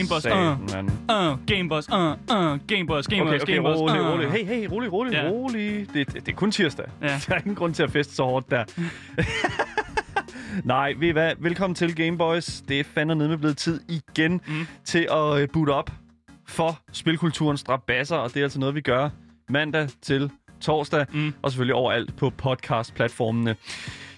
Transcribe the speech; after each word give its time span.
Uh, 0.00 0.06
Gameboss, 0.06 0.22
satan, 0.22 0.52
uh. 0.52 0.58
mand. 0.74 0.90
Uh, 1.10 1.38
Gameboss, 1.46 1.88
uh, 1.88 1.96
uh, 1.96 2.58
Gameboss, 2.66 3.06
Gameboss, 3.06 3.06
Okay, 3.06 3.40
okay, 3.42 3.52
Gameboss, 3.52 3.80
rolig, 3.80 4.00
uh. 4.00 4.12
rolig. 4.12 4.30
Hey, 4.30 4.44
hey, 4.44 4.66
rolig, 4.66 4.92
rolig, 4.92 5.12
Ja. 5.12 5.28
rolig. 5.28 5.86
Det, 5.94 6.12
det, 6.12 6.26
det 6.26 6.28
er 6.28 6.36
kun 6.36 6.50
tirsdag. 6.50 6.86
Ja. 7.02 7.06
Der 7.28 7.34
er 7.34 7.38
ingen 7.38 7.54
grund 7.54 7.74
til 7.74 7.82
at 7.82 7.90
feste 7.90 8.14
så 8.14 8.24
hårdt 8.24 8.50
der. 8.50 8.64
Nej, 10.64 10.94
ved 10.98 11.08
I 11.08 11.12
hvad? 11.12 11.32
Velkommen 11.38 11.74
til 11.74 11.96
Gameboys. 11.96 12.60
Det 12.68 12.80
er 12.80 12.84
fandme 12.84 13.14
nede 13.14 13.28
med 13.28 13.36
blevet 13.38 13.56
tid 13.56 13.80
igen 13.88 14.40
mm. 14.46 14.66
til 14.84 15.08
at 15.10 15.42
uh, 15.42 15.48
boote 15.52 15.70
op 15.70 15.90
for 16.48 16.78
spilkulturens 16.92 17.60
strabasser, 17.60 18.16
og 18.16 18.34
det 18.34 18.40
er 18.40 18.44
altså 18.44 18.60
noget, 18.60 18.74
vi 18.74 18.80
gør 18.80 19.08
mandag 19.48 19.88
til 20.02 20.30
torsdag, 20.60 21.06
mm. 21.12 21.34
og 21.42 21.50
selvfølgelig 21.50 21.74
overalt 21.74 22.16
på 22.16 22.30
podcast-platformene. 22.30 23.56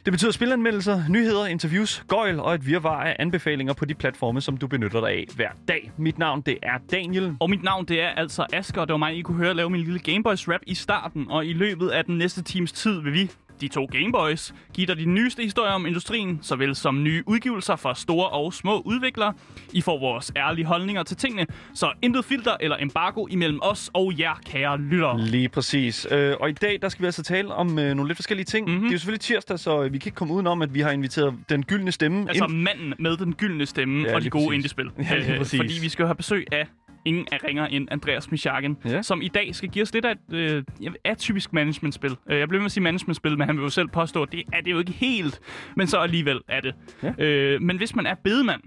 Det 0.04 0.12
betyder 0.12 0.32
spilanmeldelser, 0.32 1.02
nyheder, 1.08 1.46
interviews, 1.46 2.04
gøjl 2.08 2.40
og 2.40 2.54
et 2.54 2.66
virvar 2.66 3.04
af 3.04 3.16
anbefalinger 3.18 3.74
på 3.74 3.84
de 3.84 3.94
platforme, 3.94 4.40
som 4.40 4.56
du 4.56 4.66
benytter 4.66 5.00
dig 5.00 5.10
af 5.10 5.26
hver 5.36 5.48
dag. 5.68 5.92
Mit 5.98 6.18
navn, 6.18 6.40
det 6.40 6.58
er 6.62 6.78
Daniel. 6.90 7.36
Og 7.40 7.50
mit 7.50 7.62
navn, 7.62 7.84
det 7.84 8.02
er 8.02 8.08
altså 8.08 8.46
Asger, 8.52 8.80
og 8.80 8.88
det 8.88 8.92
var 8.92 8.98
mig, 8.98 9.16
I 9.16 9.22
kunne 9.22 9.36
høre 9.36 9.54
lave 9.54 9.70
min 9.70 9.80
lille 9.80 9.98
Gameboys 9.98 10.48
rap 10.48 10.60
i 10.66 10.74
starten. 10.74 11.26
Og 11.30 11.46
i 11.46 11.52
løbet 11.52 11.88
af 11.88 12.04
den 12.04 12.18
næste 12.18 12.42
times 12.42 12.72
tid 12.72 13.00
vil 13.00 13.12
vi, 13.12 13.30
de 13.62 13.68
to 13.68 13.84
Gameboys, 13.92 14.54
give 14.74 14.86
dig 14.86 14.96
de 14.96 15.04
nyeste 15.04 15.42
historier 15.42 15.72
om 15.72 15.86
industrien, 15.86 16.38
såvel 16.42 16.74
som 16.76 17.02
nye 17.02 17.22
udgivelser 17.26 17.76
fra 17.76 17.94
store 17.94 18.28
og 18.28 18.54
små 18.54 18.80
udviklere. 18.80 19.32
I 19.72 19.80
får 19.80 19.98
vores 20.00 20.32
ærlige 20.36 20.64
holdninger 20.66 21.02
til 21.02 21.16
tingene, 21.16 21.46
så 21.74 21.92
intet 22.02 22.24
filter 22.24 22.56
eller 22.60 22.76
embargo 22.80 23.26
imellem 23.26 23.58
os 23.62 23.90
og 23.94 24.12
jer, 24.18 24.34
kære 24.46 24.78
lyttere. 24.78 25.20
Lige 25.20 25.48
præcis. 25.48 26.06
Øh, 26.10 26.34
og 26.40 26.48
i 26.48 26.52
dag, 26.52 26.78
der 26.82 26.88
skal 26.88 27.02
vi 27.02 27.06
altså 27.06 27.22
tale 27.22 27.54
om 27.54 27.78
øh, 27.78 27.94
nogle 27.94 28.08
lidt 28.08 28.18
forskellige 28.18 28.44
ting. 28.44 28.66
Mhm. 28.66 28.72
Mm-hmm. 28.74 28.84
Det 28.88 28.90
er 28.90 28.94
jo 28.94 28.98
selvfølgelig 28.98 29.20
tirsdag, 29.20 29.58
så 29.58 29.82
vi 29.82 29.98
kan 29.98 30.08
ikke 30.08 30.16
komme 30.16 30.34
udenom, 30.34 30.62
at 30.62 30.74
vi 30.74 30.80
har 30.80 30.90
inviteret 30.90 31.34
den 31.48 31.62
gyldne 31.64 31.92
stemme 31.92 32.28
Altså 32.28 32.44
ind. 32.44 32.52
manden 32.52 32.94
med 32.98 33.16
den 33.16 33.34
gyldne 33.34 33.66
stemme 33.66 34.08
Ja, 34.08 34.14
og 34.14 34.22
de 34.22 34.30
gode 34.30 34.44
præcis. 34.44 34.54
indiespil. 34.54 34.90
Ja, 35.10 35.32
Øh, 35.32 35.38
præcis. 35.38 35.58
Fordi 35.60 35.74
vi 35.82 35.88
skal 35.88 36.06
have 36.06 36.14
besøg 36.16 36.46
af 36.52 36.66
ingen 37.04 37.26
er 37.32 37.38
ringer 37.48 37.66
end 37.66 37.88
Andreas 37.90 38.30
Mishagen, 38.30 38.76
Ja. 38.84 39.02
som 39.02 39.22
i 39.22 39.28
dag 39.28 39.54
skal 39.54 39.68
give 39.68 39.82
os 39.82 39.94
lidt 39.94 40.04
af 40.04 40.12
et 40.12 40.18
øh, 40.36 40.62
atypisk 41.04 41.52
managementspil. 41.52 42.16
Øh, 42.30 42.38
jeg 42.38 42.48
bliver 42.48 42.60
med 42.60 42.66
at 42.66 42.72
sige 42.72 42.82
managementspil, 42.82 43.38
men 43.38 43.46
han 43.46 43.56
vil 43.56 43.62
jo 43.62 43.70
selv 43.70 43.88
påstå, 43.88 44.22
at 44.22 44.32
det 44.32 44.42
er 44.52 44.60
det 44.60 44.70
jo 44.70 44.78
ikke 44.78 44.92
helt, 44.92 45.40
men 45.76 45.86
så 45.86 45.98
alligevel 45.98 46.40
er 46.48 46.60
det. 46.60 46.74
Ja. 47.02 47.24
Øh, 47.24 47.62
men 47.62 47.76
hvis 47.76 47.94
man 47.96 48.06
er 48.06 48.14
bedemand, 48.14 48.60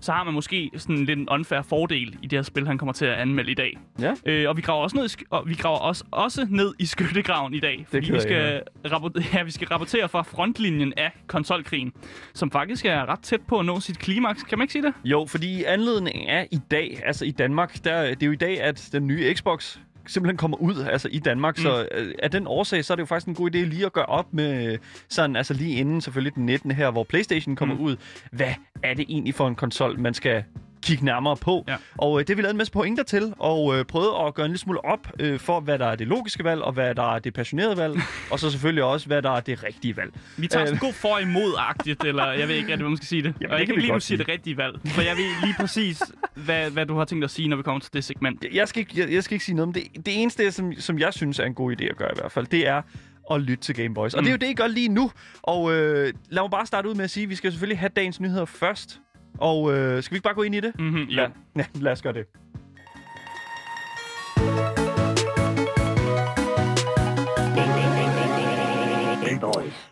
så 0.00 0.12
har 0.12 0.24
man 0.24 0.34
måske 0.34 0.70
sådan 0.76 1.04
lidt 1.04 1.18
en 1.18 1.28
unfair 1.30 1.62
fordel 1.62 2.16
i 2.22 2.26
det 2.26 2.36
her 2.36 2.42
spil, 2.42 2.66
han 2.66 2.78
kommer 2.78 2.92
til 2.92 3.04
at 3.04 3.14
anmelde 3.14 3.50
i 3.50 3.54
dag. 3.54 3.78
Ja. 4.00 4.14
Øh, 4.26 4.48
og 4.48 4.56
vi 4.56 4.62
graver 4.62 4.82
også 4.82 4.96
ned 4.96 5.04
i, 5.04 5.08
sk- 5.08 5.26
og 5.30 5.42
vi 5.46 5.54
graver 5.54 5.78
også, 5.78 6.04
også 6.10 6.46
ned 6.50 6.74
i 6.78 6.86
skyttegraven 6.86 7.54
i 7.54 7.60
dag, 7.60 7.86
fordi 7.90 8.12
vi 8.12 8.20
skal, 8.20 8.62
rapport- 8.86 9.24
ja, 9.34 9.42
vi 9.42 9.50
skal 9.50 9.68
rapportere 9.68 10.08
fra 10.08 10.22
frontlinjen 10.22 10.92
af 10.96 11.12
konsolkrigen, 11.26 11.92
som 12.34 12.50
faktisk 12.50 12.84
er 12.84 13.08
ret 13.08 13.20
tæt 13.20 13.40
på 13.48 13.58
at 13.58 13.64
nå 13.66 13.80
sit 13.80 13.98
klimaks. 13.98 14.42
Kan 14.42 14.58
man 14.58 14.64
ikke 14.64 14.72
sige 14.72 14.82
det? 14.82 14.94
Jo, 15.04 15.26
fordi 15.28 15.60
i 15.60 15.64
anledning 15.64 16.28
af 16.28 16.48
i 16.52 16.58
dag, 16.70 17.00
altså 17.06 17.24
i 17.24 17.30
Danmark, 17.30 17.84
der, 17.84 18.02
det 18.14 18.22
er 18.22 18.26
jo 18.26 18.32
i 18.32 18.36
dag, 18.36 18.60
at 18.60 18.88
den 18.92 19.06
nye 19.06 19.34
Xbox 19.34 19.78
simpelthen 20.10 20.36
kommer 20.36 20.56
ud 20.56 20.76
altså 20.76 21.08
i 21.12 21.18
Danmark, 21.18 21.58
mm. 21.58 21.62
så 21.62 21.88
øh, 21.94 22.14
af 22.22 22.30
den 22.30 22.46
årsag, 22.46 22.84
så 22.84 22.92
er 22.92 22.94
det 22.94 23.00
jo 23.00 23.06
faktisk 23.06 23.28
en 23.28 23.34
god 23.34 23.54
idé 23.54 23.58
lige 23.58 23.86
at 23.86 23.92
gøre 23.92 24.06
op 24.06 24.34
med 24.34 24.78
sådan, 25.08 25.36
altså 25.36 25.54
lige 25.54 25.76
inden 25.76 26.00
selvfølgelig 26.00 26.34
den 26.34 26.46
19. 26.46 26.70
her, 26.70 26.90
hvor 26.90 27.04
Playstation 27.04 27.56
kommer 27.56 27.74
mm. 27.74 27.80
ud. 27.80 27.96
Hvad 28.32 28.54
er 28.82 28.94
det 28.94 29.06
egentlig 29.08 29.34
for 29.34 29.48
en 29.48 29.54
konsol, 29.54 29.98
man 29.98 30.14
skal 30.14 30.44
kigge 30.82 31.04
nærmere 31.04 31.36
på. 31.36 31.64
Ja. 31.68 31.76
Og 31.98 32.20
øh, 32.20 32.26
det 32.26 32.36
vi 32.36 32.42
lavet 32.42 32.50
en 32.52 32.58
masse 32.58 32.72
pointer 32.72 33.02
til, 33.02 33.34
og 33.38 33.78
øh, 33.78 33.84
prøvet 33.84 34.26
at 34.26 34.34
gøre 34.34 34.46
en 34.46 34.50
lille 34.52 34.58
smule 34.58 34.84
op 34.84 35.08
øh, 35.20 35.40
for, 35.40 35.60
hvad 35.60 35.78
der 35.78 35.86
er 35.86 35.96
det 35.96 36.06
logiske 36.06 36.44
valg, 36.44 36.62
og 36.62 36.72
hvad 36.72 36.94
der 36.94 37.14
er 37.14 37.18
det 37.18 37.34
passionerede 37.34 37.76
valg, 37.76 37.94
og 38.32 38.38
så 38.40 38.50
selvfølgelig 38.50 38.84
også, 38.84 39.06
hvad 39.06 39.22
der 39.22 39.30
er 39.30 39.40
det 39.40 39.64
rigtige 39.64 39.96
valg. 39.96 40.12
Vi 40.36 40.46
tager 40.46 40.62
Øh. 40.62 40.68
sådan 40.68 40.78
god 40.80 40.92
for 40.92 41.18
imod-agtigt, 41.18 42.04
eller 42.04 42.32
jeg 42.32 42.48
ved 42.48 42.54
ikke 42.54 42.66
rigtig, 42.68 42.76
hvad 42.82 42.88
man 42.88 42.96
skal 42.96 43.06
sige 43.08 43.22
det. 43.22 43.34
Jamen, 43.40 43.50
og 43.52 43.58
det 43.58 43.58
jeg 43.58 43.66
kan 43.66 43.76
vi 43.76 43.80
lige 43.80 43.92
nu 43.92 44.00
sige 44.00 44.06
sige. 44.06 44.18
det 44.18 44.28
rigtige 44.28 44.56
valg, 44.56 44.80
for 44.86 45.02
jeg 45.02 45.16
ved 45.16 45.30
lige 45.44 45.54
præcis, 45.60 46.02
hvad, 46.34 46.70
hvad 46.70 46.86
du 46.86 46.96
har 46.96 47.04
tænkt 47.04 47.24
at 47.24 47.30
sige, 47.30 47.48
når 47.48 47.56
vi 47.56 47.62
kommer 47.62 47.80
til 47.80 47.92
det 47.92 48.04
segment. 48.04 48.44
Jeg 48.52 48.68
skal 48.68 48.80
ikke, 48.80 48.92
jeg, 49.00 49.12
jeg 49.12 49.24
skal 49.24 49.34
ikke 49.34 49.44
sige 49.44 49.56
noget 49.56 49.66
om 49.66 49.72
det. 49.72 49.82
Det 50.06 50.22
eneste, 50.22 50.52
som, 50.52 50.72
som 50.78 50.98
jeg 50.98 51.14
synes 51.14 51.38
er 51.38 51.44
en 51.44 51.54
god 51.54 51.72
idé 51.80 51.84
at 51.84 51.96
gøre 51.96 52.08
i 52.12 52.18
hvert 52.20 52.32
fald, 52.32 52.46
det 52.46 52.66
er 52.68 52.82
at 53.30 53.40
lytte 53.40 53.64
til 53.64 53.74
Game 53.74 53.94
Boys. 53.94 54.14
Og 54.14 54.20
Mm. 54.20 54.24
det 54.24 54.30
er 54.30 54.32
jo 54.32 54.36
det, 54.38 54.46
I 54.46 54.54
gør 54.54 54.66
lige 54.66 54.88
nu. 54.88 55.10
Og 55.42 55.72
øh, 55.74 56.12
lad 56.30 56.42
mig 56.42 56.50
bare 56.50 56.66
starte 56.66 56.88
ud 56.88 56.94
med 56.94 57.04
at 57.04 57.10
sige, 57.10 57.24
at 57.24 57.30
vi 57.30 57.34
skal 57.34 57.52
selvfølgelig 57.52 57.78
have 57.78 57.90
dagens 57.96 58.20
nyheder 58.20 58.44
først. 58.44 59.00
Og 59.38 59.76
øh, 59.76 60.02
skal 60.02 60.14
vi 60.14 60.16
ikke 60.16 60.24
bare 60.24 60.34
gå 60.34 60.42
ind 60.42 60.54
i 60.54 60.60
det? 60.60 60.72
Mm-hmm. 60.78 61.04
Ja, 61.04 61.28
ja, 61.56 61.64
lad 61.74 61.92
os 61.92 62.02
gøre 62.02 62.12
det. 62.12 62.26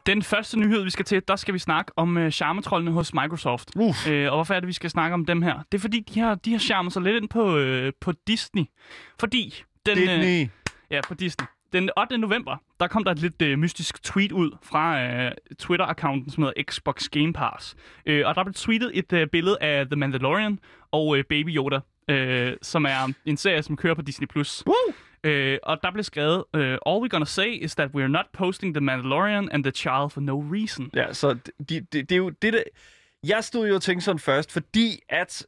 Den 0.06 0.22
første 0.22 0.58
nyhed, 0.58 0.84
vi 0.84 0.90
skal 0.90 1.04
til, 1.04 1.22
der 1.28 1.36
skal 1.36 1.54
vi 1.54 1.58
snakke 1.58 1.92
om 1.96 2.16
uh, 2.16 2.30
charmetrollene 2.30 2.90
hos 2.90 3.14
Microsoft. 3.14 3.70
Uff. 3.76 4.08
Øh, 4.08 4.32
og 4.32 4.36
hvorfor 4.36 4.54
er 4.54 4.60
det, 4.60 4.66
vi 4.66 4.72
skal 4.72 4.90
snakke 4.90 5.14
om 5.14 5.24
dem 5.24 5.42
her? 5.42 5.54
Det 5.72 5.78
er 5.78 5.80
fordi, 5.80 6.00
de 6.00 6.20
har, 6.20 6.34
de 6.34 6.52
har 6.52 6.58
charmet 6.58 6.92
sig 6.92 7.02
lidt 7.02 7.16
ind 7.16 7.28
på, 7.28 7.56
øh, 7.56 7.92
på 8.00 8.12
Disney. 8.26 8.64
Fordi 9.20 9.62
den, 9.86 9.98
øh, 9.98 10.04
Disney. 10.04 10.48
Ja, 10.90 11.00
på 11.08 11.14
Disney. 11.14 11.46
Den 11.72 11.90
8. 12.00 12.18
november, 12.18 12.56
der 12.80 12.86
kom 12.86 13.04
der 13.04 13.10
et 13.12 13.18
lidt 13.18 13.42
øh, 13.42 13.58
mystisk 13.58 14.02
tweet 14.02 14.32
ud 14.32 14.50
fra 14.62 15.02
øh, 15.02 15.32
Twitter-accounten, 15.58 16.30
som 16.30 16.42
hedder 16.42 16.62
Xbox 16.70 17.08
Game 17.08 17.32
Pass. 17.32 17.76
Øh, 18.06 18.26
og 18.26 18.34
der 18.34 18.44
blev 18.44 18.54
tweetet 18.54 18.90
et 18.94 19.12
øh, 19.12 19.26
billede 19.26 19.58
af 19.60 19.86
The 19.86 19.96
Mandalorian 19.96 20.58
og 20.90 21.18
øh, 21.18 21.24
Baby 21.24 21.56
Yoda, 21.56 21.78
øh, 22.08 22.56
som 22.62 22.84
er 22.84 23.12
en 23.24 23.36
serie, 23.36 23.62
som 23.62 23.76
kører 23.76 23.94
på 23.94 24.02
Disney+. 24.02 24.26
Plus. 24.28 24.64
Øh, 25.24 25.58
og 25.62 25.78
der 25.82 25.90
blev 25.92 26.04
skrevet, 26.04 26.44
øh, 26.54 26.78
All 26.86 27.04
we're 27.04 27.08
gonna 27.08 27.24
say 27.24 27.48
is 27.62 27.74
that 27.74 27.90
we're 27.96 28.06
not 28.06 28.26
posting 28.32 28.74
The 28.74 28.80
Mandalorian 28.80 29.48
and 29.52 29.64
the 29.64 29.70
child 29.70 30.10
for 30.10 30.20
no 30.20 30.40
reason. 30.52 30.90
Ja, 30.94 31.12
så 31.12 31.36
det, 31.68 31.68
det, 31.68 31.92
det 31.92 32.12
er 32.12 32.16
jo 32.16 32.30
det, 32.30 32.52
der... 32.52 32.62
Jeg 33.26 33.44
stod 33.44 33.68
jo 33.68 33.74
og 33.74 33.82
tænkte 33.82 34.04
sådan 34.04 34.18
først, 34.18 34.52
fordi 34.52 35.00
at 35.08 35.46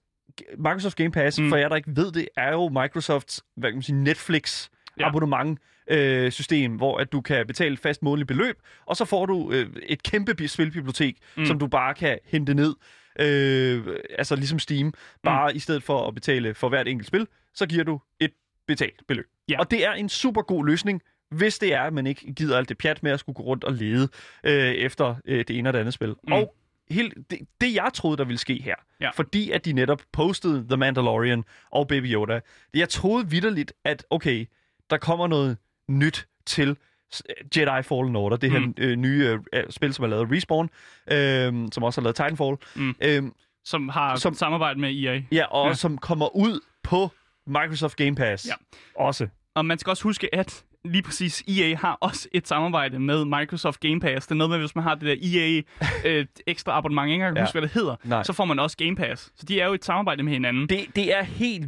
Microsoft 0.58 0.96
Game 0.96 1.10
Pass, 1.10 1.40
Mm. 1.40 1.48
for 1.48 1.56
jer, 1.56 1.68
der 1.68 1.76
ikke 1.76 1.96
ved 1.96 2.12
det, 2.12 2.28
er 2.36 2.52
jo 2.52 2.68
Microsofts 2.68 3.44
hvad 3.56 3.70
kan 3.70 3.76
man 3.76 3.82
sige, 3.82 3.96
Netflix 3.96 4.68
ja. 4.98 5.08
abonnement 5.08 5.58
øh, 5.90 6.32
system, 6.32 6.76
hvor 6.76 6.98
at 6.98 7.12
du 7.12 7.20
kan 7.20 7.46
betale 7.46 7.72
et 7.72 7.78
fast 7.80 8.02
månedligt 8.02 8.28
beløb, 8.28 8.56
og 8.86 8.96
så 8.96 9.04
får 9.04 9.26
du 9.26 9.52
øh, 9.52 9.66
et 9.82 10.02
kæmpe 10.02 10.34
bi- 10.34 10.46
spilbibliotek, 10.46 11.16
Mm. 11.36 11.40
mm. 11.42 11.46
som 11.46 11.58
du 11.58 11.66
bare 11.66 11.94
kan 11.94 12.18
hente 12.24 12.54
ned. 12.54 12.74
Øh, 13.20 13.86
altså 14.18 14.36
ligesom 14.36 14.58
Steam. 14.58 14.92
Bare 15.22 15.50
mm. 15.50 15.56
i 15.56 15.58
stedet 15.58 15.82
for 15.82 16.08
at 16.08 16.14
betale 16.14 16.54
for 16.54 16.68
hvert 16.68 16.88
enkelt 16.88 17.06
spil, 17.08 17.26
så 17.54 17.66
giver 17.66 17.84
du 17.84 18.00
et 18.20 18.30
betalt 18.66 19.02
beløb. 19.08 19.26
Ja. 19.48 19.58
Og 19.58 19.70
det 19.70 19.86
er 19.86 19.92
en 19.92 20.08
super 20.08 20.42
god 20.42 20.66
løsning, 20.66 21.02
hvis 21.30 21.58
det 21.58 21.74
er, 21.74 21.82
at 21.82 21.92
man 21.92 22.06
ikke 22.06 22.32
gider 22.34 22.58
alt 22.58 22.68
det 22.68 22.78
pjat 22.78 23.02
med 23.02 23.12
at 23.12 23.20
skulle 23.20 23.36
gå 23.36 23.42
rundt 23.42 23.64
og 23.64 23.72
lede 23.72 24.08
øh, 24.44 24.52
efter 24.72 25.14
øh, 25.24 25.38
det 25.48 25.58
ene 25.58 25.68
og 25.68 25.72
det 25.72 25.78
andet 25.78 25.94
spil. 25.94 26.08
Mm. 26.08 26.14
Mm. 26.26 26.32
Og 26.32 26.54
helt, 26.90 27.14
det, 27.30 27.38
det, 27.60 27.74
jeg 27.74 27.90
troede, 27.94 28.16
der 28.16 28.24
ville 28.24 28.38
ske 28.38 28.62
her, 28.62 28.74
Ja. 29.00 29.10
fordi 29.10 29.50
at 29.50 29.64
de 29.64 29.72
netop 29.72 30.02
postede 30.12 30.66
The 30.68 30.76
Mandalorian 30.76 31.44
og 31.70 31.88
Baby 31.88 32.12
Yoda, 32.14 32.40
jeg 32.74 32.88
troede 32.88 33.30
vidderligt, 33.30 33.72
at 33.84 34.04
okay, 34.10 34.46
der 34.90 34.96
kommer 34.96 35.26
noget 35.26 35.56
nyt 35.90 36.26
til 36.46 36.76
s- 37.12 37.22
Jedi 37.56 37.82
Fallen 37.82 38.16
Order, 38.16 38.36
det 38.36 38.50
her 38.50 38.58
Mm. 38.58 38.64
mm. 38.66 38.74
øh, 38.78 38.96
nye 38.96 39.38
øh, 39.52 39.64
spil, 39.70 39.94
som 39.94 40.04
er 40.04 40.08
lavet 40.08 40.28
Respawn, 40.32 40.70
øh, 41.12 41.68
som 41.72 41.82
også 41.82 42.00
har 42.00 42.02
lavet 42.04 42.16
Titanfall, 42.16 42.56
Mm. 42.76 42.94
øh, 43.00 43.22
Som 43.64 43.88
har 43.88 44.16
som, 44.16 44.34
samarbejde 44.34 44.80
med 44.80 45.04
EA. 45.04 45.22
ja, 45.32 45.44
og 45.44 45.68
ja. 45.68 45.74
som 45.74 45.98
kommer 45.98 46.36
ud 46.36 46.60
på 46.82 47.10
Microsoft 47.46 47.96
Game 47.96 48.14
Pass 48.16 48.46
Ja. 48.48 48.52
også. 49.04 49.28
Og 49.54 49.66
man 49.66 49.78
skal 49.78 49.90
også 49.90 50.02
huske, 50.02 50.34
at 50.34 50.64
lige 50.84 51.02
præcis 51.02 51.42
EA 51.48 51.74
har 51.76 51.98
også 52.00 52.28
et 52.32 52.48
samarbejde 52.48 52.98
med 52.98 53.24
Microsoft 53.24 53.80
Game 53.80 54.00
Pass. 54.00 54.26
Det 54.26 54.32
er 54.32 54.36
noget 54.36 54.50
med, 54.50 54.58
hvis 54.58 54.74
man 54.74 54.84
har 54.84 54.94
det 54.94 55.02
der 55.06 55.40
EA 55.40 55.62
øh, 56.04 56.26
ekstra 56.46 56.72
abonnement, 56.78 57.06
jeg 57.08 57.12
ikke 57.14 57.14
engang 57.24 57.36
Ja. 57.36 57.42
huske, 57.42 57.52
hvad 57.52 57.62
det 57.62 57.70
hedder, 57.70 57.96
Nej. 58.04 58.22
så 58.22 58.32
får 58.32 58.44
man 58.44 58.58
også 58.58 58.76
Game 58.76 58.96
Pass. 58.96 59.32
Så 59.36 59.46
de 59.46 59.60
er 59.60 59.66
jo 59.66 59.72
et 59.72 59.84
samarbejde 59.84 60.22
med 60.22 60.32
hinanden. 60.32 60.68
Det, 60.68 60.86
det 60.96 61.16
er 61.18 61.22
helt, 61.22 61.66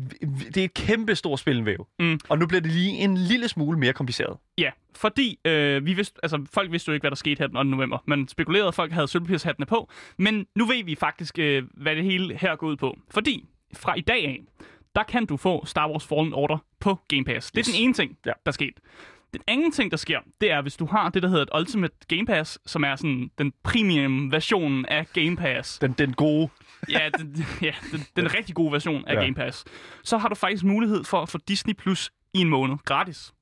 det 0.55 0.57
er 0.57 0.65
et 0.65 0.75
kæmpe 0.75 1.15
stort 1.15 1.39
spilvæv. 1.41 1.87
Mm. 1.99 2.19
Og 2.29 2.39
nu 2.39 2.47
bliver 2.47 2.61
det 2.61 2.71
lige 2.73 2.91
en 2.91 3.17
lille 3.17 3.49
smule 3.49 3.79
mere 3.79 3.93
kompliceret. 3.93 4.37
Ja, 4.59 4.71
fordi 4.97 5.39
øh, 5.45 5.87
vi 5.87 5.93
vidste, 5.93 6.21
altså, 6.23 6.45
folk 6.53 6.73
vidste 6.73 6.89
jo 6.89 6.95
ikke, 6.95 7.03
hvad 7.03 7.11
der 7.11 7.17
skete 7.17 7.39
her 7.39 7.47
den 7.47 7.57
8. 7.57 7.71
november. 7.71 7.99
Man 8.07 8.29
spekulerede, 8.29 8.69
at 8.69 8.75
folk 8.75 8.93
havde 8.93 9.09
sølvpapirshattene 9.09 9.67
på. 9.67 9.91
Men 10.19 10.47
nu 10.57 10.65
ved 10.67 10.85
vi 10.85 10.95
faktisk, 10.95 11.39
øh, 11.39 11.63
hvad 11.75 11.97
det 11.97 12.05
hele 12.05 12.37
her 12.39 12.57
går 12.57 12.67
ud 12.67 12.77
på. 12.77 12.99
Fordi 13.11 13.45
fra 13.75 13.95
i 13.95 14.01
dag 14.01 14.25
af, 14.29 14.41
der 14.97 15.03
kan 15.03 15.27
du 15.27 15.37
få 15.37 15.67
Star 15.67 15.91
Wars 15.91 16.07
Fallen 16.07 16.33
Order 16.35 16.59
på 16.81 16.99
Game 17.09 17.25
Pass. 17.25 17.51
Det 17.51 17.59
er 17.59 17.61
Yes. 17.61 17.75
den 17.75 17.83
ene 17.85 17.95
ting, 17.95 18.17
Ja. 18.27 18.31
der 18.31 18.51
er 18.51 18.51
sket. 18.53 18.75
Den 19.33 19.41
anden 19.49 19.73
ting, 19.73 19.91
der 19.91 19.97
sker, 19.97 20.19
det 20.41 20.51
er, 20.51 20.63
hvis 20.63 20.77
du 20.77 20.87
har 20.87 21.09
det, 21.09 21.23
der 21.23 21.29
hedder 21.29 21.43
et 21.43 21.51
Ultimate 21.59 21.95
Game 22.09 22.27
Pass, 22.27 22.59
som 22.67 22.85
er 22.85 22.97
sådan 22.97 23.31
den 23.39 23.53
premium 23.65 24.33
version 24.33 24.85
af 24.87 25.07
Game 25.13 25.37
Pass. 25.37 25.79
Den, 25.79 25.93
den 25.93 26.13
gode. 26.13 26.49
Ja, 26.91 27.09
den, 27.19 27.47
ja, 27.63 27.73
den, 27.93 28.01
den 28.17 28.35
rigtig 28.35 28.55
gode 28.55 28.73
version 28.73 29.05
af 29.07 29.15
Ja. 29.15 29.21
Game 29.23 29.35
Pass. 29.35 29.65
Så 30.05 30.19
har 30.19 30.29
du 30.29 30.35
faktisk 30.35 30.65
mulighed 30.65 31.05
for 31.05 31.23
at 31.23 31.29
få 31.29 31.39
Disney 31.49 31.75
Plus 31.75 32.11
i 32.35 32.39
en 32.39 32.49
måned 32.49 32.77
gratis. 32.85 33.33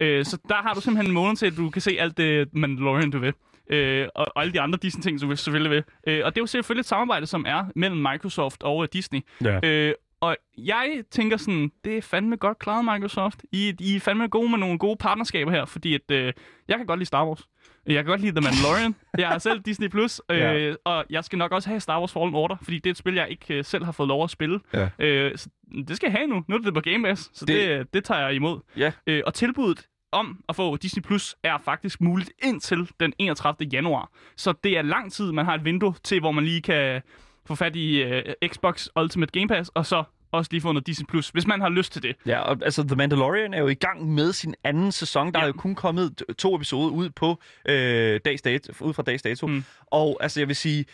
Øh, 0.00 0.24
så 0.24 0.38
der 0.48 0.54
har 0.54 0.74
du 0.74 0.80
simpelthen 0.80 1.10
en 1.10 1.14
måned 1.14 1.36
til, 1.36 1.46
at 1.46 1.56
du 1.56 1.70
kan 1.70 1.82
se 1.82 1.96
alt 1.98 2.16
det 2.16 2.48
Mandalorian, 2.54 3.10
du 3.10 3.18
vil. 3.18 3.32
Øh, 3.70 4.08
og, 4.14 4.26
og 4.36 4.42
alle 4.42 4.52
de 4.52 4.60
andre 4.60 4.78
Disney-ting, 4.82 5.20
du 5.20 5.26
vil 5.26 5.36
selvfølgelig 5.38 5.70
vil. 5.70 5.84
Øh, 6.06 6.20
og 6.24 6.34
det 6.34 6.40
er 6.40 6.42
jo 6.42 6.46
selvfølgelig 6.46 6.80
et 6.80 6.86
samarbejde, 6.86 7.26
som 7.26 7.44
er 7.48 7.64
mellem 7.76 8.00
Microsoft 8.00 8.62
og 8.62 8.92
Disney. 8.92 9.20
Ja. 9.44 9.60
Øh, 9.64 9.94
og 10.28 10.36
jeg 10.58 11.02
tænker 11.10 11.36
sådan, 11.36 11.70
det 11.84 11.96
er 11.98 12.02
fandme 12.02 12.36
godt 12.36 12.58
klaret, 12.58 12.84
Microsoft. 12.84 13.42
I, 13.52 13.74
I 13.80 13.96
er 13.96 14.00
fandme 14.00 14.28
gode 14.28 14.48
med 14.50 14.58
nogle 14.58 14.78
gode 14.78 14.96
partnerskaber 14.96 15.50
her, 15.52 15.64
fordi 15.64 15.94
at, 15.94 16.10
øh, 16.10 16.32
jeg 16.68 16.76
kan 16.76 16.86
godt 16.86 16.98
lide 16.98 17.06
Star 17.06 17.26
Wars. 17.26 17.48
Jeg 17.86 17.94
kan 17.94 18.04
godt 18.04 18.20
lide 18.20 18.40
The 18.40 18.40
Mandalorian. 18.40 18.94
jeg 19.18 19.28
har 19.28 19.38
selv 19.38 19.60
Disney+, 19.60 19.88
Plus, 19.88 20.20
øh, 20.30 20.38
Ja. 20.38 20.74
og 20.84 21.04
jeg 21.10 21.24
skal 21.24 21.38
nok 21.38 21.52
også 21.52 21.68
have 21.68 21.80
Star 21.80 21.98
Wars 22.00 22.12
Fallen 22.12 22.34
Order, 22.34 22.56
fordi 22.62 22.76
det 22.78 22.86
er 22.86 22.90
et 22.90 22.96
spil, 22.96 23.14
jeg 23.14 23.26
ikke 23.30 23.54
øh, 23.54 23.64
selv 23.64 23.84
har 23.84 23.92
fået 23.92 24.08
lov 24.08 24.24
at 24.24 24.30
spille. 24.30 24.60
Ja. 24.74 24.88
Øh, 24.98 25.38
så 25.38 25.48
det 25.88 25.96
skal 25.96 26.06
jeg 26.06 26.12
have 26.12 26.26
nu. 26.26 26.44
Nu 26.48 26.54
er 26.56 26.58
det 26.60 26.74
på 26.74 26.80
Game 26.80 27.04
Pass, 27.04 27.30
så 27.38 27.44
det, 27.44 27.56
Det- 27.56 27.78
det, 27.78 27.94
det 27.94 28.04
tager 28.04 28.20
jeg 28.20 28.34
imod. 28.34 28.60
Ja. 28.76 28.92
Øh, 29.06 29.22
og 29.26 29.34
tilbuddet 29.34 29.86
om 30.12 30.40
at 30.48 30.56
få 30.56 30.76
Disney 30.76 31.02
Plus 31.02 31.36
er 31.42 31.58
faktisk 31.64 32.00
muligt 32.00 32.30
indtil 32.42 32.88
den 33.00 33.12
31. 33.18 33.68
januar. 33.72 34.10
Så 34.36 34.54
det 34.64 34.78
er 34.78 34.82
lang 34.82 35.12
tid, 35.12 35.32
man 35.32 35.44
har 35.44 35.54
et 35.54 35.64
vindue 35.64 35.94
til, 36.04 36.20
hvor 36.20 36.32
man 36.32 36.44
lige 36.44 36.62
kan 36.62 37.02
få 37.46 37.54
fat 37.54 37.76
i 37.76 38.02
øh, 38.02 38.22
Xbox 38.46 38.86
Ultimate 39.00 39.32
Game 39.40 39.48
Pass, 39.48 39.70
og 39.74 39.86
så 39.86 40.04
også 40.36 40.48
lige 40.52 40.60
få 40.60 40.72
noget 40.72 40.86
Disney 40.86 41.06
Plus, 41.06 41.28
hvis 41.28 41.46
man 41.46 41.60
har 41.60 41.68
lyst 41.68 41.92
til 41.92 42.02
det. 42.02 42.16
Ja, 42.26 42.38
og 42.40 42.58
altså 42.64 42.82
The 42.82 42.96
Mandalorian 42.96 43.54
er 43.54 43.58
jo 43.58 43.68
i 43.68 43.74
gang 43.74 44.08
med 44.14 44.32
sin 44.32 44.54
anden 44.64 44.92
sæson. 44.92 45.32
Der 45.32 45.38
Ja. 45.38 45.42
er 45.42 45.46
jo 45.46 45.52
kun 45.52 45.74
kommet 45.74 46.22
to 46.38 46.56
episoder 46.56 46.90
ud 46.90 47.10
på 47.10 47.40
øh, 47.68 48.20
dags 48.24 48.42
dato, 48.42 48.84
ud 48.84 48.94
fra 48.94 49.02
dags 49.02 49.22
dato. 49.22 49.46
Mm. 49.46 49.64
Og 49.86 50.18
altså, 50.20 50.40
jeg 50.40 50.48
vil 50.48 50.56
sige, 50.56 50.84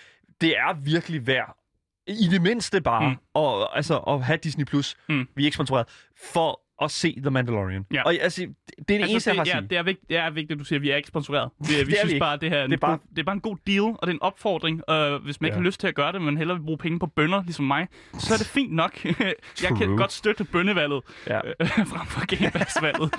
det 0.41 0.59
er 0.59 0.73
virkelig 0.85 1.27
værd 1.27 1.57
i 2.07 2.29
det 2.31 2.43
mindste 2.43 2.81
bare 2.81 3.09
mm. 3.09 3.17
og, 3.35 3.77
altså, 3.77 3.99
at 3.99 4.25
have 4.25 4.37
Disney+. 4.43 4.65
Plus. 4.65 4.97
Mm. 5.09 5.29
Vi 5.37 5.43
er 5.43 5.47
ikke 5.47 5.55
sponsoreret 5.55 5.87
for 6.33 6.61
at 6.81 6.91
se 6.91 7.17
The 7.23 7.31
Mandalorian. 7.31 7.87
Ja. 7.93 8.03
Og 8.03 8.15
altså, 8.15 8.41
det 8.43 8.49
det 8.67 8.79
er 8.79 8.85
det 8.87 8.95
Altså, 8.95 9.11
eneste, 9.11 9.31
jeg 9.31 9.37
har 9.37 9.45
det, 9.45 9.51
ja, 9.55 9.61
det, 9.61 9.79
er 9.79 9.83
vigtigt, 9.83 10.09
det 10.09 10.17
er 10.17 10.31
vigtigt, 10.31 10.53
at 10.53 10.59
du 10.59 10.65
siger, 10.65 10.79
at 10.79 10.83
vi 10.83 10.91
er 10.91 10.97
ikke 10.97 11.09
sponsoreret. 11.09 11.51
Vi, 11.59 11.67
vi 11.69 11.73
Det 11.75 11.81
er 11.81 11.85
vi 11.87 11.93
synes 11.99 12.13
ikke. 12.13 12.21
bare, 12.21 12.37
det 12.37 12.51
her 12.51 12.59
er, 12.59 12.67
Det 12.67 12.73
er 12.75 12.79
bare- 12.79 12.91
god, 12.91 13.07
det 13.11 13.19
er 13.19 13.23
bare 13.25 13.35
en 13.35 13.41
god 13.41 13.57
deal, 13.67 13.81
og 13.83 13.99
det 14.03 14.09
er 14.09 14.13
en 14.15 14.23
opfordring. 14.23 14.89
Og 14.89 15.19
hvis 15.19 15.41
man 15.41 15.47
ikke 15.49 15.55
Ja. 15.55 15.61
har 15.61 15.65
lyst 15.67 15.81
til 15.81 15.87
at 15.89 15.95
gøre 15.95 16.13
det, 16.13 16.23
men 16.23 16.37
hellere 16.37 16.59
vil 16.59 16.65
bruge 16.65 16.79
penge 16.79 16.99
på 16.99 17.07
bønder, 17.07 17.43
ligesom 17.43 17.65
mig, 17.65 17.89
så 18.19 18.35
er 18.35 18.39
det 18.39 18.47
fint 18.47 18.73
nok. 18.73 19.05
jeg 19.63 19.77
kan 19.79 19.97
godt 19.97 20.13
støtte 20.13 20.45
bønnevalget 20.45 21.03
Ja. 21.27 21.41
øh, 21.61 21.67
frem 21.69 22.07
for 22.07 22.27
Game 22.37 22.51
Pass-valget. 22.51 23.11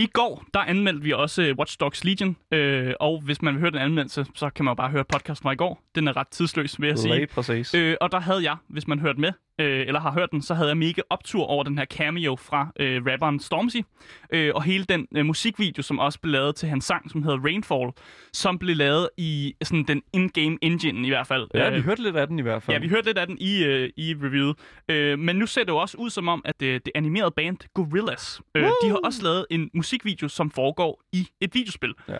I 0.00 0.06
går, 0.06 0.44
der 0.54 0.60
anmeldte 0.60 1.02
vi 1.02 1.12
også 1.12 1.42
øh, 1.42 1.58
Watch 1.58 1.76
Dogs 1.80 2.04
Legion, 2.04 2.36
øh, 2.52 2.94
og 3.00 3.20
hvis 3.20 3.42
man 3.42 3.54
vil 3.54 3.60
høre 3.60 3.70
den 3.70 3.78
anmeldelse, 3.78 4.26
så 4.34 4.50
kan 4.50 4.64
man 4.64 4.72
jo 4.72 4.74
bare 4.74 4.90
høre 4.90 5.04
podcasten 5.04 5.42
fra 5.42 5.52
i 5.52 5.56
går. 5.56 5.82
Den 5.94 6.08
er 6.08 6.16
ret 6.16 6.28
tidsløs, 6.28 6.80
vil 6.80 6.88
jeg 6.88 6.98
sige. 6.98 7.14
Lige 7.14 7.26
præcis. 7.26 7.74
Øh, 7.74 7.96
og 8.00 8.12
der 8.12 8.20
havde 8.20 8.42
jeg, 8.42 8.56
hvis 8.68 8.88
man 8.88 8.98
hørte 8.98 9.20
med, 9.20 9.32
øh, 9.60 9.86
eller 9.86 10.00
har 10.00 10.12
hørt 10.12 10.30
den, 10.30 10.42
så 10.42 10.54
havde 10.54 10.68
jeg 10.68 10.76
mega 10.76 11.02
optur 11.10 11.44
over 11.44 11.64
den 11.64 11.78
her 11.78 11.84
cameo 11.84 12.36
fra 12.36 12.68
øh, 12.80 13.06
rapperen 13.06 13.40
Stormzy. 13.40 13.76
Øh, 14.32 14.52
og 14.54 14.62
hele 14.62 14.84
den 14.84 15.06
øh, 15.16 15.26
musikvideo, 15.26 15.82
som 15.82 15.98
også 15.98 16.20
blev 16.20 16.32
lavet 16.32 16.56
til 16.56 16.68
hans 16.68 16.84
sang, 16.84 17.10
som 17.10 17.22
hedder 17.22 17.38
Rainfall, 17.44 17.90
som 18.32 18.58
blev 18.58 18.76
lavet 18.76 19.08
i 19.16 19.54
sådan 19.62 19.84
den 19.84 20.02
in-game 20.12 20.58
engine 20.62 21.06
i 21.06 21.10
hvert 21.10 21.26
fald. 21.26 21.48
Ja, 21.54 21.70
Øh, 21.70 21.76
vi 21.76 21.80
hørte 21.80 22.02
lidt 22.02 22.16
af 22.16 22.26
den 22.26 22.38
i 22.38 22.42
hvert 22.42 22.62
fald. 22.62 22.76
Ja, 22.76 22.80
vi 22.80 22.88
hørte 22.88 23.06
lidt 23.06 23.18
af 23.18 23.26
den 23.26 23.38
i, 23.40 23.64
øh, 23.64 23.90
i 23.96 24.14
reviewet. 24.22 24.56
Øh, 24.88 25.18
men 25.18 25.36
nu 25.36 25.46
ser 25.46 25.60
det 25.64 25.68
jo 25.68 25.76
også 25.76 25.96
ud 25.98 26.10
som 26.10 26.28
om, 26.28 26.42
at 26.44 26.62
øh, 26.62 26.74
det 26.74 26.90
animerede 26.94 27.30
band 27.30 27.56
Gorillaz, 27.74 28.38
øh, 28.54 28.62
de 28.62 28.88
har 28.88 29.00
også 29.04 29.22
lavet 29.22 29.46
en 29.50 29.70
musikvideo, 29.74 30.28
som 30.28 30.50
foregår 30.50 31.02
i 31.12 31.28
et 31.40 31.54
videospil. 31.54 31.94
Ja. 32.08 32.16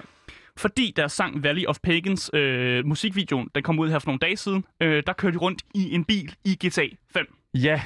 Fordi 0.57 0.93
deres 0.97 1.13
sang 1.13 1.43
Valley 1.43 1.67
of 1.67 1.79
Pagans, 1.83 2.31
øh, 2.35 2.87
musikvideoen, 2.87 3.49
den 3.55 3.63
kom 3.63 3.79
ud 3.79 3.91
her 3.91 3.99
for 3.99 4.07
nogle 4.07 4.19
dage 4.19 4.37
siden, 4.37 4.65
øh, 4.83 5.03
der 5.07 5.13
kørte 5.13 5.35
de 5.35 5.39
rundt 5.39 5.63
i 5.75 5.95
en 5.95 6.05
bil 6.05 6.35
i 6.45 6.67
GTA 6.67 6.87
5. 7.13 7.37
Ja, 7.55 7.83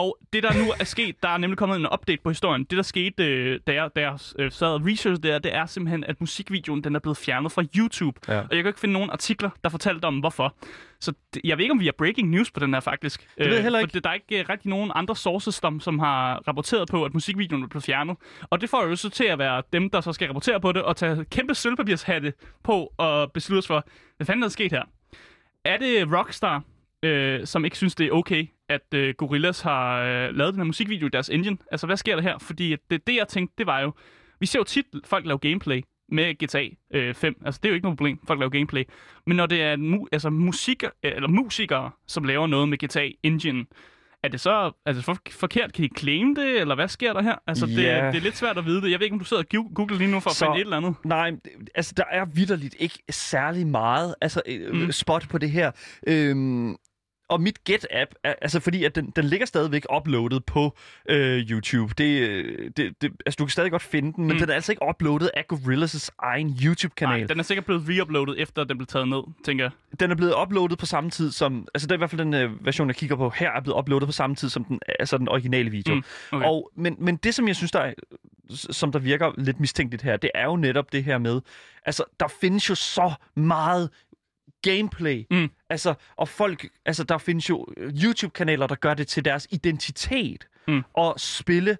og 0.00 0.18
det, 0.32 0.42
der 0.42 0.52
nu 0.64 0.72
er 0.80 0.84
sket, 0.84 1.22
der 1.22 1.28
er 1.28 1.38
nemlig 1.38 1.58
kommet 1.58 1.76
en 1.76 1.86
update 1.92 2.22
på 2.22 2.30
historien. 2.30 2.64
Det, 2.64 2.76
der 2.76 2.82
skete, 2.82 3.24
øh, 3.24 3.60
da 3.66 3.72
jeg, 3.74 3.90
da 3.96 4.00
jeg 4.00 4.18
øh, 4.38 4.52
sad 4.52 4.68
og 4.68 4.80
research 4.84 5.22
der, 5.22 5.38
det 5.38 5.54
er 5.54 5.66
simpelthen, 5.66 6.04
at 6.04 6.20
musikvideoen 6.20 6.84
den 6.84 6.94
er 6.94 6.98
blevet 6.98 7.16
fjernet 7.16 7.52
fra 7.52 7.64
YouTube. 7.76 8.20
Ja. 8.28 8.38
Og 8.38 8.48
jeg 8.50 8.62
kan 8.62 8.66
ikke 8.66 8.80
finde 8.80 8.92
nogen 8.92 9.10
artikler, 9.10 9.50
der 9.64 9.70
fortalte 9.70 10.04
om, 10.04 10.18
hvorfor. 10.18 10.54
Så 11.00 11.12
det, 11.34 11.42
jeg 11.44 11.56
ved 11.58 11.64
ikke, 11.64 11.72
om 11.72 11.80
vi 11.80 11.84
har 11.84 11.94
breaking 11.98 12.30
news 12.30 12.50
på 12.50 12.60
den 12.60 12.74
her, 12.74 12.80
faktisk. 12.80 13.28
ved 13.38 13.46
jeg 13.46 13.62
heller 13.62 13.78
For 13.78 13.82
ikke. 13.82 13.94
det, 13.94 14.04
der 14.04 14.10
er 14.10 14.14
ikke 14.14 14.38
øh, 14.38 14.48
rigtig 14.48 14.70
nogen 14.70 14.92
andre 14.94 15.16
sources, 15.16 15.54
som, 15.54 15.80
som 15.80 15.98
har 15.98 16.42
rapporteret 16.48 16.88
på, 16.88 17.04
at 17.04 17.14
musikvideoen 17.14 17.62
er 17.62 17.68
blevet 17.68 17.84
fjernet. 17.84 18.16
Og 18.42 18.60
det 18.60 18.70
får 18.70 18.86
jo 18.86 18.96
så 18.96 19.10
til 19.10 19.24
at 19.24 19.38
være 19.38 19.62
dem, 19.72 19.90
der 19.90 20.00
så 20.00 20.12
skal 20.12 20.26
rapportere 20.26 20.60
på 20.60 20.72
det, 20.72 20.82
og 20.82 20.96
tage 20.96 21.24
kæmpe 21.24 21.54
sølvpapirshatte 21.54 22.32
på 22.64 22.92
og 22.98 23.32
beslutte 23.32 23.58
os 23.58 23.66
for, 23.66 23.84
hvad 24.16 24.26
fanden 24.26 24.42
er 24.42 24.46
der 24.46 24.50
sket 24.52 24.72
her? 24.72 24.82
Er 25.64 25.76
det 25.78 26.12
Rockstar, 26.12 26.62
øh, 27.02 27.46
som 27.46 27.64
ikke 27.64 27.76
synes, 27.76 27.94
det 27.94 28.06
er 28.06 28.12
okay, 28.12 28.48
at 28.70 28.94
øh, 28.94 29.14
Gorillaz 29.18 29.60
har 29.60 30.00
øh, 30.02 30.34
lavet 30.36 30.52
den 30.54 30.60
her 30.60 30.64
musikvideo 30.66 31.06
i 31.06 31.10
deres 31.10 31.28
engine? 31.28 31.56
Altså, 31.70 31.86
hvad 31.86 31.96
sker 31.96 32.14
der 32.16 32.22
her? 32.22 32.38
Fordi 32.38 32.76
det, 32.90 33.06
det, 33.06 33.16
jeg 33.16 33.28
tænkte, 33.28 33.54
det 33.58 33.66
var 33.66 33.80
jo... 33.80 33.92
Vi 34.40 34.46
ser 34.46 34.58
jo 34.58 34.64
tit 34.64 34.86
folk 35.04 35.26
lave 35.26 35.38
gameplay 35.38 35.82
med 36.12 36.34
GTA 36.44 36.64
øh, 36.94 37.14
5. 37.14 37.42
Altså, 37.46 37.60
det 37.62 37.68
er 37.68 37.70
jo 37.70 37.74
ikke 37.74 37.84
noget 37.84 37.98
problem, 37.98 38.18
folk 38.26 38.40
laver 38.40 38.50
gameplay. 38.50 38.84
Men 39.26 39.36
når 39.36 39.46
det 39.46 39.62
er 39.62 39.76
mu- 39.76 40.06
altså, 40.12 40.30
musik, 40.30 40.84
eller 41.02 41.28
musikere, 41.28 41.90
som 42.08 42.24
laver 42.24 42.46
noget 42.46 42.68
med 42.68 42.78
GTA 42.78 43.08
Engine, 43.22 43.64
er 44.22 44.28
det 44.28 44.40
så 44.40 44.72
altså, 44.86 45.02
for, 45.02 45.16
forkert? 45.30 45.72
Kan 45.72 45.84
de 45.84 45.88
claim 45.98 46.34
det, 46.34 46.60
eller 46.60 46.74
hvad 46.74 46.88
sker 46.88 47.12
der 47.12 47.22
her? 47.22 47.34
Altså, 47.46 47.66
det, 47.66 47.82
Ja. 47.82 48.06
det 48.06 48.16
er 48.16 48.20
lidt 48.20 48.36
svært 48.36 48.58
at 48.58 48.64
vide 48.66 48.82
det. 48.82 48.90
Jeg 48.90 49.00
ved 49.00 49.06
ikke, 49.06 49.14
om 49.14 49.18
du 49.18 49.24
sidder 49.24 49.42
og 49.42 49.74
googler 49.74 49.98
lige 49.98 50.10
nu 50.10 50.20
for 50.20 50.30
at 50.30 50.36
Så- 50.36 50.44
finde 50.44 50.56
et 50.56 50.60
eller 50.64 50.76
andet. 50.76 50.94
Nej, 51.04 51.30
det- 51.30 51.70
altså 51.74 51.94
der 51.96 52.04
er 52.10 52.24
vidderligt 52.24 52.76
ikke 52.78 52.98
særlig 53.10 53.66
meget 53.66 54.14
altså, 54.20 54.42
øh, 54.46 54.74
mm. 54.74 54.92
spot 54.92 55.26
på 55.28 55.38
det 55.38 55.50
her. 55.50 55.70
Øhm, 56.06 56.76
og 57.30 57.40
mit 57.40 57.64
Get-app, 57.70 58.10
er, 58.24 58.34
altså 58.42 58.60
fordi 58.60 58.84
at 58.84 58.94
den, 58.94 59.12
den 59.16 59.24
ligger 59.24 59.46
stadigvæk 59.46 59.86
uploadet 59.96 60.44
på 60.44 60.76
øh, 61.08 61.38
YouTube. 61.50 61.94
Det, 61.98 62.20
øh, 62.28 62.70
det, 62.76 63.02
det, 63.02 63.12
altså 63.26 63.36
du 63.38 63.44
kan 63.44 63.50
stadig 63.50 63.70
godt 63.70 63.82
finde 63.82 64.12
den, 64.12 64.24
men 64.26 64.36
Mm. 64.36 64.40
den 64.40 64.50
er 64.50 64.54
altså 64.54 64.72
ikke 64.72 64.82
uploadet 64.88 65.30
af 65.34 65.44
Gorillaz' 65.52 66.08
egen 66.18 66.58
YouTube-kanal. 66.64 67.18
Nej, 67.18 67.26
den 67.26 67.38
er 67.38 67.42
sikkert 67.42 67.64
blevet 67.64 67.82
reuploadet, 67.88 68.40
efter 68.40 68.64
den 68.64 68.78
blev 68.78 68.86
taget 68.86 69.08
ned, 69.08 69.22
tænker 69.44 69.64
jeg. 69.64 70.00
Den 70.00 70.10
er 70.10 70.14
blevet 70.14 70.34
uploadet 70.42 70.78
på 70.78 70.86
samme 70.86 71.10
tid 71.10 71.32
som... 71.32 71.68
Altså 71.74 71.86
det 71.86 71.92
er 71.92 71.96
i 71.96 71.98
hvert 71.98 72.10
fald 72.10 72.20
den 72.20 72.34
øh, 72.34 72.66
version, 72.66 72.88
jeg 72.88 72.96
kigger 72.96 73.16
på 73.16 73.30
her, 73.30 73.50
er 73.50 73.60
blevet 73.60 73.78
uploadet 73.78 74.08
på 74.08 74.12
samme 74.12 74.36
tid 74.36 74.48
som 74.48 74.64
den, 74.64 74.80
altså 74.98 75.18
den 75.18 75.28
originale 75.28 75.70
video. 75.70 75.94
Mm, 75.94 76.02
okay. 76.32 76.46
og, 76.46 76.70
men, 76.76 76.96
men 76.98 77.16
det, 77.16 77.34
som 77.34 77.48
jeg 77.48 77.56
synes, 77.56 77.70
der 77.72 77.80
er, 77.80 77.92
som 78.54 78.92
der 78.92 78.98
virker 78.98 79.32
lidt 79.38 79.60
mistænkeligt 79.60 80.02
her, 80.02 80.16
det 80.16 80.30
er 80.34 80.44
jo 80.44 80.56
netop 80.56 80.92
det 80.92 81.04
her 81.04 81.18
med... 81.18 81.40
Altså, 81.86 82.04
der 82.20 82.26
findes 82.40 82.70
jo 82.70 82.74
så 82.74 83.12
meget 83.36 83.90
gameplay. 84.62 85.26
Mm. 85.30 85.48
Altså, 85.70 85.94
og 86.16 86.28
folk... 86.28 86.68
Altså, 86.86 87.04
der 87.04 87.18
findes 87.18 87.48
jo 87.50 87.66
øh, 87.76 87.92
YouTube-kanaler, 88.04 88.66
der 88.66 88.74
gør 88.74 88.94
det 88.94 89.08
til 89.08 89.24
deres 89.24 89.46
identitet. 89.50 90.46
Mm. 90.68 90.82
Og 90.94 91.14
spille 91.20 91.76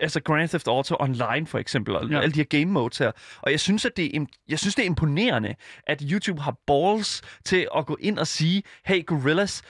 altså 0.00 0.20
Grand 0.20 0.48
Theft 0.48 0.68
Auto 0.68 0.96
Online 1.00 1.46
for 1.46 1.58
eksempel, 1.58 1.96
og 1.96 2.08
Ja. 2.10 2.20
alle 2.20 2.32
de 2.32 2.38
her 2.38 2.44
game 2.44 2.64
modes 2.72 2.98
her. 2.98 3.12
Og 3.42 3.50
jeg 3.50 3.60
synes, 3.60 3.84
at 3.84 3.96
det 3.96 4.16
er, 4.16 4.24
jeg 4.48 4.58
synes, 4.58 4.74
det 4.74 4.82
er 4.82 4.86
imponerende, 4.86 5.54
at 5.86 6.02
YouTube 6.12 6.40
har 6.42 6.56
balls 6.66 7.22
til 7.44 7.68
at 7.76 7.86
gå 7.86 7.96
ind 8.00 8.18
og 8.18 8.26
sige, 8.26 8.62
hey 8.86 9.06
Gorillaz, 9.06 9.62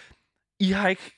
I 0.60 0.70
har 0.70 0.88
ikke 0.88 1.12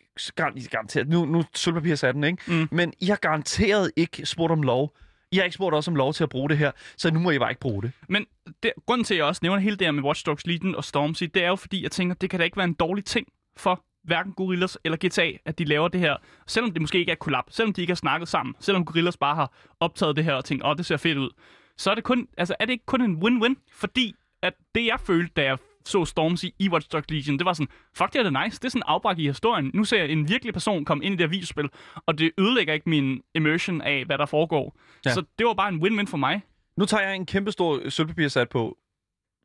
garanteret, 0.71 1.09
nu, 1.09 1.25
nu 1.25 1.45
sølvpapir 1.55 1.95
sat 1.95 2.15
den, 2.15 2.25
ikke? 2.25 2.43
Mm. 2.47 2.69
Men 2.73 2.93
I 3.01 3.07
har 3.07 3.17
garanteret 3.17 3.91
ikke 3.97 4.27
spurgt 4.27 4.53
om 4.53 4.63
lov. 4.63 4.97
I 5.33 5.37
har 5.37 5.45
ikke 5.45 5.55
spurgt 5.55 5.75
os 5.75 5.89
om 5.89 5.97
lov 5.97 6.13
til 6.13 6.23
at 6.23 6.29
bruge 6.29 6.49
det 6.49 6.59
her, 6.59 6.71
så 6.97 7.11
nu 7.11 7.21
må 7.21 7.31
I 7.31 7.39
bare 7.39 7.51
ikke 7.51 7.61
bruge 7.61 7.83
det. 7.83 7.93
Men 8.09 8.27
det, 8.63 8.73
grunden 8.87 9.05
til, 9.05 9.15
at 9.15 9.19
jeg 9.19 9.27
også 9.27 9.41
nævner 9.43 9.59
hele 9.59 9.77
det 9.77 9.87
her 9.87 9.93
med 9.93 10.03
Watch 10.03 10.27
Dogs 10.27 10.47
Legion 10.47 10.75
og 10.75 10.85
Stormzy, 10.85 11.25
det 11.25 11.45
er 11.45 11.49
jo 11.49 11.57
fordi, 11.57 11.83
jeg 11.83 11.91
tænker, 11.91 12.15
det 12.15 12.31
kan 12.31 12.41
da 12.41 12.45
ikke 12.45 12.57
være 12.57 12.65
en 12.65 12.75
dårlig 12.75 13.05
ting 13.05 13.27
for 13.57 13.85
hverken 14.05 14.33
Gorillas 14.33 14.79
eller 14.85 14.99
GTA, 15.07 15.31
at 15.45 15.59
de 15.59 15.65
laver 15.65 15.89
det 15.89 16.01
her, 16.01 16.17
selvom 16.47 16.73
det 16.73 16.81
måske 16.81 16.99
ikke 16.99 17.13
er 17.13 17.17
kollab, 17.17 17.45
selvom 17.51 17.73
de 17.73 17.81
ikke 17.81 17.91
har 17.91 17.97
snakket 17.97 18.29
sammen, 18.29 18.55
selvom 18.61 18.85
Gorillas 18.85 19.17
bare 19.17 19.35
har 19.35 19.53
optaget 19.81 20.17
det 20.17 20.25
her 20.25 20.35
og 20.35 20.45
tænkt, 20.45 20.67
åh, 20.67 20.77
det 20.77 20.87
ser 20.87 20.97
fedt 20.97 21.19
ud, 21.19 21.31
så 21.77 21.91
er 21.91 21.95
det 21.95 22.05
kun, 22.05 22.29
altså 22.39 22.55
er 22.61 22.65
det 22.65 22.73
ikke 22.73 22.87
kun 22.87 23.01
en 23.01 23.23
win-win, 23.23 23.55
fordi 23.73 24.15
at 24.43 24.55
det 24.75 24.87
jeg 24.87 25.01
følte, 25.01 25.33
da 25.37 25.45
jeg 25.45 25.59
så 25.89 26.05
Stormzy 26.05 26.45
i 26.59 26.69
Watch 26.69 26.89
Dogs 26.93 27.11
Legion, 27.11 27.39
det 27.39 27.45
var 27.45 27.53
sådan, 27.53 27.69
fuck, 27.97 28.13
det 28.13 28.19
er 28.27 28.31
da 28.31 28.45
nice, 28.45 28.59
det 28.59 28.65
er 28.65 28.69
sådan 28.71 28.83
afbræk 28.87 29.19
i 29.19 29.27
historien. 29.27 29.71
Nu 29.75 29.85
ser 29.85 29.99
jeg 29.99 30.11
en 30.11 30.29
virkelig 30.29 30.55
person 30.55 30.85
komme 30.85 31.05
ind 31.05 31.13
i 31.15 31.17
det 31.17 31.25
her 31.25 31.31
videospil, 31.31 31.69
og 32.07 32.19
det 32.19 32.31
ødelægger 32.39 32.75
ikke 32.75 32.89
min 32.89 33.23
immersion 33.35 33.81
af, 33.81 34.05
hvad 34.05 34.19
der 34.19 34.27
foregår. 34.27 34.77
Ja. 35.05 35.15
Så 35.15 35.25
det 35.39 35.47
var 35.47 35.55
bare 35.55 35.69
en 35.69 35.83
win-win 35.83 36.07
for 36.11 36.17
mig. 36.17 36.43
Nu 36.77 36.85
tager 36.85 37.03
jeg 37.03 37.17
en 37.17 37.27
kæmpe 37.27 37.53
stor 37.53 37.89
sølvpapirsat 37.89 38.49
på. 38.49 38.79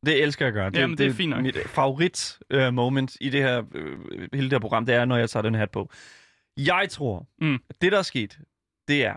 Det 0.06 0.22
elsker 0.22 0.44
jeg 0.44 0.48
at 0.48 0.54
gøre. 0.54 0.70
Jamen, 0.82 0.98
det 0.98 1.06
er 1.06 1.12
fint 1.12 1.30
nok. 1.30 1.42
Mit 1.42 1.58
favorit 1.66 2.38
uh, 2.54 2.74
moment 2.74 3.16
i 3.20 3.28
det 3.30 3.42
her, 3.42 3.58
uh, 3.60 4.10
hele 4.32 4.44
det 4.44 4.52
her 4.52 4.58
program, 4.58 4.86
det 4.86 4.94
er, 4.94 5.04
når 5.04 5.16
jeg 5.16 5.30
tager 5.30 5.42
den 5.42 5.54
hat 5.54 5.70
på. 5.70 5.90
Jeg 6.56 6.86
tror, 6.90 7.26
Mm. 7.40 7.54
at 7.70 7.82
det, 7.82 7.92
der 7.92 7.98
er 7.98 8.02
sket, 8.02 8.38
det 8.88 9.04
er, 9.04 9.14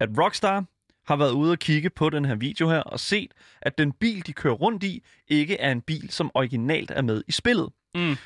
at 0.00 0.08
Rockstar 0.18 0.64
har 1.10 1.16
været 1.16 1.32
ude 1.32 1.52
og 1.52 1.58
kigge 1.58 1.90
på 1.90 2.10
den 2.10 2.24
her 2.24 2.34
video 2.34 2.68
her, 2.70 2.80
og 2.80 3.00
set, 3.00 3.30
at 3.62 3.78
den 3.78 3.92
bil, 3.92 4.26
de 4.26 4.32
kører 4.32 4.54
rundt 4.54 4.82
i, 4.84 5.02
ikke 5.28 5.56
er 5.56 5.72
en 5.72 5.80
bil, 5.80 6.10
som 6.10 6.30
originalt 6.34 6.90
er 6.90 7.02
med 7.02 7.22
i 7.28 7.32
spillet. 7.32 7.68
Mm. 7.94 8.16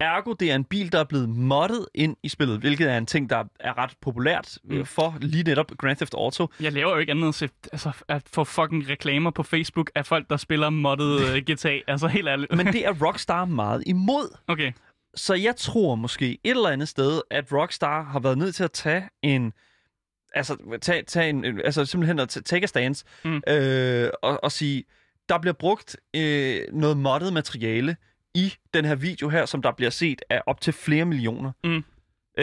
Ergo, 0.00 0.32
det 0.32 0.50
er 0.50 0.54
en 0.54 0.64
bil, 0.64 0.92
der 0.92 1.00
er 1.00 1.04
blevet 1.04 1.28
moddet 1.28 1.86
ind 1.94 2.16
i 2.22 2.28
spillet, 2.28 2.58
hvilket 2.58 2.90
er 2.90 2.98
en 2.98 3.06
ting, 3.06 3.30
der 3.30 3.44
er 3.60 3.78
ret 3.78 3.90
populært 4.02 4.58
Mm. 4.64 4.76
mm. 4.76 4.84
for 4.86 5.16
lige 5.20 5.42
netop 5.42 5.70
Grand 5.78 5.96
Theft 5.96 6.14
Auto. 6.14 6.46
Jeg 6.60 6.72
laver 6.72 6.92
jo 6.92 6.98
ikke 6.98 7.10
andet 7.10 7.22
end 7.22 7.28
at, 7.28 7.34
se, 7.34 7.48
altså, 7.72 7.90
at 8.08 8.22
få 8.32 8.44
fucking 8.44 8.88
reklamer 8.88 9.30
på 9.30 9.42
Facebook 9.42 9.90
af 9.94 10.06
folk, 10.06 10.30
der 10.30 10.36
spiller 10.36 10.70
moddet 10.70 11.20
uh, 11.20 11.36
GTA. 11.54 11.78
Altså 11.86 12.06
helt 12.08 12.28
ærligt. 12.28 12.56
Men 12.56 12.66
det 12.66 12.86
er 12.86 13.06
Rockstar 13.06 13.44
meget 13.44 13.82
imod. 13.86 14.36
Okay. 14.48 14.72
Så 15.14 15.34
jeg 15.34 15.56
tror 15.56 15.94
måske 15.94 16.30
et 16.44 16.50
eller 16.50 16.68
andet 16.68 16.88
sted, 16.88 17.20
at 17.30 17.52
Rockstar 17.52 18.02
har 18.02 18.20
været 18.20 18.38
nødt 18.38 18.54
til 18.54 18.64
at 18.64 18.72
tage 18.72 19.08
en... 19.22 19.52
Altså, 20.34 20.78
tage, 20.80 21.02
tage 21.02 21.28
en, 21.30 21.44
altså 21.44 21.84
simpelthen 21.84 22.18
at 22.18 22.28
ta- 22.28 22.40
take 22.40 22.64
a 22.64 22.66
stance 22.66 23.04
Mm. 23.24 23.42
øh, 23.48 24.10
og, 24.22 24.44
og 24.44 24.52
sige, 24.52 24.84
der 25.28 25.38
bliver 25.38 25.54
brugt 25.54 25.96
øh, 26.16 26.60
noget 26.72 26.96
moddet 26.96 27.32
materiale 27.32 27.96
i 28.34 28.54
den 28.74 28.84
her 28.84 28.94
video 28.94 29.28
her, 29.28 29.46
som 29.46 29.62
der 29.62 29.72
bliver 29.72 29.90
set 29.90 30.22
af 30.30 30.42
op 30.46 30.60
til 30.60 30.72
flere 30.72 31.04
millioner. 31.04 31.52
Mm. 31.64 31.84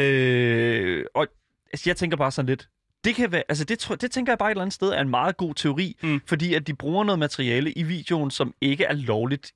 Øh, 0.02 1.06
og 1.16 1.28
altså, 1.74 1.90
jeg 1.90 1.98
tænker 1.98 2.18
bare 2.18 2.32
sådan 2.32 2.50
lidt, 2.50 2.70
det 3.04 3.16
kan 3.16 3.32
være, 3.32 3.44
altså 3.50 3.64
det, 3.64 3.80
tror, 3.80 3.96
det 3.96 4.12
tænker 4.12 4.32
jeg 4.32 4.38
bare 4.38 4.50
et 4.50 4.52
eller 4.52 4.62
andet 4.62 4.74
sted 4.74 4.90
er 4.90 5.02
en 5.02 5.10
meget 5.10 5.38
god 5.38 5.54
teori, 5.56 5.98
mm. 6.04 6.22
fordi 6.26 6.54
at 6.54 6.68
de 6.68 6.74
bruger 6.74 7.04
noget 7.04 7.20
materiale 7.20 7.72
i 7.72 7.84
videoen, 7.84 8.32
som 8.32 8.54
ikke 8.62 8.84
er 8.84 8.94
lovligt 8.94 9.52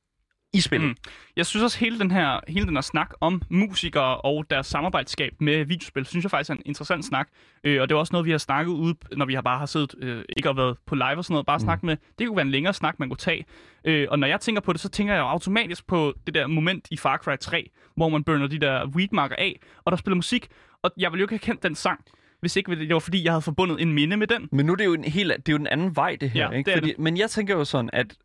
i 0.54 0.62
spillet. 0.62 0.90
Mm. 0.90 0.96
Jeg 1.36 1.46
synes 1.46 1.64
også, 1.64 1.80
hele 1.80 2.00
den 2.00 2.12
her, 2.12 2.40
hele 2.48 2.66
den 2.66 2.76
her 2.76 2.82
snak 2.82 3.14
om 3.22 3.42
musikere 3.50 4.18
og 4.18 4.46
deres 4.50 4.68
samarbejdsskab 4.68 5.34
med 5.40 5.66
videospil, 5.66 6.06
synes 6.06 6.24
jeg 6.24 6.32
faktisk 6.32 6.50
er 6.50 6.54
en 6.54 6.62
interessant 6.66 7.06
snak. 7.06 7.30
Øh, 7.64 7.82
og 7.82 7.90
det 7.90 7.96
er 7.96 8.00
også 8.00 8.14
noget, 8.14 8.26
vi 8.26 8.32
har 8.32 8.38
snakket 8.38 8.72
ude, 8.72 8.96
når 9.12 9.26
vi 9.26 9.34
har 9.34 9.42
bare 9.42 9.60
har 9.60 9.66
siddet, 9.66 9.96
øh, 10.02 10.24
ikke 10.38 10.48
har 10.50 10.54
været 10.54 10.78
på 10.86 10.96
live 10.96 11.18
og 11.18 11.26
sådan 11.26 11.34
noget, 11.34 11.46
bare 11.46 11.58
mm. 11.58 11.64
snakket 11.64 11.84
med. 11.84 11.98
Det 12.20 12.28
kunne 12.28 12.36
være 12.36 12.46
en 12.46 12.52
længere 12.52 12.74
snak, 12.74 13.00
man 13.00 13.10
kunne 13.10 13.18
tage. 13.18 13.46
Øh, 13.86 14.08
og 14.10 14.20
når 14.20 14.28
jeg 14.28 14.42
tænker 14.42 14.62
på 14.62 14.74
det, 14.74 14.82
så 14.82 14.90
tænker 14.90 15.14
jeg 15.14 15.22
jo 15.22 15.28
automatisk 15.28 15.88
på 15.88 16.14
det 16.26 16.34
der 16.34 16.48
moment 16.48 16.88
i 16.92 16.98
Far 16.98 17.18
Cry 17.18 17.38
3, 17.42 17.70
hvor 17.96 18.10
man 18.10 18.24
burner 18.24 18.48
de 18.48 18.60
der 18.60 18.88
weedmarker 18.88 19.36
af, 19.36 19.60
og 19.86 19.92
der 19.92 19.98
spiller 19.98 20.16
musik. 20.16 20.48
Og 20.84 20.92
jeg 20.98 21.12
ville 21.12 21.22
jo 21.22 21.24
ikke 21.24 21.34
have 21.34 21.40
kendt 21.40 21.64
den 21.64 21.76
sang, 21.76 22.00
hvis 22.40 22.56
ikke 22.56 22.76
det 22.76 22.94
var 22.94 23.00
fordi, 23.00 23.24
jeg 23.24 23.32
havde 23.32 23.42
forbundet 23.42 23.82
en 23.82 23.94
minde 23.94 24.18
med 24.18 24.28
den. 24.28 24.50
Men 24.52 24.66
nu 24.66 24.72
er 24.72 24.76
det 24.76 24.86
jo 24.86 24.94
en 24.94 25.04
helt, 25.04 25.32
det 25.38 25.50
er 25.50 25.54
jo 25.54 25.58
den 25.58 25.68
anden 25.68 25.96
vej, 25.96 26.18
det 26.22 26.30
her. 26.30 26.50
Ja, 26.52 26.58
ikke? 26.58 26.72
det 26.72 26.80
Fordi, 26.80 26.94
Men 26.98 27.18
jeg 27.18 27.30
tænker 27.30 27.56
jo 27.56 27.66
sådan, 27.66 27.90
at, 27.94 28.18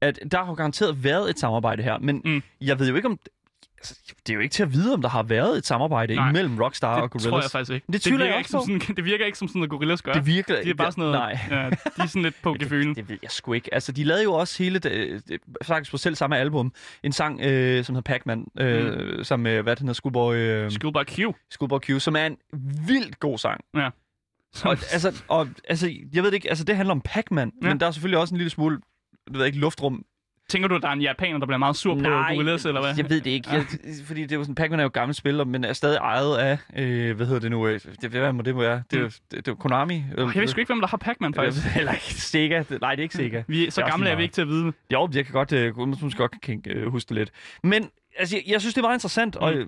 at 0.00 0.18
der 0.32 0.44
har 0.44 0.54
garanteret 0.54 1.04
været 1.04 1.30
et 1.30 1.38
samarbejde 1.38 1.82
her, 1.82 1.98
men 1.98 2.22
Mm. 2.24 2.42
jeg 2.60 2.78
ved 2.78 2.88
jo 2.88 2.96
ikke 2.96 3.08
om... 3.08 3.18
Altså, 3.78 3.94
det 4.26 4.32
er 4.32 4.34
jo 4.34 4.40
ikke 4.40 4.52
til 4.52 4.62
at 4.62 4.72
vide, 4.72 4.94
om 4.94 5.02
der 5.02 5.08
har 5.08 5.22
været 5.22 5.58
et 5.58 5.66
samarbejde 5.66 6.14
Nej, 6.14 6.28
imellem 6.30 6.58
Rockstar 6.58 6.94
og 6.94 7.02
Det 7.02 7.10
Gorillaz. 7.10 7.30
tror 7.30 7.40
jeg 7.40 7.50
faktisk 7.50 7.70
ikke. 7.74 7.86
Det 7.92 8.02
tvivler 8.02 8.18
virker 8.24 8.32
jeg 8.32 8.38
ikke 8.40 8.50
som 8.50 8.60
sådan, 8.60 8.96
det 8.96 9.04
virker 9.04 9.26
ikke 9.26 9.38
som 9.38 9.48
sådan 9.48 9.58
noget, 9.58 9.70
Gorillaz 9.70 10.02
gør. 10.02 10.12
Det 10.12 10.26
virker... 10.26 10.56
det 10.62 10.70
er 10.70 10.74
bare 10.74 10.92
sådan 10.92 11.02
noget, 11.10 11.18
Nej. 11.18 11.38
ja, 11.64 11.70
de 11.70 11.76
er 12.02 12.06
sådan 12.06 12.22
lidt 12.22 12.34
på 12.42 12.52
gefylen. 12.60 12.88
Det, 12.88 12.96
det 12.96 13.08
ved 13.08 13.18
jeg 13.22 13.30
sgu 13.30 13.52
ikke. 13.52 13.74
Altså, 13.74 13.92
de 13.92 14.04
lavede 14.04 14.24
jo 14.24 14.32
også 14.34 14.62
hele, 14.62 14.78
det, 14.78 15.22
det, 15.28 15.40
faktisk 15.62 15.90
på 15.90 15.96
selv 15.96 16.14
samme 16.14 16.38
album, 16.38 16.72
en 17.02 17.12
sang, 17.12 17.40
øh, 17.40 17.84
som 17.84 17.94
hedder 17.94 18.12
Pac-Man, 18.12 18.46
øh, 18.58 19.16
mm. 19.18 19.24
som, 19.24 19.46
øh, 19.46 19.62
hvad 19.62 19.76
den 19.76 19.84
hedder, 19.86 19.94
Schoolboy, 19.94 20.34
øh, 20.34 20.70
Schoolboy 20.70 21.02
Q. 21.04 21.18
Schoolboy 21.50 21.78
Q, 21.78 22.00
som 22.00 22.16
er 22.16 22.26
en 22.26 22.36
vildt 22.86 23.20
god 23.20 23.38
sang. 23.38 23.60
Ja. 23.76 23.88
Og, 24.64 24.70
altså, 24.92 25.22
og, 25.28 25.48
altså, 25.68 25.90
jeg 26.12 26.22
ved 26.22 26.30
det 26.30 26.34
ikke, 26.34 26.48
altså, 26.48 26.64
det 26.64 26.76
handler 26.76 26.92
om 26.94 27.00
Pac-Man, 27.00 27.52
ja. 27.62 27.68
men 27.68 27.80
der 27.80 27.86
er 27.86 27.90
selvfølgelig 27.90 28.18
også 28.18 28.34
en 28.34 28.38
lille 28.38 28.50
smule, 28.50 28.78
jeg 29.30 29.38
ved 29.38 29.46
ikke, 29.46 29.58
luftrum. 29.58 30.04
Tænker 30.48 30.68
du, 30.68 30.74
at 30.74 30.82
der 30.82 30.88
er 30.88 30.92
en 30.92 31.00
japaner, 31.00 31.38
der 31.38 31.46
bliver 31.46 31.58
meget 31.58 31.76
sur 31.76 31.94
på 31.94 32.00
Gorillaz, 32.00 32.64
eller 32.64 32.80
hvad? 32.80 32.94
jeg 32.96 33.10
ved 33.10 33.20
det 33.20 33.30
ikke. 33.30 33.50
Jeg, 33.52 33.64
fordi 34.06 34.22
det 34.22 34.32
er 34.32 34.36
jo 34.36 34.42
sådan, 34.44 34.54
Pac-Man 34.54 34.78
er 34.80 34.84
jo 34.84 34.86
et 34.86 34.92
gammelt 34.92 35.16
spil, 35.16 35.46
men 35.46 35.64
er 35.64 35.72
stadig 35.72 35.96
ejet 35.96 36.36
af, 36.36 36.58
øh, 36.76 37.16
hvad 37.16 37.26
hedder 37.26 37.40
det 37.40 37.50
nu, 37.50 37.66
øh, 37.66 37.80
det, 38.02 38.10
hvad 38.10 38.32
må 38.32 38.42
det 38.42 38.56
være? 38.56 38.82
Det, 38.90 38.96
er 38.98 39.00
jo- 39.02 39.06
det, 39.30 39.46
det 39.46 39.48
er 39.48 39.54
Konami. 39.54 39.98
Mm. 39.98 40.18
Jeg 40.18 40.34
ved 40.34 40.46
sgu 40.48 40.60
ikke, 40.60 40.68
hvem 40.72 40.80
der 40.80 40.88
har 40.88 40.96
Pac-Man, 40.96 41.34
faktisk. 41.34 41.66
Eller 41.76 41.92
ikke 41.92 42.04
Sega. 42.04 42.62
Det- 42.68 42.80
Nej, 42.80 42.90
det 42.94 42.98
er 42.98 43.02
ikke 43.02 43.14
Sega. 43.14 43.42
Vi 43.46 43.66
er 43.66 43.70
så 43.70 43.80
Det 43.80 43.86
er 43.86 43.90
gamle 43.90 44.08
er 44.10 44.16
vi 44.16 44.22
ikke 44.22 44.32
til 44.32 44.42
at 44.42 44.48
vide 44.48 44.66
det. 44.66 44.74
Jo, 44.92 45.08
jeg 45.14 45.24
kan 45.24 45.32
godt, 45.32 45.52
øh, 45.52 45.78
måske 45.78 46.16
godt 46.18 46.40
kan 46.42 46.62
øh, 46.66 46.90
huske 46.92 47.08
det 47.08 47.16
lidt. 47.16 47.30
Men 47.62 47.88
altså, 48.18 48.36
jeg, 48.36 48.42
jeg 48.52 48.60
synes, 48.60 48.74
det 48.74 48.80
er 48.80 48.86
meget 48.86 48.96
interessant, 48.96 49.34
mm. 49.34 49.42
og 49.42 49.54
øh, 49.54 49.66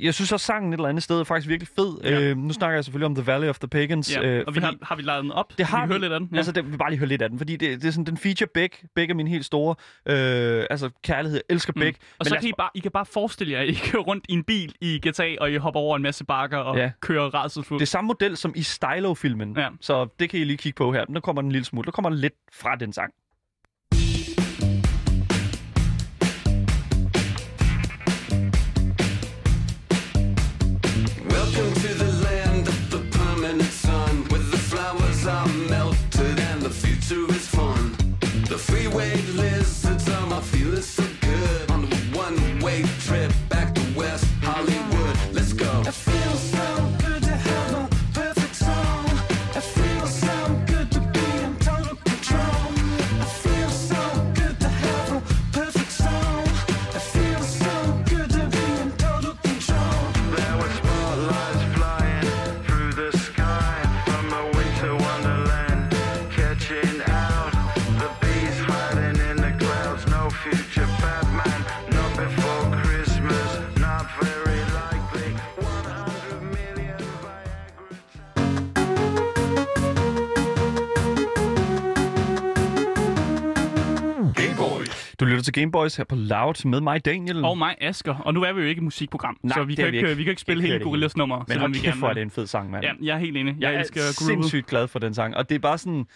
jeg 0.00 0.14
synes 0.14 0.32
også, 0.32 0.46
sangen 0.46 0.72
et 0.72 0.76
eller 0.76 0.88
andet 0.88 1.02
sted 1.02 1.20
er 1.20 1.24
faktisk 1.24 1.48
virkelig 1.48 1.68
fed. 1.76 1.98
Ja. 2.04 2.20
Øh, 2.20 2.36
nu 2.36 2.52
snakker 2.52 2.74
jeg 2.76 2.84
selvfølgelig 2.84 3.06
om 3.06 3.14
The 3.14 3.26
Valley 3.26 3.48
of 3.48 3.58
the 3.58 3.68
Pagans. 3.68 4.16
Ja. 4.16 4.22
øh, 4.26 4.44
og 4.46 4.54
vi 4.54 4.60
har, 4.60 4.74
har 4.82 4.96
vi 4.96 5.02
lavet 5.02 5.22
den 5.22 5.32
op? 5.32 5.52
Det 5.58 5.66
har 5.66 5.86
vi. 5.86 5.94
vi. 5.94 5.98
lidt 6.00 6.12
af 6.12 6.20
den? 6.20 6.28
Ja. 6.32 6.36
Altså, 6.36 6.52
det, 6.52 6.72
vi 6.72 6.76
bare 6.76 6.90
lige 6.90 6.98
høre 6.98 7.08
lidt 7.08 7.22
af 7.22 7.28
den, 7.30 7.38
fordi 7.38 7.56
det, 7.56 7.82
det 7.82 7.88
er 7.88 7.92
sådan, 7.92 8.04
den 8.04 8.16
feature 8.16 8.48
begge, 8.54 8.76
begge 8.94 9.12
er 9.12 9.16
mine 9.16 9.30
helt 9.30 9.44
store, 9.44 9.74
øh, 10.08 10.66
altså 10.70 10.90
kærlighed, 11.04 11.36
jeg 11.48 11.54
elsker 11.54 11.72
begge. 11.72 11.98
Mm. 12.00 12.16
Og 12.18 12.26
så 12.26 12.36
kan 12.40 12.48
I, 12.48 12.52
bare, 12.58 12.70
I 12.74 12.78
kan 12.78 12.90
bare 12.90 13.06
forestille 13.06 13.52
jer, 13.52 13.60
at 13.60 13.68
I 13.68 13.74
kører 13.84 14.02
rundt 14.02 14.24
i 14.28 14.32
en 14.32 14.44
bil 14.44 14.74
i 14.80 15.00
GTA, 15.08 15.34
og 15.40 15.52
I 15.52 15.56
hopper 15.56 15.80
over 15.80 15.96
en 15.96 16.02
masse 16.02 16.24
bakker 16.24 16.58
og 16.58 16.76
Ja. 16.76 16.90
kører 17.00 17.34
rædselsfuldt. 17.34 17.80
Det 17.80 17.86
er 17.86 17.90
samme 17.90 18.06
model 18.08 18.36
som 18.36 18.52
i 18.56 18.62
Stylo-filmen, 18.62 19.54
Ja. 19.56 19.68
så 19.80 20.08
det 20.18 20.30
kan 20.30 20.40
I 20.40 20.44
lige 20.44 20.56
kigge 20.56 20.76
på 20.76 20.92
her. 20.92 21.04
Nu 21.08 21.20
kommer 21.20 21.42
den 21.42 21.48
en 21.48 21.52
lille 21.52 21.64
smule, 21.64 21.84
der 21.84 21.90
kommer 21.92 22.10
lidt 22.10 22.34
fra 22.52 22.76
den 22.76 22.92
sang. 22.92 23.12
Du 85.20 85.24
lytter 85.24 85.42
til 85.42 85.52
Gameboys 85.52 85.96
her 85.96 86.04
på 86.04 86.14
Loud 86.14 86.68
med 86.68 86.80
mig, 86.80 87.04
Daniel. 87.04 87.44
Og 87.44 87.58
mig, 87.58 87.74
Asker. 87.80 88.14
Og 88.14 88.34
nu 88.34 88.42
er 88.42 88.52
vi 88.52 88.60
jo 88.60 88.66
ikke 88.66 88.78
et 88.78 88.82
musikprogram, 88.84 89.36
Nej, 89.42 89.54
så 89.58 89.64
vi 89.64 89.74
kan, 89.74 89.82
vi 89.84 89.86
ikke, 89.86 89.98
ikke. 90.08 90.16
vi 90.16 90.24
kan 90.24 90.30
ikke 90.30 90.40
spille 90.42 90.62
Det 90.62 90.70
hele 90.70 90.84
Gorillaz 90.84 91.16
nummer, 91.16 91.44
Men 91.48 91.58
hold 91.58 91.72
vi 91.72 91.78
kæft, 91.78 91.98
hvor 91.98 92.08
er 92.08 92.14
det 92.14 92.22
en 92.22 92.30
fed 92.30 92.46
sang, 92.46 92.70
mand. 92.70 92.84
Ja, 92.84 92.92
jeg 93.02 93.14
er 93.14 93.18
helt 93.18 93.36
enig. 93.36 93.56
Jeg, 93.60 93.72
Jeg, 93.72 93.80
elsker 93.80 94.00
er 94.00 94.12
sindssygt 94.12 94.66
glad 94.66 94.88
for 94.88 94.98
den 94.98 95.14
sang, 95.14 95.36
og 95.36 95.48
det 95.48 95.54
er 95.54 95.58
bare 95.58 95.78
sådan... 95.78 96.06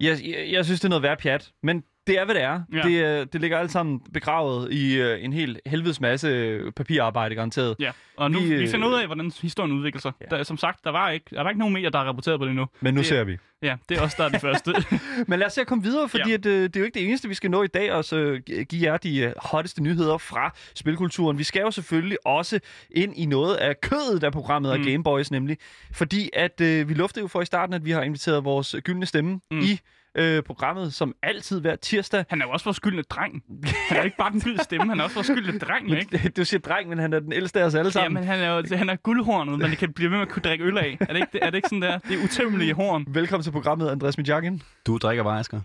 Jeg, 0.00 0.18
jeg, 0.24 0.48
jeg 0.52 0.64
synes, 0.64 0.80
det 0.80 0.84
er 0.84 0.88
noget 0.88 1.02
værd 1.02 1.18
pjat, 1.18 1.50
men 1.62 1.82
det 2.06 2.18
er, 2.18 2.24
hvad 2.24 2.34
det 2.34 2.42
er. 2.42 2.60
Ja. 2.72 2.82
Det, 2.82 3.20
øh, 3.20 3.26
det 3.32 3.40
ligger 3.40 3.58
alt 3.58 3.70
sammen 3.72 4.00
begravet 4.14 4.72
i 4.72 5.00
øh, 5.00 5.24
en 5.24 5.32
hel 5.32 5.58
helvedes 5.66 6.00
masse 6.00 6.28
øh, 6.28 6.72
papirarbejde, 6.72 7.34
garanteret. 7.34 7.76
Ja, 7.80 7.90
og 8.16 8.30
nu 8.30 8.40
Vi, 8.40 8.48
vi, 8.48 8.54
øh, 8.54 8.68
finder 8.68 8.88
ud 8.88 8.94
af, 8.94 9.06
hvordan 9.06 9.32
historien 9.42 9.72
udvikler 9.72 10.00
sig. 10.00 10.12
Ja. 10.30 10.36
Der, 10.36 10.42
som 10.42 10.56
sagt, 10.56 10.84
der, 10.84 10.90
var 10.90 11.10
ikke, 11.10 11.26
er 11.36 11.42
der 11.42 11.50
ikke 11.50 11.58
nogen 11.58 11.74
medier, 11.74 11.90
der 11.90 11.98
har 11.98 12.04
rapporteret 12.06 12.40
på 12.40 12.46
det 12.46 12.54
nu. 12.54 12.66
Men 12.80 12.94
nu 12.94 12.98
Det- 12.98 13.06
ser 13.06 13.24
vi. 13.24 13.36
Ja, 13.62 13.76
det 13.88 13.98
er 13.98 14.02
også 14.02 14.14
der 14.18 14.24
er 14.24 14.28
det 14.28 14.40
første. 14.48 14.72
Men 15.28 15.38
lad 15.38 15.46
os 15.46 15.52
se 15.52 15.60
at 15.60 15.66
komme 15.66 15.84
videre, 15.84 16.08
fordi 16.08 16.28
Ja. 16.28 16.34
at, 16.34 16.46
øh, 16.46 16.62
det 16.62 16.76
er 16.76 16.80
jo 16.80 16.84
ikke 16.84 16.98
det 16.98 17.08
eneste, 17.08 17.28
vi 17.28 17.34
skal 17.34 17.50
nå 17.50 17.62
i 17.62 17.66
dag, 17.66 17.92
og 17.92 18.04
så 18.04 18.40
give 18.68 18.90
jer 18.92 18.96
de 18.96 19.18
øh, 19.20 19.32
hotteste 19.42 19.82
nyheder 19.82 20.18
fra 20.18 20.54
spilkulturen. 20.74 21.38
Vi 21.38 21.44
skal 21.44 21.60
jo 21.60 21.70
selvfølgelig 21.70 22.18
også 22.26 22.60
ind 22.90 23.12
i 23.16 23.26
noget 23.26 23.54
af 23.56 23.80
kødet 23.80 24.24
af 24.24 24.32
programmet 24.32 24.70
af 24.70 24.78
Mm. 24.78 24.84
Gameboys, 24.84 25.30
nemlig. 25.30 25.56
Fordi 25.92 26.30
at 26.32 26.60
øh, 26.60 26.88
vi 26.88 26.94
luftede 26.94 27.22
jo 27.22 27.28
for 27.28 27.42
i 27.42 27.44
starten, 27.46 27.74
at 27.74 27.84
vi 27.84 27.90
har 27.90 28.02
inviteret 28.02 28.44
vores 28.44 28.76
gyldne 28.84 29.06
stemme 29.06 29.32
Mm. 29.32 29.40
mm. 29.50 29.58
i 29.60 29.78
øh, 30.18 30.42
programmet, 30.42 30.94
som 30.94 31.14
altid 31.22 31.60
hver 31.60 31.76
tirsdag. 31.76 32.24
Han 32.28 32.40
er 32.40 32.46
jo 32.46 32.50
også 32.50 32.64
vores 32.64 32.76
skyldne 32.76 33.02
dreng. 33.02 33.42
Han 33.88 33.96
er 33.98 34.02
ikke 34.02 34.16
bare 34.16 34.32
den 34.32 34.40
gyldne 34.40 34.62
stemme, 34.64 34.88
han 34.88 35.00
er 35.00 35.04
også 35.04 35.14
vores 35.14 35.26
skyldne 35.26 35.58
dreng, 35.58 35.90
ikke? 35.98 36.28
Du 36.36 36.44
siger 36.44 36.60
dreng, 36.60 36.88
men 36.88 36.98
han 36.98 37.12
er 37.12 37.20
den 37.20 37.32
ældste 37.32 37.60
af 37.60 37.64
os 37.64 37.74
alle 37.74 37.86
Ja, 37.86 37.90
sammen. 37.90 38.14
men 38.14 38.24
han 38.24 38.40
er 38.40 38.56
jo 38.56 38.76
han 38.76 38.88
er 38.88 38.96
guldhornet, 38.96 39.58
men 39.58 39.70
det 39.70 39.78
kan 39.78 39.92
blive 39.92 40.10
ved 40.10 40.16
med 40.18 40.26
at 40.26 40.32
kunne 40.32 40.42
drikke 40.42 40.64
øl 40.64 40.78
af. 40.78 40.96
Er 41.00 41.04
det 41.06 41.16
ikke, 41.16 41.38
er 41.42 41.50
det 41.50 41.56
ikke 41.56 41.68
sådan 41.68 41.82
der? 41.82 41.98
Det 41.98 42.18
er 42.20 42.24
utømmelige 42.24 42.74
horn. 42.74 43.04
Velkommen 43.08 43.44
til 43.44 43.50
programmet, 43.50 43.90
Andreas 43.90 44.16
Midjakin. 44.18 44.62
Du 44.86 44.98
drikker 44.98 45.24
bare, 45.24 45.38
Asger. 45.38 45.60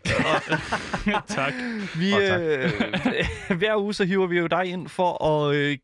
tak. 1.28 1.54
Vi, 2.00 2.14
Åh, 2.14 2.20
tak. 2.28 2.42
øh, 3.52 3.58
hver 3.60 3.76
uge 3.82 3.94
så 3.94 4.06
hiver 4.06 4.28
vi 4.28 4.38
jo 4.40 4.48
dig 4.48 4.66
ind 4.66 4.88
for 4.88 5.24
at 5.26 5.56
øh, 5.56 5.78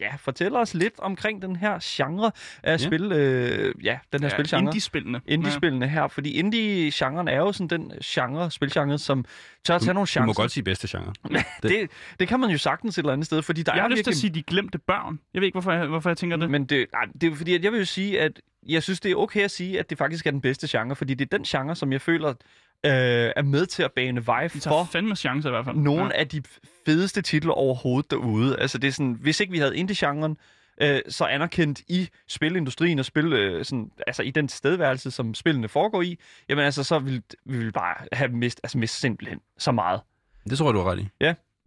ja, 0.00 0.14
fortælle 0.18 0.58
os 0.58 0.74
lidt 0.74 0.94
omkring 0.98 1.42
den 1.42 1.56
her 1.56 1.78
genre 1.82 2.32
af 2.62 2.72
Ja. 2.72 2.76
spil. 2.76 3.12
Øh, 3.12 3.74
ja, 3.84 3.98
den 4.12 4.20
her 4.20 4.28
ja, 4.28 4.34
spilgenre. 4.36 4.60
Indie-spillene. 4.62 5.20
Indie-spillene 5.26 5.88
her, 5.88 6.08
fordi 6.08 6.30
indie-genren 6.32 7.28
er 7.28 7.36
jo 7.36 7.52
sådan 7.52 7.68
den 7.80 7.92
genre, 8.04 8.50
spilgenre, 8.50 8.98
som 8.98 9.24
tør 9.64 9.74
at 9.74 9.80
tage 9.80 9.94
nogle 9.94 10.02
Du 10.04 10.06
chancer. 10.06 10.26
må 10.26 10.32
godt 10.32 10.50
sige 10.50 10.64
bedste 10.64 10.88
genre. 10.90 11.12
det, 11.62 11.90
det 12.20 12.28
kan 12.28 12.40
man 12.40 12.50
jo 12.50 12.58
sagtens 12.58 12.94
et 12.98 13.02
eller 13.02 13.12
andet 13.12 13.26
sted, 13.26 13.42
fordi 13.42 13.62
der 13.62 13.72
Jeg 13.72 13.78
er 13.78 13.82
har 13.82 13.88
lyst 13.88 14.04
til 14.04 14.10
at 14.10 14.16
sige, 14.16 14.30
de 14.34 14.42
glemte 14.42 14.78
børn. 14.78 15.20
Jeg 15.34 15.40
ved 15.40 15.46
ikke, 15.46 15.54
hvorfor 15.54 15.72
jeg, 15.72 15.86
hvorfor 15.86 16.10
jeg 16.10 16.16
tænker 16.16 16.36
det. 16.36 16.50
Men 16.50 16.64
det, 16.66 16.86
nej, 16.92 17.04
det 17.20 17.32
er 17.32 17.36
fordi, 17.36 17.54
at 17.54 17.64
jeg 17.64 17.72
vil 17.72 17.78
jo 17.78 17.84
sige, 17.84 18.20
at 18.20 18.40
jeg 18.68 18.82
synes, 18.82 19.00
det 19.00 19.10
er 19.12 19.16
okay 19.16 19.40
at 19.40 19.50
sige, 19.50 19.78
at 19.78 19.90
det 19.90 19.98
faktisk 19.98 20.26
er 20.26 20.30
den 20.30 20.40
bedste 20.40 20.78
genre, 20.78 20.96
fordi 20.96 21.14
det 21.14 21.32
er 21.32 21.36
den 21.38 21.44
genre, 21.44 21.76
som 21.76 21.92
jeg 21.92 22.00
føler 22.00 22.34
øh, 22.84 23.32
er 23.36 23.42
med 23.42 23.66
til 23.66 23.82
at 23.82 23.92
bane 23.92 24.26
vej 24.26 24.48
De 24.48 24.58
tager 24.58 24.84
for 24.84 24.84
fandme 24.92 25.16
chancer 25.16 25.50
i 25.50 25.52
hvert 25.52 25.64
fald. 25.64 25.76
nogle 25.76 26.04
ja. 26.04 26.20
af 26.20 26.28
de 26.28 26.42
fedeste 26.86 27.22
titler 27.22 27.52
overhovedet 27.52 28.10
derude. 28.10 28.58
Altså 28.60 28.78
det 28.78 28.88
er 28.88 28.92
sådan, 28.92 29.16
hvis 29.20 29.40
ikke 29.40 29.50
vi 29.50 29.58
havde 29.58 29.76
indie-genren, 29.76 30.36
øh, 30.82 31.00
så 31.08 31.24
anerkendt 31.24 31.80
i 31.88 32.08
spilindustrien 32.28 32.98
og 32.98 33.04
spil, 33.04 33.32
øh, 33.32 33.64
sådan, 33.64 33.90
altså 34.06 34.22
i 34.22 34.30
den 34.30 34.48
stedværelse, 34.48 35.10
som 35.10 35.34
spillene 35.34 35.68
foregår 35.68 36.02
i, 36.02 36.18
jamen 36.48 36.64
altså, 36.64 36.84
så 36.84 36.98
ville 36.98 37.22
vi 37.44 37.56
ville 37.56 37.72
bare 37.72 37.94
have 38.12 38.28
mist, 38.28 38.60
altså 38.62 38.78
mist 38.78 39.00
simpelthen 39.00 39.40
så 39.58 39.72
meget. 39.72 40.00
Det 40.50 40.58
tror 40.58 40.66
jeg, 40.66 40.74
du 40.74 40.78
har 40.78 40.90
ret 40.90 40.98
i. 40.98 41.08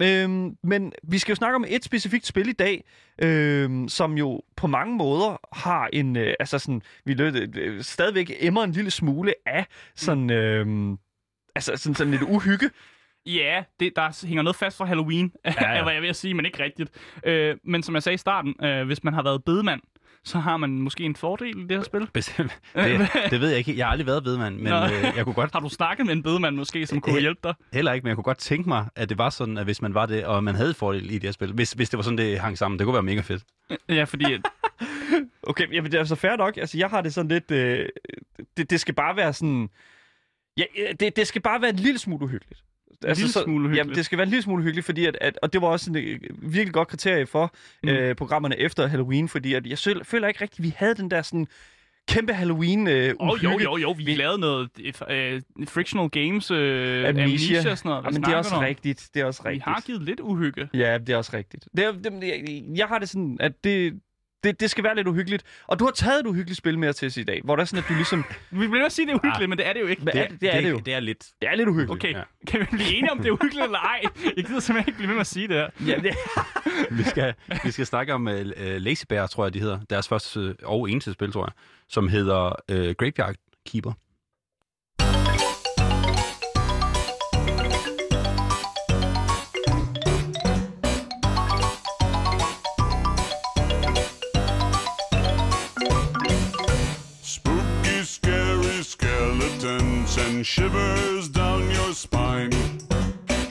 Øhm, 0.01 0.57
men 0.63 0.93
vi 1.03 1.17
skal 1.17 1.31
jo 1.31 1.35
snakke 1.35 1.55
om 1.55 1.65
et 1.67 1.83
specifikt 1.85 2.25
spil 2.25 2.49
i 2.49 2.53
dag, 2.53 2.83
øhm, 3.21 3.89
som 3.89 4.17
jo 4.17 4.41
på 4.55 4.67
mange 4.67 4.95
måder 4.95 5.39
har 5.53 5.89
en, 5.93 6.15
øh, 6.15 6.33
altså 6.39 6.59
sådan, 6.59 6.81
vi 7.05 7.13
lød, 7.13 7.57
øh, 7.57 7.83
stadigvæk 7.83 8.31
emmer 8.39 8.63
en 8.63 8.71
lille 8.71 8.91
smule 8.91 9.33
af 9.45 9.65
sådan, 9.95 10.29
øhm, 10.29 10.97
altså 11.57 11.83
sådan, 11.83 11.95
sådan 11.95 12.11
lidt 12.11 12.21
uhygge. 12.21 12.69
Ja, 13.25 13.63
det, 13.79 13.93
der 13.95 14.25
hænger 14.27 14.43
noget 14.43 14.55
fast 14.55 14.77
fra 14.77 14.85
Halloween, 14.85 15.31
ja, 15.45 15.75
ja. 15.75 15.83
hvad 15.83 15.93
jeg 15.93 16.01
vil 16.01 16.15
sige, 16.15 16.33
men 16.33 16.45
ikke 16.45 16.63
rigtigt. 16.63 16.89
Øh, 17.25 17.55
men 17.63 17.83
som 17.83 17.95
jeg 17.95 18.03
sagde 18.03 18.13
i 18.13 18.17
starten, 18.17 18.65
øh, 18.65 18.85
hvis 18.85 19.03
man 19.03 19.13
har 19.13 19.23
været 19.23 19.43
bedemand, 19.43 19.81
så 20.23 20.39
har 20.39 20.57
man 20.57 20.69
måske 20.69 21.03
en 21.03 21.15
fordel 21.15 21.57
i 21.57 21.61
det 21.67 21.71
her 21.77 21.83
spil. 21.83 22.07
Bestemt. 22.13 22.59
Det, 22.75 23.09
det 23.29 23.41
ved 23.41 23.49
jeg 23.49 23.57
ikke. 23.57 23.77
Jeg 23.77 23.85
har 23.85 23.91
aldrig 23.91 24.07
været 24.07 24.23
bedemand, 24.23 24.55
men 24.55 24.67
Nå. 24.67 24.83
øh, 24.85 24.91
jeg 25.15 25.23
kunne 25.23 25.33
godt, 25.33 25.53
Har 25.53 25.59
du 25.59 25.69
snakket 25.69 26.05
med 26.05 26.13
en 26.13 26.23
bedemand 26.23 26.55
måske, 26.55 26.85
som 26.85 27.01
kunne 27.01 27.15
Øh, 27.15 27.21
hjælpe 27.21 27.39
dig? 27.43 27.53
heller 27.73 27.93
ikke, 27.93 28.03
men 28.03 28.07
jeg 28.07 28.15
kunne 28.15 28.23
godt 28.23 28.37
tænke 28.37 28.69
mig, 28.69 28.85
at 28.95 29.09
det 29.09 29.17
var 29.17 29.29
sådan, 29.29 29.57
at 29.57 29.63
hvis 29.63 29.81
man 29.81 29.93
var 29.93 30.05
det, 30.05 30.25
og 30.25 30.43
man 30.43 30.55
havde 30.55 30.73
fordel 30.73 31.09
i 31.11 31.13
det 31.13 31.23
her 31.23 31.31
spil, 31.31 31.53
hvis, 31.53 31.71
hvis 31.71 31.89
det 31.89 31.97
var 31.97 32.03
sådan, 32.03 32.17
det 32.17 32.39
hang 32.39 32.57
sammen, 32.57 32.79
det 32.79 32.85
kunne 32.85 32.93
være 32.93 33.03
mega 33.03 33.21
fedt. 33.21 33.43
Ja, 33.89 34.03
fordi 34.03 34.25
Okay, 35.43 35.73
jamen 35.73 35.91
det 35.91 35.97
er 35.97 35.99
altså 36.01 36.15
fair 36.15 36.35
nok. 36.35 36.57
Altså, 36.57 36.77
jeg 36.77 36.89
har 36.89 37.01
det 37.01 37.13
sådan 37.13 37.29
lidt... 37.29 37.51
Øh, 37.51 37.85
det, 38.57 38.69
det 38.69 38.79
skal 38.79 38.93
bare 38.93 39.15
være 39.15 39.33
sådan... 39.33 39.69
Ja, 40.57 40.63
det, 40.99 41.15
det 41.15 41.27
skal 41.27 41.41
bare 41.41 41.61
være 41.61 41.69
en 41.69 41.75
lille 41.75 41.99
smule 41.99 42.23
uhyggeligt. 42.23 42.61
Altså, 43.05 43.21
lille 43.23 43.33
smule 43.33 43.47
uhyggeligt. 43.59 43.77
Jamen, 43.77 43.95
det 43.95 44.05
skal 44.05 44.17
være 44.17 44.23
en 44.25 44.29
lille 44.29 44.43
smule 44.43 44.61
uhyggeligt, 44.61 44.85
fordi 44.85 45.05
at, 45.05 45.17
at, 45.21 45.39
og 45.41 45.53
det 45.53 45.61
var 45.61 45.67
også 45.67 45.89
en 45.91 45.95
øh, 45.97 46.19
virkelig 46.41 46.73
godt 46.73 46.87
kriterie 46.87 47.25
for 47.25 47.53
mm. 47.83 47.89
øh, 47.89 48.15
programmerne 48.15 48.57
efter 48.59 48.87
Halloween, 48.87 49.29
fordi 49.29 49.53
at 49.53 49.67
jeg 49.67 49.77
selv, 49.77 50.05
føler 50.05 50.27
ikke 50.27 50.41
rigtigt, 50.41 50.59
at 50.59 50.63
vi 50.65 50.73
havde 50.77 50.95
den 50.95 51.11
der 51.11 51.21
sådan 51.21 51.47
kæmpe 52.07 52.33
Halloween 52.33 52.87
øh, 52.87 53.13
oh, 53.19 53.43
jo, 53.43 53.59
jo, 53.63 53.77
jo, 53.77 53.91
vi, 53.91 54.03
Vi- 54.03 54.15
lavede 54.15 54.39
noget 54.39 54.69
øh, 55.09 55.41
frictional 55.67 56.09
games, 56.09 56.51
øh, 56.51 57.07
Amnesia. 57.09 57.23
amnesia 57.23 57.71
og 57.71 57.77
sådan 57.77 57.89
noget. 57.89 58.03
Jamen, 58.05 58.23
det 58.23 58.31
er 58.33 58.35
også 58.37 58.55
om? 58.55 58.61
rigtigt. 58.63 59.09
Det 59.13 59.21
er 59.21 59.25
også 59.25 59.43
Vi 59.43 59.49
rigtigt. 59.49 59.63
har 59.63 59.81
givet 59.85 60.01
lidt 60.01 60.19
uhygge. 60.19 60.69
Ja, 60.73 60.97
det 60.97 61.09
er 61.09 61.17
også 61.17 61.31
rigtigt. 61.37 61.67
Det 61.77 61.85
er, 61.85 61.91
det, 61.91 62.13
jeg, 62.23 62.63
jeg 62.75 62.87
har 62.87 62.99
det 62.99 63.09
sådan, 63.09 63.37
at 63.39 63.63
det, 63.63 63.99
det, 64.43 64.59
det 64.59 64.69
skal 64.71 64.83
være 64.83 64.95
lidt 64.95 65.07
uhyggeligt. 65.07 65.43
Og 65.67 65.79
du 65.79 65.85
har 65.85 65.91
taget 65.91 66.19
et 66.19 66.25
uhyggeligt 66.25 66.57
spil 66.57 66.79
med 66.79 66.89
os 66.89 66.95
til 66.95 67.05
os 67.05 67.17
i 67.17 67.23
dag, 67.23 67.41
hvor 67.43 67.55
der 67.55 67.61
er 67.61 67.65
sådan, 67.65 67.83
at 67.83 67.89
du 67.89 67.93
ligesom... 67.93 68.25
Vi 68.51 68.67
vil 68.67 68.83
også 68.83 68.95
sige, 68.95 69.05
det 69.05 69.11
er 69.11 69.15
uhyggeligt, 69.15 69.43
Ah. 69.43 69.49
men 69.49 69.57
det 69.57 69.67
er 69.67 69.73
det 69.73 69.81
jo 69.81 69.87
ikke. 69.87 70.01
Hvad 70.01 70.13
er 70.15 70.27
det? 70.27 70.41
Det 70.41 70.55
er 70.55 70.61
det 70.61 70.69
jo. 70.69 70.77
Det 70.79 70.93
er 70.93 70.99
lidt. 70.99 71.25
Det 71.41 71.49
er 71.49 71.55
lidt 71.55 71.69
uhyggeligt. 71.69 72.03
Okay, 72.05 72.13
Ja. 72.17 72.21
kan 72.47 72.59
vi 72.59 72.65
blive 72.71 72.95
enige 72.95 73.11
om, 73.11 73.17
det 73.17 73.27
er 73.27 73.31
uhyggeligt 73.31 73.63
eller 73.63 73.79
ej? 73.79 74.01
Jeg 74.35 74.45
gider 74.45 74.59
simpelthen 74.59 74.77
ikke 74.89 74.97
blive 74.97 75.07
ved 75.07 75.15
med 75.15 75.21
at 75.21 75.27
sige 75.27 75.47
det 75.47 75.55
her. 75.55 75.69
Ja, 75.87 75.95
det, 75.95 76.15
Vi 76.97 77.03
skal, 77.03 77.33
vi 77.63 77.71
skal 77.71 77.85
snakke 77.85 78.13
om 78.13 78.27
uh, 78.27 78.33
Lazy 78.57 79.03
Bear, 79.09 79.27
tror 79.27 79.45
jeg, 79.45 79.53
de 79.53 79.59
hedder. 79.59 79.79
Deres 79.89 80.07
første 80.07 80.55
og 80.63 80.89
eneste 80.89 81.13
spil, 81.13 81.31
tror 81.31 81.45
jeg, 81.45 81.51
som 81.89 82.07
hedder 82.07 82.45
uh, 82.71 82.77
Graveyard 82.97 83.35
Keeper. 83.69 83.91
Shivers 100.43 101.29
down 101.35 101.61
your 101.61 101.93
spine. 101.93 102.51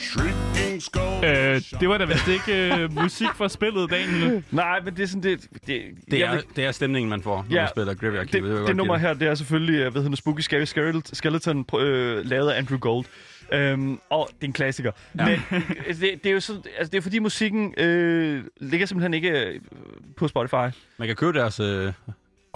Shrieking 0.01 0.83
skulls. 0.83 1.25
Øh, 1.73 1.81
det 1.81 1.89
var 1.89 1.99
da 1.99 2.05
vist 2.05 2.29
ikke 2.29 2.75
øh, 2.83 2.93
musik 2.95 3.29
fra 3.35 3.49
spillet, 3.49 3.91
Daniel. 3.91 4.45
nej, 4.51 4.81
men 4.85 4.97
det 4.97 5.03
er 5.03 5.07
sådan, 5.07 5.23
det... 5.23 5.41
Det, 5.67 5.83
Det 6.11 6.25
er, 6.25 6.33
vil- 6.35 6.45
det 6.57 6.65
er 6.65 6.73
stemningen, 6.73 7.11
man 7.11 7.23
får, 7.23 7.37
når 7.37 7.55
Ja, 7.57 7.61
man 7.63 7.69
spiller 7.69 7.95
Graveyard 7.95 8.25
det, 8.27 8.33
Keeper. 8.33 8.49
jeg 8.49 8.57
det, 8.59 8.67
godt 8.67 8.77
nummer 8.77 8.97
her, 8.97 9.15
det 9.15 9.29
er 9.29 9.35
selvfølgelig, 9.35 9.75
øh, 9.75 9.93
hvad 9.93 10.03
hedder 10.03 10.09
det, 10.09 10.19
Spooky 10.19 10.41
Scary 10.41 10.65
Skeleton- 11.15 11.79
øh, 11.81 12.25
lavet 12.27 12.51
af 12.51 12.59
Andrew 12.59 12.79
Gold. 12.79 13.05
Øhm, 13.53 13.99
og 14.11 14.29
det 14.35 14.43
er 14.43 14.47
en 14.47 14.53
klassiker. 14.53 14.93
Ja. 15.19 15.25
Men 15.25 15.41
øh, 15.89 15.95
det, 16.01 16.01
det, 16.23 16.27
er 16.27 16.33
jo 16.33 16.41
sådan, 16.41 16.63
altså, 16.79 16.91
det 16.91 16.99
er 16.99 17.03
fordi 17.03 17.19
musikken 17.19 17.75
øh, 17.77 18.45
ligger 18.61 18.87
simpelthen 18.87 19.15
ikke 19.15 19.31
øh, 19.31 19.61
på 20.17 20.29
Spotify. 20.29 20.77
Man 20.99 21.07
kan 21.09 21.17
købe 21.17 21.39
deres 21.39 21.61
uh, 21.61 21.67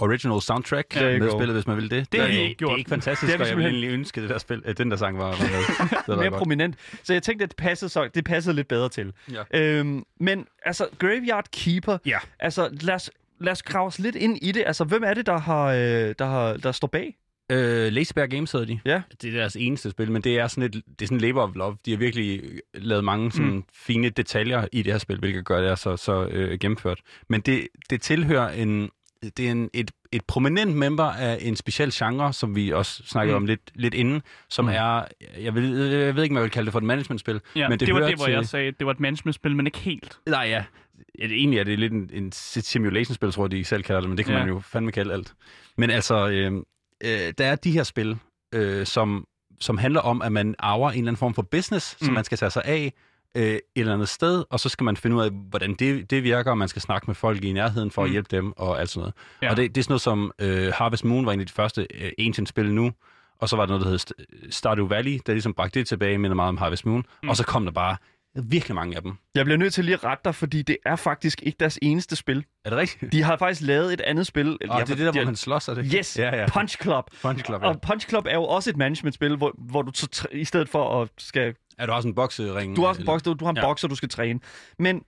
original 0.01 0.41
soundtrack 0.41 0.93
you 0.95 1.01
med 1.03 1.31
spillet, 1.31 1.55
hvis 1.55 1.67
man 1.67 1.77
vil 1.77 1.91
det. 1.91 2.11
Det 2.11 2.19
har 2.19 2.27
er, 2.27 2.31
ikke 2.31 2.55
gjort. 2.55 2.69
Det 2.69 2.73
er 2.73 2.77
ikke 2.77 2.89
fantastisk, 2.89 3.31
Det 3.31 3.39
vi 3.39 3.43
og 3.43 3.49
jeg 3.49 3.57
ville 3.57 3.69
egentlig 3.69 3.89
ønske, 3.89 4.21
det 4.21 4.29
der 4.29 4.37
spil, 4.37 4.61
at 4.65 4.77
den 4.77 4.91
der 4.91 4.97
sang 4.97 5.17
var, 5.17 5.25
var 5.25 5.31
med. 5.31 5.89
Det 5.89 5.97
havde 6.05 6.17
mere 6.17 6.29
godt. 6.29 6.37
prominent. 6.37 6.75
Så 7.03 7.13
jeg 7.13 7.23
tænkte, 7.23 7.43
at 7.43 7.49
det 7.49 7.57
passede, 7.57 7.89
så, 7.89 8.09
det 8.15 8.23
passede 8.25 8.55
lidt 8.55 8.67
bedre 8.67 8.89
til. 8.89 9.13
Ja. 9.31 9.59
Øhm, 9.59 10.03
men 10.19 10.45
altså, 10.65 10.87
Graveyard 10.99 11.45
Keeper, 11.51 11.97
Ja. 12.05 12.17
altså 12.39 12.69
lad 12.81 12.95
os, 12.95 13.11
lad 13.39 13.51
os 13.51 13.63
grave 13.63 13.87
os 13.87 13.99
lidt 13.99 14.15
ind 14.15 14.37
i 14.41 14.51
det. 14.51 14.63
Altså, 14.65 14.83
hvem 14.83 15.03
er 15.03 15.13
det, 15.13 15.25
der, 15.25 15.37
har, 15.37 15.65
øh, 15.65 16.15
der, 16.19 16.25
har, 16.25 16.53
der 16.53 16.71
står 16.71 16.87
bag? 16.87 17.15
Øh, 17.51 17.91
Lazy 17.93 18.11
Bear 18.15 18.27
Games 18.27 18.51
hedder 18.51 18.65
de. 18.65 18.79
Ja. 18.85 19.01
Det 19.21 19.29
er 19.29 19.37
deres 19.37 19.55
eneste 19.55 19.89
spil, 19.91 20.11
men 20.11 20.21
det 20.21 20.39
er 20.39 20.47
sådan 20.47 20.63
et 20.63 20.73
det 20.73 21.01
er 21.01 21.05
sådan 21.05 21.17
labor 21.17 21.41
of 21.41 21.49
love. 21.55 21.77
De 21.85 21.91
har 21.91 21.97
virkelig 21.97 22.41
lavet 22.73 23.03
mange 23.03 23.31
sådan 23.31 23.51
mm. 23.51 23.63
fine 23.73 24.09
detaljer 24.09 24.67
i 24.71 24.81
det 24.81 24.93
her 24.93 24.97
spil, 24.97 25.19
hvilket 25.19 25.45
gør 25.45 25.61
det 25.61 25.69
er 25.71 25.75
så, 25.75 25.97
så 25.97 26.25
øh, 26.25 26.59
gennemført. 26.59 26.99
Men 27.27 27.41
det, 27.41 27.67
det 27.89 28.01
tilhører 28.01 28.49
en, 28.49 28.89
det 29.37 29.39
er 29.47 29.51
en, 29.51 29.69
et, 29.73 29.91
et 30.11 30.25
prominent 30.25 30.75
member 30.75 31.03
af 31.03 31.37
en 31.41 31.55
speciel 31.55 31.91
genre, 31.93 32.33
som 32.33 32.55
vi 32.55 32.69
også 32.73 33.03
snakkede 33.05 33.37
Mm. 33.37 33.43
om 33.43 33.45
lidt, 33.45 33.61
lidt 33.75 33.93
inden, 33.93 34.21
som 34.49 34.65
Mm. 34.65 34.71
er, 34.71 35.03
jeg, 35.39 35.55
vil, 35.55 35.63
jeg 35.79 36.15
ved 36.15 36.23
ikke, 36.23 36.33
om 36.33 36.37
jeg 36.37 36.43
vil 36.43 36.51
kalde 36.51 36.65
det 36.65 36.71
for 36.71 36.79
et 36.79 36.85
managementspil, 36.85 37.41
Ja, 37.55 37.69
men 37.69 37.79
det, 37.79 37.87
det 37.87 37.95
var 37.95 38.01
det, 38.07 38.15
hvor 38.15 38.25
til, 38.25 38.33
jeg 38.33 38.45
sagde, 38.45 38.71
det 38.71 38.85
var 38.85 38.91
et 38.91 38.99
managementspil, 38.99 39.55
men 39.55 39.65
ikke 39.67 39.77
helt. 39.79 40.17
Nej, 40.27 40.43
ja. 40.49 40.63
egentlig 41.19 41.59
er 41.59 41.63
det 41.63 41.79
lidt 41.79 41.93
en, 41.93 42.09
en 42.13 42.31
simulation-spil, 42.31 43.31
tror 43.31 43.43
jeg, 43.43 43.51
de 43.51 43.63
selv 43.63 43.83
kalder 43.83 44.01
det, 44.01 44.09
men 44.09 44.17
det 44.17 44.25
kan 44.25 44.33
Ja. 44.33 44.39
man 44.39 44.47
jo 44.49 44.59
fandme 44.59 44.91
kalde 44.91 45.13
alt. 45.13 45.33
Men 45.77 45.89
altså, 45.89 46.27
øh, 46.29 46.51
øh, 47.03 47.33
der 47.37 47.45
er 47.45 47.55
de 47.55 47.71
her 47.71 47.83
spil, 47.83 48.17
øh, 48.55 48.85
som, 48.85 49.25
som 49.59 49.77
handler 49.77 49.99
om, 50.01 50.21
at 50.21 50.31
man 50.31 50.55
arver 50.59 50.91
en 50.91 50.97
eller 50.97 51.07
anden 51.07 51.17
form 51.17 51.33
for 51.33 51.41
business, 51.41 51.97
mm. 52.01 52.03
Mm. 52.03 52.05
som 52.05 52.13
man 52.13 52.23
skal 52.23 52.37
tage 52.37 52.49
sig 52.49 52.61
af 52.65 52.93
øh, 53.37 53.43
et 53.43 53.61
eller 53.75 53.93
andet 53.93 54.09
sted, 54.09 54.43
og 54.49 54.59
så 54.59 54.69
skal 54.69 54.83
man 54.83 54.97
finde 54.97 55.15
ud 55.15 55.21
af, 55.21 55.29
hvordan 55.49 55.73
det, 55.73 56.09
det 56.11 56.23
virker, 56.23 56.51
og 56.51 56.57
man 56.57 56.67
skal 56.67 56.81
snakke 56.81 57.07
med 57.07 57.15
folk 57.15 57.43
i 57.43 57.51
nærheden 57.53 57.91
for 57.91 58.01
at 58.03 58.09
Mm. 58.09 58.11
hjælpe 58.11 58.35
dem, 58.35 58.53
og 58.57 58.79
alt 58.79 58.89
sådan 58.89 58.99
noget. 59.01 59.13
Ja. 59.41 59.49
Og 59.51 59.57
det, 59.57 59.75
det 59.75 59.81
er 59.81 59.83
sådan 59.83 59.91
noget 59.91 60.01
som 60.01 60.31
øh, 60.39 60.73
Harvest 60.75 61.05
Moon 61.05 61.25
var 61.25 61.31
en 61.31 61.39
af 61.39 61.45
de 61.45 61.53
første 61.53 61.87
øh, 61.93 62.11
Ancient-spil 62.19 62.73
nu, 62.73 62.91
og 63.39 63.49
så 63.49 63.55
var 63.55 63.65
der 63.65 63.73
noget, 63.77 63.83
der 63.85 63.89
hed 63.89 63.99
St- 63.99 64.51
Stardew 64.51 64.87
Valley, 64.87 65.19
der 65.25 65.33
ligesom 65.33 65.53
bragte 65.53 65.79
det 65.79 65.87
tilbage, 65.87 66.17
minder 66.17 66.35
meget 66.35 66.49
om 66.49 66.57
Harvest 66.57 66.85
Moon, 66.85 67.03
mm. 67.23 67.29
og 67.29 67.37
så 67.37 67.45
kom 67.45 67.65
der 67.65 67.71
bare 67.71 67.95
virkelig 68.35 68.75
mange 68.75 68.95
af 68.95 69.01
dem. 69.01 69.13
Jeg 69.35 69.45
bliver 69.45 69.57
nødt 69.57 69.73
til 69.73 69.85
lige 69.85 69.93
at 69.95 70.03
rette 70.03 70.21
dig, 70.25 70.35
fordi 70.35 70.61
det 70.61 70.77
er 70.85 70.95
faktisk 70.95 71.43
ikke 71.43 71.55
deres 71.59 71.79
eneste 71.81 72.15
spil. 72.15 72.45
Er 72.65 72.69
det 72.69 72.79
rigtigt? 72.79 73.11
De 73.11 73.23
har 73.23 73.37
faktisk 73.37 73.61
lavet 73.61 73.93
et 73.93 74.01
andet 74.01 74.27
spil. 74.27 74.51
Og 74.51 74.57
det 74.61 74.69
er 74.71 74.85
det 74.85 74.97
der, 74.97 75.11
hvor 75.11 75.25
han 75.25 75.35
slås, 75.35 75.67
er 75.67 75.73
det? 75.73 75.91
Yes, 75.95 76.19
Ja, 76.19 76.35
ja. 76.35 76.45
Punch 76.49 76.81
Club. 76.81 77.03
Punch 77.21 77.45
Club, 77.45 77.61
ja. 77.61 77.67
Og 77.67 77.81
Punch 77.81 78.09
Club 78.09 78.25
er 78.25 78.33
jo 78.35 78.43
også 78.43 78.69
et 78.69 78.77
managementspil, 78.77 79.35
hvor, 79.35 79.51
hvor 79.57 79.81
du 79.81 79.91
så 79.95 80.27
i 80.31 80.45
stedet 80.45 80.69
for 80.69 81.01
at 81.01 81.09
skal... 81.17 81.53
Er 81.77 81.85
du 81.85 81.91
også 81.91 82.07
en 82.07 82.15
boksering? 82.15 82.75
Du 82.75 82.81
har, 82.81 82.87
også 82.89 83.01
en 83.01 83.05
boks, 83.05 83.23
du, 83.23 83.33
du 83.33 83.45
har 83.45 83.49
en 83.51 83.57
Ja. 83.57 83.61
ja. 83.61 83.67
bokser, 83.67 83.87
du 83.87 83.95
skal 83.95 84.09
træne. 84.09 84.39
Men 84.79 85.01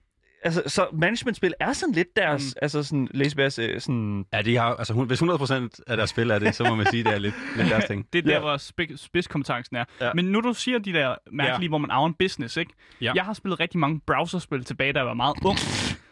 altså, 0.44 0.62
så 0.66 0.86
managementspil 0.92 1.54
er 1.60 1.72
sådan 1.72 1.94
lidt 1.94 2.16
deres... 2.16 2.42
Mm. 2.56 2.58
Altså 2.62 2.82
sådan, 2.82 3.08
Lazy 3.14 3.34
Bears, 3.34 3.58
øh, 3.58 3.80
sådan... 3.80 4.24
Ja, 4.32 4.42
de 4.42 4.56
har, 4.56 4.64
altså, 4.74 4.94
hun- 4.94 5.06
hvis 5.06 5.22
100% 5.22 5.52
af 5.86 5.96
deres 5.96 6.10
spil 6.10 6.30
er 6.30 6.38
det, 6.38 6.54
så 6.54 6.64
må 6.64 6.74
man 6.74 6.86
sige, 6.86 7.04
det 7.04 7.12
er 7.14 7.18
lidt, 7.18 7.34
lidt 7.56 7.68
deres 7.70 7.84
ting. 7.84 8.06
Det 8.12 8.18
er 8.18 8.22
der, 8.22 8.32
Ja. 8.32 8.38
hvor 8.40 8.56
spids- 8.56 8.96
spidskompetencen 9.04 9.76
er. 9.76 9.84
Ja. 10.00 10.10
Men 10.14 10.24
nu 10.24 10.40
du 10.40 10.52
siger 10.52 10.78
de 10.78 10.92
der 10.92 11.14
mærkelige, 11.32 11.62
Ja. 11.62 11.68
hvor 11.68 11.78
man 11.78 11.90
arver 11.90 12.06
en 12.08 12.14
business, 12.18 12.56
ikke? 12.56 12.72
Ja. 13.00 13.12
Jeg 13.14 13.24
har 13.24 13.32
spillet 13.32 13.60
rigtig 13.60 13.78
mange 13.80 14.00
browserspil 14.06 14.64
tilbage, 14.64 14.92
da 14.92 14.98
jeg 14.98 15.06
var 15.06 15.14
meget 15.14 15.34
ung. 15.44 15.58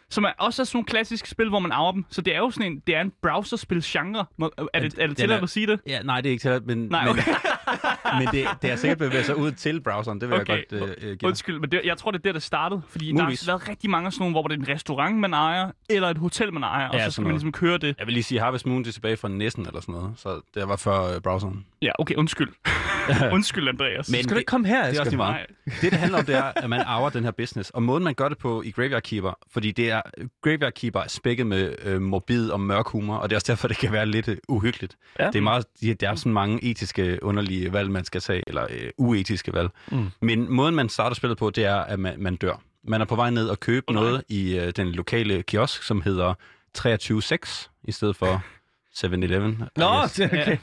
Som 0.09 0.23
er 0.23 0.31
også 0.37 0.61
er 0.61 0.65
sådan 0.65 0.77
nogle 0.77 0.85
klassiske 0.85 1.29
spil, 1.29 1.49
hvor 1.49 1.59
man 1.59 1.71
arver 1.71 1.91
dem. 1.91 2.05
Så 2.09 2.21
det 2.21 2.33
er 2.35 2.37
jo 2.37 2.51
sådan 2.51 2.71
en, 2.71 2.79
det 2.87 2.95
er 2.95 3.01
en 3.01 3.11
browserspil-genre. 3.21 4.25
Er 4.73 4.79
det, 4.79 4.93
er 4.99 5.07
det 5.07 5.17
tilladt 5.17 5.43
at 5.43 5.49
sige 5.49 5.67
det? 5.67 5.79
Ja, 5.87 6.01
nej, 6.01 6.21
det 6.21 6.29
er 6.29 6.31
ikke 6.31 6.41
til, 6.41 6.61
men, 6.65 6.77
Nej, 6.77 7.07
okay. 7.09 7.21
men 7.25 7.35
det, 8.31 8.47
det 8.61 8.71
er 8.71 8.75
sikkert 8.75 8.97
bevæget 8.97 9.25
sig 9.25 9.35
ud 9.37 9.51
til 9.51 9.81
browseren, 9.81 10.21
det 10.21 10.29
vil 10.29 10.39
Okay. 10.41 10.53
jeg 10.71 10.79
godt 10.79 10.81
øh, 11.03 11.09
øh, 11.09 11.17
give. 11.17 11.27
Undskyld, 11.27 11.59
men 11.59 11.71
det, 11.71 11.81
jeg 11.85 11.97
tror, 11.97 12.11
det 12.11 12.19
er 12.19 12.23
der, 12.23 12.31
det 12.33 12.43
startede. 12.43 12.81
Fordi 12.89 13.11
Muligvis. 13.11 13.39
der 13.39 13.51
har 13.51 13.57
været 13.57 13.69
rigtig 13.69 13.89
mange 13.89 14.05
af 14.07 14.13
sådan 14.13 14.21
nogle, 14.23 14.33
hvor 14.33 14.47
det 14.47 14.55
er 14.55 14.59
en 14.59 14.69
restaurant, 14.75 15.17
man 15.19 15.33
ejer, 15.33 15.71
eller 15.89 16.09
et 16.09 16.17
hotel, 16.17 16.53
man 16.53 16.63
ejer, 16.63 16.87
og 16.87 16.95
Ja, 16.95 17.05
så 17.05 17.11
skal 17.11 17.21
man 17.23 17.31
ligesom 17.31 17.51
køre 17.51 17.77
det. 17.77 17.95
Jeg 17.99 18.07
vil 18.07 18.13
lige 18.13 18.23
sige, 18.23 18.39
Harvest 18.39 18.65
Moon 18.65 18.83
det 18.83 18.87
er 18.89 18.93
tilbage 18.93 19.17
fra 19.17 19.27
næsten 19.27 19.65
eller 19.67 19.81
sådan 19.81 19.95
noget, 19.95 20.11
så 20.17 20.41
det 20.55 20.67
var 20.67 20.75
før 20.75 21.15
øh, 21.15 21.21
browseren. 21.21 21.65
Ja, 21.81 21.91
okay, 21.99 22.15
undskyld. 22.15 22.49
undskyld, 23.35 23.67
Andreas. 23.67 24.09
Men 24.09 24.23
Skal 24.23 24.33
du 24.33 24.37
ikke 24.37 24.49
komme 24.49 24.67
her, 24.67 24.85
det 24.87 24.95
er 24.95 24.99
også 24.99 25.11
lige 25.11 25.17
meget. 25.17 25.35
Nej. 25.65 25.75
Det, 25.81 25.91
det 25.91 25.99
handler 25.99 26.17
om, 26.17 26.25
det 26.25 26.35
er, 26.35 26.51
at 26.55 26.69
man 26.69 26.81
arver 26.81 27.09
den 27.09 27.23
her 27.23 27.31
business. 27.31 27.69
Og 27.69 27.83
måden, 27.83 28.03
man 28.03 28.13
gør 28.13 28.29
det 28.29 28.37
på 28.37 28.61
i 28.61 28.71
Graveyard 28.71 29.01
Keeper, 29.01 29.33
fordi 29.51 29.71
det 29.71 29.91
er, 29.91 30.01
Graveyard 30.41 30.73
Keeper 30.73 30.99
er 30.99 31.07
spækket 31.07 31.47
med 31.47 31.75
øh, 31.83 32.01
morbid 32.01 32.49
og 32.49 32.59
mørk 32.59 32.87
humor, 32.87 33.15
og 33.15 33.29
det 33.29 33.35
er 33.35 33.37
også 33.37 33.51
derfor, 33.51 33.67
det 33.67 33.77
kan 33.77 33.91
være 33.91 34.05
lidt 34.05 34.27
øh, 34.27 34.37
uhyggeligt. 34.47 34.97
Ja. 35.19 35.27
Det 35.27 35.35
er 35.35 35.41
meget, 35.41 35.65
der 36.01 36.09
er 36.09 36.15
sådan 36.15 36.33
mange 36.33 36.63
etiske, 36.63 37.19
underlige 37.21 37.73
valg, 37.73 37.91
man 37.91 38.05
skal 38.05 38.21
tage, 38.21 38.43
eller 38.47 38.67
øh, 38.69 38.89
uetiske 38.97 39.53
valg. 39.53 39.69
Mm. 39.91 40.09
Men 40.21 40.51
måden, 40.51 40.75
man 40.75 40.89
starter 40.89 41.15
spillet 41.15 41.37
på, 41.37 41.49
det 41.49 41.65
er, 41.65 41.75
at 41.75 41.99
man, 41.99 42.13
man 42.17 42.35
dør. 42.35 42.61
Man 42.87 43.01
er 43.01 43.05
på 43.05 43.15
vej 43.15 43.29
ned 43.29 43.47
og 43.47 43.59
købe 43.59 43.93
nej. 43.93 44.03
noget 44.03 44.23
i 44.29 44.57
øh, 44.57 44.73
den 44.75 44.87
lokale 44.87 45.43
kiosk, 45.43 45.83
som 45.83 46.01
hedder 46.01 46.33
23.6, 46.77 47.69
i 47.83 47.91
stedet 47.91 48.15
for 48.15 48.43
7-Eleven. 48.97 49.63
Nå, 49.75 49.85
okay. 50.05 50.57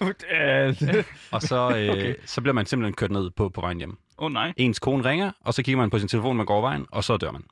Og 1.32 1.42
så, 1.42 1.56
øh, 1.76 1.90
okay. 1.90 2.14
så 2.26 2.40
bliver 2.40 2.54
man 2.54 2.66
simpelthen 2.66 2.94
kørt 2.94 3.10
ned 3.10 3.30
på, 3.30 3.48
på 3.48 3.60
vejen 3.60 3.78
hjem. 3.78 3.90
Åh 3.90 4.24
oh, 4.26 4.32
nej. 4.32 4.52
Ens 4.56 4.78
kone 4.78 5.04
ringer, 5.04 5.32
og 5.44 5.54
så 5.54 5.62
kigger 5.62 5.76
man 5.76 5.90
på 5.90 5.98
sin 5.98 6.08
telefon, 6.08 6.36
man 6.36 6.46
går 6.46 6.60
vejen, 6.60 6.86
og 6.90 7.04
så 7.04 7.16
dør 7.16 7.30
man. 7.30 7.42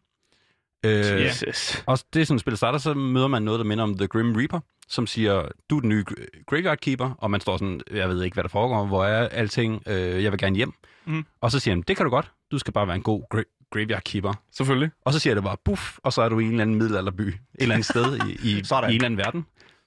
Øh, 0.84 1.22
Jesus. 1.24 1.82
Og 1.86 1.98
det 2.14 2.22
er 2.22 2.26
sådan, 2.26 2.38
spillet 2.38 2.58
starter, 2.58 2.78
så 2.78 2.94
møder 2.94 3.28
man 3.28 3.42
noget, 3.42 3.58
der 3.58 3.64
minder 3.64 3.84
om 3.84 3.98
The 3.98 4.06
Grim 4.06 4.36
Reaper, 4.36 4.60
som 4.88 5.06
siger, 5.06 5.48
du 5.70 5.76
er 5.76 5.80
den 5.80 5.88
nye 5.88 6.04
Gra- 6.10 6.44
Graveyard 6.46 6.78
Keeper, 6.78 7.10
og 7.18 7.30
man 7.30 7.40
står 7.40 7.56
sådan, 7.56 7.80
jeg 7.90 8.08
ved 8.08 8.22
ikke, 8.22 8.34
hvad 8.34 8.44
der 8.44 8.48
foregår, 8.48 8.86
hvor 8.86 9.04
er 9.04 9.28
alting, 9.28 9.82
øh, 9.86 10.22
jeg 10.24 10.32
vil 10.32 10.38
gerne 10.40 10.56
hjem. 10.56 10.72
Mhm. 11.04 11.24
Og 11.40 11.50
så 11.50 11.58
siger 11.60 11.74
han, 11.74 11.82
det 11.88 11.96
kan 11.96 12.04
du 12.04 12.10
godt, 12.10 12.32
du 12.50 12.58
skal 12.58 12.72
bare 12.72 12.86
være 12.86 12.96
en 12.96 13.02
god 13.02 13.22
gra- 13.34 13.68
Graveyard 13.70 14.02
Keeper. 14.02 14.32
Selvfølgelig. 14.52 14.90
Og 15.04 15.12
så 15.12 15.18
siger 15.18 15.34
det 15.34 15.42
bare, 15.44 15.56
buff, 15.64 15.98
og 16.02 16.12
så 16.12 16.22
er 16.22 16.28
du 16.28 16.38
i 16.38 16.44
en 16.44 16.50
eller 16.50 16.62
anden 16.62 16.76
middelalderby, 16.76 17.22
et 17.28 17.36
eller 17.58 17.74
andet 17.74 17.86
sted 17.86 18.16
i, 18.16 18.30
i, 18.32 18.50
i 18.56 18.58
en 18.58 18.62
eller 18.88 19.04
anden 19.04 19.16
verden, 19.18 19.46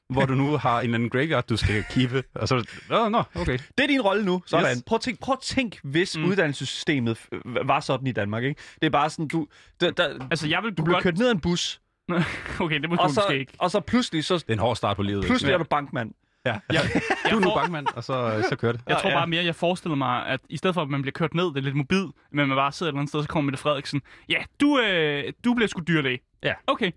hvor 0.10 0.26
du 0.26 0.34
nu 0.36 0.58
har 0.58 0.78
en 0.80 0.84
eller 0.84 0.95
anden 0.95 1.10
graveyard, 1.10 1.48
du 1.48 1.58
skal 1.58 1.84
keepe, 1.89 2.24
og 2.36 2.48
så, 2.48 2.67
nå, 2.89 3.10
nå, 3.10 3.24
okay. 3.36 3.58
Det 3.78 3.84
er 3.84 3.88
din 3.88 4.02
rolle 4.02 4.26
nu. 4.26 4.41
Sådan. 4.45 4.72
Yes. 4.72 4.84
Prøv, 4.88 4.95
at 4.95 5.02
tænk, 5.02 5.19
prøv 5.19 5.34
at 5.34 5.39
tænk, 5.41 5.80
hvis 5.84 6.17
Mm. 6.17 6.26
uddannelsessystemet 6.26 7.17
øh, 7.32 7.67
var 7.67 7.80
sådan 7.80 8.08
i 8.08 8.12
Danmark. 8.12 8.43
Ikke? 8.43 8.62
Det 8.82 8.86
er 8.86 8.89
bare 8.89 9.10
sådan, 9.10 9.28
du, 9.28 9.48
der, 9.82 9.91
der, 9.91 10.28
Altså, 10.32 10.48
jeg 10.48 10.63
vil 10.63 10.72
du 10.72 10.76
kunne 10.76 10.84
bliver 10.86 10.95
godt... 10.95 11.04
kørt 11.04 11.17
ned 11.17 11.28
af 11.28 11.32
en 11.32 11.39
bus, 11.39 11.82
Okay, 12.60 12.80
det 12.80 12.89
må 12.89 12.95
du 12.95 13.02
Og 13.02 13.10
så, 13.10 13.22
måske 13.28 13.39
ikke. 13.39 13.54
og 13.60 13.72
så 13.72 13.80
pludselig, 13.80 14.24
så, 14.26 14.36
Det 14.38 14.43
er 14.50 14.54
en 14.54 14.60
hård 14.60 14.76
start 14.76 14.95
på 14.98 15.04
livet. 15.04 15.26
pludselig 15.26 15.48
ikke? 15.50 15.54
er 15.54 15.58
du 15.58 15.63
bankmand. 15.63 16.12
Ja. 16.45 16.52
Jeg, 16.74 16.82
Du 16.93 17.00
jeg, 17.26 17.36
er 17.36 17.39
nu 17.39 17.54
bankmand, 17.56 17.88
og 17.95 18.04
så, 18.04 18.43
så 18.50 18.56
kører 18.56 18.72
det. 18.72 18.82
jeg 18.88 18.98
tror 18.98 19.10
Ja, 19.10 19.15
ja. 19.15 19.19
bare 19.19 19.28
mere, 19.28 19.43
jeg 19.45 19.56
forestiller 19.56 19.95
mig, 19.95 20.26
at 20.28 20.39
i 20.50 20.58
stedet 20.58 20.74
for, 20.74 20.82
at 20.82 20.89
man 20.89 21.02
bliver 21.02 21.12
kørt 21.12 21.34
ned, 21.34 21.45
det 21.45 21.58
er 21.58 21.62
lidt 21.62 21.76
mobil, 21.76 22.06
men 22.32 22.48
man 22.48 22.56
bare 22.56 22.72
sidder 22.72 22.89
et 22.89 22.93
eller 22.93 23.00
andet 23.00 23.10
sted, 23.10 23.22
så 23.24 23.28
kommer 23.28 23.45
Mette 23.45 23.60
Frederiksen. 23.60 24.02
Ja, 24.30 24.38
du, 24.62 24.80
øh, 24.80 25.34
du 25.45 25.54
bliver 25.54 25.67
sgu 25.67 25.82
dyrlæge. 25.88 26.19
Ja. 26.43 26.54
Okay. 26.67 26.91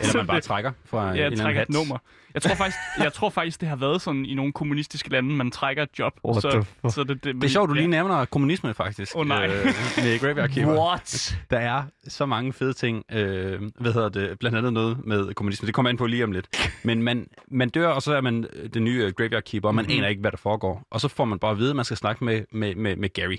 Eller 0.00 0.16
man 0.16 0.26
bare 0.26 0.36
det- 0.36 0.44
trækker 0.44 0.72
fra 0.84 1.10
en 1.10 1.16
Jeg 1.16 1.26
eller 1.26 1.38
trækker 1.44 1.62
et 1.62 1.68
nummer. 1.70 1.98
Jeg 2.34 2.42
tror, 2.42 2.54
faktisk, 2.54 2.78
jeg 2.98 3.12
tror 3.12 3.30
faktisk, 3.30 3.60
det 3.60 3.68
har 3.68 3.76
været 3.76 4.02
sådan 4.02 4.24
i 4.26 4.34
nogle 4.34 4.52
kommunistiske 4.52 5.10
lande, 5.10 5.30
man 5.34 5.50
trækker 5.50 5.82
et 5.82 5.98
job. 5.98 6.12
What 6.24 6.42
så, 6.42 6.50
the 6.82 6.90
så 6.90 7.04
det, 7.04 7.24
det, 7.24 7.34
Det 7.34 7.44
er 7.44 7.48
sjovt, 7.48 7.68
du 7.68 7.74
lige 7.74 7.86
nævner 7.86 8.24
kommunisme, 8.24 8.74
faktisk. 8.74 9.16
Åh, 9.16 9.26
nej. 9.28 9.46
Øh, 9.46 9.64
med 9.96 10.18
Graveyard 10.20 10.50
Keeper. 10.50 10.78
What? 10.80 11.38
Der 11.50 11.58
er 11.58 11.82
så 12.08 12.26
mange 12.26 12.52
fede 12.52 12.72
ting. 12.72 13.04
Øh, 13.12 13.60
hvad 13.80 13.92
hedder 13.92 14.08
det? 14.08 14.38
Blandt 14.38 14.58
andet 14.58 14.72
noget 14.72 14.98
med 15.04 15.34
kommunisme. 15.34 15.66
Det 15.66 15.74
kommer 15.74 15.90
ind 15.90 15.98
på 15.98 16.06
lige 16.06 16.24
om 16.24 16.32
lidt. 16.32 16.46
Men 16.82 17.02
man, 17.02 17.26
man 17.50 17.68
dør, 17.68 17.88
og 17.88 18.02
så 18.02 18.14
er 18.14 18.20
man 18.20 18.46
øh, 18.52 18.68
den 18.74 18.84
nye 18.84 19.04
øh, 19.04 19.12
Graveyard 19.12 19.42
Keeper, 19.42 19.68
og 19.68 19.74
man 19.74 19.84
mm-hmm. 19.84 19.98
aner 19.98 20.08
ikke, 20.08 20.20
hvad 20.20 20.30
der 20.30 20.36
foregår. 20.36 20.86
Og 20.90 21.00
så 21.00 21.08
får 21.08 21.24
man 21.24 21.38
bare 21.38 21.50
at 21.50 21.58
vide, 21.58 21.70
at 21.70 21.76
man 21.76 21.84
skal 21.84 21.96
snakke 21.96 22.24
med, 22.24 22.42
med, 22.52 22.74
med, 22.74 22.96
med 22.96 23.08
Gary. 23.12 23.36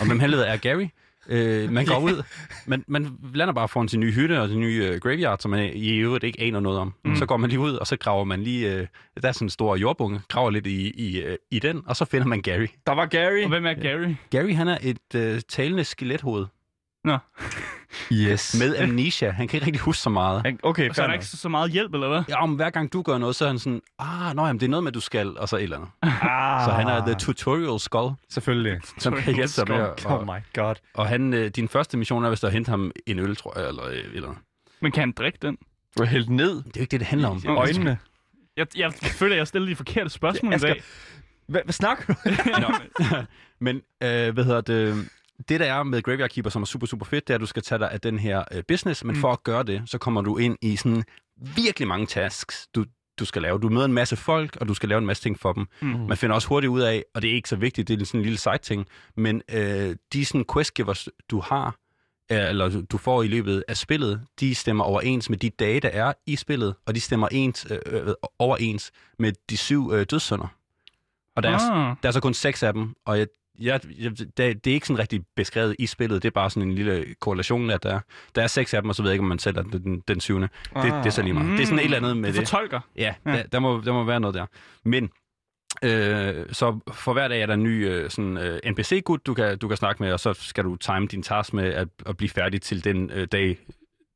Og 0.00 0.06
hvem 0.06 0.20
helvede 0.20 0.46
er 0.46 0.56
Gary? 0.56 0.86
Øh, 1.28 1.70
man 1.70 1.86
går 1.86 1.98
ud, 2.08 2.22
man, 2.66 2.84
man 2.88 3.18
lander 3.34 3.54
bare 3.54 3.68
foran 3.68 3.88
sin 3.88 4.00
nye 4.00 4.12
hytte 4.12 4.40
og 4.40 4.48
sin 4.48 4.60
nye 4.60 4.88
øh, 4.92 5.00
graveyard, 5.00 5.38
som 5.38 5.50
man 5.50 5.72
i 5.74 5.96
øvrigt 5.96 6.24
ikke 6.24 6.40
aner 6.40 6.60
noget 6.60 6.78
om. 6.78 6.94
Mm. 7.04 7.16
Så 7.16 7.26
går 7.26 7.36
man 7.36 7.50
lige 7.50 7.60
ud, 7.60 7.72
og 7.72 7.86
så 7.86 7.96
graver 7.96 8.24
man 8.24 8.42
lige, 8.42 8.72
øh, 8.74 8.86
der 9.22 9.28
er 9.28 9.32
sådan 9.32 9.46
en 9.46 9.50
stor 9.50 9.76
jordbunke, 9.76 10.20
graver 10.28 10.50
lidt 10.50 10.66
i, 10.66 10.90
i, 10.90 11.22
øh, 11.22 11.36
i 11.50 11.58
den, 11.58 11.82
og 11.86 11.96
så 11.96 12.04
finder 12.04 12.26
man 12.26 12.42
Gary. 12.42 12.66
Der 12.86 12.92
var 12.92 13.06
Gary. 13.06 13.42
Og 13.42 13.48
hvem 13.48 13.66
er 13.66 13.74
Gary? 13.74 14.14
Gary, 14.30 14.54
han 14.54 14.68
er 14.68 14.78
et 14.82 15.14
øh, 15.14 15.40
talende 15.48 15.84
skelethoved 15.84 16.46
Nå, 17.04 17.18
Yes. 18.12 18.54
med 18.60 18.76
amnesia. 18.76 19.30
Han 19.30 19.48
kan 19.48 19.56
ikke 19.58 19.66
rigtig 19.66 19.80
huske 19.80 20.00
så 20.02 20.10
meget. 20.10 20.42
Han- 20.44 20.58
Okay, 20.62 20.90
så 20.92 21.02
er 21.02 21.06
der 21.06 21.14
ikke 21.14 21.26
så 21.26 21.36
så 21.36 21.48
meget 21.48 21.70
hjælp, 21.70 21.94
eller 21.94 22.08
hvad? 22.08 22.22
Ja, 22.28 22.42
om 22.42 22.54
hver 22.54 22.70
gang 22.70 22.92
du 22.92 23.02
gør 23.02 23.18
noget, 23.18 23.36
så 23.36 23.44
er 23.44 23.48
han 23.48 23.58
sådan, 23.58 23.80
ah, 23.98 24.36
nå, 24.36 24.46
jamen, 24.46 24.60
det 24.60 24.66
er 24.66 24.70
noget 24.70 24.84
med, 24.84 24.92
du 24.92 25.00
skal, 25.00 25.38
og 25.38 25.48
så 25.48 25.56
et 25.56 25.62
eller 25.62 25.76
andet. 25.76 25.90
Ah, 26.02 26.64
Så 26.64 26.70
han 26.70 26.86
er 26.86 27.06
the 27.06 27.14
tutorial 27.14 27.80
skull, 27.80 28.14
Selvfølgelig. 28.28 28.80
som 28.98 29.14
kan 29.14 29.34
hjælpe 29.34 29.52
sig 29.52 29.68
med. 29.68 29.76
at- 29.76 30.06
Oh 30.06 30.22
my 30.26 30.40
god. 30.54 30.74
Og 30.94 31.06
han, 31.08 31.34
øh, 31.34 31.48
din 31.50 31.68
første 31.68 31.96
mission 31.96 32.24
er, 32.24 32.28
hvis 32.28 32.40
der 32.40 32.50
hente 32.50 32.68
ham 32.68 32.90
en 33.06 33.18
øl, 33.18 33.36
tror 33.36 33.58
jeg, 33.58 33.68
eller 33.68 33.84
øh, 33.86 33.92
et 33.94 34.04
eller 34.14 34.28
andet. 34.28 34.42
Men 34.80 34.92
kan 34.92 35.00
han 35.00 35.12
drikke 35.12 35.38
den? 35.42 35.56
Du 35.98 36.02
er 36.02 36.06
hældt 36.06 36.30
ned 36.30 36.48
Det 36.56 36.64
er 36.66 36.70
jo 36.76 36.80
ikke 36.80 36.90
det, 36.90 37.00
det 37.00 37.06
handler 37.06 37.28
om. 37.28 37.40
i 37.44 37.48
øjnene. 37.48 37.98
Jeg, 38.56 38.66
jeg 38.76 38.92
føler, 38.92 39.34
at 39.34 39.38
jeg 39.38 39.46
stillede 39.46 39.70
de 39.70 39.76
forkerte 39.76 40.10
spørgsmål 40.10 40.54
i 40.54 40.58
dag. 40.58 40.82
Hvad, 41.48 41.60
hvad 41.64 41.72
snakker 41.72 42.04
du? 42.14 42.14
Nå. 42.60 42.74
Men 43.60 43.76
øh, 43.76 44.34
hvad 44.34 44.44
hedder 44.44 44.60
det? 44.60 45.08
Det, 45.48 45.60
der 45.60 45.66
er 45.66 45.82
med 45.82 46.02
Graveyard 46.02 46.30
Keeper, 46.30 46.50
som 46.50 46.62
er 46.62 46.66
super, 46.66 46.86
super 46.86 47.06
fedt, 47.06 47.28
det 47.28 47.32
er, 47.32 47.34
at 47.34 47.40
du 47.40 47.46
skal 47.46 47.62
tage 47.62 47.78
dig 47.78 47.90
af 47.90 48.00
den 48.00 48.18
her 48.18 48.44
øh, 48.52 48.62
business, 48.68 49.04
men 49.04 49.14
mm. 49.14 49.20
for 49.20 49.32
at 49.32 49.42
gøre 49.42 49.62
det, 49.62 49.82
så 49.86 49.98
kommer 49.98 50.20
du 50.20 50.36
ind 50.36 50.56
i 50.62 50.76
sådan 50.76 51.04
virkelig 51.36 51.88
mange 51.88 52.06
tasks, 52.06 52.68
du, 52.74 52.84
du 53.18 53.24
skal 53.24 53.42
lave. 53.42 53.58
Du 53.58 53.68
møder 53.68 53.84
en 53.84 53.92
masse 53.92 54.16
folk, 54.16 54.56
og 54.60 54.68
du 54.68 54.74
skal 54.74 54.88
lave 54.88 54.98
en 54.98 55.06
masse 55.06 55.22
ting 55.22 55.40
for 55.40 55.52
dem. 55.52 55.66
Mm. 55.82 55.88
Man 55.88 56.16
finder 56.16 56.34
også 56.34 56.48
hurtigt 56.48 56.70
ud 56.70 56.80
af, 56.80 57.04
og 57.14 57.22
det 57.22 57.30
er 57.30 57.34
ikke 57.34 57.48
så 57.48 57.56
vigtigt, 57.56 57.88
det 57.88 58.00
er 58.02 58.04
sådan 58.06 58.20
en 58.20 58.24
lille 58.24 58.38
side-ting, 58.38 58.86
men 59.16 59.42
øh, 59.52 59.96
de 60.12 60.24
sådan 60.24 60.44
questgivers, 60.52 61.08
du 61.30 61.40
har, 61.40 61.76
eller 62.30 62.82
du- 62.92 62.98
får 62.98 63.22
i 63.22 63.26
løbet 63.28 63.64
af 63.68 63.76
spillet, 63.76 64.20
de 64.40 64.54
stemmer 64.54 64.84
overens 64.84 65.30
med 65.30 65.38
de 65.38 65.50
dage, 65.50 65.80
der 65.80 65.88
er 65.88 66.12
i 66.26 66.36
spillet, 66.36 66.74
og 66.86 66.94
de 66.94 67.00
stemmer 67.00 67.28
ens, 67.32 67.66
øh, 67.70 67.78
øh, 67.86 68.14
overens 68.38 68.92
med 69.18 69.32
de 69.50 69.56
syv 69.56 69.90
øh, 69.92 70.06
dødssynder. 70.10 70.46
Og 71.36 71.42
der 71.42 71.50
er, 71.50 71.70
Ah. 71.70 71.96
der 72.02 72.08
er 72.08 72.12
så 72.12 72.20
kun 72.20 72.34
seks 72.34 72.62
af 72.62 72.72
dem, 72.72 72.94
og 73.06 73.18
jeg, 73.18 73.26
jeg, 73.60 73.80
jeg, 73.98 74.18
det, 74.18 74.36
det 74.36 74.66
er 74.66 74.74
ikke 74.74 74.86
sådan 74.86 74.98
rigtig 74.98 75.20
beskrevet 75.36 75.76
i 75.78 75.86
spillet, 75.86 76.22
det 76.22 76.28
er 76.28 76.32
bare 76.32 76.50
sådan 76.50 76.68
en 76.68 76.74
lille 76.74 77.06
korrelation, 77.20 77.70
at 77.70 77.82
der, 77.82 78.00
der 78.34 78.42
er 78.42 78.46
seks 78.46 78.74
af 78.74 78.82
dem, 78.82 78.88
og 78.88 78.94
så 78.94 79.02
ved 79.02 79.10
jeg 79.10 79.14
ikke, 79.14 79.22
om 79.22 79.28
man 79.28 79.38
selv 79.38 79.56
er 79.58 79.62
den, 79.62 80.00
den 80.08 80.20
syvende. 80.20 80.48
Det, 80.74 80.82
det 80.84 81.06
er 81.06 81.10
så 81.10 81.22
lige 81.22 81.32
meget. 81.34 81.50
Det 81.50 81.60
er 81.60 81.66
sådan 81.66 81.78
et 81.78 81.84
eller 81.84 81.96
andet 81.96 82.16
med 82.16 82.32
Det 82.32 82.38
det. 82.40 82.48
fortolker. 82.48 82.80
Ja, 82.96 83.14
Ja. 83.26 83.32
Der, 83.32 83.42
der, 83.42 83.58
må, 83.58 83.80
der 83.84 83.92
må 83.92 84.04
være 84.04 84.20
noget 84.20 84.34
der. 84.34 84.46
Men 84.84 85.10
øh, 85.82 86.44
så 86.52 86.78
for 86.92 87.12
hver 87.12 87.28
dag 87.28 87.42
er 87.42 87.46
der 87.46 87.54
en 87.54 87.62
ny 87.62 87.88
øh, 87.88 88.10
sådan, 88.10 88.36
øh, 88.36 88.60
NPC-gut, 88.66 89.26
du 89.26 89.34
kan, 89.34 89.58
du 89.58 89.68
kan 89.68 89.76
snakke 89.76 90.02
med, 90.02 90.12
og 90.12 90.20
så 90.20 90.32
skal 90.32 90.64
du 90.64 90.76
time 90.76 91.06
din 91.06 91.22
task 91.22 91.54
med 91.54 91.64
at, 91.74 91.88
at 92.06 92.16
blive 92.16 92.28
færdig 92.28 92.62
til 92.62 92.84
den 92.84 93.10
øh, 93.10 93.28
dag, 93.32 93.58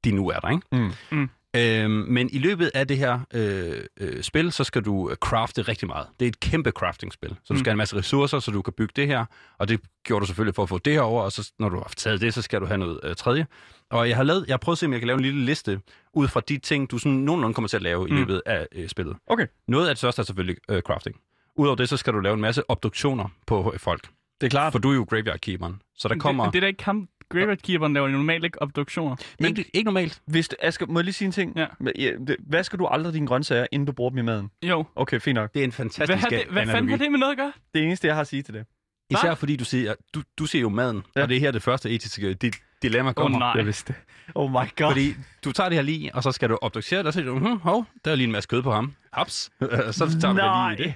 de 0.05 0.13
nu 0.13 0.29
er 0.29 0.39
der, 0.39 0.51
ikke? 0.51 0.63
Mm. 0.73 1.19
Mm. 1.19 1.31
Øhm, 1.57 1.93
men 1.93 2.31
i 2.33 2.39
løbet 2.39 2.71
af 2.75 2.89
det 2.89 2.99
her 2.99 3.21
øh, 3.35 3.81
øh, 4.01 4.23
spil, 4.23 4.53
så 4.53 4.65
skal 4.65 4.83
du 4.83 5.11
øh, 5.11 5.17
crafte 5.17 5.63
rigtig 5.63 5.89
meget. 5.89 6.07
Det 6.21 6.27
er 6.27 6.29
et 6.29 6.41
kæmpe 6.41 6.71
crafting-spil. 6.71 7.37
Så 7.45 7.55
du 7.55 7.59
skal 7.59 7.71
have 7.71 7.75
en 7.75 7.79
masse 7.79 7.97
ressourcer, 7.97 8.39
så 8.39 8.51
du 8.51 8.63
kan 8.63 8.73
bygge 8.73 8.93
det 8.97 9.07
her. 9.07 9.25
Og 9.59 9.69
det 9.69 9.81
gjorde 10.05 10.21
du 10.21 10.27
selvfølgelig 10.27 10.55
for 10.55 10.63
at 10.63 10.69
få 10.69 10.79
det 10.79 10.93
her 10.93 11.01
over, 11.01 11.23
og 11.23 11.33
så 11.33 11.53
når 11.59 11.69
du 11.69 11.77
har 11.77 11.93
taget 11.97 12.21
det, 12.21 12.35
så 12.35 12.43
skal 12.43 12.61
du 12.61 12.67
have 12.67 12.79
noget 12.79 13.01
øh, 13.03 13.15
tredje. 13.15 13.47
Og 13.91 14.09
jeg 14.09 14.17
har, 14.17 14.23
lavet, 14.23 14.45
jeg 14.47 14.53
har 14.53 14.59
prøvet 14.59 14.75
at 14.75 14.79
se, 14.79 14.87
om 14.87 14.93
jeg 14.93 15.01
kan 15.01 15.07
lave 15.07 15.17
en 15.17 15.25
lille 15.25 15.45
liste 15.45 15.81
ud 16.15 16.29
fra 16.29 16.41
de 16.49 16.59
ting, 16.59 16.91
du 16.91 16.99
sådan 16.99 17.19
nogenlunde 17.19 17.55
kommer 17.55 17.69
til 17.69 17.77
at 17.77 17.83
lave 17.83 18.07
mm. 18.07 18.15
i 18.15 18.19
løbet 18.19 18.43
af 18.47 18.67
øh, 18.73 18.89
spillet. 18.89 19.17
Okay. 19.27 19.47
Noget 19.69 19.89
af 19.89 19.95
det 19.95 19.99
største 19.99 20.23
er 20.23 20.25
selvfølgelig 20.25 20.57
øh, 20.71 20.83
crafting. 20.83 21.17
Udover 21.57 21.77
det, 21.77 21.89
så 21.89 21.97
skal 21.97 22.13
du 22.13 22.21
lave 22.21 22.35
en 22.35 22.41
masse 22.41 22.71
obduktioner 22.71 23.29
på 23.47 23.71
øh, 23.75 23.79
folk. 23.79 24.09
Det 24.41 24.47
er 24.47 24.51
klart. 24.51 24.73
For 24.73 24.79
du 24.79 24.91
er 24.91 24.95
jo 24.95 25.07
graveyard 25.11 25.39
keeperen. 25.39 25.83
Så 25.97 26.09
der 26.09 26.19
kommer... 26.19 26.45
Det, 26.45 26.53
det 26.53 26.59
er 26.59 26.61
da 26.61 26.67
ikke 26.67 26.85
ham. 26.85 27.09
Graveyard 27.31 27.59
Keeperen 27.59 27.95
laver 27.95 28.09
normalt 28.09 28.45
ikke 28.45 28.63
obduktioner. 28.63 29.17
Men... 29.41 29.49
Ikke, 29.49 29.71
ikke 29.75 29.85
normalt. 29.85 30.21
Hvis, 30.27 30.49
du- 30.49 30.57
Asger, 30.63 30.87
må 30.87 30.99
jeg 30.99 31.05
lige 31.05 31.15
sige 31.15 31.27
en 31.27 31.33
ting? 31.33 31.57
Ja. 31.57 31.67
Det- 31.97 32.37
Vasker 32.47 32.79
du 32.79 32.87
aldrig 32.87 33.15
dine 33.15 33.27
grøntsager, 33.27 33.67
inden 33.73 33.87
du 33.87 33.93
bruger 33.93 34.11
dem 34.11 34.19
i 34.19 34.23
maden? 34.23 34.51
Jo. 34.63 34.85
Okay, 34.97 35.21
fint 35.21 35.35
nok. 35.35 35.55
Det 35.55 35.61
er 35.61 35.65
en 35.65 35.71
Hvad, 35.71 35.73
fantastisk 35.77 36.21
har 36.23 36.29
det, 36.29 36.45
hvad 36.51 36.67
fanden 36.67 36.91
har 36.91 36.97
det 36.97 37.11
med 37.11 37.19
noget 37.19 37.33
at 37.33 37.39
gøre? 37.39 37.53
Det 37.75 37.83
eneste, 37.85 38.07
jeg 38.07 38.15
har 38.17 38.21
at 38.21 38.27
sige 38.27 38.43
til 38.43 38.55
det. 38.55 38.65
Især 39.11 39.21
Hva? 39.29 39.33
fordi 39.33 39.57
du 39.57 39.65
siger, 39.65 39.95
du, 40.15 40.23
du 40.39 40.47
ser 40.47 40.61
jo 40.61 40.69
maden, 40.69 41.03
Ja. 41.17 41.23
og 41.23 41.29
det 41.29 41.37
er 41.37 41.41
her 41.41 41.51
det 41.51 41.63
første 41.63 41.91
etiske 41.91 42.37
di- 42.45 42.79
dilemma 42.83 43.09
Åh 43.11 43.15
kommer. 43.15 43.39
nej. 43.39 43.53
Jeg 43.57 43.67
vidste 43.67 43.93
det. 43.93 44.01
Oh 44.35 44.51
my 44.51 44.55
god. 44.55 44.91
Fordi 44.91 45.15
du 45.45 45.53
tager 45.53 45.69
det 45.69 45.77
her 45.79 45.83
lige, 45.83 46.15
og 46.15 46.23
så 46.23 46.33
skal 46.33 46.49
du 46.49 46.59
obducere 46.63 46.99
det, 46.99 47.07
og 47.07 47.13
så 47.13 47.19
siger 47.21 47.31
du, 47.33 47.39
hm, 47.39 47.61
hov, 47.61 47.87
der 48.05 48.11
er 48.11 48.15
lige 48.15 48.25
en 48.27 48.33
masse 48.33 48.47
kød 48.49 48.63
på 48.63 48.73
ham. 48.73 48.95
Haps. 49.13 49.35
så 49.99 50.17
tager 50.21 50.33
du 50.33 50.39
Nej. 50.39 50.75
lige 50.75 50.85
det. 50.87 50.95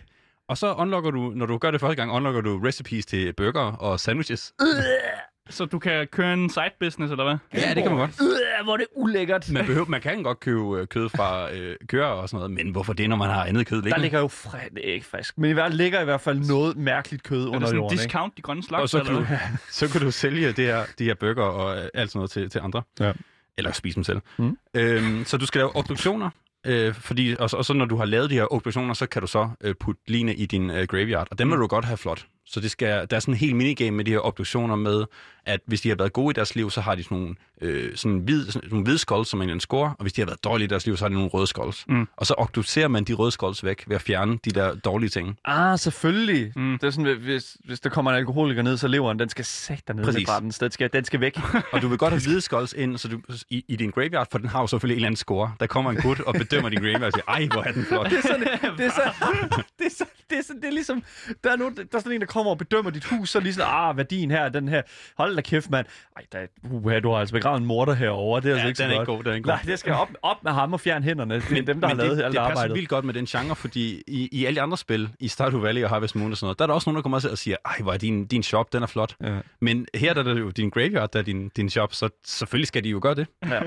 Og 0.49 0.59
så 0.59 0.75
unlocker 0.75 1.11
du, 1.11 1.33
når 1.35 1.47
du 1.47 1.59
gør 1.59 1.71
det 1.71 1.81
første 1.81 1.97
gang, 1.97 2.13
unlocker 2.13 2.41
du 2.41 2.59
recipes 2.65 3.07
til 3.07 3.33
burger 3.33 3.61
og 3.61 4.01
sandwiches. 4.01 4.53
Så 5.51 5.65
du 5.65 5.79
kan 5.79 6.07
køre 6.07 6.33
en 6.35 6.51
side 6.51 6.71
business, 6.81 7.11
eller 7.11 7.25
hvad? 7.25 7.37
Ja, 7.63 7.75
det 7.75 7.83
kan 7.83 7.93
man 7.93 7.99
godt. 8.01 8.11
Øh, 8.11 8.65
hvor 8.65 8.73
er 8.73 8.77
det 8.77 8.87
ulækkert. 8.97 9.51
Man, 9.51 9.67
behøver, 9.67 9.87
man 9.89 10.01
kan 10.01 10.23
godt 10.23 10.41
købe 10.41 10.81
øh, 10.81 10.87
kød 10.87 11.09
fra 11.09 11.53
øh, 11.53 11.77
køer 11.89 12.05
og 12.07 12.29
sådan 12.29 12.37
noget, 12.51 12.51
men 12.65 12.73
hvorfor 12.73 12.93
det, 12.93 13.09
når 13.09 13.17
man 13.17 13.31
har 13.31 13.45
andet 13.45 13.67
kød 13.67 13.77
Der 13.77 13.83
liggende? 13.83 14.03
ligger 14.03 14.21
jo 14.21 14.29
fri... 14.29 14.59
det 14.75 14.89
er 14.91 14.95
ikke 14.95 15.07
frisk. 15.07 15.39
Men 15.39 15.51
i 15.51 15.53
hvert 15.53 15.67
fald 15.71 15.77
ligger 15.77 16.01
i 16.01 16.05
hvert 16.05 16.21
fald 16.21 16.39
noget 16.49 16.77
mærkeligt 16.77 17.23
kød 17.23 17.41
Er 17.41 17.45
det 17.47 17.49
under 17.57 17.67
sådan 17.67 17.77
en 17.77 17.83
jorden, 17.83 17.95
ikke? 17.95 18.03
discount, 18.05 18.37
de 18.37 18.43
grønne 18.43 18.63
slags? 18.63 18.83
Og 18.83 18.89
så 18.89 19.05
kan, 19.05 19.15
eller 19.17 19.29
du, 19.29 19.37
så 19.71 19.89
kan 19.93 20.01
du 20.01 20.11
sælge 20.11 20.47
det 20.53 20.65
her, 20.65 20.85
de 20.99 21.05
her 21.05 21.15
burger 21.15 21.43
og 21.43 21.77
øh, 21.79 21.89
alt 21.95 22.11
sådan 22.11 22.19
noget 22.19 22.31
til, 22.31 22.51
til 22.51 22.59
andre. 22.59 22.83
Ja. 23.01 23.13
Eller 23.59 23.73
spise 23.73 23.95
dem 23.95 24.05
selv. 24.05 24.21
Mm. 24.39 24.59
Øhm, 24.75 25.25
så 25.25 25.37
du 25.37 25.47
skal 25.47 25.59
lave 25.59 25.77
obduktioner, 25.77 26.31
øh, 26.67 26.95
fordi, 26.95 27.37
og, 27.39 27.51
så, 27.51 27.57
og 27.57 27.65
så 27.65 27.73
når 27.73 27.85
du 27.85 27.97
har 27.97 28.05
lavet 28.05 28.31
de 28.31 28.35
her 28.35 28.53
obduktioner, 28.53 28.95
så 28.95 29.07
kan 29.07 29.23
du 29.23 29.27
så 29.29 29.49
øh, 29.65 29.75
putte 29.75 30.03
line 30.07 30.35
i 30.35 30.47
din 30.47 30.71
øh, 30.71 30.87
graveyard, 30.87 31.29
og 31.31 31.39
dem 31.39 31.51
vil 31.51 31.59
du 31.59 31.67
godt 31.67 31.85
have 31.85 31.97
flot. 31.97 32.27
Så 32.47 32.61
det 32.61 32.71
skal, 32.71 33.07
der 33.11 33.17
er 33.17 33.21
sådan 33.21 33.35
en 33.35 33.39
helt 33.39 33.57
minigame 33.57 33.97
med 33.97 34.05
de 34.05 34.11
her 34.11 34.19
obduktioner 34.19 34.77
med, 34.77 35.05
at 35.47 35.61
hvis 35.67 35.81
de 35.81 35.89
har 35.89 35.97
været 35.97 36.13
gode 36.13 36.31
i 36.31 36.35
deres 36.35 36.55
liv, 36.55 36.71
så 36.71 36.81
har 36.81 36.95
de 36.95 37.03
sådan 37.03 37.19
nogle, 37.19 37.35
øh, 37.61 37.97
sådan 37.97 38.19
hvid, 38.19 38.47
sådan 38.51 38.69
nogle 38.71 38.85
hvide 38.85 38.99
skulls, 38.99 39.29
som 39.29 39.43
en 39.43 39.61
score, 39.61 39.89
og 39.89 40.03
hvis 40.03 40.13
de 40.13 40.21
har 40.21 40.27
været 40.27 40.45
dårlige 40.45 40.65
i 40.65 40.69
deres 40.69 40.87
liv, 40.87 40.97
så 40.97 41.05
har 41.05 41.09
de 41.09 41.15
nogle 41.15 41.29
røde 41.29 41.47
skulls. 41.47 41.85
Mm. 41.89 42.09
Og 42.17 42.27
så 42.27 42.35
obducerer 42.39 42.89
man 42.89 43.05
de 43.05 43.13
røde 43.13 43.31
skulls 43.31 43.65
væk 43.65 43.85
ved 43.87 43.97
at 43.97 44.03
fjerne 44.03 44.39
de 44.45 44.51
der 44.51 44.75
dårlige 44.75 45.11
ting. 45.11 45.39
Ah, 45.45 45.79
selvfølgelig. 45.79 46.53
Mm. 46.57 46.79
Det 46.81 46.87
er 46.87 46.91
sådan, 46.91 47.17
hvis, 47.17 47.57
hvis 47.65 47.81
der 47.81 47.91
kommer 47.91 48.11
en 48.11 48.17
alkoholiker 48.17 48.63
ned, 48.63 48.77
så 48.77 48.89
leveren, 48.89 49.19
den 49.19 49.29
skal 49.29 49.45
sætte 49.45 49.83
dernede 49.89 50.05
Præcis. 50.05 50.29
Den 50.61 50.71
skal, 50.71 50.91
den 50.93 51.05
skal 51.05 51.21
væk. 51.21 51.39
Og 51.73 51.83
du 51.83 51.89
vil 51.89 51.99
godt 51.99 52.13
have 52.13 52.23
hvide 52.23 52.41
skulls 52.41 52.73
ind 52.73 52.99
så 52.99 53.09
du, 53.09 53.21
i, 53.51 53.65
i 53.69 53.77
din 53.77 53.91
graveyard, 53.91 54.29
for 54.31 54.39
den 54.39 54.49
har 54.49 54.61
jo 54.61 54.67
selvfølgelig 54.67 54.95
en 54.95 54.99
eller 54.99 55.07
anden 55.07 55.17
score. 55.17 55.55
Der 55.61 55.67
kommer 55.67 55.91
en 55.91 55.97
gut 55.97 56.21
og 56.21 56.35
bedømmer 56.35 56.69
din 56.69 56.79
graveyard 56.79 57.03
og 57.03 57.13
siger, 57.13 57.25
ej, 57.29 57.47
hvor 57.53 57.63
er 57.63 57.73
den 57.73 57.85
flot. 57.85 58.11
Det 58.11 58.19
er 58.19 58.23
sådan, 58.23 58.47
det 58.79 58.87
er 58.87 58.91
så, 58.91 59.03
det 59.79 59.87
er 59.87 59.91
så, 59.91 60.05
det 60.31 60.39
er, 60.39 60.43
så, 60.43 60.53
det 60.63 60.69
er 60.69 60.73
ligesom, 60.73 61.03
der 61.45 61.53
er, 61.53 61.57
nogen, 61.57 61.77
der 61.77 61.83
er 61.93 61.99
sådan 61.99 62.13
en, 62.13 62.21
der 62.21 62.27
kommer 62.35 62.51
og 62.51 62.59
bedømmer 62.59 62.91
dit 62.91 63.05
hus, 63.05 63.31
så 63.31 63.39
er 63.39 63.41
det 63.41 63.45
lige 63.45 63.55
sådan, 63.55 63.71
ah, 63.75 63.97
værdien 63.97 64.31
her, 64.31 64.49
den 64.49 64.69
her, 64.69 64.83
hold 65.19 65.37
da 65.37 65.43
kæft, 65.43 65.71
mand. 65.71 65.87
Ej, 66.17 66.23
der, 66.33 66.39
uh, 66.71 66.93
du 67.03 67.11
har 67.11 67.19
altså 67.19 67.35
begravet 67.35 67.61
en 67.61 67.67
morter 67.67 67.93
herovre, 67.95 68.41
det 68.41 68.47
er 68.51 68.53
altså 68.53 68.63
Ja, 68.65 68.69
ikke 68.69 68.77
så 68.77 68.83
den 68.85 68.91
er 68.91 68.97
godt. 68.97 69.03
ikke 69.09 69.13
god, 69.17 69.25
den 69.25 69.31
er 69.33 69.35
ikke 69.35 69.45
god. 69.49 69.53
Nej, 69.55 69.63
det 69.67 69.79
skal 69.79 69.93
op, 69.93 70.09
op 70.23 70.45
med 70.45 70.53
ham 70.53 70.73
og 70.73 70.81
fjerne 70.81 71.05
hænderne. 71.05 71.35
Det 71.35 71.59
er 71.59 71.63
dem, 71.63 71.81
der 71.81 71.89
har 71.89 71.95
lavet 71.95 72.17
det, 72.17 72.25
alt 72.25 72.33
det 72.33 72.39
passer 72.41 72.51
arbejdet. 72.51 72.75
vildt 72.75 72.89
godt 72.89 73.05
med 73.05 73.15
den 73.15 73.27
genre, 73.27 73.57
fordi 73.57 74.03
i, 74.07 74.29
i 74.33 74.45
alle 74.45 74.57
de 74.57 74.61
andre 74.63 74.77
spil, 74.77 75.09
i 75.21 75.29
Stardew 75.29 75.61
Valley 75.61 75.83
og 75.85 75.91
Harvest 75.91 76.17
Moon 76.17 76.31
og 76.31 76.37
sådan 76.37 76.47
noget, 76.47 76.59
der 76.59 76.65
er 76.65 76.67
der 76.67 76.75
også 76.75 76.89
nogen, 76.91 76.97
der 76.97 77.03
kommer 77.03 77.29
og 77.31 77.39
siger, 77.39 77.57
ej, 77.65 77.77
hvor 77.83 77.93
er 77.93 77.97
din, 77.99 78.27
din 78.27 78.43
shop, 78.43 78.73
den 78.73 78.83
er 78.83 78.87
flot. 78.87 79.17
Ja. 79.23 79.39
Men 79.61 79.87
her 79.95 80.15
der 80.15 80.21
er 80.21 80.35
det 80.35 80.41
jo 80.41 80.51
din 80.51 80.71
graveyard, 80.71 81.13
der 81.13 81.19
er 81.19 81.23
din, 81.23 81.49
din 81.49 81.71
shop, 81.71 81.95
så 81.95 82.09
selvfølgelig 82.27 82.69
skal 82.69 82.85
de 82.85 82.89
jo 82.89 82.99
gøre 83.03 83.15
det. 83.15 83.27
Ja. 83.51 83.61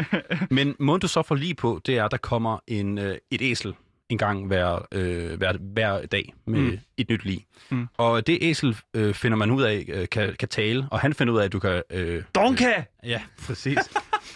Men 0.49 0.75
måden 0.79 1.01
du 1.01 1.07
så 1.07 1.21
får 1.21 1.35
lige 1.35 1.55
på, 1.55 1.81
det 1.85 1.97
er, 1.97 2.05
at 2.05 2.11
der 2.11 2.17
kommer 2.17 2.57
en, 2.67 2.97
øh, 2.97 3.17
et 3.31 3.41
æsel 3.41 3.73
gang 4.17 4.47
hver, 4.47 4.87
øh, 4.91 5.37
hver, 5.37 5.53
hver 5.73 6.05
dag 6.05 6.33
med 6.45 6.59
mm. 6.59 6.79
et 6.97 7.09
nyt 7.09 7.25
lig. 7.25 7.45
Mm. 7.69 7.87
Og 7.97 8.27
det 8.27 8.37
æsel 8.41 8.77
øh, 8.93 9.13
finder 9.13 9.37
man 9.37 9.51
ud 9.51 9.63
af 9.63 9.85
øh, 9.87 10.09
kan, 10.09 10.35
kan 10.39 10.49
tale, 10.49 10.87
og 10.91 10.99
han 10.99 11.13
finder 11.13 11.33
ud 11.33 11.39
af, 11.39 11.45
at 11.45 11.51
du 11.53 11.59
kan... 11.59 11.83
Øh, 11.89 12.23
Donka! 12.35 12.83
Ja, 13.03 13.21
præcis. 13.47 13.77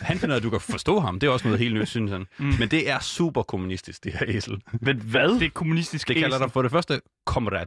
Han 0.01 0.17
finder 0.17 0.33
ud 0.33 0.35
af, 0.35 0.39
at 0.39 0.43
du 0.43 0.49
kan 0.49 0.59
forstå 0.61 0.99
ham. 0.99 1.19
Det 1.19 1.27
er 1.27 1.31
også 1.31 1.47
noget 1.47 1.59
helt 1.59 1.73
nyt, 1.75 1.87
synes 1.87 2.11
han. 2.11 2.25
Mm. 2.37 2.45
Men 2.59 2.69
det 2.69 2.89
er 2.89 2.99
super 2.99 3.43
kommunistisk, 3.43 4.03
det 4.03 4.13
her 4.13 4.25
æsel. 4.27 4.61
Men 4.81 4.97
hvad? 4.97 5.39
Det 5.39 5.45
er 5.45 5.49
kommunistisk 5.49 6.07
Det 6.07 6.15
kalder 6.15 6.29
æsel. 6.37 6.45
dig 6.45 6.51
for 6.51 6.61
det 6.61 6.71
første 6.71 7.01
komrad. 7.25 7.65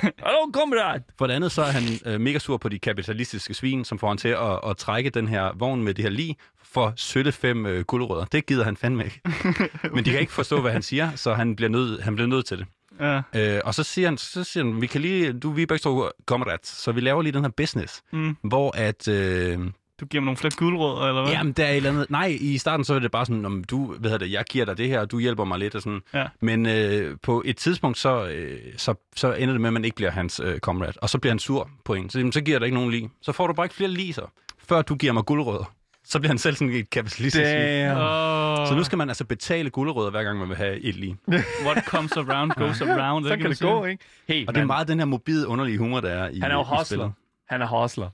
Hallo, 0.26 0.50
kammerat! 0.54 1.02
For 1.18 1.26
det 1.26 1.34
andet, 1.34 1.52
så 1.52 1.62
er 1.62 1.70
han 1.70 1.82
øh, 2.06 2.20
mega 2.20 2.38
sur 2.38 2.56
på 2.56 2.68
de 2.68 2.78
kapitalistiske 2.78 3.54
svin, 3.54 3.84
som 3.84 3.98
får 3.98 4.08
han 4.08 4.16
til 4.18 4.28
at, 4.28 4.60
at 4.70 4.76
trække 4.76 5.10
den 5.10 5.28
her 5.28 5.52
vogn 5.58 5.82
med 5.82 5.94
det 5.94 6.02
her 6.04 6.10
lig 6.10 6.36
for 6.64 6.92
sølle 6.96 7.32
fem 7.32 7.66
øh, 7.66 7.84
guldrødder. 7.84 8.24
Det 8.24 8.46
gider 8.46 8.64
han 8.64 8.76
fandme 8.76 9.04
ikke. 9.04 9.20
Men 9.94 10.04
de 10.04 10.10
kan 10.10 10.20
ikke 10.20 10.32
forstå, 10.32 10.60
hvad 10.60 10.72
han 10.72 10.82
siger, 10.82 11.10
så 11.16 11.34
han 11.34 11.56
bliver 11.56 11.68
nødt, 11.68 12.02
han 12.02 12.14
bliver 12.14 12.28
nødt 12.28 12.46
til 12.46 12.58
det. 12.58 12.66
Ja. 13.00 13.22
Øh, 13.34 13.60
og 13.64 13.74
så 13.74 13.82
siger 13.82 14.08
han, 14.08 14.18
så 14.18 14.44
siger 14.44 14.64
han, 14.64 14.80
vi 14.80 14.86
kan 14.86 15.00
lige, 15.00 15.32
du, 15.32 15.50
vi 15.50 15.66
begge 15.66 15.82
to 15.82 16.08
kammerat, 16.28 16.66
så 16.66 16.92
vi 16.92 17.00
laver 17.00 17.22
lige 17.22 17.32
den 17.32 17.44
her 17.44 17.50
business, 17.56 18.02
Mm. 18.12 18.36
hvor 18.42 18.76
at... 18.76 19.08
Øh, 19.08 19.58
Du 20.00 20.06
giver 20.06 20.20
mig 20.20 20.24
nogle 20.24 20.36
flere 20.36 20.52
guldrødder, 20.56 21.08
eller 21.08 21.22
hvad? 21.22 21.32
Jamen, 21.32 21.52
der 21.52 21.64
er 21.64 21.70
et 21.70 21.76
eller 21.76 21.90
andet... 21.90 22.10
Nej, 22.10 22.36
i 22.40 22.58
starten 22.58 22.84
så 22.84 22.94
er 22.94 22.98
det 22.98 23.10
bare 23.10 23.26
sådan, 23.26 23.44
om 23.44 23.64
du, 23.64 23.94
ved 24.00 24.18
det, 24.18 24.32
jeg 24.32 24.44
giver 24.50 24.64
dig 24.64 24.78
det 24.78 24.88
her, 24.88 25.00
og 25.00 25.10
du 25.10 25.18
hjælper 25.18 25.44
mig 25.44 25.58
lidt 25.58 25.74
og 25.74 25.82
sådan. 25.82 26.00
Ja. 26.14 26.26
Men 26.40 26.66
øh, 26.66 27.16
på 27.22 27.42
et 27.46 27.56
tidspunkt, 27.56 27.98
så, 27.98 28.26
øh, 28.26 28.58
så, 28.76 28.94
så 29.16 29.32
ender 29.32 29.52
det 29.54 29.60
med, 29.60 29.68
at 29.68 29.72
man 29.72 29.84
ikke 29.84 29.94
bliver 29.96 30.10
hans 30.10 30.40
øh, 30.44 30.58
comrade, 30.58 30.92
og 31.02 31.10
så 31.10 31.18
bliver 31.18 31.32
han 31.32 31.38
sur 31.38 31.70
på 31.84 31.94
en. 31.94 32.10
Så, 32.10 32.18
jamen, 32.18 32.32
så 32.32 32.40
giver 32.40 32.58
der 32.58 32.66
ikke 32.66 32.76
nogen 32.76 32.90
lige. 32.90 33.10
Så 33.22 33.32
får 33.32 33.46
du 33.46 33.52
bare 33.52 33.64
ikke 33.66 33.74
flere 33.74 33.90
liser, 33.90 34.32
før 34.68 34.82
du 34.82 34.94
giver 34.94 35.12
mig 35.12 35.24
guldrødder. 35.24 35.72
Så 36.04 36.18
bliver 36.18 36.30
han 36.30 36.38
selv 36.38 36.56
sådan 36.56 36.74
et 36.74 36.90
kapitalistisk. 36.90 37.44
Damn. 37.44 37.96
Oh, 38.00 38.66
Så 38.68 38.74
nu 38.76 38.84
skal 38.84 38.98
man 38.98 39.08
altså 39.08 39.24
betale 39.24 39.70
guldrødder, 39.70 40.10
hver 40.10 40.22
gang 40.22 40.38
man 40.38 40.48
vil 40.48 40.56
have 40.56 40.80
et 40.80 40.94
lige. 40.96 41.16
What 41.64 41.84
comes 41.86 42.12
around 42.12 42.50
goes 42.50 42.80
around. 42.80 43.24
Så 43.24 43.30
kan 43.36 43.42
man 43.42 43.50
det 43.50 43.60
gå, 43.60 43.84
ikke? 43.84 44.04
Hey, 44.28 44.46
Og 44.46 44.54
det 44.54 44.60
er 44.60 44.64
meget 44.66 44.88
den 44.88 44.98
her 44.98 45.06
mobile, 45.06 45.46
underlige 45.46 45.78
humor, 45.78 46.00
der 46.00 46.10
er 46.10 46.28
i 46.28 46.40
Han 46.40 46.50
er 46.50 46.54
jo 46.54 46.62
hustler. 46.62 47.10
Han 47.48 47.62
er 47.62 47.66
hustler. 47.82 48.08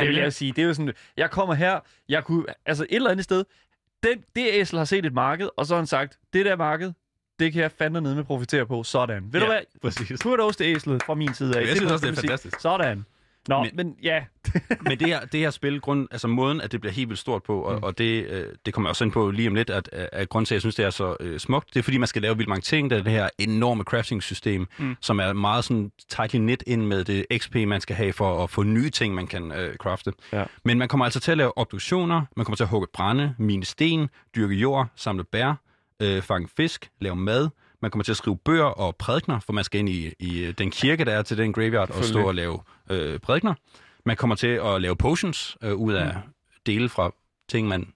Det 0.00 0.08
vil 0.08 0.16
jeg 0.16 0.32
sige. 0.32 0.52
Det 0.52 0.62
er 0.62 0.66
jo 0.66 0.74
sådan, 0.74 0.92
jeg 1.16 1.30
kommer 1.30 1.54
her, 1.54 1.80
jeg 2.08 2.24
kunne, 2.24 2.44
altså 2.66 2.84
et 2.90 2.96
eller 2.96 3.10
andet 3.10 3.24
sted, 3.24 3.44
den, 4.02 4.24
det 4.36 4.46
æsel 4.52 4.78
har 4.78 4.84
set 4.84 5.06
et 5.06 5.12
marked, 5.12 5.48
og 5.56 5.66
så 5.66 5.74
har 5.74 5.80
han 5.80 5.86
sagt, 5.86 6.18
det 6.32 6.46
der 6.46 6.56
marked, 6.56 6.92
det 7.38 7.52
kan 7.52 7.62
jeg 7.62 7.70
fandme 7.78 8.00
ned 8.00 8.14
med 8.14 8.24
profitere 8.24 8.66
på. 8.66 8.82
Sådan. 8.82 9.32
Ved 9.32 9.40
du 9.40 9.46
Ja, 9.46 9.52
hvad? 9.52 9.60
præcis. 9.82 10.20
Kudos 10.22 10.56
til 10.56 10.66
æslet 10.66 11.02
fra 11.02 11.14
min 11.14 11.34
side 11.34 11.56
af. 11.56 11.60
Jeg 11.60 11.68
synes 11.68 11.82
må 11.82 11.92
også, 11.92 12.06
det 12.06 12.12
er 12.18 12.20
fantastisk. 12.20 12.60
Sådan. 12.60 13.04
Nå, 13.48 13.62
men, 13.62 13.70
Men- 13.74 13.96
ja. 14.02 14.24
Men 14.88 14.98
det 14.98 15.06
her, 15.08 15.20
det 15.20 15.40
her 15.40 15.50
spil, 15.50 15.80
grund, 15.80 16.08
altså 16.10 16.28
måden, 16.28 16.60
at 16.60 16.72
det 16.72 16.80
bliver 16.80 16.92
helt 16.92 17.08
vildt 17.08 17.20
stort 17.20 17.42
på, 17.42 17.60
og, 17.60 17.76
mm. 17.76 17.82
og 17.82 17.98
det, 17.98 18.26
øh, 18.26 18.44
det 18.66 18.74
kommer 18.74 18.88
jeg 18.88 18.90
også 18.90 19.04
ind 19.04 19.12
på 19.12 19.30
lige 19.30 19.48
om 19.48 19.54
lidt, 19.54 19.70
at, 19.70 19.88
at, 19.92 20.08
at 20.12 20.28
grunden 20.28 20.46
til, 20.46 20.54
at 20.54 20.56
jeg 20.56 20.60
synes, 20.62 20.74
det 20.74 20.84
er 20.84 20.90
så 20.90 21.16
øh, 21.20 21.38
smukt, 21.40 21.74
det 21.74 21.78
er, 21.78 21.82
fordi 21.82 21.98
man 21.98 22.06
skal 22.06 22.22
lave 22.22 22.36
vildt 22.36 22.48
mange 22.48 22.62
ting. 22.62 22.90
Der 22.90 22.98
er 22.98 23.02
det 23.02 23.12
her 23.12 23.28
enorme 23.38 23.82
crafting-system, 23.84 24.66
mm. 24.78 24.96
som 25.00 25.20
er 25.20 25.32
meget 25.32 25.64
sådan 25.64 25.90
tightly 26.08 26.38
knit 26.38 26.64
ind 26.66 26.86
med 26.86 27.04
det 27.04 27.26
XP, 27.38 27.54
man 27.54 27.80
skal 27.80 27.96
have 27.96 28.12
for 28.12 28.44
at 28.44 28.50
få 28.50 28.62
nye 28.62 28.90
ting, 28.90 29.14
man 29.14 29.26
kan 29.26 29.52
øh, 29.52 29.76
crafte. 29.76 30.12
Ja. 30.32 30.44
Men 30.64 30.78
man 30.78 30.88
kommer 30.88 31.04
altså 31.04 31.20
til 31.20 31.30
at 31.30 31.38
lave 31.38 31.58
obduktioner, 31.58 32.22
man 32.36 32.44
kommer 32.44 32.56
til 32.56 32.64
at 32.64 32.70
hugge 32.70 32.86
brænde, 32.92 33.34
mine 33.38 33.64
sten, 33.64 34.08
dyrke 34.36 34.54
jord, 34.54 34.86
samle 34.96 35.24
bær, 35.24 35.54
øh, 36.02 36.22
fange 36.22 36.48
fisk, 36.56 36.90
lave 37.00 37.16
mad, 37.16 37.48
man 37.82 37.90
kommer 37.90 38.04
til 38.04 38.12
at 38.12 38.16
skrive 38.16 38.36
bøger 38.36 38.64
og 38.64 38.96
prædikner, 38.96 39.40
for 39.40 39.52
man 39.52 39.64
skal 39.64 39.80
ind 39.80 39.88
i, 39.88 40.12
i 40.18 40.38
øh, 40.38 40.54
den 40.58 40.70
kirke, 40.70 41.04
der 41.04 41.12
er 41.12 41.22
til 41.22 41.38
den 41.38 41.52
graveyard, 41.52 41.90
og 41.90 42.04
stå 42.04 42.26
og 42.26 42.34
lave 42.34 42.60
øh, 42.90 43.18
prædikner. 43.18 43.54
Man 44.04 44.16
kommer 44.16 44.36
til 44.36 44.46
at 44.46 44.82
lave 44.82 44.96
potions 44.96 45.56
øh, 45.62 45.74
ud 45.74 45.92
af 45.92 46.14
mm. 46.14 46.20
dele 46.66 46.88
fra 46.88 47.10
ting, 47.48 47.68
man 47.68 47.92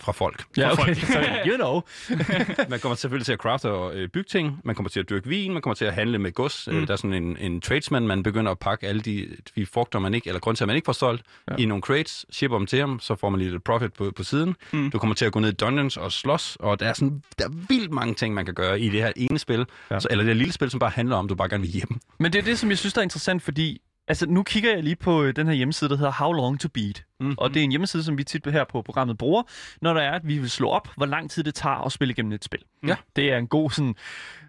fra 0.00 0.12
folk. 0.12 0.44
Ja, 0.56 0.72
okay. 0.72 0.94
folk. 1.16 1.26
You 1.48 1.56
know. 1.56 1.80
Man 2.70 2.80
kommer 2.80 2.96
selvfølgelig 2.96 3.26
til 3.26 3.32
at 3.32 3.38
crafte 3.38 3.70
og 3.70 3.94
øh, 3.94 4.08
bygge 4.08 4.28
ting, 4.28 4.60
man 4.64 4.74
kommer 4.74 4.90
til 4.90 5.00
at 5.00 5.10
dyrke 5.10 5.28
vin, 5.28 5.52
man 5.52 5.62
kommer 5.62 5.74
til 5.74 5.84
at 5.84 5.94
handle 5.94 6.18
med 6.18 6.32
gods. 6.32 6.68
Mm. 6.70 6.76
Øh, 6.76 6.86
der 6.86 6.92
er 6.92 6.96
sådan 6.96 7.14
en, 7.14 7.36
en 7.36 7.60
tradesman, 7.60 8.06
man 8.06 8.22
begynder 8.22 8.50
at 8.50 8.58
pakke 8.58 8.86
alle 8.86 9.00
de, 9.00 9.28
de 9.56 9.66
frugter, 9.66 9.98
man 9.98 10.14
ikke, 10.14 10.28
eller 10.28 10.48
at 10.48 10.66
man 10.66 10.76
ikke 10.76 10.86
får 10.86 10.92
solgt, 10.92 11.22
ja. 11.50 11.56
i 11.56 11.64
nogle 11.64 11.82
crates, 11.82 12.26
shipper 12.30 12.58
dem 12.58 12.66
til 12.66 12.78
ham, 12.78 13.00
så 13.00 13.14
får 13.14 13.30
man 13.30 13.40
lidt 13.40 13.64
profit 13.64 13.92
på, 13.92 14.12
på 14.16 14.22
siden. 14.22 14.56
Mm. 14.72 14.90
Du 14.90 14.98
kommer 14.98 15.14
til 15.14 15.24
at 15.24 15.32
gå 15.32 15.40
ned 15.40 15.48
i 15.48 15.54
dungeons 15.54 15.96
og 15.96 16.12
slås, 16.12 16.56
og 16.60 16.80
der 16.80 16.86
er, 16.86 16.92
sådan, 16.92 17.22
der 17.38 17.44
er 17.44 17.50
vildt 17.68 17.92
mange 17.92 18.14
ting, 18.14 18.34
man 18.34 18.44
kan 18.44 18.54
gøre 18.54 18.80
i 18.80 18.88
det 18.88 19.02
her 19.02 19.12
ene 19.16 19.38
spil, 19.38 19.66
ja. 19.90 20.00
så, 20.00 20.08
eller 20.10 20.24
det 20.24 20.34
her 20.34 20.38
lille 20.38 20.52
spil, 20.52 20.70
som 20.70 20.80
bare 20.80 20.90
handler 20.90 21.16
om, 21.16 21.26
at 21.26 21.30
du 21.30 21.34
bare 21.34 21.48
gerne 21.48 21.62
vil 21.62 21.70
hjem. 21.70 22.00
Men 22.18 22.32
det 22.32 22.38
er 22.38 22.42
det, 22.42 22.58
som 22.58 22.70
jeg 22.70 22.78
synes, 22.78 22.94
der 22.94 23.00
er 23.00 23.02
interessant, 23.02 23.42
fordi 23.42 23.80
altså, 24.08 24.26
nu 24.26 24.42
kigger 24.42 24.74
jeg 24.74 24.82
lige 24.82 24.96
på 24.96 25.22
øh, 25.22 25.36
den 25.36 25.46
her 25.46 25.54
hjemmeside, 25.54 25.90
der 25.90 25.96
hedder 25.96 26.12
How 26.12 26.32
Long 26.32 26.60
to 26.60 26.68
Beat. 26.74 27.04
Mm. 27.20 27.34
Og 27.38 27.54
det 27.54 27.60
er 27.60 27.64
en 27.64 27.70
hjemmeside, 27.70 28.02
som 28.04 28.18
vi 28.18 28.24
tit 28.24 28.46
her 28.46 28.64
på 28.64 28.82
programmet 28.82 29.18
bruger, 29.18 29.42
når 29.82 29.94
der 29.94 30.00
er, 30.00 30.12
at 30.12 30.28
vi 30.28 30.38
vil 30.38 30.50
slå 30.50 30.68
op, 30.68 30.88
hvor 30.96 31.06
lang 31.06 31.30
tid 31.30 31.44
det 31.44 31.54
tager 31.54 31.76
at 31.86 31.92
spille 31.92 32.12
igennem 32.12 32.32
et 32.32 32.44
spil. 32.44 32.62
Ja. 32.86 32.96
Det 33.16 33.32
er 33.32 33.36
en 33.38 33.46
god 33.46 33.70
sådan, 33.70 33.94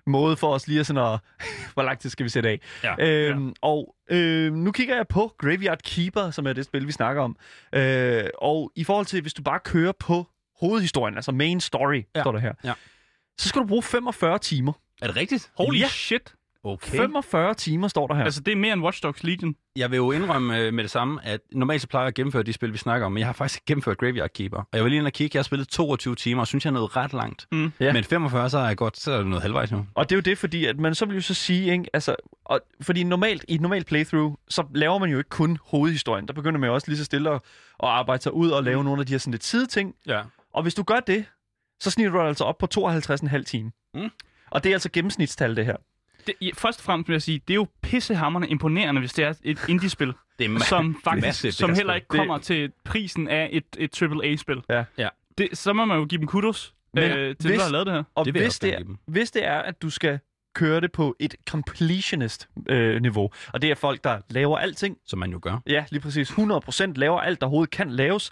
måde 0.08 0.38
for 0.38 0.54
os 0.54 0.68
lige 0.68 0.80
at 0.80 0.86
sådan 0.86 1.04
at, 1.14 1.20
hvor 1.74 1.84
lang 1.84 2.00
tid 2.00 2.10
skal 2.10 2.24
vi 2.24 2.30
sætte 2.30 2.50
af. 2.50 2.60
Ja. 2.84 2.96
Øhm, 3.08 3.54
Og 3.62 3.96
øh, 4.12 4.54
nu 4.54 4.72
kigger 4.72 4.96
jeg 4.96 5.08
på 5.08 5.36
Graveyard 5.38 5.80
Keeper, 5.84 6.32
som 6.32 6.48
er 6.48 6.54
det 6.54 6.66
spil, 6.66 6.88
vi 6.88 6.92
snakker 6.92 7.22
om. 7.22 7.36
Øh, 7.76 8.24
og 8.42 8.72
i 8.76 8.84
forhold 8.84 9.06
til, 9.06 9.22
hvis 9.22 9.34
du 9.34 9.42
bare 9.42 9.60
kører 9.60 9.92
på 10.00 10.28
hovedhistorien, 10.60 11.16
altså 11.16 11.32
main 11.32 11.60
story, 11.62 11.96
ja. 11.96 12.02
Ja. 12.16 12.22
står 12.24 12.32
der 12.32 12.40
her, 12.40 12.54
Ja. 12.64 12.74
så 13.40 13.50
skal 13.50 13.62
du 13.62 13.68
bruge 13.68 13.84
45 13.84 14.40
timer. 14.40 14.74
Er 15.02 15.08
det 15.08 15.16
rigtigt? 15.16 15.52
Holy 15.58 15.80
Ja. 15.80 15.88
shit. 15.88 16.34
Okay. 16.64 16.98
45 16.98 17.54
timer 17.54 17.88
står 17.88 18.08
der 18.08 18.16
her. 18.16 18.24
Altså, 18.24 18.42
det 18.42 18.52
er 18.52 18.56
mere 18.56 18.74
end 18.74 18.82
Watch 18.82 19.04
Dogs 19.04 19.24
Legion. 19.24 19.56
Jeg 19.76 19.92
vil 19.92 19.98
jo 19.98 20.12
indrømme 20.12 20.60
øh, 20.60 20.74
med 20.74 20.84
det 20.84 20.92
samme, 20.92 21.26
at 21.26 21.42
normalt 21.52 21.82
så 21.82 21.88
plejer 21.88 22.04
jeg 22.04 22.08
at 22.08 22.14
gennemføre 22.14 22.44
de 22.44 22.54
spil, 22.54 22.74
vi 22.74 22.78
snakker 22.78 23.06
om, 23.06 23.12
men 23.12 23.20
jeg 23.20 23.28
har 23.28 23.34
faktisk 23.34 23.66
gennemført 23.66 23.98
Graveyard 23.98 24.30
Keeper. 24.30 24.58
Og 24.58 24.68
jeg 24.74 24.84
vil 24.84 24.90
lige 24.90 25.00
ind 25.00 25.06
og 25.08 25.14
kigge, 25.14 25.36
jeg 25.36 25.40
har 25.40 25.44
spillet 25.44 25.68
22 25.68 26.16
timer, 26.16 26.42
og 26.42 26.48
synes, 26.48 26.66
jeg 26.66 26.70
er 26.70 26.74
nået 26.74 26.96
ret 26.96 27.14
langt. 27.14 27.48
Mm. 27.52 27.72
Ja. 27.80 27.94
Men 27.94 28.04
45, 28.04 28.50
så 28.50 28.58
er 28.58 28.68
jeg 28.68 28.78
godt, 28.78 28.98
så 28.98 29.12
er 29.12 29.18
det 29.18 29.28
noget 29.28 29.42
halvvejs 29.42 29.72
nu. 29.72 29.86
Og 29.96 30.10
det 30.10 30.16
er 30.16 30.18
jo 30.18 30.22
det, 30.22 30.38
fordi 30.38 30.66
at 30.66 30.80
man 30.80 30.96
så 30.96 31.06
vil 31.06 31.16
jo 31.16 31.22
så 31.22 31.34
sige, 31.34 31.72
ikke, 31.72 31.86
altså, 31.94 32.16
og, 32.46 32.62
fordi 32.82 33.04
normalt, 33.04 33.46
i 33.48 33.56
et 33.56 33.62
normalt 33.62 33.88
playthrough, 33.88 34.34
så 34.50 34.64
laver 34.74 34.98
man 34.98 35.10
jo 35.10 35.18
ikke 35.18 35.30
kun 35.30 35.58
hovedhistorien. 35.64 36.28
Der 36.28 36.34
begynder 36.34 36.60
man 36.60 36.68
jo 36.68 36.74
også 36.74 36.88
lige 36.88 36.98
så 36.98 37.06
stille 37.06 37.30
at, 37.30 37.36
at 37.84 37.90
arbejde 37.90 38.24
sig 38.24 38.34
ud 38.34 38.50
og 38.50 38.64
lave 38.64 38.80
mm. 38.80 38.86
nogle 38.86 39.00
af 39.00 39.06
de 39.06 39.14
her 39.14 39.18
sådan 39.18 39.32
lidt 39.32 39.44
sideting. 39.44 39.96
Ja. 40.08 40.22
Og 40.54 40.64
hvis 40.64 40.76
du 40.76 40.84
gør 40.84 41.00
det, 41.00 41.26
så 41.80 41.92
sniger 41.92 42.12
du 42.12 42.22
altså 42.22 42.44
op 42.44 42.58
på 42.58 42.68
52,5 42.78 43.44
timer. 43.44 43.70
Mm. 43.94 44.10
Og 44.52 44.64
det 44.64 44.70
er 44.70 44.76
altså 44.76 44.90
gennemsnitstal, 44.94 45.56
det 45.56 45.66
her. 45.66 45.76
Det, 46.28 46.36
ja, 46.42 46.50
først 46.58 46.80
og 46.80 46.84
fremmest 46.84 47.08
vil 47.08 47.14
jeg 47.14 47.22
sige, 47.22 47.42
det 47.48 47.54
er 47.54 47.56
jo 47.56 47.68
pissehammerende 47.82 48.48
imponerende, 48.50 49.00
hvis 49.02 49.14
det 49.14 49.26
er 49.26 49.34
et 49.44 49.60
indie-spil, 49.70 50.14
Det 50.40 50.52
er 50.56 50.60
som 50.60 51.02
faktisk, 51.04 51.26
massivt, 51.28 51.52
det 51.52 51.58
som 51.58 51.74
heller 51.74 51.94
ikke 51.94 52.08
kommer 52.08 52.38
til 52.38 52.72
prisen 52.86 53.28
af 53.28 53.50
et, 53.52 53.64
et 53.78 54.02
AAA-spil. 54.02 54.62
Ja. 54.70 54.84
Ja. 54.98 55.10
Det, 55.38 55.50
så 55.58 55.74
må 55.74 55.86
man 55.86 55.98
jo 55.98 56.06
give 56.06 56.20
dem 56.20 56.28
kudos 56.28 56.74
Men 56.94 57.04
øh, 57.04 57.12
til 57.12 57.26
hvis- 57.28 57.38
dem, 57.46 57.52
der 57.58 57.64
har 57.64 57.72
lavet 57.72 57.86
det 57.88 57.94
her. 57.96 58.04
Og 58.16 58.26
Det 58.26 58.34
hvis, 58.34 58.60
det 58.60 58.74
er, 58.74 58.78
give 58.78 58.88
dem. 58.88 58.98
hvis 59.06 59.32
det 59.32 59.46
er, 59.46 59.58
at 59.60 59.82
du 59.82 59.90
skal 59.90 60.20
køre 60.56 60.82
det 60.82 60.92
på 60.92 61.16
et 61.20 61.36
completionist-niveau, 61.50 63.30
og 63.54 63.62
det 63.62 63.72
er 63.72 63.76
folk, 63.76 64.04
der 64.04 64.22
laver 64.30 64.58
alting, 64.58 64.98
Som 65.06 65.20
man 65.20 65.32
jo 65.32 65.40
gør. 65.42 65.58
ja, 65.68 65.86
lige 65.92 66.02
præcis 66.02 66.30
100% 66.32 66.94
laver 66.96 67.20
alt, 67.22 67.42
der 67.42 67.48
overhovedet 67.48 67.72
kan 67.72 67.90
laves, 67.92 68.32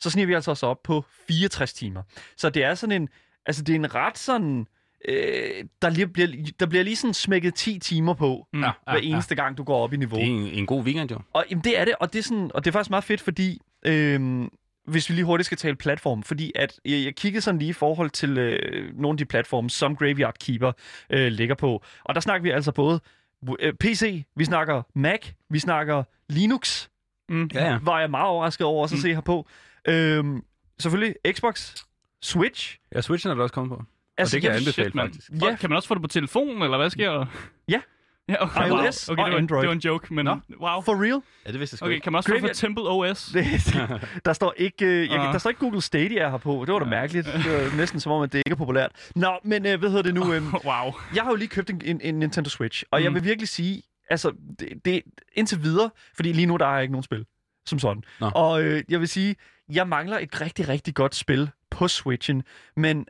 så 0.00 0.10
sniger 0.10 0.26
vi 0.26 0.32
altså 0.34 0.50
også 0.50 0.66
op 0.66 0.82
på 0.82 1.04
64 1.28 1.72
timer. 1.72 2.02
Så 2.36 2.50
det 2.50 2.64
er 2.64 2.74
sådan 2.74 3.02
en, 3.02 3.08
altså 3.46 3.62
det 3.62 3.72
er 3.72 3.76
en 3.78 3.94
ret 3.94 4.18
sådan, 4.18 4.66
øh, 5.08 5.64
der, 5.82 5.90
lige 5.90 6.06
bliver, 6.06 6.28
der 6.60 6.66
bliver 6.66 6.84
lige 6.84 6.96
sådan 6.96 7.14
smækket 7.14 7.54
10 7.54 7.78
timer 7.78 8.14
på, 8.14 8.46
mm. 8.52 8.60
Ja, 8.62 8.70
hver 8.84 8.96
eneste 8.98 9.34
gang, 9.34 9.58
du 9.58 9.62
går 9.64 9.82
op 9.82 9.92
i 9.92 9.96
niveau. 9.96 10.16
Det 10.16 10.24
er 10.24 10.30
en, 10.30 10.46
en 10.46 10.66
god 10.66 10.82
weekend, 10.82 11.10
jo. 11.10 11.18
Og 11.32 11.44
jamen, 11.50 11.64
det 11.64 11.78
er 11.80 11.84
det, 11.84 11.94
og 12.00 12.12
det 12.12 12.18
er, 12.18 12.22
sådan, 12.22 12.50
og 12.54 12.64
det 12.64 12.70
er 12.70 12.72
faktisk 12.72 12.90
meget 12.90 13.04
fedt, 13.04 13.20
fordi 13.20 13.60
øhm, 13.86 14.48
hvis 14.86 15.08
vi 15.10 15.14
lige 15.14 15.24
hurtigt 15.24 15.46
skal 15.46 15.58
tale 15.58 15.76
platform, 15.76 16.22
fordi 16.22 16.52
at 16.54 16.80
jeg, 16.84 17.04
jeg 17.04 17.14
kiggede 17.16 17.40
sådan 17.40 17.58
lige 17.58 17.68
i 17.70 17.72
forhold 17.72 18.10
til 18.10 18.38
øh, 18.38 18.98
nogle 18.98 19.14
af 19.14 19.18
de 19.18 19.24
platforme, 19.24 19.70
som 19.70 19.96
Graveyard 19.96 20.34
Keeper 20.40 20.72
øh, 21.10 21.26
ligger 21.32 21.54
på. 21.54 21.82
Og 22.04 22.14
der 22.14 22.20
snakker 22.20 22.42
vi 22.42 22.50
altså 22.50 22.72
både 22.72 23.00
øh, 23.60 23.72
PC, 23.80 24.24
vi 24.36 24.44
snakker 24.44 24.82
Mac, 24.94 25.26
vi 25.50 25.58
snakker 25.58 26.04
Linux, 26.28 26.88
Mm. 27.30 27.50
Ja, 27.54 27.64
ja. 27.70 27.78
var 27.82 28.00
jeg 28.00 28.10
meget 28.10 28.26
overrasket 28.26 28.66
over 28.66 28.82
også 28.82 28.94
at 28.94 29.00
se 29.00 29.14
her 29.14 29.20
på. 29.20 29.46
Øhm, 29.88 30.42
selvfølgelig 30.78 31.14
Xbox, 31.32 31.74
Switch. 32.22 32.78
Ja, 32.94 33.00
Switchen 33.00 33.30
er 33.30 33.34
der 33.34 33.42
også 33.42 33.52
kommet 33.54 33.78
på. 33.78 33.84
Altså, 34.18 34.34
det 34.36 34.42
kan 34.42 34.50
jeg 34.50 34.56
anbefale, 34.58 34.84
Shit, 34.86 34.94
man. 34.94 35.06
faktisk. 35.06 35.30
Ja. 35.42 35.56
Kan 35.56 35.70
man 35.70 35.76
også 35.76 35.88
få 35.88 35.94
det 35.94 36.02
på 36.02 36.08
telefonen, 36.08 36.62
eller 36.62 36.76
hvad 36.76 36.90
sker 36.90 37.10
der? 37.12 37.26
Ja. 37.68 37.80
Ja, 38.28 38.42
okay, 38.42 38.68
iOS 38.68 39.08
wow. 39.08 39.14
okay, 39.14 39.22
og 39.22 39.26
det 39.26 39.32
var, 39.34 39.38
Android. 39.38 39.60
Det 39.60 39.68
var 39.68 39.74
en 39.74 39.78
joke, 39.80 40.14
men 40.14 40.24
Nå. 40.24 40.30
wow. 40.60 40.80
For 40.80 41.02
real? 41.04 41.22
Ja, 41.46 41.52
det 41.52 41.60
vidste 41.60 41.74
jeg 41.74 41.78
sgu 41.78 41.84
Okay, 41.86 41.94
ikke. 41.94 42.04
kan 42.04 42.12
man 42.12 42.16
også 42.18 42.28
få 42.28 42.34
det 42.34 42.42
Graveyard- 42.42 42.46
for 42.48 42.54
Temple 42.54 42.82
OS? 42.88 43.24
Det, 43.34 44.24
der 44.24 44.32
står 44.32 44.54
ikke, 44.56 44.86
øh, 44.86 45.08
jeg, 45.10 45.18
der 45.32 45.38
står 45.38 45.50
ikke 45.50 45.60
Google 45.60 45.80
Stadia 45.82 46.30
her 46.30 46.36
på. 46.36 46.64
Det 46.66 46.72
var 46.74 46.78
da 46.78 46.84
mærkeligt. 46.84 47.26
Det 47.44 47.52
var 47.70 47.76
næsten 47.76 48.00
som 48.00 48.12
om, 48.12 48.22
at 48.22 48.32
det 48.32 48.38
ikke 48.38 48.50
er 48.50 48.54
populært. 48.56 49.10
Nå, 49.16 49.38
men 49.44 49.66
øh, 49.66 49.78
hvad 49.78 49.88
hedder 49.88 50.02
det 50.02 50.14
nu? 50.14 50.20
Øh, 50.34 50.42
wow. 50.54 50.92
jeg 51.14 51.22
har 51.22 51.30
jo 51.30 51.34
lige 51.36 51.48
købt 51.48 51.70
en, 51.70 51.82
en, 51.84 52.00
en 52.00 52.18
Nintendo 52.18 52.50
Switch, 52.50 52.84
og 52.90 52.98
mm. 53.00 53.04
jeg 53.04 53.14
vil 53.14 53.24
virkelig 53.24 53.48
sige, 53.48 53.82
altså, 54.10 54.32
det, 54.60 54.68
det 54.84 55.02
indtil 55.32 55.62
videre, 55.62 55.90
fordi 56.16 56.32
lige 56.32 56.46
nu 56.46 56.56
der 56.56 56.66
er 56.66 56.72
jeg 56.72 56.82
ikke 56.82 56.92
nogen 56.92 57.02
spil 57.02 57.24
som 57.66 57.78
sådan. 57.78 58.02
Nå. 58.20 58.30
Og 58.34 58.62
øh, 58.62 58.82
jeg 58.88 59.00
vil 59.00 59.08
sige, 59.08 59.36
jeg 59.72 59.88
mangler 59.88 60.18
et 60.18 60.40
rigtig, 60.40 60.68
rigtig 60.68 60.94
godt 60.94 61.14
spil 61.14 61.50
på 61.70 61.88
Switchen, 61.88 62.42
men 62.76 63.06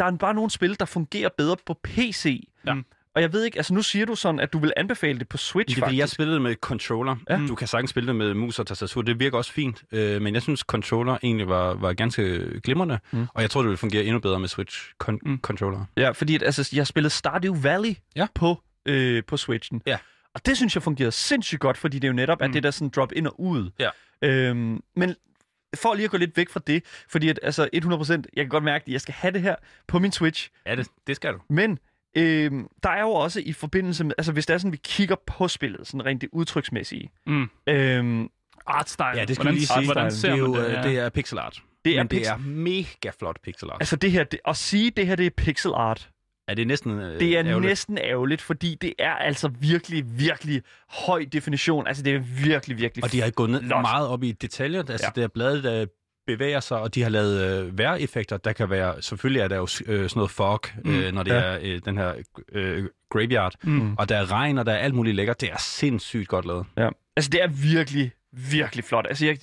der 0.00 0.06
er 0.12 0.16
bare 0.16 0.34
nogle 0.34 0.50
spil, 0.50 0.76
der 0.80 0.84
fungerer 0.86 1.28
bedre 1.38 1.56
på 1.66 1.78
PC. 1.84 2.48
Ja. 2.66 2.74
Og 3.14 3.22
jeg 3.22 3.32
ved 3.32 3.44
ikke, 3.44 3.56
altså 3.58 3.74
nu 3.74 3.82
siger 3.82 4.06
du 4.06 4.14
sådan, 4.14 4.40
at 4.40 4.52
du 4.52 4.58
vil 4.58 4.72
anbefale 4.76 5.18
det 5.18 5.28
på 5.28 5.36
Switch, 5.36 5.76
Det 5.76 5.84
fordi, 5.84 5.96
jeg 5.96 6.02
faktisk. 6.02 6.14
spillede 6.14 6.40
med 6.40 6.54
controller. 6.54 7.16
Ja. 7.30 7.40
Du 7.48 7.54
kan 7.54 7.66
sagtens 7.66 7.90
spille 7.90 8.06
det 8.06 8.16
med 8.16 8.34
mus 8.34 8.58
og 8.58 8.66
tastatur. 8.66 9.02
Det 9.02 9.20
virker 9.20 9.38
også 9.38 9.52
fint. 9.52 9.82
Øh, 9.92 10.22
men 10.22 10.34
jeg 10.34 10.42
synes, 10.42 10.60
controller 10.60 11.18
egentlig 11.22 11.48
var, 11.48 11.74
var 11.74 11.92
ganske 11.92 12.46
glimrende. 12.60 12.98
Mm. 13.10 13.26
Og 13.34 13.42
jeg 13.42 13.50
tror, 13.50 13.60
det 13.60 13.68
ville 13.68 13.76
fungere 13.78 14.04
endnu 14.04 14.18
bedre 14.20 14.40
med 14.40 14.48
Switch 14.48 14.90
con- 15.04 15.18
Mm. 15.22 15.38
controller. 15.42 15.84
Ja, 15.96 16.10
fordi 16.10 16.34
at, 16.34 16.42
altså, 16.42 16.70
jeg 16.72 16.86
spillede 16.86 17.10
Stardew 17.10 17.54
Valley 17.62 17.94
Ja. 18.16 18.26
på, 18.34 18.62
øh, 18.86 19.22
på 19.26 19.36
Switchen. 19.36 19.82
Ja. 19.86 19.98
Og 20.34 20.46
det 20.46 20.56
synes 20.56 20.74
jeg 20.74 20.82
fungerede 20.82 21.12
sindssygt 21.12 21.60
godt, 21.60 21.76
fordi 21.76 21.98
det 21.98 22.04
er 22.04 22.12
jo 22.12 22.14
netop, 22.16 22.38
mm. 22.40 22.44
at 22.44 22.52
det 22.52 22.62
der 22.62 22.70
sådan 22.70 22.88
drop 22.88 23.12
ind 23.12 23.26
og 23.26 23.40
ud. 23.40 23.70
Ja. 23.78 23.88
Øhm, 24.22 24.80
men 24.96 25.14
for 25.76 25.94
lige 25.94 26.04
at 26.04 26.10
gå 26.10 26.16
lidt 26.16 26.36
væk 26.36 26.48
fra 26.48 26.60
det, 26.66 26.84
fordi 27.08 27.28
at, 27.28 27.40
altså 27.42 27.68
100%, 27.76 28.10
jeg 28.12 28.44
kan 28.44 28.48
godt 28.48 28.64
mærke, 28.64 28.82
at 28.86 28.92
jeg 28.92 29.00
skal 29.00 29.14
have 29.14 29.32
det 29.32 29.42
her 29.42 29.54
på 29.88 29.98
min 29.98 30.12
Switch, 30.12 30.50
Ja, 30.66 30.76
det, 30.76 30.88
det 31.06 31.16
skal 31.16 31.32
du. 31.34 31.38
men 31.48 31.78
øh, 32.16 32.52
der 32.82 32.90
er 32.90 33.00
jo 33.00 33.10
også 33.10 33.40
i 33.40 33.52
forbindelse 33.52 34.04
med, 34.04 34.12
altså 34.18 34.32
hvis 34.32 34.46
det 34.46 34.54
er 34.54 34.58
sådan, 34.58 34.72
vi 34.72 34.80
kigger 34.84 35.16
på 35.26 35.48
spillet, 35.48 35.86
sådan 35.86 36.06
rent 36.06 36.20
det 36.20 36.28
udtryksmæssige, 36.32 37.10
Mm. 37.26 37.50
øh, 37.66 38.28
Artstyle. 38.66 39.06
Ja, 39.14 39.24
det 39.24 39.36
skal 39.36 39.42
hvordan, 39.42 39.54
lige 39.54 39.66
sige. 39.66 39.84
Hvordan 39.84 40.04
det 40.04 40.12
ser 40.12 40.32
er 40.32 40.36
jo 40.36 40.54
det? 40.56 40.66
øh, 40.66 40.72
Ja. 40.72 40.82
det 40.82 40.98
er 40.98 41.08
pixel 41.08 41.38
art. 41.38 41.62
det 41.84 41.92
er, 41.92 41.96
Men 41.96 42.06
det 42.08 42.16
pixel, 42.18 42.32
er 42.32 42.38
mega 42.38 43.10
flot 43.18 43.36
pixel 43.42 43.70
art. 43.70 43.76
altså 43.80 43.96
det 43.96 44.12
her, 44.12 44.24
det, 44.24 44.40
at 44.48 44.56
sige 44.56 44.90
det 44.90 45.06
her, 45.06 45.16
det 45.16 45.26
er 45.26 45.30
pixel 45.36 45.72
art, 45.74 46.10
er 46.50 46.54
det 46.54 46.66
næsten 46.66 47.00
øh, 47.00 47.20
det 47.20 47.32
er 47.38 47.38
ærgerligt? 47.44 47.62
næsten 47.70 47.98
ærgerligt, 47.98 48.42
fordi 48.42 48.76
det 48.80 48.92
er 48.98 49.12
altså 49.14 49.48
virkelig, 49.60 50.04
virkelig 50.18 50.62
høj 50.88 51.24
definition, 51.32 51.86
altså 51.86 52.02
det 52.02 52.14
er 52.14 52.18
virkelig, 52.44 52.78
virkelig 52.78 53.04
Og 53.04 53.12
de 53.12 53.20
har 53.20 53.30
gået 53.30 53.50
ned 53.50 53.62
meget 53.62 54.08
op 54.08 54.22
i 54.22 54.32
detaljer. 54.32 54.78
Altså, 54.80 54.94
Ja. 55.00 55.06
ja. 55.06 55.20
det 55.20 55.24
er 55.24 55.28
bladet, 55.28 55.64
der 55.64 55.86
bevæger 56.26 56.60
sig, 56.60 56.78
og 56.78 56.94
de 56.94 57.02
har 57.02 57.08
lavet 57.10 57.64
øh, 57.64 57.78
vejreffekter. 57.78 58.36
Der 58.36 58.52
kan 58.52 58.70
være, 58.70 59.02
selvfølgelig 59.02 59.40
er 59.40 59.48
der 59.48 59.56
jo 59.56 59.62
øh, 59.62 59.68
sådan 59.68 60.10
noget 60.16 60.30
fog, 60.30 60.60
mm. 60.84 60.94
øh, 60.94 61.12
når 61.12 61.22
det 61.22 61.30
Ja. 61.30 61.38
ja. 61.38 61.42
er 61.54 61.58
øh, 61.62 61.80
den 61.84 61.98
her 61.98 62.14
øh, 62.52 62.84
graveyard. 63.10 63.54
Mm. 63.62 63.94
Og 63.98 64.08
der 64.08 64.16
er 64.16 64.32
regn, 64.32 64.58
og 64.58 64.66
der 64.66 64.72
er 64.72 64.76
alt 64.78 64.94
muligt 64.94 65.16
lækkert. 65.16 65.40
Det 65.40 65.50
er 65.52 65.58
sindssygt 65.58 66.28
godt 66.28 66.46
lavet. 66.46 66.66
Ja. 66.76 66.88
Altså, 67.16 67.30
det 67.30 67.42
er 67.42 67.48
virkelig, 67.48 68.12
virkelig 68.32 68.84
flot. 68.84 69.06
Altså, 69.08 69.26
jeg, 69.26 69.38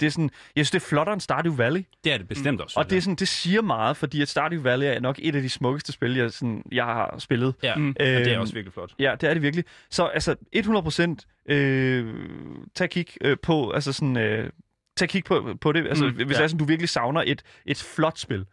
det 0.00 0.02
er 0.06 0.10
sådan, 0.10 0.30
jeg 0.56 0.66
synes, 0.66 0.70
det 0.70 0.82
er 0.82 0.88
flottere 0.88 1.12
end 1.12 1.20
Stardew 1.20 1.54
Valley. 1.54 1.84
Det 2.04 2.12
er 2.12 2.18
det 2.18 2.28
bestemt 2.28 2.60
også. 2.60 2.80
Og 2.80 2.90
det, 2.90 2.96
er 2.96 3.00
sådan, 3.00 3.16
det 3.16 3.28
siger 3.28 3.62
meget, 3.62 3.96
fordi 3.96 4.22
at 4.22 4.28
Stardew 4.28 4.62
Valley 4.62 4.86
er 4.86 5.00
nok 5.00 5.18
et 5.22 5.34
af 5.34 5.42
de 5.42 5.48
smukkeste 5.48 5.92
spil, 5.92 6.14
jeg, 6.16 6.32
sådan, 6.32 6.62
jeg 6.72 6.84
har 6.84 7.14
spillet. 7.18 7.54
ja. 7.62 7.74
Mm. 7.76 7.82
Mm. 7.82 7.94
ja, 8.00 8.18
det 8.18 8.26
er 8.26 8.32
Øhm, 8.32 8.40
også 8.40 8.54
virkelig 8.54 8.72
flot. 8.72 8.92
Ja, 8.98 9.14
det 9.20 9.28
er 9.30 9.34
det 9.34 9.42
virkelig. 9.42 9.64
Så 9.90 10.04
altså, 10.06 10.36
100% 10.56 11.52
øh, 11.54 12.14
tag 12.74 12.90
kig 12.90 13.06
øh, 13.20 13.36
på, 13.42 13.70
altså 13.70 13.92
sådan... 13.92 14.16
Øh, 14.16 14.50
tag 14.96 15.08
kig 15.08 15.24
på, 15.24 15.54
på 15.60 15.72
det, 15.72 15.86
altså, 15.86 16.04
Mm, 16.04 16.10
mm, 16.10 16.26
hvis 16.26 16.38
ja. 16.38 16.42
er 16.42 16.46
sådan, 16.46 16.58
du 16.58 16.64
virkelig 16.64 16.88
savner 16.88 17.22
et, 17.26 17.42
et 17.66 17.78
flot 17.96 18.18
spil. 18.18 18.44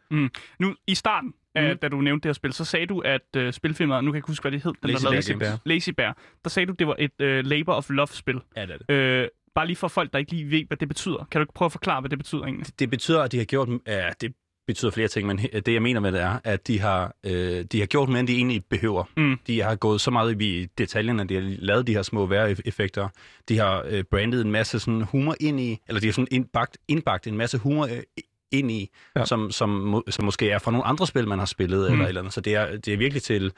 Nu, 0.59 0.75
i 0.87 0.95
starten, 0.95 1.33
af, 1.55 1.71
Mm. 1.71 1.77
da 1.77 1.87
du 1.87 2.01
nævnte 2.01 2.23
det 2.23 2.29
her 2.29 2.33
spil, 2.33 2.53
så 2.53 2.65
sagde 2.65 2.85
du, 2.85 2.99
at 2.99 3.21
uh, 3.37 3.51
spilfirmaet, 3.51 4.03
nu 4.03 4.11
kan 4.11 4.15
jeg 4.15 4.17
ikke 4.19 4.27
huske, 4.27 4.43
hvad 4.43 4.51
det 4.51 4.63
hed, 4.63 4.73
den 4.83 4.89
Lazy 4.89 5.03
der 5.03 5.09
Bear 5.09 5.21
lavede 5.21 5.45
Games. 5.45 5.59
Lazy 5.65 5.89
Bear, 5.89 6.17
der 6.43 6.49
sagde 6.49 6.65
du, 6.67 6.73
det 6.79 6.87
var 6.87 6.95
et 6.99 7.11
uh, 7.23 7.45
labor 7.49 7.73
of 7.73 7.89
love-spil. 7.89 8.39
Ja, 8.55 8.65
det 8.65 8.77
er 8.89 8.93
det. 8.95 9.23
Uh, 9.23 9.27
bare 9.59 9.67
lige 9.67 9.75
for 9.77 9.87
folk, 9.87 10.13
der 10.13 10.19
ikke 10.19 10.31
lige 10.31 10.51
ved, 10.51 10.65
hvad 10.67 10.77
det 10.77 10.87
betyder. 10.87 11.27
Kan 11.31 11.39
du 11.39 11.43
ikke 11.43 11.53
prøve 11.53 11.65
at 11.67 11.71
forklare, 11.71 12.01
hvad 12.01 12.09
det 12.09 12.17
betyder 12.19 12.43
egentlig? 12.43 12.67
Det 12.79 12.89
betyder, 12.89 13.21
at 13.23 13.31
de 13.31 13.37
har 13.37 13.45
gjort... 13.45 13.69
Ja, 13.87 14.09
det 14.21 14.33
betyder 14.67 14.91
flere 14.91 15.07
ting, 15.07 15.27
men 15.27 15.37
det 15.37 15.67
jeg 15.73 15.81
mener 15.81 15.99
med 15.99 16.11
det 16.11 16.21
er, 16.21 16.39
at 16.43 16.67
de 16.67 16.79
har, 16.79 17.13
øh, 17.25 17.63
de 17.71 17.79
har 17.79 17.85
gjort 17.85 18.09
mere, 18.09 18.19
end 18.19 18.27
de 18.27 18.35
egentlig 18.35 18.65
behøver. 18.69 19.03
Mm. 19.17 19.37
De 19.47 19.61
har 19.61 19.75
gået 19.75 20.01
så 20.01 20.11
meget 20.11 20.41
i 20.41 20.67
detaljerne, 20.77 21.23
de 21.27 21.33
har 21.33 21.41
lavet 21.59 21.87
de 21.87 21.93
her 21.93 22.01
små 22.01 22.25
vejreffekter. 22.25 23.07
De 23.49 23.57
har 23.57 23.83
øh, 23.89 24.03
brandet 24.03 24.41
en 24.45 24.51
masse 24.51 24.79
sådan 24.79 25.01
humor 25.01 25.35
ind 25.39 25.59
i, 25.59 25.79
eller 25.87 25.99
de 26.01 26.07
har 26.07 26.13
sådan 26.13 26.27
indbagt, 26.31 26.77
indbagt 26.87 27.27
en 27.27 27.37
masse 27.37 27.57
humor 27.57 27.85
øh, 27.85 28.03
ind 28.51 28.71
i, 28.71 28.89
Ja. 29.15 29.25
som, 29.25 29.51
som, 29.51 29.69
må, 29.69 30.03
som 30.09 30.25
måske 30.25 30.49
er 30.49 30.59
fra 30.59 30.71
nogle 30.71 30.85
andre 30.85 31.07
spil, 31.07 31.27
man 31.27 31.39
har 31.39 31.45
spillet, 31.45 31.79
Mm. 31.87 31.93
eller 31.93 32.07
eller 32.07 32.21
andet. 32.21 32.33
Så 32.33 32.41
det 32.41 32.55
er, 32.55 32.77
det 32.77 32.93
er 32.93 32.97
virkelig 32.97 33.23
til... 33.23 33.51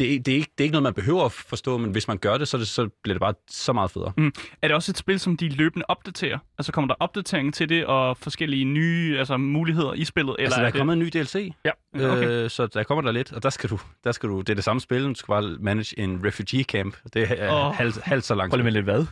Det 0.00 0.14
er, 0.14 0.20
det, 0.20 0.32
er 0.32 0.36
ikke, 0.36 0.50
det 0.58 0.64
er 0.64 0.64
ikke 0.64 0.72
noget, 0.72 0.82
man 0.82 0.94
behøver 0.94 1.24
at 1.24 1.32
forstå, 1.32 1.78
men 1.78 1.90
hvis 1.90 2.08
man 2.08 2.18
gør 2.18 2.38
det, 2.38 2.48
så, 2.48 2.58
det, 2.58 2.68
så 2.68 2.88
bliver 3.02 3.14
det 3.14 3.20
bare 3.20 3.34
så 3.50 3.72
meget 3.72 3.90
federe. 3.90 4.12
Er 4.62 4.68
det 4.68 4.74
også 4.74 4.92
et 4.92 4.96
spil, 4.98 5.20
som 5.20 5.36
de 5.36 5.48
løbende 5.48 5.84
opdaterer? 5.88 6.38
Altså 6.58 6.72
kommer 6.72 6.88
der 6.88 6.94
opdatering 7.00 7.54
til 7.54 7.68
det, 7.68 7.86
og 7.86 8.16
forskellige 8.16 8.64
nye 8.64 9.18
altså, 9.18 9.36
muligheder 9.36 9.92
i 9.92 10.04
spillet? 10.04 10.36
Eller 10.38 10.46
altså, 10.46 10.60
der 10.60 10.66
er 10.66 10.70
det... 10.70 10.78
kommet 10.78 10.92
en 10.92 10.98
ny 10.98 11.06
DLC, 11.06 11.52
Ja, 11.64 11.70
okay. 11.94 12.28
øh, 12.28 12.50
så 12.50 12.66
der 12.66 12.82
kommer 12.82 13.02
der 13.02 13.12
lidt, 13.12 13.32
og 13.32 13.42
der 13.42 13.50
skal 13.50 13.70
du, 13.70 13.80
der 14.04 14.12
skal 14.12 14.28
du, 14.28 14.40
det 14.40 14.48
er 14.48 14.54
det 14.54 14.64
samme 14.64 14.80
spil, 14.80 15.04
du 15.04 15.14
skal 15.14 15.32
bare 15.32 15.56
manage 15.60 15.98
en 15.98 16.20
refugee 16.26 16.62
camp. 16.64 16.96
Det 17.14 17.26
er 17.30 17.50
oh. 17.52 17.74
halvt, 17.74 17.98
halvt 18.02 18.24
så 18.24 18.34
langt. 18.34 18.50
Prøv 18.50 18.56
lige 18.56 18.64
med 18.64 18.72
lidt 18.72 18.84
hvad? 18.84 19.06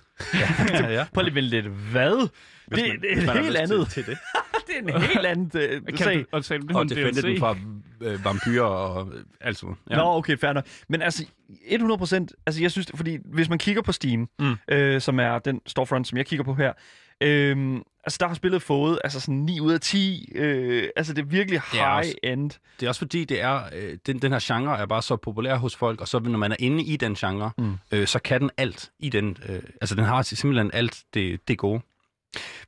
ja, 0.70 0.88
ja. 0.92 1.06
Prøv 1.14 1.22
lige 1.22 1.34
med 1.34 1.42
lidt 1.42 1.66
hvad? 1.66 2.28
Hvis 2.66 2.78
Det, 2.78 2.88
man- 2.88 3.00
det 3.00 3.28
er 3.28 3.34
et 3.34 3.44
helt 3.44 3.56
andet. 3.56 3.88
Til, 3.88 4.04
til 4.04 4.12
det. 4.12 4.18
det 4.68 4.90
er 4.92 4.96
en 4.96 5.02
helt 5.02 5.26
anden 5.26 5.50
øh, 5.54 5.82
Kan 5.86 5.98
sag. 5.98 6.18
du, 6.18 6.24
og 6.32 6.44
sagde 6.44 6.62
du 6.62 6.66
det 6.68 6.76
Og 6.76 6.88
defende 6.90 7.22
den 7.22 7.38
fra 7.38 7.56
øh, 8.00 8.24
vampyrer 8.24 8.64
og 8.64 9.08
øh, 9.14 9.24
alt 9.40 9.58
sådan 9.58 9.74
Ja. 9.90 9.96
Nå, 9.96 10.02
okay, 10.16 10.36
fair 10.38 10.52
nok. 10.52 10.64
Men 10.88 11.02
altså, 11.02 11.24
100 11.68 11.98
procent, 11.98 12.32
altså 12.46 12.62
jeg 12.62 12.70
synes, 12.70 12.86
fordi 12.94 13.18
hvis 13.24 13.48
man 13.48 13.58
kigger 13.58 13.82
på 13.82 13.92
Steam, 13.92 14.28
mm. 14.38 14.54
øh, 14.68 15.00
som 15.00 15.20
er 15.20 15.38
den 15.38 15.60
storefront, 15.66 16.08
som 16.08 16.18
jeg 16.18 16.26
kigger 16.26 16.44
på 16.44 16.54
her, 16.54 16.72
øh, 17.20 17.76
altså 18.04 18.16
der 18.20 18.26
har 18.28 18.34
spillet 18.34 18.62
fået 18.62 18.98
altså 19.04 19.20
sådan 19.20 19.34
9 19.34 19.60
ud 19.60 19.72
af 19.72 19.80
10, 19.80 20.32
øh, 20.34 20.88
altså 20.96 21.12
det 21.14 21.22
er 21.22 21.26
virkelig 21.26 21.60
Det 21.72 21.80
er 21.80 21.84
også- 21.86 22.14
high-end. 22.22 22.50
Det 22.80 22.86
er 22.86 22.88
også 22.90 22.98
fordi, 22.98 23.24
det 23.24 23.40
er, 23.42 23.60
øh, 23.76 23.98
den, 24.06 24.22
den 24.22 24.32
her 24.32 24.38
genre 24.42 24.78
er 24.78 24.86
bare 24.86 25.02
så 25.02 25.16
populær 25.16 25.56
hos 25.56 25.76
folk, 25.76 26.00
og 26.00 26.08
så 26.08 26.18
når 26.18 26.38
man 26.38 26.52
er 26.52 26.56
inde 26.58 26.82
i 26.82 26.96
den 26.96 27.14
genre, 27.14 27.50
mm. 27.58 27.74
øh, 27.92 28.06
så 28.06 28.18
kan 28.18 28.40
den 28.40 28.50
alt 28.56 28.90
i 28.98 29.08
den. 29.08 29.36
Øh, 29.48 29.62
altså 29.80 29.94
den 29.94 30.04
har 30.04 30.22
simpelthen 30.22 30.70
alt 30.74 31.02
det, 31.14 31.48
det 31.48 31.58
gode. 31.58 31.80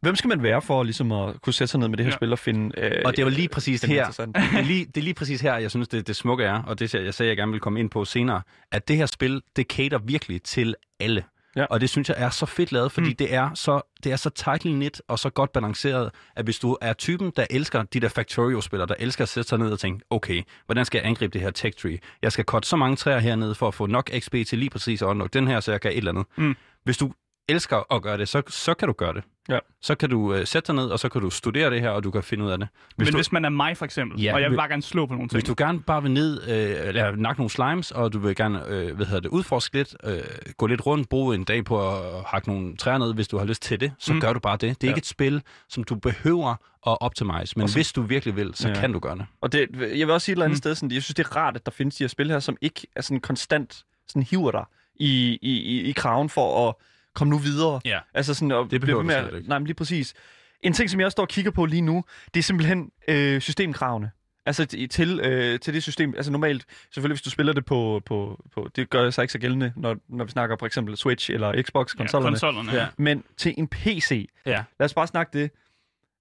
Hvem 0.01 0.17
skal 0.17 0.29
man 0.29 0.43
være 0.43 0.63
for 0.63 0.83
ligesom 0.83 1.13
at 1.13 1.43
kunne 1.43 1.53
sætte 1.53 1.71
sig 1.71 1.81
ned 1.81 1.89
med 1.89 1.97
det 1.99 2.07
her 2.07 2.11
Ja. 2.13 2.17
spil 2.17 2.33
og 2.33 2.39
finde... 2.39 2.81
Øh, 2.81 3.03
Og 3.05 3.17
det 3.17 3.25
var 3.25 3.31
lige 3.31 3.49
præcis 3.49 3.83
her, 3.83 3.99
interessant? 3.99 4.37
det 4.53 4.59
er, 4.59 4.63
lige, 4.63 4.85
det 4.85 4.97
er 4.97 5.03
lige 5.05 5.15
præcis 5.15 5.41
her, 5.41 5.57
jeg 5.57 5.71
synes, 5.71 5.89
det, 5.89 6.07
det 6.07 6.17
smukke 6.17 6.45
er, 6.45 6.63
og 6.63 6.79
det 6.79 6.95
jeg 6.95 7.15
sagde, 7.15 7.29
jeg 7.29 7.37
gerne 7.37 7.53
vil 7.53 7.61
komme 7.61 7.81
ind 7.81 7.91
på 7.91 8.05
senere, 8.05 8.43
at 8.73 8.89
det 8.89 8.97
her 8.97 9.07
spil, 9.07 9.43
det 9.57 9.67
cater 9.67 9.99
virkelig 9.99 10.43
til 10.43 10.75
alle. 11.01 11.25
Ja. 11.57 11.65
Og 11.65 11.81
det 11.81 11.91
synes 11.91 12.09
jeg 12.09 12.17
er 12.19 12.31
så 12.31 12.47
fedt 12.47 12.73
lavet, 12.73 12.93
fordi 12.93 13.07
Mm. 13.07 13.11
mm. 13.11 13.17
det, 13.17 13.35
er 13.35 13.51
så, 13.55 13.81
det 14.05 14.13
er 14.13 14.17
så 14.17 14.31
tightly 14.31 14.71
knit 14.73 15.03
og 15.09 15.19
så 15.19 15.31
godt 15.31 15.53
balanceret, 15.53 16.11
at 16.37 16.45
hvis 16.45 16.59
du 16.59 16.77
er 16.81 16.93
typen, 16.93 17.33
der 17.37 17.47
elsker 17.51 17.83
de 17.83 18.01
der 18.01 18.09
Factorio-spillere, 18.09 18.89
der 18.89 18.95
elsker 18.99 19.23
at 19.25 19.29
sætte 19.29 19.49
sig 19.49 19.59
ned 19.59 19.73
og 19.73 19.79
tænke, 19.79 20.05
okay, 20.11 20.43
hvordan 20.67 20.85
skal 20.85 20.99
jeg 20.99 21.07
angribe 21.07 21.33
det 21.33 21.41
her 21.41 21.51
tech 21.51 21.79
tree? 21.79 21.99
Jeg 22.23 22.33
skal 22.33 22.45
cutte 22.45 22.69
så 22.69 22.77
mange 22.77 22.97
træer 22.97 23.19
hernede 23.19 23.55
for 23.55 23.69
at 23.69 23.75
få 23.75 23.87
nok 23.87 24.11
XP 24.19 24.35
til 24.47 24.59
lige 24.59 24.71
præcis 24.71 25.03
at 25.03 25.07
unlock 25.07 25.33
den 25.33 25.49
her, 25.49 25.61
så 25.61 25.71
jeg 25.71 25.81
kan 25.81 25.91
et 25.91 25.97
eller 25.97 26.11
andet. 26.13 26.27
Mm. 26.37 26.57
Hvis 26.85 26.97
du 26.99 27.13
elsker 27.51 27.93
at 27.95 28.03
gøre 28.03 28.19
det, 28.19 28.29
så, 28.29 28.43
så 28.49 28.75
kan 28.75 28.89
du 28.89 28.93
gøre 28.95 29.15
det. 29.15 29.23
Ja. 29.49 29.59
Så 29.83 29.95
kan 29.95 30.11
du 30.11 30.35
uh, 30.35 30.45
sætte 30.45 30.67
dig 30.67 30.75
ned, 30.75 30.85
og 30.87 30.99
så 30.99 31.09
kan 31.09 31.21
du 31.21 31.31
studere 31.31 31.71
det 31.71 31.81
her, 31.81 31.91
og 31.91 32.05
du 32.05 32.11
kan 32.11 32.23
finde 32.23 32.45
ud 32.45 32.51
af 32.51 32.59
det. 32.59 32.69
Men 32.99 33.07
du, 33.07 33.17
hvis 33.17 33.33
man 33.33 33.45
er 33.45 33.49
mig, 33.49 33.77
for 33.77 33.85
eksempel, 33.85 34.21
Ja, 34.23 34.35
og 34.35 34.41
jeg 34.41 34.51
vil 34.51 34.57
hvis- 34.57 34.59
bare 34.61 34.69
gerne 34.69 34.83
slå 34.83 35.07
på 35.07 35.15
nogle 35.15 35.29
ting. 35.29 35.37
hvis 35.37 35.45
du 35.45 35.55
gerne 35.59 35.81
bare 35.83 36.03
vil 36.03 36.11
ned, 36.11 36.43
øh, 36.49 36.89
eller 36.89 37.17
nakke 37.17 37.41
nogle 37.41 37.51
slimes, 37.51 37.91
og 37.91 38.13
du 38.13 38.19
vil 38.19 38.37
gerne 38.37 38.67
øh, 38.69 38.97
hvad 38.97 39.07
hedder 39.07 39.21
det, 39.21 39.29
udforske 39.29 39.77
lidt, 39.77 39.97
øh, 40.05 40.21
gå 40.57 40.67
lidt 40.67 40.87
rundt, 40.87 41.09
bruge 41.09 41.35
en 41.35 41.45
dag 41.45 41.65
på 41.65 41.89
at 41.89 42.25
hakke 42.27 42.49
nogle 42.49 42.77
træer 42.77 42.99
ned, 42.99 43.15
hvis 43.15 43.29
du 43.29 43.39
har 43.39 43.45
lyst 43.45 43.63
til 43.63 43.81
det, 43.81 43.93
så 43.99 44.13
Mm. 44.13 44.21
gør 44.21 44.33
du 44.33 44.39
bare 44.41 44.57
det. 44.57 44.61
Det 44.81 44.85
er 44.85 44.89
Ja. 44.89 44.91
ikke 44.95 44.99
et 44.99 45.07
spil, 45.07 45.43
som 45.69 45.85
du 45.85 45.95
behøver 45.95 46.51
at 46.87 46.99
optimize, 47.01 47.53
men 47.57 47.63
Og 47.63 47.69
så- 47.69 47.77
hvis 47.77 47.93
du 47.93 48.03
virkelig 48.03 48.37
vil, 48.37 48.51
så 48.55 48.69
Ja. 48.69 48.75
kan 48.75 48.93
du 48.93 48.99
gøre 48.99 49.17
det. 49.17 49.27
Og 49.41 49.53
det, 49.53 49.69
jeg 49.81 50.07
vil 50.07 50.11
også 50.11 50.25
sige 50.25 50.33
et 50.33 50.37
eller 50.37 50.45
andet 50.45 50.57
mm. 50.57 50.59
sted, 50.59 50.75
sådan, 50.75 50.93
jeg 50.93 51.03
synes, 51.03 51.15
det 51.15 51.27
er 51.27 51.37
rart, 51.37 51.57
at 51.57 51.67
der 51.67 51.73
findes 51.73 51.97
de 51.97 52.05
her 52.05 52.09
spil 52.09 52.31
her, 52.31 52.41
som 52.41 52.57
ikke 52.61 52.87
er 52.97 53.01
sådan 53.03 53.21
konstant 53.21 53.85
sådan 54.09 54.23
hiver 54.23 54.51
dig 54.51 54.65
i, 54.97 55.39
i, 55.43 55.51
i, 55.61 55.81
i 55.83 55.93
kraven 55.93 56.29
for 56.29 56.69
at 56.69 56.75
komme 57.15 57.31
nu 57.31 57.39
videre. 57.39 57.81
Ja. 57.85 57.99
Altså 58.15 58.35
sådan, 58.35 58.51
at 58.51 58.67
Det 58.71 58.81
behøver 58.81 59.03
med 59.03 59.15
at- 59.15 59.35
ikke. 59.35 59.49
Nej, 59.49 59.59
men 59.59 59.67
lige 59.67 59.75
præcis. 59.75 60.15
En 60.63 60.73
ting, 60.73 60.91
som 60.91 61.01
jeg 61.01 61.13
står 61.13 61.23
og 61.23 61.29
kigger 61.29 61.51
på 61.51 61.65
lige 61.67 61.83
nu, 61.83 62.05
det 62.35 62.41
er 62.41 62.45
simpelthen 62.45 62.91
øh, 63.09 63.41
systemkravene. 63.41 64.11
Altså 64.47 64.67
til, 64.91 65.21
øh, 65.21 65.61
til 65.61 65.75
det 65.75 65.83
system. 65.83 66.15
Altså 66.17 66.33
normalt, 66.33 66.65
selvfølgelig 66.95 67.15
hvis 67.15 67.23
du 67.23 67.31
spiller 67.31 67.53
det 67.53 67.65
på, 67.65 68.03
på, 68.07 68.45
på 68.55 68.69
det 68.77 68.91
gør 68.91 69.11
sig 69.11 69.23
ikke 69.23 69.33
så 69.33 69.39
gældende, 69.39 69.73
når, 69.77 69.97
når 70.09 70.25
vi 70.25 70.31
snakker 70.31 70.57
for 70.59 70.67
eksempel 70.67 70.97
Switch 70.97 71.31
eller 71.31 71.49
ja, 71.49 71.63
Xbox-konsollerne. 71.63 72.33
konsollerne. 72.35 72.73
Ja. 72.73 72.79
Ja. 72.83 72.87
men 72.99 73.25
til 73.37 73.55
en 73.59 73.69
PC, 73.69 74.29
Ja. 74.47 74.65
Lad 74.79 74.85
os 74.85 74.95
bare 74.95 75.07
snakke 75.07 75.39
det. 75.39 75.51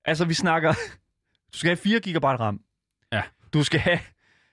Altså, 0.05 0.25
vi 0.25 0.33
snakker... 0.33 0.73
Du 1.53 1.57
skal 1.57 1.69
have 1.69 1.77
4 1.77 1.99
GB 1.99 2.23
RAM. 2.25 2.61
Ja. 3.11 3.21
Du 3.53 3.63
skal 3.63 3.79
have... 3.79 3.99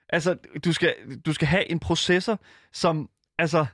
Altså, 0.08 0.36
du 0.64 0.72
skal, 0.72 0.94
du 1.26 1.32
skal 1.32 1.48
have 1.48 1.70
en 1.70 1.78
processor, 1.80 2.40
som... 2.72 3.08
Altså... 3.38 3.66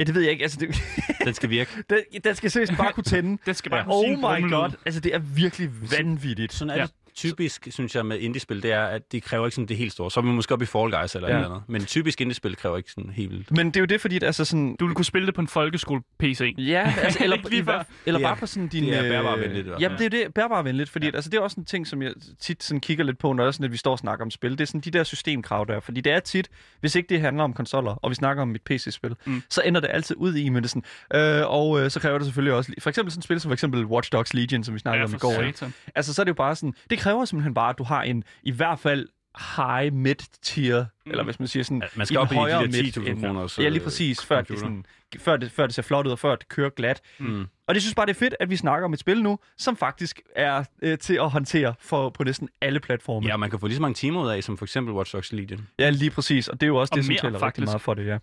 Ja, 0.00 0.04
det 0.04 0.14
ved 0.14 0.22
jeg 0.22 0.32
ikke. 0.32 0.42
Altså, 0.42 0.58
det, 0.60 0.82
Den 1.26 1.34
skal 1.34 1.50
virke. 1.50 1.70
den, 1.90 1.98
den 2.24 2.34
skal 2.34 2.50
seriøst 2.50 2.72
bare 2.76 2.92
kunne 2.92 3.04
tænde. 3.04 3.38
Det 3.46 3.56
skal 3.56 3.70
bare 3.70 3.84
kunne 3.84 3.94
oh 3.94 4.40
my 4.40 4.50
god. 4.50 4.70
Altså, 4.86 5.00
det 5.00 5.14
er 5.14 5.18
virkelig 5.18 5.70
vanvittigt. 5.98 6.52
Sådan 6.52 6.70
er 6.70 6.74
Ja. 6.74 6.80
ja. 6.80 6.86
det 6.86 6.92
typisk, 7.14 7.68
synes 7.70 7.94
jeg, 7.96 8.06
med 8.06 8.18
indiespil, 8.18 8.62
det 8.62 8.72
er, 8.72 8.84
at 8.84 9.12
de 9.12 9.20
kræver 9.20 9.46
ikke 9.46 9.54
sådan 9.54 9.68
det 9.68 9.76
helt 9.76 9.92
store. 9.92 10.10
Så 10.10 10.20
er 10.20 10.24
vi 10.24 10.30
måske 10.30 10.54
op 10.54 10.62
i 10.62 10.66
Fall 10.66 10.90
Guys 10.92 11.14
eller 11.14 11.28
Ja. 11.28 11.38
ja. 11.38 11.44
andet. 11.44 11.62
Men 11.68 11.84
typisk 11.84 12.20
indiespil 12.20 12.56
kræver 12.56 12.76
ikke 12.76 12.90
sådan 12.90 13.10
helt 13.10 13.30
vildt. 13.30 13.50
Men 13.50 13.66
det 13.66 13.76
er 13.76 13.80
jo 13.80 13.86
det, 13.86 14.00
fordi 14.00 14.18
det, 14.18 14.26
altså 14.26 14.44
sådan... 14.44 14.76
Du 14.80 14.86
vil 14.86 14.94
kunne 14.94 15.04
spille 15.04 15.26
det 15.26 15.34
på 15.34 15.40
en 15.40 15.48
folkeskole-PC. 15.48 16.54
Ja, 16.58 16.94
altså, 17.02 17.18
eller, 17.24 17.36
Ikke 17.36 17.50
lige 17.50 17.62
i 17.62 17.64
før. 17.64 17.82
eller 18.06 18.18
Det 18.18 18.24
er- 18.24 18.28
bare 18.28 18.36
på 18.36 18.46
sådan 18.46 18.68
din... 18.68 18.84
det 18.84 18.96
er 18.98 19.04
øh, 19.04 19.10
bærbarvenligt. 19.10 19.68
Jamen, 19.80 19.98
det 19.98 20.04
er 20.06 20.10
det, 20.10 20.34
bærbarvenligt, 20.34 20.90
fordi 20.90 21.06
ja. 21.06 21.12
altså, 21.14 21.30
det 21.30 21.36
er 21.36 21.40
også 21.40 21.60
en 21.60 21.64
ting, 21.64 21.86
som 21.86 22.02
jeg 22.02 22.12
tit 22.40 22.62
sådan 22.62 22.80
kigger 22.80 23.04
lidt 23.04 23.18
på, 23.18 23.32
når, 23.32 23.44
også, 23.44 23.62
når 23.62 23.68
vi 23.68 23.76
står 23.76 23.92
og 23.92 23.98
snakker 23.98 24.24
om 24.24 24.30
spil. 24.30 24.50
Det 24.50 24.60
er 24.60 24.64
sådan 24.64 24.80
de 24.80 24.90
der 24.90 25.04
systemkrav 25.04 25.64
der, 25.68 25.80
fordi 25.80 26.00
det 26.00 26.12
er 26.12 26.20
tit, 26.20 26.48
hvis 26.80 26.94
ikke 26.94 27.08
det 27.08 27.20
handler 27.20 27.44
om 27.44 27.52
konsoller, 27.52 27.90
og 27.92 28.10
vi 28.10 28.14
snakker 28.14 28.42
om 28.42 28.54
et 28.54 28.62
PC-spil, 28.62 29.14
Mm. 29.24 29.42
så 29.48 29.62
ender 29.64 29.80
det 29.80 29.90
altid 29.92 30.16
ud 30.18 30.34
i, 30.34 30.48
men 30.48 30.62
det 30.62 30.70
sådan, 30.70 31.40
øh, 31.40 31.50
og 31.50 31.80
øh, 31.80 31.90
så 31.90 32.00
kræver 32.00 32.18
det 32.18 32.26
selvfølgelig 32.26 32.54
også, 32.54 32.72
for 32.78 32.88
eksempel 32.90 33.12
sådan 33.12 33.18
et 33.20 33.24
spil 33.24 33.40
som 33.40 33.48
for 33.48 33.52
eksempel 33.52 33.84
Watch 33.84 34.12
Dogs 34.12 34.34
Legion, 34.34 34.64
som 34.64 34.74
vi 34.74 34.78
snakkede 34.78 35.00
Ja, 35.00 35.04
om 35.06 35.14
i 35.14 35.18
går. 35.18 35.42
ikke? 35.42 35.72
Altså, 35.94 36.14
så 36.14 36.22
er 36.22 36.24
det 36.24 36.28
jo 36.30 36.34
bare 36.34 36.56
sådan, 36.56 36.74
det 36.90 36.98
kræver 37.00 37.24
simpelthen 37.24 37.54
bare, 37.54 37.70
at 37.70 37.78
du 37.78 37.84
har 37.84 38.02
en, 38.02 38.24
i 38.42 38.50
hvert 38.50 38.78
fald 38.78 39.08
high 39.56 39.92
mid-tier, 39.92 40.84
mm. 41.06 41.10
eller 41.10 41.24
hvis 41.24 41.38
man 41.38 41.48
siger 41.48 41.62
sådan, 41.62 41.82
Ja, 41.82 41.86
man 41.96 42.06
skal 42.06 42.14
en 42.16 42.20
op 42.22 42.32
i 42.32 42.34
de 42.34 42.40
der 42.40 42.60
midt 42.82 42.96
10.000 42.98 43.08
end- 43.08 43.20
kroners, 43.20 43.58
Ja, 43.58 43.68
lige 43.68 43.80
øh, 43.80 43.84
præcis, 43.84 44.24
før 44.24 44.36
det, 44.40 44.46
computer. 44.48 44.66
sådan, 44.66 44.84
før, 45.18 45.36
det, 45.36 45.52
før 45.52 45.66
det 45.66 45.74
ser 45.74 45.82
flot 45.82 46.06
ud, 46.06 46.12
og 46.12 46.18
før 46.18 46.36
det 46.36 46.48
kører 46.48 46.70
glat. 46.70 47.00
Mm. 47.18 47.46
Og 47.70 47.74
det 47.74 47.82
synes 47.82 47.94
bare, 47.94 48.06
det 48.06 48.10
er 48.14 48.18
fedt, 48.18 48.34
at 48.40 48.50
vi 48.50 48.56
snakker 48.56 48.84
om 48.84 48.92
et 48.92 48.98
spil 48.98 49.22
nu, 49.22 49.38
som 49.58 49.76
faktisk 49.76 50.20
er 50.36 50.64
øh, 50.82 50.98
til 50.98 51.14
at 51.14 51.30
håndtere 51.30 51.74
for, 51.80 52.10
på 52.10 52.24
næsten 52.24 52.48
alle 52.60 52.80
platforme. 52.80 53.26
Ja, 53.26 53.36
man 53.36 53.50
kan 53.50 53.58
få 53.58 53.66
lige 53.66 53.76
så 53.76 53.82
mange 53.82 53.94
timer 53.94 54.22
ud 54.22 54.28
af, 54.28 54.44
som 54.44 54.58
for 54.58 54.64
eksempel 54.64 54.94
Watch 54.94 55.12
Dogs 55.14 55.32
Legion. 55.32 55.68
Ja, 55.78 55.90
lige 55.90 56.10
præcis. 56.10 56.48
Og 56.48 56.60
det 56.60 56.66
er 56.66 56.68
jo 56.68 56.76
også 56.76 56.90
Og 56.92 56.96
det, 56.96 57.04
som 57.04 57.12
mere, 57.12 57.20
taler 57.20 57.32
rigtig 57.32 57.40
faktisk. 57.40 57.66
meget 57.66 57.80
for 57.80 57.94
det, 57.94 58.06
ja. 58.06 58.18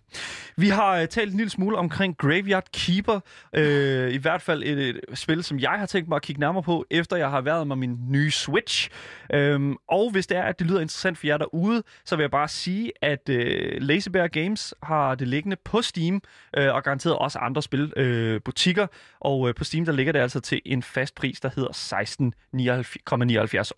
Vi 0.56 0.68
har 0.68 1.00
uh, 1.00 1.06
talt 1.06 1.30
en 1.30 1.36
lille 1.36 1.50
smule 1.50 1.76
omkring 1.76 2.16
Graveyard 2.18 2.64
Keeper. 2.72 3.20
Uh, 3.56 4.14
I 4.14 4.16
hvert 4.16 4.42
fald 4.42 4.62
et, 4.62 4.88
et 4.88 5.00
spil, 5.14 5.44
som 5.44 5.58
jeg 5.58 5.70
har 5.70 5.86
tænkt 5.86 6.08
mig 6.08 6.16
at 6.16 6.22
kigge 6.22 6.40
nærmere 6.40 6.62
på, 6.62 6.86
efter 6.90 7.16
jeg 7.16 7.30
har 7.30 7.40
været 7.40 7.66
med 7.66 7.76
min 7.76 7.98
nye 8.08 8.30
Switch. 8.30 8.88
Um, 9.34 9.78
og 9.88 10.10
hvis 10.10 10.26
det 10.26 10.36
er, 10.38 10.42
at 10.42 10.58
det 10.58 10.66
lyder 10.66 10.80
interessant 10.80 11.18
for 11.18 11.26
jer 11.26 11.36
derude, 11.36 11.82
så 12.04 12.16
vil 12.16 12.22
jeg 12.22 12.30
bare 12.30 12.48
sige, 12.48 12.92
at 13.02 13.28
uh, 13.30 13.36
Lazy 13.82 14.08
Bear 14.08 14.26
Games 14.26 14.74
har 14.82 15.14
det 15.14 15.28
liggende 15.28 15.56
på 15.64 15.82
Steam, 15.82 16.20
uh, 16.58 16.64
og 16.74 16.82
garanteret 16.82 17.16
også 17.16 17.38
andre 17.38 17.62
spilbutikker. 17.62 18.34
Uh, 18.34 18.42
butikker. 18.42 18.86
og 19.20 19.37
og 19.38 19.48
øh, 19.48 19.54
på 19.54 19.64
Steam, 19.64 19.84
der 19.84 19.92
ligger 19.92 20.12
det 20.12 20.20
altså 20.20 20.40
til 20.40 20.62
en 20.64 20.82
fast 20.82 21.14
pris, 21.14 21.40
der 21.40 21.50
hedder 21.56 21.72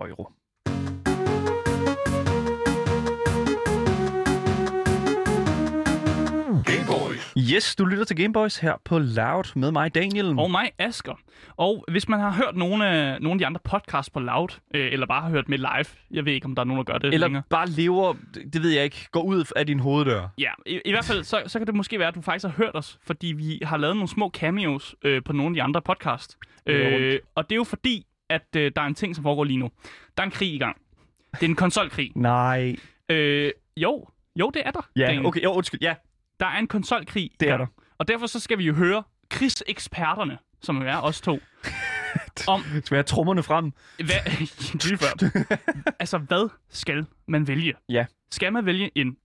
16,79 0.00 0.08
euro. 0.08 0.28
Yes, 7.38 7.76
du 7.76 7.84
lytter 7.84 8.04
til 8.04 8.16
Gameboys 8.16 8.56
her 8.58 8.74
på 8.84 8.98
Loud 8.98 9.56
med 9.56 9.72
mig, 9.72 9.94
Daniel. 9.94 10.38
Og 10.38 10.50
mig, 10.50 10.70
Asker. 10.78 11.14
Og 11.56 11.84
hvis 11.90 12.08
man 12.08 12.20
har 12.20 12.32
hørt 12.32 12.56
nogle 12.56 12.86
af, 12.88 13.20
nogle 13.22 13.32
af 13.34 13.38
de 13.38 13.46
andre 13.46 13.60
podcasts 13.64 14.10
på 14.10 14.20
Loud, 14.20 14.48
øh, 14.74 14.92
eller 14.92 15.06
bare 15.06 15.22
har 15.22 15.30
hørt 15.30 15.48
med 15.48 15.58
live, 15.58 15.84
jeg 16.10 16.24
ved 16.24 16.32
ikke, 16.32 16.44
om 16.46 16.54
der 16.54 16.62
er 16.62 16.66
nogen, 16.66 16.78
der 16.86 16.92
gør 16.92 16.98
det 16.98 17.14
Eller 17.14 17.26
længere. 17.26 17.42
bare 17.50 17.66
lever, 17.68 18.14
det 18.52 18.62
ved 18.62 18.70
jeg 18.70 18.84
ikke, 18.84 19.08
går 19.12 19.22
ud 19.22 19.44
af 19.56 19.66
din 19.66 19.80
hoveddør. 19.80 20.28
Ja, 20.38 20.50
i, 20.66 20.80
i 20.84 20.90
hvert 20.90 21.04
fald, 21.04 21.24
så, 21.24 21.42
så 21.46 21.58
kan 21.58 21.66
det 21.66 21.74
måske 21.74 21.98
være, 21.98 22.08
at 22.08 22.14
du 22.14 22.20
faktisk 22.20 22.46
har 22.46 22.54
hørt 22.56 22.76
os, 22.76 22.98
fordi 23.06 23.26
vi 23.26 23.58
har 23.62 23.76
lavet 23.76 23.96
nogle 23.96 24.08
små 24.08 24.30
cameos 24.30 24.94
øh, 25.04 25.22
på 25.24 25.32
nogle 25.32 25.50
af 25.50 25.54
de 25.54 25.62
andre 25.62 25.82
podcast. 25.82 26.38
er 26.66 26.72
Øh, 26.98 27.18
og 27.34 27.44
det 27.50 27.52
er 27.52 27.56
jo 27.56 27.64
fordi, 27.64 28.06
at 28.30 28.46
øh, 28.56 28.72
der 28.76 28.82
er 28.82 28.86
en 28.86 28.94
ting, 28.94 29.14
som 29.14 29.22
foregår 29.24 29.44
lige 29.44 29.58
nu. 29.58 29.70
Der 30.16 30.22
er 30.22 30.24
en 30.26 30.30
krig 30.30 30.54
i 30.54 30.58
gang. 30.58 30.76
Det 31.34 31.42
er 31.42 31.48
en 31.48 31.56
konsolkrig. 31.56 32.12
Nej. 32.14 32.76
Øh, 33.08 33.50
jo, 33.76 34.06
jo, 34.36 34.50
det 34.54 34.62
er 34.64 34.70
der. 34.70 34.88
Ja, 34.96 35.06
Daniel. 35.06 35.26
okay, 35.26 35.42
jo, 35.42 35.52
undskyld. 35.52 35.80
Ja, 35.82 35.94
Der 36.40 36.46
er 36.46 36.58
en 36.58 36.66
konsolkrig. 36.66 37.30
Det 37.40 37.48
er 37.48 37.56
der. 37.56 37.66
Og 37.98 38.08
derfor 38.08 38.26
så 38.26 38.40
skal 38.40 38.58
vi 38.58 38.64
jo 38.64 38.74
høre 38.74 39.02
krigseksperterne, 39.30 40.38
som 40.62 40.82
jo 40.82 40.88
er 40.88 40.96
os 40.96 41.20
to, 41.20 41.38
om 42.54 42.60
skal 42.62 42.76
vi 42.90 42.96
have 42.96 43.02
trummerne 43.02 43.42
frem? 43.42 43.72
hvad, 43.96 44.14
altså, 46.00 46.18
hvad 46.18 46.48
skal 46.68 47.06
man 47.28 47.48
vælge? 47.48 47.74
Ja. 47.88 48.06
Skal 48.32 48.52
man 48.52 48.66
vælge 48.66 48.90
en 48.94 49.16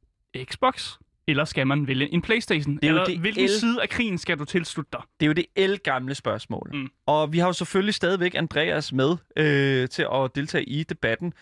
Xbox, 0.43 0.93
eller 1.27 1.45
skal 1.45 1.67
man 1.67 1.87
vælge 1.87 2.13
en 2.13 2.21
Playstation? 2.21 2.79
er 2.83 2.87
jo 2.87 2.93
eller 2.93 3.05
det 3.05 3.19
hvilken 3.19 3.43
el- 3.43 3.49
side 3.59 3.81
af 3.81 3.89
krigen 3.89 4.17
skal 4.17 4.39
du 4.39 4.45
tilslutte 4.45 4.89
dig? 4.93 5.01
Det 5.19 5.25
er 5.25 5.27
jo 5.27 5.33
det 5.33 5.45
el-gamle 5.55 6.15
spørgsmål. 6.15 6.69
Mm. 6.73 6.87
Og 7.05 7.33
vi 7.33 7.39
har 7.39 7.47
jo 7.47 7.53
selvfølgelig 7.53 7.93
stadigvæk 7.93 8.35
Andreas 8.35 8.93
med 8.93 9.15
øh, 9.37 9.89
til 9.89 10.07
at 10.13 10.35
deltage 10.35 10.63
i 10.69 10.83
debatten. 10.83 11.33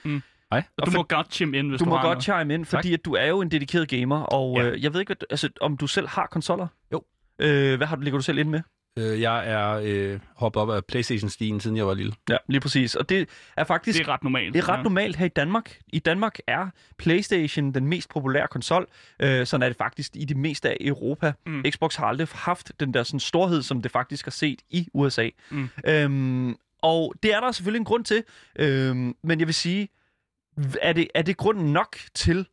Hej. 0.54 0.64
Og 0.78 0.86
du 0.86 0.92
for- 0.92 0.98
må 1.00 1.04
godt 1.04 1.34
chime 1.34 1.58
ind, 1.58 1.70
hvis 1.70 1.80
Du 1.80 1.86
du, 1.86 1.90
må 1.90 1.96
har 1.96 2.04
godt 2.04 2.16
noget. 2.16 2.24
chime 2.24 2.54
ind, 2.54 2.66
fordi 2.66 2.94
at 2.94 3.06
du 3.06 3.14
er 3.14 3.26
jo 3.26 3.42
en 3.42 3.52
dedikeret 3.52 3.88
gamer, 3.90 4.20
og 4.22 4.58
Ja. 4.58 4.64
øh, 4.70 4.84
jeg 4.84 4.94
ved 4.94 5.00
ikke, 5.00 5.10
hvad, 5.10 5.28
altså, 5.30 5.50
om 5.62 5.78
du 5.78 5.88
selv 5.88 6.08
har 6.08 6.28
konsoller? 6.32 6.68
Jo. 6.94 7.04
Øh, 7.40 7.78
hvad 7.78 7.88
har 7.88 7.96
du, 7.96 8.02
ligger 8.02 8.18
du 8.18 8.24
selv 8.24 8.38
ind 8.38 8.50
med? 8.50 8.62
Øh, 9.00 9.22
jeg 9.22 9.48
er 9.50 9.82
øh, 9.84 10.20
hoppet 10.36 10.62
op 10.62 10.70
af 10.70 10.86
Playstation-stigen, 10.86 11.60
siden 11.60 11.78
jeg 11.78 11.88
var 11.88 11.94
lille. 11.94 12.14
Ja, 12.30 12.38
lige 12.48 12.60
præcis. 12.62 12.96
Og 12.96 13.10
det 13.10 13.30
er 13.58 13.64
faktisk 13.64 14.00
Det 14.00 14.08
er 14.08 14.12
ret 14.14 14.24
normalt. 14.24 14.54
Det 14.54 14.60
er 14.64 14.70
ret 14.70 14.78
ja. 14.78 14.84
normalt 14.84 15.16
her 15.16 15.26
i 15.26 15.30
Danmark. 15.30 15.78
I 15.88 16.00
Danmark 16.00 16.38
er 16.48 16.68
PlayStation 16.98 17.72
den 17.74 17.88
mest 17.88 18.10
populære 18.10 18.48
konsol. 18.48 18.88
Øh, 19.20 19.46
sådan 19.46 19.64
er 19.64 19.68
det 19.70 19.78
faktisk 19.78 20.12
i 20.16 20.26
det 20.26 20.38
meste 20.38 20.70
af 20.70 20.78
Europa. 20.82 21.34
Mm. 21.46 21.64
Xbox 21.72 21.96
har 21.96 22.06
aldrig 22.06 22.28
haft 22.34 22.72
den 22.80 22.94
der 22.94 23.04
sådan, 23.04 23.20
storhed, 23.20 23.62
som 23.62 23.82
det 23.82 23.92
faktisk 23.92 24.26
har 24.26 24.32
set 24.32 24.60
i 24.70 24.88
USA. 24.94 25.30
Mm. 25.52 25.70
Øhm, 25.88 26.56
og 26.82 27.14
det 27.24 27.34
er 27.34 27.40
der 27.40 27.52
selvfølgelig 27.52 27.80
en 27.80 27.86
grund 27.86 28.06
til. 28.06 28.24
Øhm, 28.60 29.16
men 29.24 29.40
jeg 29.40 29.48
vil 29.48 29.56
sige, 29.56 29.88
er 30.82 30.94
det, 30.94 31.08
er 31.16 31.22
det 31.22 31.38
grunden 31.38 31.74
nok 31.74 31.98
til, 32.14 32.48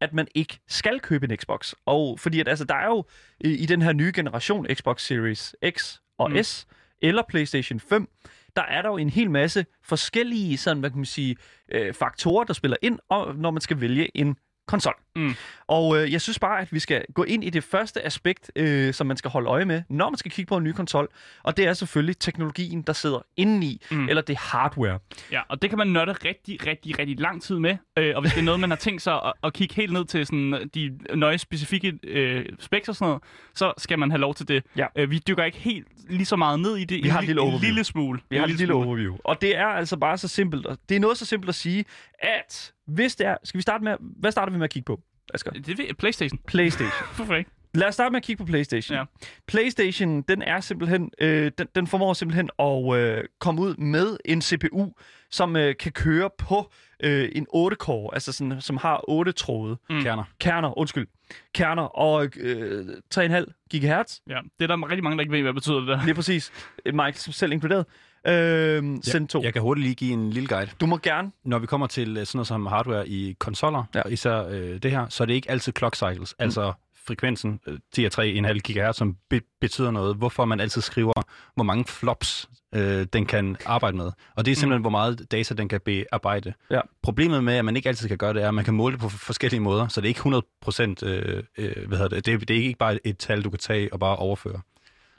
at 0.00 0.12
man 0.12 0.28
ikke 0.34 0.60
skal 0.68 1.00
købe 1.00 1.26
en 1.30 1.36
Xbox? 1.36 1.74
Og 1.86 2.20
fordi 2.20 2.40
at, 2.40 2.48
altså, 2.48 2.64
der 2.64 2.74
er 2.74 2.86
jo 2.86 3.04
i, 3.40 3.48
i 3.48 3.66
den 3.66 3.82
her 3.82 3.92
nye 3.92 4.12
generation 4.14 4.66
Xbox 4.74 5.02
Series 5.02 5.56
X 5.70 5.98
og 6.18 6.30
mm. 6.30 6.42
S, 6.42 6.66
eller 7.02 7.22
PlayStation 7.28 7.80
5, 7.80 8.08
der 8.56 8.62
er 8.62 8.82
der 8.82 8.88
jo 8.88 8.96
en 8.96 9.10
hel 9.10 9.30
masse 9.30 9.66
forskellige 9.82 10.58
sådan, 10.58 10.80
hvad 10.80 10.90
kan 10.90 10.98
man 10.98 11.04
sige, 11.04 11.36
øh, 11.72 11.94
faktorer, 11.94 12.44
der 12.44 12.52
spiller 12.52 12.76
ind, 12.82 12.98
og, 13.08 13.34
når 13.34 13.50
man 13.50 13.60
skal 13.60 13.80
vælge 13.80 14.16
en 14.16 14.36
konsol. 14.66 14.94
Mm. 15.16 15.34
Og 15.66 15.98
øh, 16.02 16.12
jeg 16.12 16.20
synes 16.20 16.38
bare, 16.38 16.60
at 16.60 16.72
vi 16.72 16.78
skal 16.78 17.04
gå 17.14 17.22
ind 17.22 17.44
i 17.44 17.50
det 17.50 17.64
første 17.64 18.06
aspekt, 18.06 18.50
øh, 18.56 18.94
som 18.94 19.06
man 19.06 19.16
skal 19.16 19.30
holde 19.30 19.48
øje 19.48 19.64
med, 19.64 19.82
når 19.88 20.10
man 20.10 20.16
skal 20.18 20.30
kigge 20.30 20.48
på 20.48 20.56
en 20.56 20.64
ny 20.64 20.72
konsol, 20.72 21.08
og 21.42 21.56
det 21.56 21.66
er 21.66 21.72
selvfølgelig 21.72 22.18
teknologien, 22.18 22.82
der 22.82 22.92
sidder 22.92 23.18
indeni, 23.36 23.82
Mm. 23.90 24.08
eller 24.08 24.22
det 24.22 24.36
hardware. 24.36 24.98
Ja, 25.32 25.40
og 25.48 25.62
det 25.62 25.70
kan 25.70 25.78
man 25.78 25.86
nørde 25.86 26.12
rigtig, 26.12 26.66
rigtig, 26.66 26.98
rigtig 26.98 27.20
lang 27.20 27.42
tid 27.42 27.58
med. 27.58 27.76
Øh, 27.98 28.12
og 28.16 28.20
hvis 28.22 28.32
det 28.32 28.40
er 28.40 28.44
noget, 28.44 28.60
man 28.60 28.70
har 28.70 28.76
tænkt 28.76 29.02
sig 29.02 29.14
at, 29.14 29.32
at 29.44 29.52
kigge 29.52 29.74
helt 29.74 29.92
ned 29.92 30.04
til 30.04 30.26
sådan, 30.26 30.70
de 30.74 30.98
nøje 31.14 31.38
specifikke 31.38 31.98
øh, 32.04 32.46
specs 32.58 32.88
og 32.88 32.96
sådan 32.96 33.08
noget, 33.08 33.22
så 33.54 33.72
skal 33.78 33.98
man 33.98 34.10
have 34.10 34.20
lov 34.20 34.34
til 34.34 34.48
det. 34.48 34.64
Ja. 34.76 34.86
Øh, 34.96 35.10
vi 35.10 35.18
dykker 35.28 35.44
ikke 35.44 35.58
helt 35.58 35.86
lige 36.10 36.26
så 36.26 36.36
meget 36.36 36.60
ned 36.60 36.76
i 36.76 36.84
det. 36.84 36.96
Vi 37.02 37.08
en, 37.08 37.10
har 37.10 37.20
lille 37.20 37.42
en 37.42 37.60
lille 37.60 37.84
smule. 37.84 38.20
Vi 38.30 38.36
har 38.36 38.44
et 38.44 38.50
lille 38.50 38.66
smule. 38.66 38.86
overview. 38.86 39.16
Og 39.24 39.40
det 39.40 39.56
er 39.56 39.66
altså 39.66 39.96
bare 39.96 40.18
så 40.18 40.28
simpelt. 40.28 40.66
Det 40.88 40.96
er 40.96 41.00
noget 41.00 41.18
så 41.18 41.24
simpelt 41.24 41.48
at 41.48 41.54
sige, 41.54 41.84
at 42.18 42.72
hvis 42.86 43.16
det 43.16 43.26
er... 43.26 43.36
Skal 43.44 43.58
vi 43.58 43.62
starte 43.62 43.84
med... 43.84 43.96
Hvad 44.00 44.32
starter 44.32 44.52
vi 44.52 44.58
med 44.58 44.64
at 44.64 44.70
kigge 44.70 44.84
på, 44.84 45.00
Asger? 45.34 45.50
Det 45.50 45.80
er 45.80 45.94
PlayStation. 45.94 46.40
PlayStation. 46.46 47.06
Hvorfor 47.16 47.34
ikke? 47.34 47.50
Lad 47.74 47.88
os 47.88 47.94
starte 47.94 48.12
med 48.12 48.16
at 48.16 48.24
kigge 48.24 48.44
på 48.44 48.46
PlayStation. 48.46 48.98
Ja. 48.98 49.04
PlayStation, 49.46 50.22
den 50.22 50.42
er 50.42 50.60
simpelthen, 50.60 51.10
øh, 51.20 51.52
den, 51.58 51.66
den 51.74 51.86
formår 51.86 52.12
simpelthen 52.12 52.50
at 52.58 52.96
øh, 52.96 53.24
komme 53.38 53.60
ud 53.60 53.76
med 53.76 54.16
en 54.24 54.42
CPU, 54.42 54.92
som 55.30 55.56
øh, 55.56 55.74
kan 55.76 55.92
køre 55.92 56.30
på 56.38 56.70
øh, 57.02 57.28
en 57.32 57.46
8-core, 57.54 58.14
altså 58.14 58.32
sådan, 58.32 58.60
som 58.60 58.76
har 58.76 59.04
8 59.08 59.32
tråde. 59.32 59.76
Mm. 59.90 60.02
Kerner. 60.02 60.24
Kerner, 60.40 60.78
undskyld. 60.78 61.06
Kerner 61.54 61.82
og 61.82 62.28
øh, 62.36 62.86
3,5 63.14 63.66
gigahertz. 63.70 64.18
Ja, 64.28 64.38
det 64.58 64.70
er 64.70 64.76
der 64.76 64.88
rigtig 64.90 65.04
mange, 65.04 65.16
der 65.16 65.22
ikke 65.22 65.32
ved, 65.32 65.42
hvad 65.42 65.52
betyder 65.54 65.78
det 65.78 65.88
der. 65.88 66.04
Lige 66.04 66.14
præcis. 66.14 66.52
Øh, 66.86 66.94
Mike 66.94 67.18
selv 67.18 67.52
inkluderet. 67.52 67.86
Øh, 68.26 68.82
Send 69.02 69.28
2. 69.28 69.42
Jeg 69.42 69.52
kan 69.52 69.62
hurtigt 69.62 69.82
lige 69.84 69.94
give 69.94 70.12
en 70.12 70.30
lille 70.30 70.48
guide. 70.48 70.70
Du 70.80 70.86
må 70.86 70.98
gerne. 71.02 71.30
Når 71.44 71.58
vi 71.58 71.66
kommer 71.66 71.86
til 71.86 72.16
øh, 72.16 72.26
sådan 72.26 72.36
noget 72.38 72.46
som 72.46 72.66
hardware 72.66 73.08
i 73.08 73.36
konsoller, 73.38 73.84
Ja. 73.94 74.02
ja. 74.06 74.12
især 74.12 74.42
øh, 74.50 74.82
det 74.82 74.90
her, 74.90 75.06
så 75.08 75.24
er 75.24 75.26
det 75.26 75.34
ikke 75.34 75.50
altid 75.50 75.72
clock 75.78 75.96
cycles, 75.96 76.34
mm. 76.38 76.42
altså 76.42 76.72
frekvensen 77.06 77.60
øh, 77.66 77.78
10 77.94 78.04
og 78.04 78.10
3,5 78.24 78.58
GHz, 78.58 78.96
som 78.96 79.16
be- 79.30 79.40
betyder 79.60 79.90
noget. 79.90 80.16
Hvorfor 80.16 80.44
man 80.44 80.60
altid 80.60 80.82
skriver, 80.82 81.12
hvor 81.54 81.64
mange 81.64 81.84
flops 81.84 82.48
øh, 82.74 83.06
den 83.12 83.26
kan 83.26 83.56
arbejde 83.66 83.96
med. 83.96 84.10
Og 84.36 84.44
det 84.44 84.52
er 84.52 84.56
simpelthen, 84.56 84.78
mm. 84.78 84.82
hvor 84.82 84.90
meget 84.90 85.26
data 85.30 85.54
den 85.54 85.68
kan 85.68 85.80
bearbejde. 85.84 86.52
Ja. 86.70 86.80
Problemet 87.02 87.44
med, 87.44 87.54
at 87.54 87.64
man 87.64 87.76
ikke 87.76 87.88
altid 87.88 88.08
kan 88.08 88.18
gøre 88.18 88.34
det, 88.34 88.42
er, 88.42 88.48
at 88.48 88.54
man 88.54 88.64
kan 88.64 88.74
måle 88.74 88.92
det 88.92 89.00
på 89.00 89.08
forskellige 89.08 89.60
måder, 89.60 89.88
så 89.88 90.00
det 90.00 90.06
er 90.06 90.08
ikke 90.08 90.18
100 90.18 90.46
procent, 90.60 91.02
øh, 91.02 91.42
øh, 91.58 91.88
hvad 91.88 91.98
hedder 91.98 92.08
det, 92.16 92.26
det, 92.26 92.34
er- 92.34 92.38
det 92.38 92.56
er 92.58 92.62
ikke 92.62 92.78
bare 92.78 93.06
et 93.06 93.18
tal, 93.18 93.42
du 93.44 93.50
kan 93.50 93.58
tage 93.58 93.92
og 93.92 94.00
bare 94.00 94.16
overføre. 94.16 94.60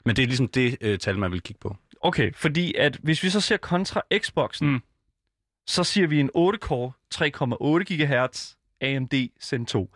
Men 0.04 0.16
det 0.16 0.22
er 0.22 0.26
ligesom 0.26 0.48
det 0.48 0.76
øh, 0.80 0.98
tal, 0.98 1.18
man 1.18 1.32
vil 1.32 1.40
kigge 1.42 1.60
på. 1.60 1.76
Okay, 2.00 2.32
fordi 2.34 2.74
at 2.74 2.96
hvis 3.02 3.22
vi 3.22 3.30
så 3.30 3.40
ser 3.40 3.56
kontra 3.56 4.02
Xboxen, 4.18 4.68
Mm. 4.72 4.80
så 5.66 5.84
siger 5.84 6.06
vi 6.06 6.20
en 6.20 6.30
8-core, 6.36 6.92
3,8 7.14 7.94
GHz, 7.94 8.54
AMD 8.80 9.14
Zen 9.42 9.66
2. 9.66 9.90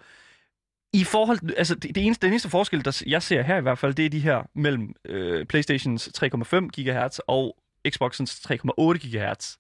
I 0.93 1.05
forhold, 1.05 1.39
altså 1.57 1.75
det, 1.75 1.95
det 1.95 2.05
eneste, 2.07 2.27
den 2.27 2.33
eneste 2.33 2.49
forskel, 2.51 2.85
der 2.85 3.03
jeg 3.07 3.23
ser 3.23 3.43
her 3.43 3.57
i 3.57 3.61
hvert 3.61 3.79
fald, 3.79 3.95
det 3.95 4.07
er 4.07 4.11
de 4.11 4.19
her 4.21 4.43
mellem 4.55 4.95
øh, 5.05 5.47
Playstations 5.47 6.09
3,5 6.25 6.69
GHz 6.81 7.19
og 7.27 7.57
Xboxens 7.91 8.47
3,8 8.51 8.59
GHz. 9.09 9.57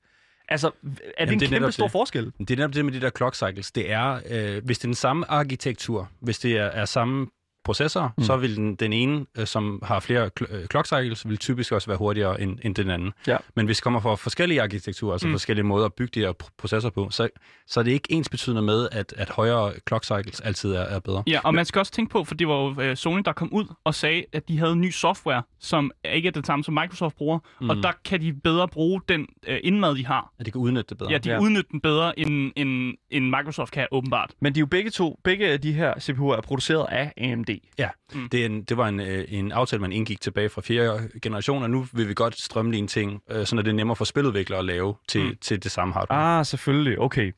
Altså, 0.49 0.66
er 0.68 0.70
det 0.82 1.03
Jamen, 1.20 1.32
en 1.34 1.40
det 1.40 1.49
kæmpe 1.49 1.72
stor 1.72 1.84
det. 1.84 1.92
forskel? 1.92 2.32
Det 2.38 2.51
er 2.51 2.57
netop 2.57 2.74
det 2.74 2.84
med 2.84 2.92
de 2.92 3.01
der 3.01 3.11
clock 3.16 3.34
cycles. 3.36 3.72
Det 3.72 3.90
er, 3.92 4.20
øh, 4.30 4.64
hvis 4.64 4.78
det 4.78 4.84
er 4.84 4.88
den 4.88 4.95
samme 4.95 5.30
arkitektur, 5.30 6.11
hvis 6.20 6.38
det 6.38 6.53
er, 6.57 6.64
er 6.64 6.84
samme 6.84 7.26
processor, 7.65 8.12
mm. 8.19 8.25
så 8.25 8.37
vil 8.37 8.57
den, 8.57 8.75
den 8.75 8.93
ene, 8.93 9.27
øh, 9.39 9.47
som 9.47 9.81
har 9.83 10.01
flere 10.01 10.31
øh, 10.51 10.67
clock 10.71 10.87
cycles, 10.87 11.29
vil 11.29 11.37
typisk 11.39 11.73
også 11.73 11.87
være 11.89 11.97
hurtigere 11.99 12.41
end, 12.41 12.59
end 12.62 12.75
den 12.75 12.91
anden. 12.91 13.12
Ja. 13.27 13.37
Men 13.57 13.67
hvis 13.67 13.77
det 13.77 13.85
kommer 13.85 14.01
fra 14.01 14.15
forskellige 14.15 14.62
arkitekturer, 14.62 15.12
altså 15.12 15.27
Mm. 15.29 15.33
forskellige 15.33 15.65
måder 15.65 15.87
at 15.87 15.93
bygge 15.95 16.21
de 16.21 16.27
her 16.27 16.33
pr- 16.43 16.49
processorer 16.59 16.91
på, 16.93 17.09
så, 17.11 17.29
så 17.67 17.81
er 17.81 17.85
det 17.85 17.91
ikke 17.93 18.12
ens 18.12 18.29
betydende 18.29 18.62
med, 18.62 18.89
at, 18.93 19.15
at 19.17 19.31
højere 19.31 19.73
clock 19.89 20.05
cycles 20.05 20.41
altid 20.41 20.73
er, 20.73 20.81
er 20.81 20.99
bedre. 21.01 21.23
Ja, 21.27 21.41
og 21.45 21.55
man 21.55 21.65
skal 21.65 21.79
også 21.79 21.93
tænke 21.93 22.11
på, 22.12 22.25
for 22.25 22.35
det 22.35 22.49
var 22.49 22.55
jo 22.55 22.81
øh, 22.81 22.97
Sony, 22.97 23.23
der 23.25 23.33
kom 23.33 23.53
ud 23.53 23.65
og 23.85 23.95
sagde, 23.95 24.25
at 24.33 24.49
de 24.49 24.59
havde 24.59 24.77
ny 24.77 24.91
software, 24.91 25.43
som 25.61 25.91
ikke 26.15 26.27
er 26.29 26.33
det 26.33 26.47
samme 26.47 26.65
som 26.65 26.75
Microsoft 26.75 27.17
bruger, 27.17 27.39
mm. 27.61 27.71
og 27.71 27.77
der 27.77 27.93
kan 28.05 28.21
de 28.21 28.33
bedre 28.33 28.69
bruge 28.69 29.01
den 29.09 29.27
øh, 29.47 29.59
indmad, 29.62 29.95
de 29.97 30.07
har. 30.07 30.33
At 30.39 30.45
det 30.47 30.53
kan 30.55 30.61
udnytte 30.61 30.89
det 30.89 30.99
bedre. 30.99 31.11
Ja, 31.12 31.19
de 31.19 31.29
Ja. 31.29 31.35
ja. 31.35 31.41
udnytter 31.41 31.71
den 31.71 31.81
bedre, 31.81 32.19
end, 32.19 32.53
end, 32.57 32.95
end 33.11 33.25
Microsoft 33.25 33.71
kan, 33.73 33.87
åbenbart. 33.93 34.31
Men 34.41 34.55
de 34.55 34.59
er 34.59 34.61
jo 34.62 34.67
begge 34.67 34.91
to, 34.91 35.21
begge 35.25 35.49
af 35.49 35.61
de 35.61 35.73
her 35.73 35.95
CPU'er 35.95 36.37
er 36.37 36.41
produceret 36.41 36.87
af 36.91 37.12
AMD. 37.17 37.49
Ja, 37.78 37.88
mm. 38.14 38.28
det, 38.28 38.40
er 38.40 38.46
en, 38.46 38.62
det 38.62 38.76
var 38.76 38.88
en, 38.88 39.00
øh, 39.00 39.24
en 39.28 39.52
aftale, 39.52 39.80
man 39.80 39.92
indgik 39.92 40.20
tilbage 40.20 40.48
fra 40.48 40.61
fjerde 40.61 41.09
generation, 41.22 41.62
og 41.62 41.70
nu 41.70 41.86
vil 41.92 42.09
vi 42.09 42.14
godt 42.14 42.40
strømligne 42.40 42.88
ting, 42.88 43.22
øh, 43.30 43.46
så 43.46 43.57
det 43.57 43.68
er 43.68 43.72
nemmere 43.72 43.96
for 43.96 44.05
spiludviklere 44.05 44.59
at 44.59 44.64
lave 44.64 44.94
til, 45.09 45.24
mm. 45.24 45.36
til 45.40 45.62
det 45.62 45.70
samme 45.72 45.94
hardware. 45.94 46.38
Ah, 46.38 46.46
selvfølgelig. 46.46 46.98
Okay. 47.00 47.32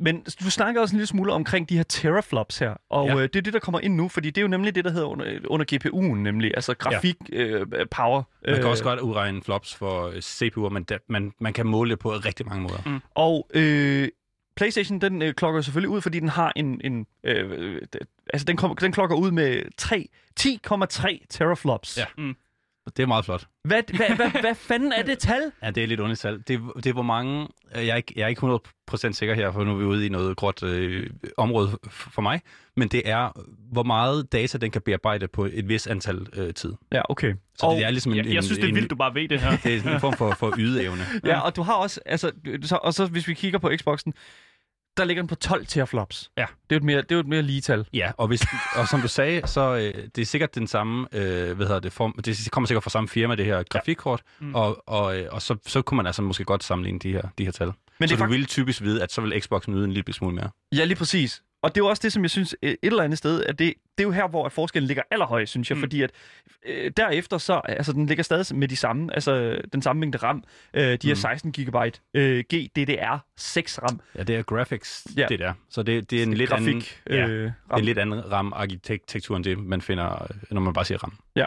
Men 0.00 0.24
du 0.44 0.50
snakker 0.50 0.80
også 0.80 0.94
en 0.94 0.96
lille 0.98 1.06
smule 1.06 1.32
omkring 1.32 1.68
de 1.68 1.76
her 1.76 1.82
teraflops 1.82 2.58
her, 2.58 2.74
og 2.90 3.06
Ja. 3.06 3.14
øh, 3.14 3.22
det 3.22 3.36
er 3.36 3.40
det, 3.42 3.52
der 3.52 3.58
kommer 3.58 3.80
ind 3.80 3.94
nu, 3.94 4.08
fordi 4.08 4.30
det 4.30 4.38
er 4.38 4.42
jo 4.42 4.48
nemlig 4.48 4.74
det, 4.74 4.84
der 4.84 4.90
hedder 4.90 5.06
under, 5.06 5.38
under 5.46 5.66
GPU'en, 5.74 6.14
nemlig 6.16 6.50
altså 6.54 6.74
grafik, 6.74 7.16
ja. 7.32 7.38
øh, 7.38 7.66
power. 7.90 8.22
Man 8.46 8.54
kan 8.54 8.64
øh, 8.64 8.70
også 8.70 8.84
godt 8.84 9.00
udregne 9.00 9.42
flops 9.42 9.74
for 9.74 10.06
øh, 10.06 10.14
CPU'er, 10.16 10.68
men 10.68 10.84
da, 10.84 10.98
man, 11.08 11.32
man 11.40 11.52
kan 11.52 11.66
måle 11.66 11.90
det 11.90 11.98
på 11.98 12.12
rigtig 12.12 12.46
mange 12.46 12.62
måder. 12.62 12.82
Mm. 12.86 13.00
Og 13.14 13.48
øh, 13.54 14.08
PlayStation, 14.56 15.00
den 15.00 15.22
øh, 15.22 15.34
klokker 15.34 15.60
selvfølgelig 15.60 15.90
ud, 15.90 16.00
fordi 16.00 16.20
den 16.20 16.28
har 16.28 16.52
en... 16.56 16.80
en 16.84 17.06
øh, 17.24 17.50
øh, 17.50 17.80
altså, 18.32 18.44
den, 18.44 18.56
kom, 18.56 18.76
den 18.76 18.92
klokker 18.92 19.16
ud 19.16 19.30
med 19.30 19.62
3 19.78 20.08
10,3 20.40 21.26
teraflops. 21.30 21.98
Ja. 21.98 22.32
Det 22.96 23.02
er 23.02 23.06
meget 23.06 23.24
flot. 23.24 23.46
Hvad, 23.64 23.82
hvad, 23.96 24.16
hvad, 24.16 24.40
hvad 24.40 24.54
fanden 24.54 24.92
er 24.92 25.02
det 25.02 25.18
tal? 25.18 25.52
Ja, 25.62 25.70
det 25.70 25.82
er 25.82 25.86
lidt 25.86 26.00
underligt 26.00 26.20
tal. 26.20 26.38
Det, 26.48 26.60
det 26.76 26.86
er 26.86 26.92
hvor 26.92 27.02
mange... 27.02 27.48
øh, 27.76 27.86
Jeg 27.86 27.92
er, 27.92 27.96
ikke, 27.96 28.12
jeg 28.16 28.24
er 28.24 28.28
ikke 28.28 28.60
100% 29.08 29.12
sikker 29.12 29.34
her, 29.34 29.52
for 29.52 29.64
nu 29.64 29.70
er 29.72 29.76
vi 29.76 29.84
ude 29.84 30.06
i 30.06 30.08
noget 30.08 30.36
gråt 30.36 30.62
øh, 30.62 31.10
område 31.36 31.78
for 31.90 32.22
mig. 32.22 32.40
Men 32.76 32.88
det 32.88 33.02
er, 33.04 33.42
hvor 33.72 33.82
meget 33.82 34.32
data 34.32 34.58
den 34.58 34.70
kan 34.70 34.82
bearbejde 34.82 35.28
på 35.28 35.44
et 35.52 35.68
vis 35.68 35.86
antal 35.86 36.26
øh, 36.32 36.54
tid. 36.54 36.72
Ja, 36.92 37.02
okay. 37.08 37.34
Så 37.58 37.74
det 37.76 37.84
er 37.84 37.90
ligesom 37.90 38.12
en, 38.12 38.16
Jeg, 38.18 38.26
en, 38.26 38.32
jeg 38.34 38.44
synes, 38.44 38.58
det 38.58 38.64
er 38.64 38.68
en, 38.68 38.74
vildt, 38.74 38.90
du 38.90 38.96
bare 38.96 39.14
ved 39.14 39.28
det 39.28 39.40
her. 39.40 39.50
Det 39.64 39.74
er 39.74 39.78
sådan 39.78 39.94
en 39.94 40.00
form 40.00 40.12
for, 40.16 40.34
for 40.34 40.54
ydeevne. 40.58 41.02
Ja, 41.24 41.40
og 41.40 41.56
du 41.56 41.62
har 41.62 41.74
også, 41.74 42.00
altså, 42.06 42.32
så, 42.62 42.78
og 42.82 42.94
så 42.94 43.06
hvis 43.06 43.28
vi 43.28 43.34
kigger 43.34 43.58
på 43.58 43.70
Xboxen, 43.76 44.14
der 44.96 45.04
ligger 45.04 45.22
den 45.22 45.28
på 45.28 45.34
12 45.34 45.66
teraflops. 45.66 46.30
Ja. 46.36 46.46
Det 46.70 46.76
er 46.76 46.76
jo 46.76 46.76
et 46.76 46.84
mere, 46.84 46.96
det 46.96 47.12
er 47.12 47.16
jo 47.16 47.20
et 47.20 47.26
mere 47.26 47.42
lige 47.42 47.60
tal. 47.60 47.86
Ja, 47.92 48.12
og, 48.16 48.28
hvis, 48.28 48.42
og 48.76 48.88
som 48.88 49.00
du 49.00 49.08
sagde, 49.08 49.46
så 49.46 49.74
øh, 49.74 50.04
det 50.16 50.22
er 50.22 50.26
sikkert 50.26 50.54
den 50.54 50.66
samme, 50.66 51.06
øh, 51.12 51.56
hvad 51.56 51.66
hedder 51.66 51.80
det, 51.80 51.92
form, 51.92 52.12
det 52.24 52.48
kommer 52.52 52.66
sikkert 52.66 52.82
fra 52.82 52.90
samme 52.90 53.08
firma, 53.08 53.34
det 53.34 53.44
her 53.44 53.62
grafikkort, 53.62 54.22
ja. 54.40 54.46
mm. 54.46 54.54
og, 54.54 54.82
og, 54.88 55.18
øh, 55.18 55.28
og 55.32 55.42
så, 55.42 55.56
så 55.66 55.82
kunne 55.82 55.96
man 55.96 56.06
altså 56.06 56.22
måske 56.22 56.44
godt 56.44 56.64
sammenligne 56.64 56.98
de 56.98 57.12
her, 57.12 57.22
de 57.38 57.44
her 57.44 57.52
tal. 57.52 57.66
Men 57.66 57.74
det 58.08 58.10
så 58.10 58.14
du 58.16 58.18
fakt- 58.18 58.30
ville 58.30 58.46
typisk 58.46 58.82
vide, 58.82 59.02
at 59.02 59.12
så 59.12 59.20
vil 59.20 59.40
Xboxen 59.42 59.74
yde 59.74 59.84
en 59.84 59.92
lille 59.92 60.12
smule 60.12 60.34
mere. 60.34 60.50
Ja, 60.72 60.84
lige 60.84 60.96
præcis. 60.96 61.42
Og 61.62 61.74
det 61.74 61.80
er 61.80 61.84
jo 61.84 61.88
også 61.88 62.00
det, 62.02 62.12
som 62.12 62.22
jeg 62.22 62.30
synes 62.30 62.56
øh, 62.62 62.70
et 62.70 62.78
eller 62.82 63.02
andet 63.02 63.18
sted, 63.18 63.42
at 63.44 63.58
det, 63.58 63.74
det 63.98 64.04
er 64.04 64.08
jo 64.08 64.12
her, 64.12 64.28
hvor 64.28 64.48
forskellen 64.48 64.86
ligger 64.86 65.02
allerhøjst, 65.10 65.50
synes 65.50 65.70
jeg, 65.70 65.76
mm. 65.76 65.82
fordi 65.82 66.02
at 66.02 66.10
øh, 66.66 66.90
derefter 66.96 67.38
så, 67.38 67.60
altså 67.64 67.92
den 67.92 68.06
ligger 68.06 68.24
stadig 68.24 68.56
med 68.56 68.68
de 68.68 68.76
samme, 68.76 69.14
altså 69.14 69.60
den 69.72 69.82
samme 69.82 70.00
mængde 70.00 70.18
RAM, 70.18 70.44
øh, 70.74 70.98
de 71.02 71.08
her 71.08 71.14
16 71.14 71.52
GB 71.52 71.76
øh, 72.14 72.44
GDDR6 72.54 73.82
RAM. 73.82 74.00
Ja, 74.14 74.22
det 74.22 74.36
er 74.36 74.42
graphics, 74.42 75.06
Ja. 75.16 75.26
det 75.28 75.38
der. 75.38 75.52
Så 75.70 75.82
det, 75.82 76.10
det 76.10 76.18
er 76.18 76.22
en 76.22 76.34
lidt 76.34 76.50
grafik, 76.50 76.66
anden, 76.66 76.82
ja, 77.10 77.26
øh, 77.26 77.42
det 77.44 77.52
er 77.70 77.76
en 77.76 77.84
lidt 77.84 77.98
anden 77.98 78.32
RAM-arkitektur, 78.32 79.36
end 79.36 79.44
det, 79.44 79.58
man 79.58 79.80
finder, 79.80 80.22
øh, 80.22 80.28
når 80.50 80.60
man 80.60 80.72
bare 80.72 80.84
siger 80.84 80.98
RAM. 80.98 81.12
Ja. 81.36 81.46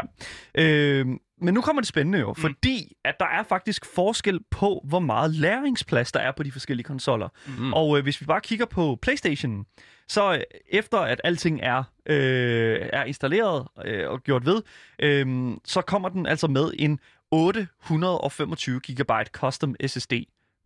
Øh, 0.55 1.05
men 1.41 1.53
nu 1.53 1.61
kommer 1.61 1.81
det 1.81 1.87
spændende 1.87 2.19
jo, 2.19 2.29
mm. 2.29 2.35
fordi 2.35 2.93
at 3.05 3.15
der 3.19 3.25
er 3.25 3.43
faktisk 3.43 3.85
forskel 3.95 4.39
på, 4.51 4.85
hvor 4.87 4.99
meget 4.99 5.35
læringsplads 5.35 6.11
der 6.11 6.19
er 6.19 6.31
på 6.31 6.43
de 6.43 6.51
forskellige 6.51 6.83
konsoller. 6.85 7.29
Mm. 7.57 7.73
Og 7.73 7.97
øh, 7.97 8.03
hvis 8.03 8.21
vi 8.21 8.25
bare 8.25 8.41
kigger 8.41 8.65
på 8.65 8.99
PlayStation, 9.01 9.65
så 10.09 10.33
øh, 10.33 10.41
efter 10.69 10.97
at 10.97 11.21
alting 11.23 11.59
er, 11.63 11.83
øh, 12.05 12.79
er 12.93 13.03
installeret 13.03 13.67
øh, 13.85 14.09
og 14.09 14.23
gjort 14.23 14.45
ved, 14.45 14.61
øh, 14.99 15.51
så 15.65 15.81
kommer 15.81 16.09
den 16.09 16.25
altså 16.25 16.47
med 16.47 16.71
en 16.79 16.99
825 17.31 18.79
GB 18.79 19.11
custom 19.31 19.75
SSD. 19.87 20.13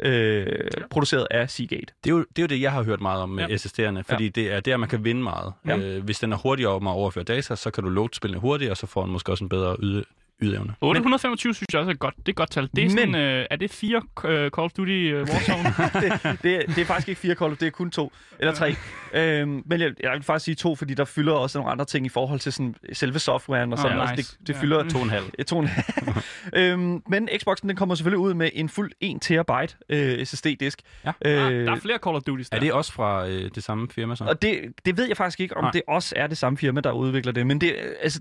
Øh, 0.01 0.45
produceret 0.89 1.27
af 1.31 1.49
Seagate. 1.49 1.93
Det 2.03 2.09
er, 2.09 2.15
jo, 2.15 2.19
det 2.19 2.37
er 2.39 2.43
jo 2.43 2.47
det, 2.47 2.61
jeg 2.61 2.71
har 2.71 2.83
hørt 2.83 3.01
meget 3.01 3.21
om 3.21 3.29
med 3.29 3.47
Ja. 3.47 3.55
SSD'erne, 3.55 4.01
fordi 4.01 4.23
ja. 4.23 4.29
det 4.29 4.51
er 4.51 4.59
der, 4.59 4.77
man 4.77 4.89
kan 4.89 5.03
vinde 5.03 5.23
meget. 5.23 5.53
Ja. 5.67 5.77
Øh, 5.77 6.03
hvis 6.03 6.19
den 6.19 6.33
er 6.33 6.37
hurtigere 6.37 6.71
om 6.71 6.87
at 6.87 6.91
overføre 6.91 7.23
data, 7.23 7.55
så 7.55 7.71
kan 7.71 7.83
du 7.83 7.89
load 7.89 8.09
spillene 8.13 8.39
hurtigere, 8.39 8.71
og 8.71 8.77
så 8.77 8.87
får 8.87 9.03
den 9.03 9.11
måske 9.11 9.31
også 9.31 9.43
en 9.43 9.49
bedre 9.49 9.75
yde, 9.79 10.03
ydeevne. 10.41 10.73
825 10.81 11.53
synes 11.55 11.67
jeg 11.73 11.79
også 11.79 11.89
er 11.89 11.93
et 11.93 11.99
godt, 11.99 12.15
det 12.17 12.27
er 12.27 12.29
et 12.31 12.35
godt 12.35 12.51
tal. 12.51 12.69
Det 12.75 12.85
er, 12.85 12.89
sådan, 12.89 13.11
Men- 13.11 13.21
øh, 13.21 13.45
er 13.51 13.55
det 13.55 13.71
fire 13.71 14.01
øh, 14.25 14.51
Call 14.51 14.65
of 14.65 14.71
Duty 14.71 14.91
øh, 14.91 15.21
Warzone? 15.29 15.63
det, 16.01 16.43
det, 16.43 16.55
er- 16.55 16.61
det 16.67 16.77
er 16.77 16.85
faktisk 16.85 17.09
ikke 17.09 17.21
fire 17.21 17.35
Call 17.35 17.51
of, 17.51 17.57
det 17.57 17.65
er 17.67 17.71
kun 17.71 17.91
to 17.91 18.11
eller 18.39 18.53
tre. 18.53 18.75
øhm, 19.13 19.63
men 19.65 19.81
jeg, 19.81 19.91
jeg 20.03 20.11
vil 20.11 20.23
faktisk 20.23 20.45
sige 20.45 20.55
to, 20.55 20.75
fordi 20.75 20.93
der 20.93 21.05
fylder 21.05 21.33
også 21.33 21.57
nogle 21.57 21.71
andre 21.71 21.85
ting 21.85 22.05
i 22.05 22.09
forhold 22.09 22.39
til 22.39 22.53
sådan, 22.53 22.75
selve 22.93 23.19
softwaren 23.19 23.73
og 23.73 23.77
sådan. 23.79 23.97
Åh, 23.97 24.03
oh, 24.03 24.09
nice. 24.17 24.37
det, 24.39 24.47
det 24.47 24.53
Ja. 24.53 24.61
fylder 24.61 24.89
To 24.89 24.97
og 24.97 25.03
en 25.03 25.09
halv. 25.09 25.23
To 25.47 25.59
en 25.59 25.67
halv. 25.67 26.15
øhm, 26.55 27.03
men 27.09 27.29
Xboxen 27.39 27.69
den 27.69 27.75
kommer 27.77 27.95
selvfølgelig 27.95 28.19
ud 28.19 28.33
med 28.33 28.49
en 28.53 28.69
fuld 28.69 28.91
1 29.01 29.17
terabyte 29.21 29.75
øh, 29.89 30.25
SSD-disk. 30.25 30.81
Ja. 31.05 31.11
Ah, 31.25 31.51
Øh, 31.53 31.65
der 31.65 31.71
er 31.71 31.79
flere 31.79 31.97
Call 32.03 32.15
of 32.15 32.21
Duty's 32.29 32.47
der. 32.51 32.57
Er 32.57 32.59
det 32.59 32.73
også 32.73 32.93
fra 32.93 33.27
øh, 33.27 33.49
det 33.55 33.63
samme 33.63 33.87
firma 33.89 34.15
så? 34.15 34.23
og 34.23 34.41
det, 34.41 34.59
det 34.85 34.97
ved 34.97 35.07
jeg 35.07 35.17
faktisk 35.17 35.39
ikke, 35.39 35.57
om 35.57 35.63
Nej. 35.63 35.71
det 35.71 35.81
også 35.87 36.13
er 36.17 36.27
det 36.27 36.37
samme 36.37 36.57
firma, 36.57 36.81
der 36.81 36.91
udvikler 36.91 37.31
det. 37.31 37.47
Men 37.47 37.61
det, 37.61 37.75
altså, 38.01 38.19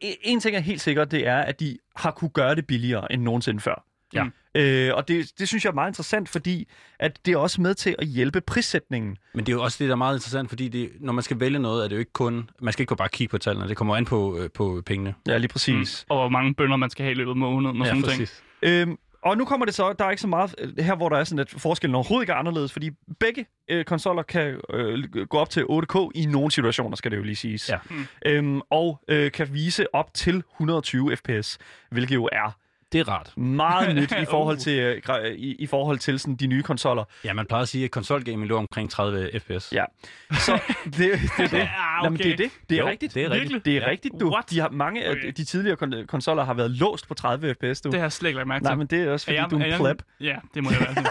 en 0.00 0.40
ting 0.40 0.56
er 0.56 0.60
helt 0.60 0.80
sikkert, 0.80 1.10
det 1.10 1.26
er, 1.26 1.38
at 1.38 1.60
de 1.60 1.78
har 1.96 2.10
kunne 2.10 2.30
gøre 2.30 2.54
det 2.54 2.66
billigere 2.66 3.12
end 3.12 3.22
nogensinde 3.22 3.60
før. 3.60 3.84
Ja. 4.14 4.24
Øh, 4.54 4.94
og 4.94 5.08
det, 5.08 5.32
det 5.38 5.48
synes 5.48 5.64
jeg 5.64 5.70
er 5.70 5.74
meget 5.74 5.90
interessant, 5.90 6.28
fordi 6.28 6.68
at 6.98 7.26
det 7.26 7.32
er 7.32 7.38
også 7.38 7.60
med 7.60 7.74
til 7.74 7.96
at 7.98 8.06
hjælpe 8.06 8.40
prissætningen. 8.40 9.16
Men 9.34 9.46
det 9.46 9.52
er 9.52 9.56
jo 9.56 9.62
også 9.62 9.76
det, 9.78 9.88
der 9.88 9.94
er 9.94 9.98
meget 9.98 10.16
interessant, 10.16 10.48
fordi 10.48 10.68
det, 10.68 10.90
når 11.00 11.12
man 11.12 11.22
skal 11.22 11.40
vælge 11.40 11.58
noget, 11.58 11.84
er 11.84 11.88
det 11.88 11.94
jo 11.94 11.98
ikke 11.98 12.12
kun... 12.12 12.50
Man 12.60 12.72
skal 12.72 12.82
ikke 12.82 12.96
bare 12.96 13.08
kigge 13.08 13.30
på 13.30 13.38
tallene, 13.38 13.68
det 13.68 13.76
kommer 13.76 13.96
an 13.96 14.04
på, 14.04 14.38
øh, 14.38 14.50
på 14.50 14.82
pengene. 14.86 15.14
Ja, 15.28 15.38
lige 15.38 15.48
præcis. 15.48 16.06
Og 16.08 16.16
hvor 16.16 16.28
mange 16.28 16.54
bønder 16.54 16.76
man 16.76 16.90
skal 16.90 17.02
have 17.02 17.12
i 17.12 17.14
løbet 17.14 17.30
af 17.30 17.36
måneden 17.36 17.80
og 17.80 17.86
sådan 17.86 18.02
ting. 18.02 18.28
Øhm, 18.62 18.98
og 19.30 19.36
nu 19.36 19.44
kommer 19.44 19.66
det 19.66 19.74
så, 19.74 19.92
der 19.92 20.04
er 20.04 20.10
ikke 20.10 20.20
så 20.20 20.28
meget 20.28 20.54
øh, 20.58 20.84
her, 20.84 20.96
hvor 20.96 21.08
der 21.08 21.16
er 21.16 21.24
sådan, 21.24 21.38
at 21.38 21.50
forskellen 21.50 21.94
overhovedet 21.94 22.22
ikke 22.22 22.32
er 22.32 22.36
anderledes, 22.36 22.72
fordi 22.72 22.90
begge 23.20 23.46
øh, 23.70 23.84
konsoller 23.84 24.22
kan 24.22 24.60
øh, 24.70 25.04
gå 25.28 25.38
op 25.38 25.50
til 25.50 25.60
8K 25.60 26.10
i 26.14 26.26
nogle 26.26 26.50
situationer, 26.50 26.96
skal 26.96 27.10
det 27.10 27.16
jo 27.16 27.22
lige 27.22 27.36
siges. 27.36 27.68
Ja. 27.68 27.78
Mm. 27.90 28.06
Øhm, 28.26 28.60
og 28.70 29.00
øh, 29.08 29.32
kan 29.32 29.54
vise 29.54 29.94
op 29.94 30.14
til 30.14 30.42
120 30.54 31.16
fps, 31.16 31.58
hvilket 31.90 32.14
jo 32.14 32.28
er 32.32 32.56
Det 32.98 33.08
er 33.08 33.12
rart. 33.12 33.36
meget 33.36 33.94
nyt 33.96 34.12
i 34.22 34.24
forhold 34.30 34.56
Uh. 34.56 34.62
til, 34.62 35.00
gra- 35.08 35.24
i, 35.26 35.54
i 35.58 35.66
forhold 35.66 35.98
til 35.98 36.18
sådan, 36.18 36.36
de 36.36 36.46
nye 36.46 36.62
konsoller. 36.62 37.04
Ja, 37.24 37.32
man 37.32 37.46
plejer 37.46 37.62
at 37.62 37.68
sige, 37.68 37.84
at 37.84 37.90
konsolgaming 37.90 38.48
lå 38.48 38.56
omkring 38.56 38.90
30 38.90 39.30
fps. 39.40 39.72
Ja. 39.72 39.84
Så 40.32 40.58
det, 40.84 40.94
det 40.96 41.10
er 41.38 41.46
det. 41.48 41.52
Ja, 41.52 41.68
Jamen, 42.04 42.18
det 42.18 42.26
er 42.32 42.36
det. 42.36 42.50
Det 42.70 42.76
er 42.78 42.82
Jo, 42.82 42.88
rigtigt. 42.88 43.14
det 43.14 43.24
er 43.24 43.30
rigtigt. 43.30 43.42
Virkelig? 43.42 43.64
Det 43.64 43.76
er 43.76 43.80
Ja. 43.80 43.90
rigtigt, 43.90 44.14
du. 44.20 44.32
What? 44.32 44.50
De 44.50 44.60
har, 44.60 44.68
mange 44.70 45.04
af 45.04 45.10
Okay. 45.10 45.32
de 45.36 45.44
tidligere 45.44 45.76
kon- 45.82 46.06
konsoller 46.06 46.44
har 46.44 46.54
været 46.54 46.70
låst 46.70 47.08
på 47.08 47.14
30 47.14 47.54
fps, 47.54 47.80
du. 47.80 47.88
Det 47.90 47.98
har 47.98 48.04
jeg 48.04 48.12
slet 48.12 48.28
ikke 48.28 48.36
lagt 48.36 48.48
mærke 48.48 48.62
til. 48.62 48.66
Nej, 48.68 48.74
men 48.74 48.86
det 48.86 49.02
er 49.02 49.10
også, 49.12 49.26
fordi 49.26 49.36
jeg- 49.36 49.50
du 49.50 49.58
er 49.58 49.64
en 49.64 49.80
pleb. 49.80 50.02
Ja, 50.20 50.36
det 50.54 50.62
må 50.64 50.70
jeg 50.70 50.80
være. 50.80 51.04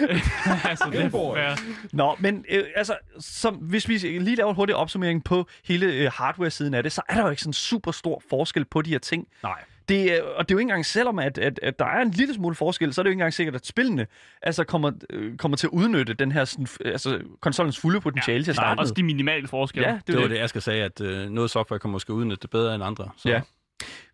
altså, 0.70 0.88
det 0.92 1.00
er 1.00 1.10
fair. 1.10 1.56
Nå, 1.92 2.16
men 2.18 2.44
øh, 2.50 2.64
altså, 2.76 2.96
som, 3.20 3.54
hvis 3.54 3.88
vi 3.88 3.96
lige 3.98 4.36
laver 4.36 4.50
en 4.50 4.56
hurtig 4.56 4.74
opsummering 4.76 5.24
på 5.24 5.46
hele 5.64 5.86
øh, 5.86 6.10
hardware-siden 6.14 6.74
af 6.74 6.82
det, 6.82 6.92
så 6.92 7.02
er 7.08 7.14
der 7.14 7.22
jo 7.22 7.28
ikke 7.30 7.42
sådan 7.42 7.52
super 7.52 7.90
stor 7.90 8.22
forskel 8.30 8.64
på 8.64 8.82
de 8.82 8.90
her 8.90 8.98
ting. 8.98 9.26
Nej. 9.42 9.58
Det, 9.88 10.18
er- 10.18 10.22
og 10.22 10.48
det 10.48 10.54
er 10.54 10.56
jo 10.56 10.58
ikke 10.58 10.62
engang, 10.62 10.86
selvom 10.86 11.18
at, 11.18 11.38
at, 11.38 11.60
at 11.62 11.78
der 11.78 11.84
er 11.84 12.02
en 12.02 12.10
lille 12.10 12.34
smule 12.34 12.54
forskel, 12.54 12.94
så 12.94 13.00
er 13.00 13.02
det 13.02 13.08
jo 13.08 13.10
ikke 13.10 13.16
engang 13.16 13.34
sikkert, 13.34 13.54
at 13.54 13.66
spillene 13.66 14.06
altså 14.42 14.64
kommer, 14.64 14.90
øh, 15.10 15.36
kommer 15.36 15.56
til 15.56 15.66
at 15.66 15.70
udnytte 15.70 16.14
den 16.14 16.32
her 16.32 16.44
sådan, 16.44 16.66
altså, 16.84 17.20
konsollens 17.40 17.78
fulde 17.78 18.00
potentiale 18.00 18.38
ja, 18.38 18.44
til 18.44 18.50
at 18.50 18.56
starte 18.56 18.78
Også 18.78 18.90
med. 18.90 18.96
de 18.96 19.02
minimale 19.02 19.48
forskelle. 19.48 19.88
Ja, 19.88 19.94
det, 19.94 20.06
Det 20.06 20.12
er 20.14 20.16
var 20.20 20.22
det. 20.28 20.30
det, 20.36 20.42
Asger 20.42 20.60
sagde, 20.60 20.82
at 20.84 21.00
øh, 21.00 21.30
noget 21.30 21.50
software 21.50 21.78
kan 21.80 21.90
måske 21.90 22.12
udnytte 22.12 22.42
det 22.42 22.50
bedre 22.50 22.74
end 22.74 22.84
andre. 22.84 23.08
Så. 23.16 23.28
Ja. 23.28 23.40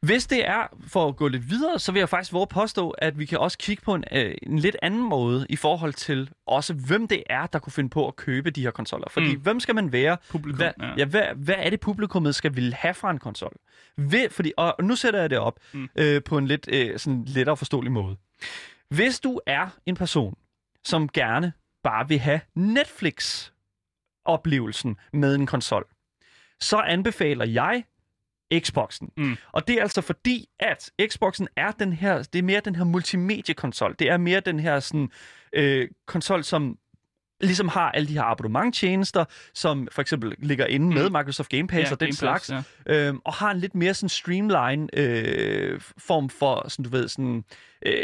Hvis 0.00 0.26
det 0.26 0.48
er, 0.48 0.66
for 0.88 1.08
at 1.08 1.16
gå 1.16 1.28
lidt 1.28 1.50
videre, 1.50 1.78
så 1.78 1.92
vil 1.92 1.98
jeg 2.00 2.08
faktisk 2.08 2.32
våge 2.32 2.46
påstå, 2.46 2.90
at 2.90 3.18
vi 3.18 3.26
kan 3.26 3.38
også 3.38 3.58
kigge 3.58 3.82
på 3.82 3.94
en, 3.94 4.04
øh, 4.12 4.34
en 4.42 4.58
lidt 4.58 4.76
anden 4.82 5.02
måde 5.02 5.46
i 5.48 5.56
forhold 5.56 5.92
til 5.94 6.30
også, 6.46 6.74
hvem 6.74 7.08
det 7.08 7.22
er, 7.30 7.46
der 7.46 7.58
kunne 7.58 7.72
finde 7.72 7.90
på 7.90 8.08
at 8.08 8.16
købe 8.16 8.50
de 8.50 8.62
her 8.62 8.70
konsoller. 8.70 9.08
Fordi 9.10 9.36
Mm. 9.36 9.42
hvem 9.42 9.60
skal 9.60 9.74
man 9.74 9.92
være? 9.92 10.16
Publikum, 10.30 10.56
Hvad, 10.56 10.70
ja. 10.80 10.94
ja, 10.96 11.04
hvad, 11.04 11.22
hvad 11.36 11.54
er 11.58 11.70
det, 11.70 11.80
publikummet 11.80 12.34
skal 12.34 12.56
ville 12.56 12.74
have 12.74 12.94
fra 12.94 13.10
en 13.10 13.18
konsol? 13.18 13.52
Ved, 13.96 14.30
fordi, 14.30 14.52
og 14.56 14.74
nu 14.82 14.96
sætter 14.96 15.20
jeg 15.20 15.30
det 15.30 15.38
op 15.38 15.58
mm. 15.72 15.88
øh, 15.96 16.22
på 16.22 16.38
en 16.38 16.46
lidt 16.46 16.68
øh, 16.72 16.98
sådan 16.98 17.24
lettere 17.26 17.56
forståelig 17.56 17.92
måde. 17.92 18.16
Hvis 18.88 19.20
du 19.20 19.40
er 19.46 19.68
en 19.86 19.96
person, 19.96 20.34
som 20.84 21.08
gerne 21.08 21.52
bare 21.84 22.08
vil 22.08 22.18
have 22.18 22.40
Netflix-oplevelsen 22.54 24.96
med 25.12 25.34
en 25.34 25.46
konsol, 25.46 25.84
så 26.60 26.76
anbefaler 26.76 27.44
jeg 27.44 27.84
Xboxen. 28.60 29.08
Mm. 29.16 29.36
Og 29.52 29.68
det 29.68 29.76
er 29.78 29.82
altså 29.82 30.00
fordi, 30.00 30.46
at 30.60 30.90
Xboxen 31.10 31.48
er 31.56 31.70
den 31.70 31.92
her, 31.92 32.22
det 32.22 32.38
er 32.38 32.42
mere 32.42 32.60
den 32.64 32.76
her 32.76 32.84
multimediekonsol. 32.84 33.94
Det 33.98 34.10
er 34.10 34.16
mere 34.16 34.40
den 34.40 34.60
her 34.60 34.80
sådan, 34.80 35.10
øh, 35.52 35.88
konsol, 36.06 36.44
som 36.44 36.76
ligesom 37.40 37.68
har 37.68 37.90
alle 37.90 38.08
de 38.08 38.12
her 38.12 38.22
abonnementtjenester, 38.22 39.24
som 39.54 39.88
for 39.92 40.02
eksempel 40.02 40.34
ligger 40.38 40.66
inde 40.66 40.94
med 40.94 41.10
Microsoft 41.10 41.48
Game 41.48 41.68
Pass 41.68 41.90
Ja, 41.90 41.94
og 41.94 42.00
den 42.00 42.06
Game 42.06 42.12
slags, 42.16 42.50
Pass, 42.50 42.68
ja. 42.86 43.08
øhm, 43.08 43.20
og 43.24 43.32
har 43.32 43.50
en 43.50 43.58
lidt 43.58 43.74
mere 43.74 43.94
sådan 43.94 44.08
streamline 44.08 44.88
øh, 44.98 45.80
form 45.98 46.28
for, 46.28 46.68
sådan 46.68 46.82
du 46.82 46.90
ved, 46.90 47.08
sådan, 47.08 47.44
øh, 47.86 47.94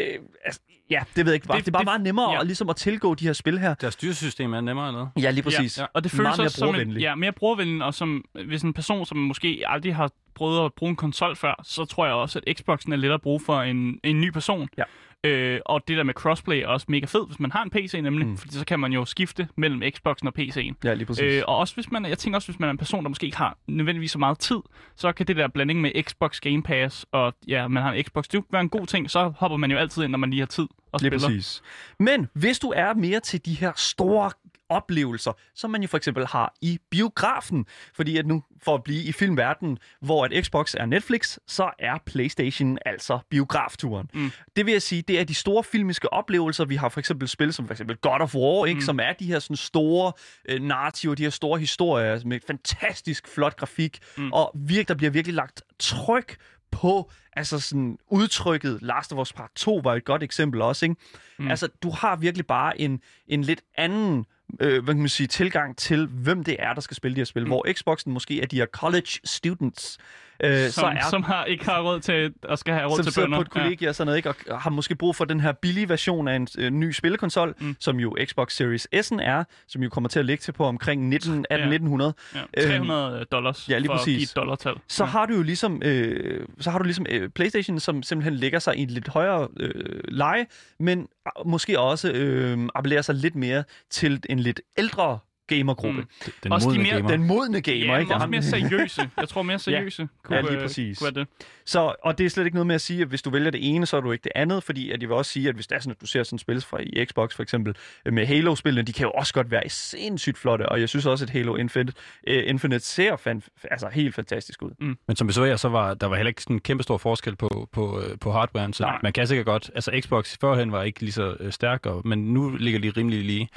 altså, 0.44 0.60
ja, 0.90 1.02
det 1.16 1.24
ved 1.24 1.32
jeg 1.32 1.34
ikke, 1.34 1.46
bare, 1.46 1.56
det, 1.58 1.66
Det- 1.66 1.66
det 1.66 1.68
er 1.68 1.72
bare 1.72 1.80
det- 1.80 1.86
meget 1.86 2.00
nemmere 2.00 2.32
ja. 2.32 2.40
at, 2.40 2.46
ligesom 2.46 2.68
at 2.68 2.76
tilgå 2.76 3.14
de 3.14 3.24
her 3.26 3.32
spil 3.32 3.58
her. 3.58 3.74
Deres 3.74 3.94
styresystem 3.94 4.52
er 4.54 4.60
nemmere 4.60 4.88
eller 4.88 4.98
noget? 5.00 5.24
Ja, 5.24 5.30
lige 5.30 5.42
præcis. 5.42 5.78
Ja, 5.78 5.86
og 5.94 6.04
det 6.04 6.10
føles 6.10 6.22
meget 6.22 6.38
mere 6.38 6.46
også 6.46 6.56
som 6.58 6.68
en, 6.68 6.72
brugervenligt. 6.74 7.02
ja, 7.02 7.14
mere 7.14 7.32
brugervenligt, 7.32 7.82
og 7.82 7.94
som, 7.94 8.24
hvis 8.46 8.62
en 8.62 8.72
person, 8.72 9.06
som 9.06 9.16
måske 9.16 9.62
aldrig 9.66 9.94
har 9.96 10.10
prøvet 10.38 10.64
at 10.64 10.72
bruge 10.74 10.90
en 10.90 10.96
konsol 10.96 11.36
før, 11.36 11.60
så 11.62 11.84
tror 11.84 12.06
jeg 12.06 12.14
også, 12.14 12.40
at 12.46 12.58
Xboxen 12.58 12.92
er 12.92 12.96
let 12.96 13.12
at 13.12 13.22
bruge 13.22 13.40
for 13.40 13.62
en, 13.62 14.00
en 14.04 14.20
ny 14.20 14.30
person. 14.30 14.68
Ja. 14.78 14.84
Øh, 15.24 15.60
og 15.66 15.88
det 15.88 15.96
der 15.96 16.02
med 16.02 16.14
crossplay 16.14 16.56
er 16.62 16.66
også 16.66 16.86
mega 16.88 17.06
fedt, 17.06 17.26
hvis 17.26 17.40
man 17.40 17.52
har 17.52 17.62
en 17.62 17.70
PC 17.70 17.94
nemlig, 18.02 18.26
mm. 18.26 18.36
fordi 18.36 18.54
så 18.54 18.64
kan 18.64 18.80
man 18.80 18.92
jo 18.92 19.04
skifte 19.04 19.48
mellem 19.56 19.82
Xboxen 19.96 20.28
og 20.28 20.34
PC'en. 20.38 20.74
Ja, 20.84 20.94
lige 20.94 21.06
præcis. 21.06 21.22
Øh, 21.22 21.42
og 21.48 21.56
også 21.56 21.74
hvis 21.74 21.90
man, 21.90 22.06
jeg 22.06 22.18
tænker 22.18 22.36
også, 22.36 22.48
hvis 22.48 22.60
man 22.60 22.66
er 22.66 22.70
en 22.70 22.78
person, 22.78 23.04
der 23.04 23.08
måske 23.08 23.24
ikke 23.24 23.36
har 23.36 23.56
nødvendigvis 23.66 24.10
så 24.10 24.18
meget 24.18 24.38
tid, 24.38 24.58
så 24.96 25.12
kan 25.12 25.26
det 25.26 25.36
der 25.36 25.48
blanding 25.48 25.80
med 25.80 26.02
Xbox 26.02 26.40
Game 26.40 26.62
Pass 26.62 27.06
og 27.12 27.34
ja, 27.48 27.68
man 27.68 27.82
har 27.82 27.92
en 27.92 28.04
Xbox, 28.04 28.24
det 28.28 28.44
være 28.50 28.60
en 28.60 28.68
god 28.68 28.86
ting. 28.86 29.10
Så 29.10 29.32
hopper 29.36 29.56
man 29.56 29.70
jo 29.70 29.76
altid 29.76 30.02
ind, 30.02 30.10
når 30.10 30.18
man 30.18 30.30
lige 30.30 30.40
har 30.40 30.46
tid 30.46 30.66
og 30.92 31.00
Lige 31.00 31.10
spiller. 31.10 31.28
præcis. 31.28 31.62
Men 31.98 32.28
hvis 32.32 32.58
du 32.58 32.72
er 32.76 32.94
mere 32.94 33.20
til 33.20 33.44
de 33.46 33.54
her 33.54 33.72
store 33.76 34.30
oplevelser, 34.68 35.32
som 35.54 35.70
man 35.70 35.82
jo 35.82 35.88
for 35.88 35.96
eksempel 35.96 36.26
har 36.26 36.54
i 36.60 36.78
biografen, 36.90 37.66
fordi 37.94 38.16
at 38.16 38.26
nu 38.26 38.42
for 38.62 38.74
at 38.74 38.82
blive 38.82 39.02
i 39.02 39.12
filmverdenen, 39.12 39.78
hvor 40.00 40.24
at 40.24 40.44
Xbox 40.44 40.74
er 40.74 40.86
Netflix, 40.86 41.38
så 41.46 41.70
er 41.78 41.98
PlayStation 42.06 42.78
altså 42.86 43.18
biografturen. 43.30 44.10
Mm. 44.14 44.30
Det 44.56 44.66
vil 44.66 44.72
jeg 44.72 44.82
sige, 44.82 45.02
det 45.02 45.20
er 45.20 45.24
de 45.24 45.34
store 45.34 45.64
filmiske 45.64 46.12
oplevelser. 46.12 46.64
Vi 46.64 46.76
har 46.76 46.88
for 46.88 47.00
eksempel 47.00 47.28
spil 47.28 47.52
som 47.52 47.66
for 47.66 47.74
eksempel 47.74 47.96
God 47.96 48.20
of 48.20 48.34
War, 48.34 48.66
ikke, 48.66 48.78
mm. 48.78 48.82
som 48.84 49.00
er 49.00 49.12
de 49.12 49.26
her 49.26 49.38
sådan 49.38 49.56
store 49.56 50.12
øh, 50.48 50.62
narrativer, 50.62 51.14
de 51.14 51.22
her 51.22 51.30
store 51.30 51.58
historier 51.58 52.20
med 52.24 52.40
fantastisk 52.46 53.28
flot 53.28 53.56
grafik, 53.56 53.98
mm. 54.16 54.32
og 54.32 54.52
virk, 54.54 54.88
der 54.88 54.94
bliver 54.94 55.10
virkelig 55.10 55.34
lagt 55.34 55.62
tryk 55.78 56.36
på 56.70 57.10
altså 57.32 57.60
sådan 57.60 57.98
udtrykket 58.08 58.78
Last 58.82 59.12
of 59.12 59.18
Us 59.18 59.32
Part 59.32 59.50
2 59.54 59.80
var 59.84 59.94
et 59.94 60.04
godt 60.04 60.22
eksempel 60.22 60.62
også, 60.62 60.86
ikke? 60.86 60.96
Mm. 61.38 61.48
Altså, 61.48 61.68
du 61.82 61.90
har 61.90 62.16
virkelig 62.16 62.46
bare 62.46 62.80
en, 62.80 63.00
en 63.28 63.42
lidt 63.42 63.62
anden 63.76 64.26
øh, 64.60 64.84
hvad 64.84 64.94
kan 64.94 65.00
man 65.00 65.08
sige, 65.08 65.26
tilgang 65.26 65.76
til, 65.76 66.06
hvem 66.06 66.44
det 66.44 66.56
er, 66.58 66.74
der 66.74 66.80
skal 66.80 66.94
spille 66.96 67.14
de 67.14 67.20
her 67.20 67.24
spil. 67.24 67.42
Mm. 67.42 67.48
Hvor 67.48 67.66
Xboxen 67.72 68.12
måske 68.12 68.42
er 68.42 68.46
de 68.46 68.56
her 68.56 68.66
college 68.66 69.08
students, 69.24 69.98
øh, 70.44 70.70
Som, 70.70 70.70
så 70.70 70.86
er 70.86 71.10
som 71.10 71.22
har, 71.22 71.44
ikke 71.44 71.64
har 71.64 71.80
råd 71.82 72.00
til 72.00 72.32
og 72.42 72.58
skal 72.58 72.74
have 72.74 72.86
råd 72.88 72.96
som 73.02 73.12
til 73.12 73.20
bønder. 73.20 73.38
på 73.38 73.42
et 73.42 73.50
kollegie 73.50 73.88
og 73.88 73.94
sådan 73.94 74.06
noget, 74.06 74.16
ikke? 74.16 74.28
og 74.50 74.60
har 74.60 74.70
måske 74.70 74.94
brug 74.94 75.16
for 75.16 75.24
den 75.24 75.40
her 75.40 75.52
billige 75.52 75.88
version 75.88 76.28
af 76.28 76.36
en 76.36 76.48
øh, 76.58 76.70
ny 76.70 76.92
spillekonsol, 76.92 77.54
mm. 77.60 77.76
som 77.80 78.00
jo 78.00 78.16
Xbox 78.24 78.52
Series 78.52 78.88
S'en 78.94 79.22
er, 79.22 79.44
som 79.68 79.82
jo 79.82 79.88
kommer 79.88 80.08
til 80.08 80.18
at 80.18 80.24
ligge 80.24 80.42
til 80.42 80.52
på 80.52 80.64
omkring 80.64 81.08
19, 81.08 81.32
1800 81.50 82.14
Ja. 82.34 82.40
Ja. 82.56 82.66
300 82.68 83.24
dollars 83.32 83.68
ja, 83.68 83.78
lige 83.78 83.88
for 83.88 83.94
at 83.94 84.04
give 84.04 84.22
et 84.22 84.32
dollartal. 84.36 84.74
så 84.88 85.04
har 85.04 85.26
du 85.26 85.34
jo 85.34 85.42
ligesom, 85.42 85.82
øh, 85.84 86.46
så 86.60 86.70
har 86.70 86.78
du 86.78 86.84
ligesom 86.84 87.06
øh, 87.08 87.28
PlayStation, 87.30 87.80
som 87.80 88.02
simpelthen 88.02 88.34
lægger 88.34 88.58
sig 88.58 88.76
i 88.76 88.82
et 88.82 88.90
lidt 88.90 89.08
højere 89.08 89.48
øh, 89.60 90.00
leje, 90.08 90.46
men 90.78 90.98
øh, 91.00 91.46
måske 91.46 91.78
også 91.80 92.10
øh, 92.12 92.58
appellerer 92.74 93.02
sig 93.02 93.14
lidt 93.14 93.34
mere 93.34 93.64
til 93.90 94.22
en 94.28 94.37
lidt 94.40 94.60
ældre 94.78 95.18
gamergruppe. 95.46 96.00
Mm. 96.00 96.06
Mm. 96.26 96.32
Den 96.42 96.52
Også 96.52 96.68
de 96.70 96.74
modne 96.74 96.82
mere- 96.82 96.94
gamer. 96.96 97.10
Den 97.10 97.24
modne 97.26 97.60
gamer, 97.60 97.78
Ja, 97.94 97.98
ikke? 97.98 98.14
også 98.14 98.18
Ham- 98.26 98.30
mere 98.30 98.42
seriøse. 98.42 99.10
Jeg 99.16 99.28
tror 99.28 99.42
mere 99.42 99.58
seriøse 99.68 100.08
kunne, 100.24 100.36
Ja, 100.36 100.42
lige 100.42 100.60
præcis. 100.60 100.98
kunne 100.98 101.14
være 101.14 101.24
det. 101.24 101.28
Så, 101.66 101.94
og 102.04 102.18
det 102.18 102.26
er 102.26 102.30
slet 102.30 102.44
ikke 102.44 102.54
noget 102.56 102.66
med 102.66 102.74
at 102.74 102.80
sige, 102.80 103.02
at 103.02 103.08
hvis 103.08 103.22
du 103.22 103.30
vælger 103.30 103.50
det 103.50 103.74
ene, 103.74 103.86
så 103.86 103.96
er 103.96 104.00
du 104.00 104.12
ikke 104.12 104.22
det 104.24 104.32
andet, 104.34 104.62
fordi 104.62 104.90
at 104.90 105.00
jeg 105.02 105.08
vil 105.08 105.16
også 105.16 105.32
sige, 105.32 105.48
at 105.48 105.54
hvis 105.54 105.66
det 105.66 105.76
er 105.76 105.80
sådan, 105.80 105.90
at 105.90 106.00
du 106.00 106.06
ser 106.06 106.22
sådan 106.22 106.36
et 106.36 106.40
spil 106.40 106.60
fra 106.60 106.78
i 106.80 107.04
Xbox 107.06 107.34
for 107.34 107.42
eksempel, 107.42 107.76
øh, 108.06 108.12
med 108.12 108.26
Halo-spillene, 108.26 108.82
de 108.86 108.92
kan 108.92 109.04
jo 109.04 109.10
også 109.10 109.34
godt 109.34 109.50
være 109.50 109.68
sindssygt 109.68 110.38
flotte, 110.38 110.68
og 110.68 110.80
jeg 110.80 110.88
synes 110.88 111.06
også, 111.06 111.24
at 111.24 111.30
Halo 111.30 111.56
Infinite, 111.56 111.92
uh, 112.30 112.34
Infinite 112.46 112.84
ser 112.84 113.16
fan, 113.16 113.42
altså 113.70 113.88
helt 113.88 114.14
fantastisk 114.14 114.62
ud. 114.62 114.94
Men 115.08 115.16
som 115.16 115.28
vi 115.28 115.32
så 115.32 115.44
her, 115.44 115.56
så 115.56 115.68
var 115.68 115.94
der 115.94 116.06
var 116.06 116.16
heller 116.16 116.28
ikke 116.28 116.42
sådan 116.42 116.56
en 116.56 116.60
kæmpe 116.60 116.82
stor 116.82 116.98
forskel 116.98 117.36
på, 117.36 117.68
på, 117.72 118.00
øh, 118.00 118.18
på 118.18 118.32
hardwaren, 118.32 118.72
så 118.72 118.82
Nej. 118.82 118.98
Man 119.02 119.12
kan 119.12 119.26
sikkert 119.26 119.46
godt... 119.46 119.70
Altså 119.74 120.00
Xbox 120.04 120.36
førhen 120.40 120.72
var 120.72 120.82
ikke 120.82 121.00
lige 121.00 121.12
så 121.12 121.36
stærk, 121.50 121.86
og, 121.86 122.02
men 122.04 122.18
nu 122.34 122.50
ligger 122.56 122.80
de 122.80 122.90
rimelig 122.90 123.24
lige. 123.24 123.48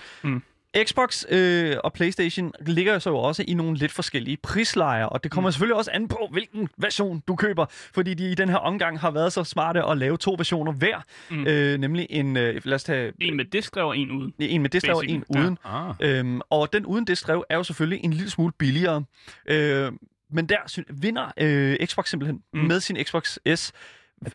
Xbox 0.77 1.23
øh, 1.29 1.77
og 1.83 1.93
PlayStation 1.93 2.53
ligger 2.61 2.93
jo 2.93 2.99
så 2.99 3.09
jo 3.09 3.17
også 3.17 3.43
i 3.47 3.53
nogle 3.53 3.77
lidt 3.77 3.91
forskellige 3.91 4.37
prislejer, 4.37 5.05
og 5.05 5.23
det 5.23 5.31
kommer 5.31 5.47
mm. 5.47 5.51
selvfølgelig 5.51 5.75
også 5.75 5.91
an 5.93 6.07
på, 6.07 6.27
hvilken 6.31 6.69
version 6.77 7.23
du 7.27 7.35
køber, 7.35 7.65
fordi 7.69 8.13
de 8.13 8.31
i 8.31 8.35
den 8.35 8.49
her 8.49 8.57
omgang 8.57 8.99
har 8.99 9.11
været 9.11 9.33
så 9.33 9.43
smarte 9.43 9.83
at 9.83 9.97
lave 9.97 10.17
to 10.17 10.35
versioner 10.37 10.71
hver, 10.71 11.01
mm. 11.29 11.47
øh, 11.47 11.79
nemlig 11.79 12.07
en, 12.09 12.37
øh, 12.37 12.61
lad 12.65 12.75
os 12.75 12.83
tage 12.83 13.13
En 13.21 13.37
med 13.37 13.45
diskdrev 13.45 13.85
og 13.87 13.97
en 13.97 14.11
uden. 14.11 14.33
en 14.39 14.61
med 14.61 14.69
diskdrev 14.69 14.95
og 14.95 15.05
en 15.07 15.21
Basically, 15.21 15.41
ja. 15.41 15.45
uden. 15.45 15.57
Ah. 15.63 16.19
Øhm, 16.19 16.41
og 16.49 16.73
den 16.73 16.85
uden 16.85 17.05
diskdrev 17.05 17.45
er 17.49 17.55
jo 17.55 17.63
selvfølgelig 17.63 18.03
en 18.03 18.13
lille 18.13 18.29
smule 18.29 18.53
billigere. 18.59 19.03
Øh, 19.45 19.91
men 20.31 20.45
der 20.49 20.57
sy- 20.67 20.79
vinder 20.93 21.31
øh, 21.37 21.77
Xbox 21.85 22.09
simpelthen 22.09 22.41
mm. 22.53 22.59
med 22.59 22.79
sin 22.79 22.97
Xbox 23.03 23.37
S, 23.55 23.71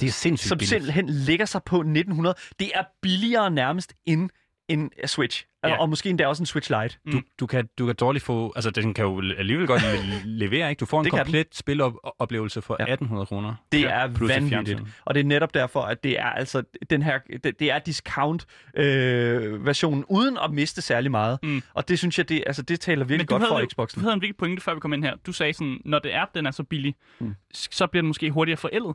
det 0.00 0.02
er 0.02 0.10
sindssygt 0.10 0.48
som 0.48 0.58
billigt. 0.58 0.68
simpelthen 0.70 1.08
ligger 1.08 1.44
sig 1.46 1.62
på 1.62 1.76
1900. 1.76 2.36
Det 2.58 2.70
er 2.74 2.82
billigere 3.02 3.50
nærmest 3.50 3.94
end 4.06 4.30
en 4.68 4.90
Switch. 5.06 5.44
Ja. 5.68 5.80
Og 5.80 5.88
måske 5.88 6.08
endda 6.10 6.26
også 6.26 6.42
en 6.42 6.46
Switch 6.46 6.70
Lite. 6.82 6.98
Du, 7.12 7.20
du, 7.40 7.46
kan, 7.46 7.68
du 7.78 7.86
kan 7.86 7.94
dårligt 7.94 8.24
få... 8.24 8.52
Altså, 8.56 8.70
den 8.70 8.94
kan 8.94 9.04
jo 9.04 9.20
alligevel 9.38 9.66
godt 9.66 9.82
le- 9.82 10.20
levere, 10.44 10.70
ikke? 10.70 10.80
Du 10.80 10.86
får 10.86 10.98
en 11.00 11.04
Det 11.04 11.12
komplet 11.12 11.46
spiloplevelse 11.52 12.62
for 12.62 12.76
Ja. 12.80 12.84
1800 12.84 13.26
kroner. 13.26 13.54
Det 13.72 13.80
Ja, 13.80 13.88
er 13.88 14.14
plus 14.14 14.28
vanvittigt. 14.30 14.80
Og 15.04 15.14
det 15.14 15.20
er 15.20 15.24
netop 15.24 15.54
derfor, 15.54 15.80
at 15.82 16.04
det 16.04 16.18
er 16.20 16.24
altså 16.30 16.62
den 16.90 17.02
her 17.02 17.18
det, 17.44 17.60
det 17.60 17.70
er 17.70 17.78
discount 17.78 18.46
øh, 18.76 19.66
versionen 19.66 20.04
uden 20.08 20.38
at 20.44 20.50
miste 20.50 20.82
særlig 20.82 21.10
meget. 21.10 21.38
Mm. 21.42 21.62
Og 21.74 21.88
det 21.88 21.98
synes 21.98 22.18
jeg 22.18 22.28
det 22.28 22.42
altså 22.46 22.62
det 22.62 22.80
taler 22.80 23.04
virkelig 23.04 23.28
godt 23.28 23.42
for 23.48 23.62
Xboxen. 23.70 24.00
Du 24.00 24.04
havde 24.04 24.14
en 24.14 24.20
vigtig 24.22 24.36
pointe, 24.36 24.62
før 24.62 24.74
vi 24.74 24.80
kom 24.80 24.92
ind 24.92 25.04
her. 25.04 25.14
Du 25.26 25.32
sagde 25.32 25.52
sådan, 25.52 25.80
når 25.84 25.98
det 25.98 26.14
er, 26.14 26.24
den 26.34 26.46
er 26.46 26.50
så 26.50 26.62
billig, 26.62 26.94
Mm. 27.20 27.26
mm. 27.26 27.34
så 27.54 27.86
bliver 27.86 28.02
den 28.02 28.06
måske 28.08 28.30
hurtigere 28.30 28.56
forældet. 28.56 28.94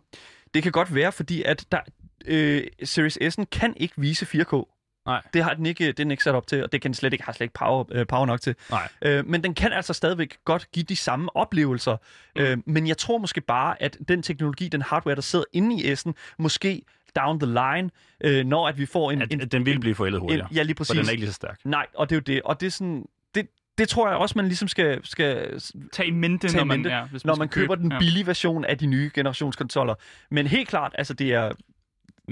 Det 0.53 0.63
kan 0.63 0.71
godt 0.71 0.95
være, 0.95 1.11
fordi 1.11 1.43
at 1.43 1.65
der, 1.71 1.79
øh, 2.27 2.61
Series 2.83 3.17
S'en 3.39 3.43
kan 3.51 3.73
ikke 3.77 3.93
vise 3.97 4.25
4K. 4.25 4.80
Nej. 5.05 5.21
Det 5.33 5.43
har 5.43 5.53
den 5.53 5.65
ikke, 5.65 5.83
det 5.83 5.89
er 5.89 5.93
den 5.93 6.11
ikke 6.11 6.23
sat 6.23 6.35
op 6.35 6.47
til, 6.47 6.63
og 6.63 6.71
det 6.71 6.81
kan 6.81 6.89
den 6.89 6.95
slet 6.95 7.13
ikke, 7.13 7.25
har 7.25 7.33
slet 7.33 7.45
ikke 7.45 7.53
power, 7.53 7.85
øh, 7.91 8.07
power 8.07 8.25
nok 8.25 8.41
til. 8.41 8.55
Nej. 8.69 8.89
Øh, 9.01 9.27
men 9.27 9.43
den 9.43 9.53
kan 9.53 9.73
altså 9.73 9.93
stadigvæk 9.93 10.37
godt 10.45 10.71
give 10.71 10.83
de 10.83 10.95
samme 10.95 11.35
oplevelser. 11.35 11.97
Mm. 12.35 12.41
Øh, 12.41 12.57
men 12.65 12.87
jeg 12.87 12.97
tror 12.97 13.17
måske 13.17 13.41
bare, 13.41 13.81
at 13.81 13.97
den 14.07 14.23
teknologi, 14.23 14.67
den 14.67 14.81
hardware, 14.81 15.15
der 15.15 15.21
sidder 15.21 15.45
inde 15.53 15.83
i 15.83 15.93
S'en, 15.93 16.11
måske 16.37 16.81
down 17.15 17.39
the 17.39 17.47
line, 17.47 17.89
øh, 18.23 18.45
når 18.45 18.67
at 18.67 18.77
vi 18.77 18.85
får 18.85 19.11
en... 19.11 19.21
At, 19.21 19.33
en 19.33 19.39
den 19.39 19.65
vil 19.65 19.79
blive 19.79 19.95
forældet 19.95 20.21
hurtigere. 20.21 20.47
en 20.51 20.55
ja, 20.55 20.63
lige 20.63 20.75
For 20.75 20.83
præcis. 20.83 20.97
den 20.99 21.05
er 21.05 21.11
ikke 21.11 21.21
lige 21.21 21.29
så 21.29 21.35
stærk. 21.35 21.59
Nej, 21.63 21.85
og 21.95 22.09
det 22.09 22.15
er 22.15 22.17
jo 22.17 22.35
det. 22.35 22.41
Og 22.41 22.59
det 22.59 22.67
er 22.67 22.71
sådan... 22.71 23.05
Det, 23.35 23.47
det 23.77 23.89
tror 23.89 24.07
jeg 24.09 24.17
også, 24.17 24.33
man 24.35 24.45
ligesom 24.45 24.67
skal, 24.67 24.99
skal 25.03 25.59
Tag 25.93 26.07
i 26.07 26.11
mente, 26.11 26.47
tage 26.47 26.57
når 26.57 26.65
man, 26.65 26.77
mente, 26.77 26.89
ja, 26.89 27.05
hvis 27.05 27.25
når 27.25 27.33
skal 27.33 27.41
man 27.41 27.49
køber 27.49 27.75
købe. 27.75 27.89
den 27.89 27.99
billige 27.99 28.27
version 28.27 28.65
af 28.65 28.77
de 28.77 28.85
nye 28.85 29.11
generationskonsoller. 29.13 29.95
Men 30.29 30.47
helt 30.47 30.69
klart, 30.69 30.91
altså 30.97 31.13
det 31.13 31.33
er... 31.33 31.51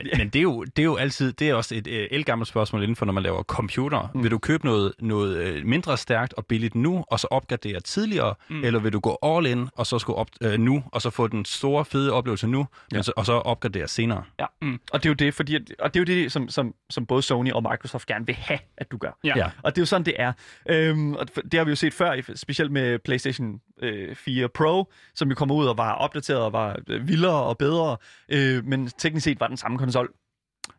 Men, 0.04 0.18
men 0.18 0.30
det, 0.30 0.40
er 0.40 0.44
jo, 0.44 0.64
det 0.64 0.80
er 0.80 0.86
jo 0.86 0.96
altid, 0.96 1.34
det 1.34 1.50
er 1.50 1.54
også 1.54 1.76
et 1.76 1.88
øh, 1.88 2.08
elgammelt 2.12 2.48
spørgsmål 2.48 2.82
inden 2.82 2.96
for, 2.96 3.06
når 3.06 3.14
man 3.14 3.24
laver 3.24 3.44
computer. 3.44 4.12
Mm. 4.14 4.24
Vil 4.24 4.32
du 4.32 4.38
købe 4.38 4.66
noget, 4.66 4.94
noget 5.00 5.38
øh, 5.38 5.66
mindre 5.66 5.98
stærkt 5.98 6.34
og 6.34 6.46
billigt 6.46 6.76
nu, 6.76 7.06
og 7.08 7.20
så 7.20 7.28
opgradere 7.32 7.80
tidligere, 7.80 8.36
mm. 8.50 8.64
eller 8.64 8.80
vil 8.80 8.94
du 8.94 9.00
gå 9.00 9.18
all 9.24 9.46
in, 9.46 9.70
og 9.76 9.88
så 9.88 10.00
skulle 10.00 10.18
op, 10.18 10.28
øh, 10.42 10.60
nu, 10.60 10.84
og 10.86 11.02
så 11.02 11.10
få 11.10 11.28
den 11.28 11.46
store, 11.46 11.86
fede 11.86 12.14
oplevelse 12.14 12.48
nu, 12.48 12.66
ja. 12.92 12.98
men 12.98 13.04
så, 13.04 13.12
og 13.16 13.26
så 13.26 13.34
opgradere 13.34 13.88
senere? 13.88 14.24
Ja. 14.40 14.46
Mm. 14.62 14.80
Og 14.92 15.04
det 15.04 15.06
er 15.06 15.10
jo 15.10 15.14
det, 15.14 15.34
fordi, 15.34 15.56
og 15.80 15.94
det 15.94 16.00
er 16.00 16.14
jo 16.16 16.22
det, 16.22 16.32
som, 16.32 16.50
som, 16.50 16.74
som 16.90 17.06
både 17.06 17.22
Sony 17.22 17.52
og 17.52 17.64
Microsoft 17.64 18.06
gerne 18.06 18.26
vil 18.26 18.36
have, 18.36 18.60
at 18.78 18.92
du 18.92 18.98
gør. 18.98 19.18
Ja. 19.24 19.34
Ja. 19.38 19.50
Og 19.64 19.76
det 19.76 19.78
er 19.78 19.82
jo 19.82 19.86
sådan, 19.86 20.06
det 20.06 20.14
er. 20.18 20.34
Øhm, 20.70 21.14
og 21.14 21.28
det 21.52 21.54
har 21.54 21.64
vi 21.64 21.70
jo 21.70 21.76
set 21.76 21.94
før, 21.94 22.22
specielt 22.36 22.72
med 22.72 23.00
PlayStation 23.00 23.62
øh, 23.82 24.16
4 24.16 24.50
Pro, 24.50 24.92
som 25.16 25.30
jo 25.30 25.36
kommer 25.36 25.56
ud 25.56 25.66
og 25.66 25.78
var 25.78 25.94
opdateret 25.94 26.42
og 26.42 26.54
var 26.54 26.80
øh, 26.88 27.08
vildere 27.08 27.44
og 27.44 27.58
bedre, 27.58 27.98
øh, 28.30 28.66
men 28.66 28.88
teknisk 28.98 29.24
set 29.24 29.40
var 29.40 29.48
den 29.48 29.58
samme 29.58 29.78
konsol. 29.78 30.10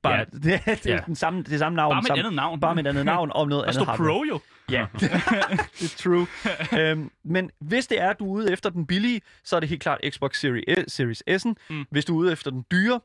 Bare, 0.02 0.14
Ja. 0.18 0.24
det, 0.32 0.60
det, 0.66 0.86
Ja. 0.86 0.98
den 1.06 1.14
samme, 1.16 1.42
det 1.42 1.58
samme 1.58 1.76
navn. 1.76 1.90
Bare 1.92 1.96
med 1.96 2.02
et 2.02 2.06
samme, 2.06 2.20
andet 2.20 2.32
navn. 2.36 2.60
Bare 2.60 2.74
med 2.74 2.84
et 2.84 2.88
andet 2.88 3.04
navn 3.04 3.30
og 3.34 3.48
noget 3.48 3.62
Der 3.64 3.68
andet 3.68 3.74
står 3.82 3.84
hardware. 3.84 4.08
Pro 4.18 4.24
jo. 4.28 4.40
Ja, 4.70 4.86
det 5.00 5.92
er 5.92 5.94
true. 5.98 6.26
øhm, 6.80 7.10
men 7.24 7.50
hvis 7.60 7.86
det 7.86 8.00
er, 8.00 8.10
at 8.10 8.18
du 8.18 8.24
er 8.24 8.30
ude 8.30 8.52
efter 8.52 8.70
den 8.70 8.86
billige, 8.86 9.20
så 9.44 9.56
er 9.56 9.60
det 9.60 9.68
helt 9.68 9.82
klart 9.82 10.00
Xbox 10.10 10.40
Series, 10.40 10.92
Series 10.92 11.22
S'en. 11.30 11.54
Mm. 11.70 11.84
Hvis 11.90 12.04
du 12.04 12.14
er 12.14 12.18
ude 12.18 12.32
efter 12.32 12.50
den 12.50 12.64
dyre, 12.70 13.00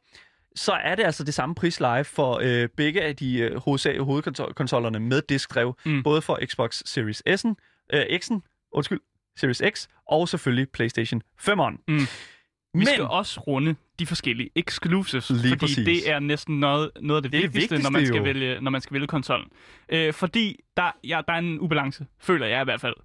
så 0.56 0.72
er 0.72 0.96
det 0.96 1.04
altså 1.04 1.24
det 1.24 1.34
samme 1.34 1.56
prisleje 1.56 2.04
for 2.04 2.39
øh, 2.43 2.70
begge 2.78 3.02
af 3.02 3.16
de 3.16 3.38
øh, 3.39 3.58
hovedkonsollerne 4.04 5.00
med 5.00 5.22
diskdrev. 5.30 5.78
Mm. 5.86 6.04
Både 6.04 6.22
for 6.22 6.39
Xbox 6.46 6.82
Series 6.86 7.24
S'en, 7.30 7.54
øh, 7.93 8.02
X'en, 8.02 8.39
undskyld, 8.72 9.00
Series 9.38 9.61
X, 9.73 9.88
og 10.09 10.29
selvfølgelig 10.29 10.69
PlayStation 10.69 11.21
5'eren. 11.41 11.83
Mm. 11.88 11.97
Vi 11.97 12.79
Men, 12.79 12.88
skal 12.88 13.03
også 13.03 13.39
runde 13.39 13.75
de 13.99 14.05
forskellige 14.05 14.49
exclusives, 14.55 15.29
Lige 15.29 15.41
fordi 15.41 15.55
præcis. 15.55 15.86
det 15.86 16.09
er 16.11 16.19
næsten 16.19 16.59
noget, 16.59 16.91
noget 17.01 17.17
af 17.17 17.23
det, 17.23 17.31
Det 17.31 17.41
det 17.43 17.53
vigtigste, 17.53 17.83
når 17.83 17.89
man 17.89 17.99
vigtigste 17.99 18.13
skal 18.13 18.17
jo. 18.17 18.23
vælge, 18.23 18.61
når 18.61 18.71
man 18.71 18.81
skal 18.81 18.93
vælge 18.93 19.07
konsollen. 19.07 19.47
Øh, 19.89 20.13
fordi 20.13 20.59
der, 20.77 20.91
ja, 21.03 21.21
der 21.27 21.33
er 21.33 21.38
en 21.38 21.59
ubalance, 21.59 22.05
føler 22.19 22.47
jeg 22.47 22.61
i 22.61 22.63
hvert 22.63 22.81
fald. 22.81 22.95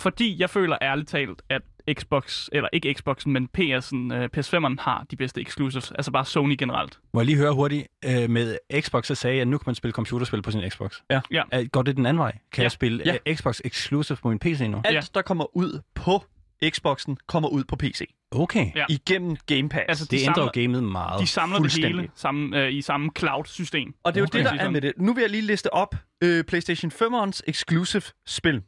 Fordi 0.00 0.36
jeg 0.38 0.50
føler 0.50 0.78
ærligt 0.82 1.08
talt, 1.08 1.42
at 1.48 1.62
Xbox, 1.94 2.48
eller 2.52 2.68
ikke 2.72 2.94
Xboxen, 2.98 3.32
men 3.32 3.48
PS'en, 3.58 4.14
øh, 4.14 4.28
PS5'eren 4.36 4.74
har 4.82 5.06
de 5.10 5.16
bedste 5.16 5.40
exclusives. 5.40 5.90
Altså 5.90 6.10
bare 6.10 6.24
Sony 6.24 6.56
generelt. 6.58 6.98
Må 7.14 7.20
jeg 7.20 7.26
lige 7.26 7.36
høre 7.38 7.52
hurtigt, 7.54 7.86
øh, 8.04 8.30
med 8.30 8.58
Xbox, 8.80 9.06
så 9.06 9.14
sagde 9.14 9.36
jeg, 9.36 9.42
at 9.42 9.48
nu 9.48 9.58
kan 9.58 9.64
man 9.66 9.74
spille 9.74 9.92
computerspil 9.92 10.42
på 10.42 10.50
sin 10.50 10.70
Xbox. 10.70 10.96
Ja. 11.10 11.20
Ja. 11.30 11.42
Er, 11.52 11.64
går 11.64 11.82
det 11.82 11.96
den 11.96 12.06
anden 12.06 12.18
vej? 12.18 12.32
Kan 12.52 12.62
Ja. 12.62 12.62
jeg 12.62 12.70
spille 12.72 13.02
Ja. 13.06 13.16
ja. 13.26 13.34
Xbox 13.34 13.60
Exclusive 13.64 14.16
på 14.22 14.28
min 14.28 14.38
PC 14.38 14.60
nu? 14.68 14.80
alt, 14.84 14.94
Ja. 14.94 15.00
der 15.14 15.22
kommer 15.22 15.56
ud 15.56 15.80
på 15.94 16.24
Xboxen, 16.70 17.18
kommer 17.26 17.48
ud 17.48 17.64
på 17.64 17.76
PC. 17.76 18.14
Okay. 18.30 18.66
Ja. 18.76 18.84
Igennem 18.88 19.36
Game 19.46 19.68
Pass. 19.68 19.84
Altså, 19.88 20.04
Det 20.04 20.10
de 20.10 20.16
ændrer 20.16 20.42
jo 20.42 20.50
samler, 20.54 20.62
gamet 20.62 20.84
meget. 20.84 21.20
de 21.20 21.26
samler 21.26 21.58
det 21.58 21.72
hele 21.84 22.08
sammen, 22.14 22.54
øh, 22.54 22.72
i 22.72 22.82
samme 22.82 23.10
cloud-system. 23.18 23.94
Og 24.04 24.14
det 24.14 24.20
er 24.20 24.22
jo 24.22 24.26
Okay. 24.26 24.38
det, 24.38 24.44
der 24.58 24.64
er 24.66 24.70
med 24.70 24.80
det. 24.80 24.92
Nu 24.96 25.12
vil 25.14 25.20
jeg 25.20 25.30
lige 25.30 25.42
liste 25.42 25.72
op 25.74 25.94
øh, 26.24 26.44
PlayStation 26.44 26.92
5'erens 26.92 27.40
exclusive 27.46 28.02
spil. 28.26 28.62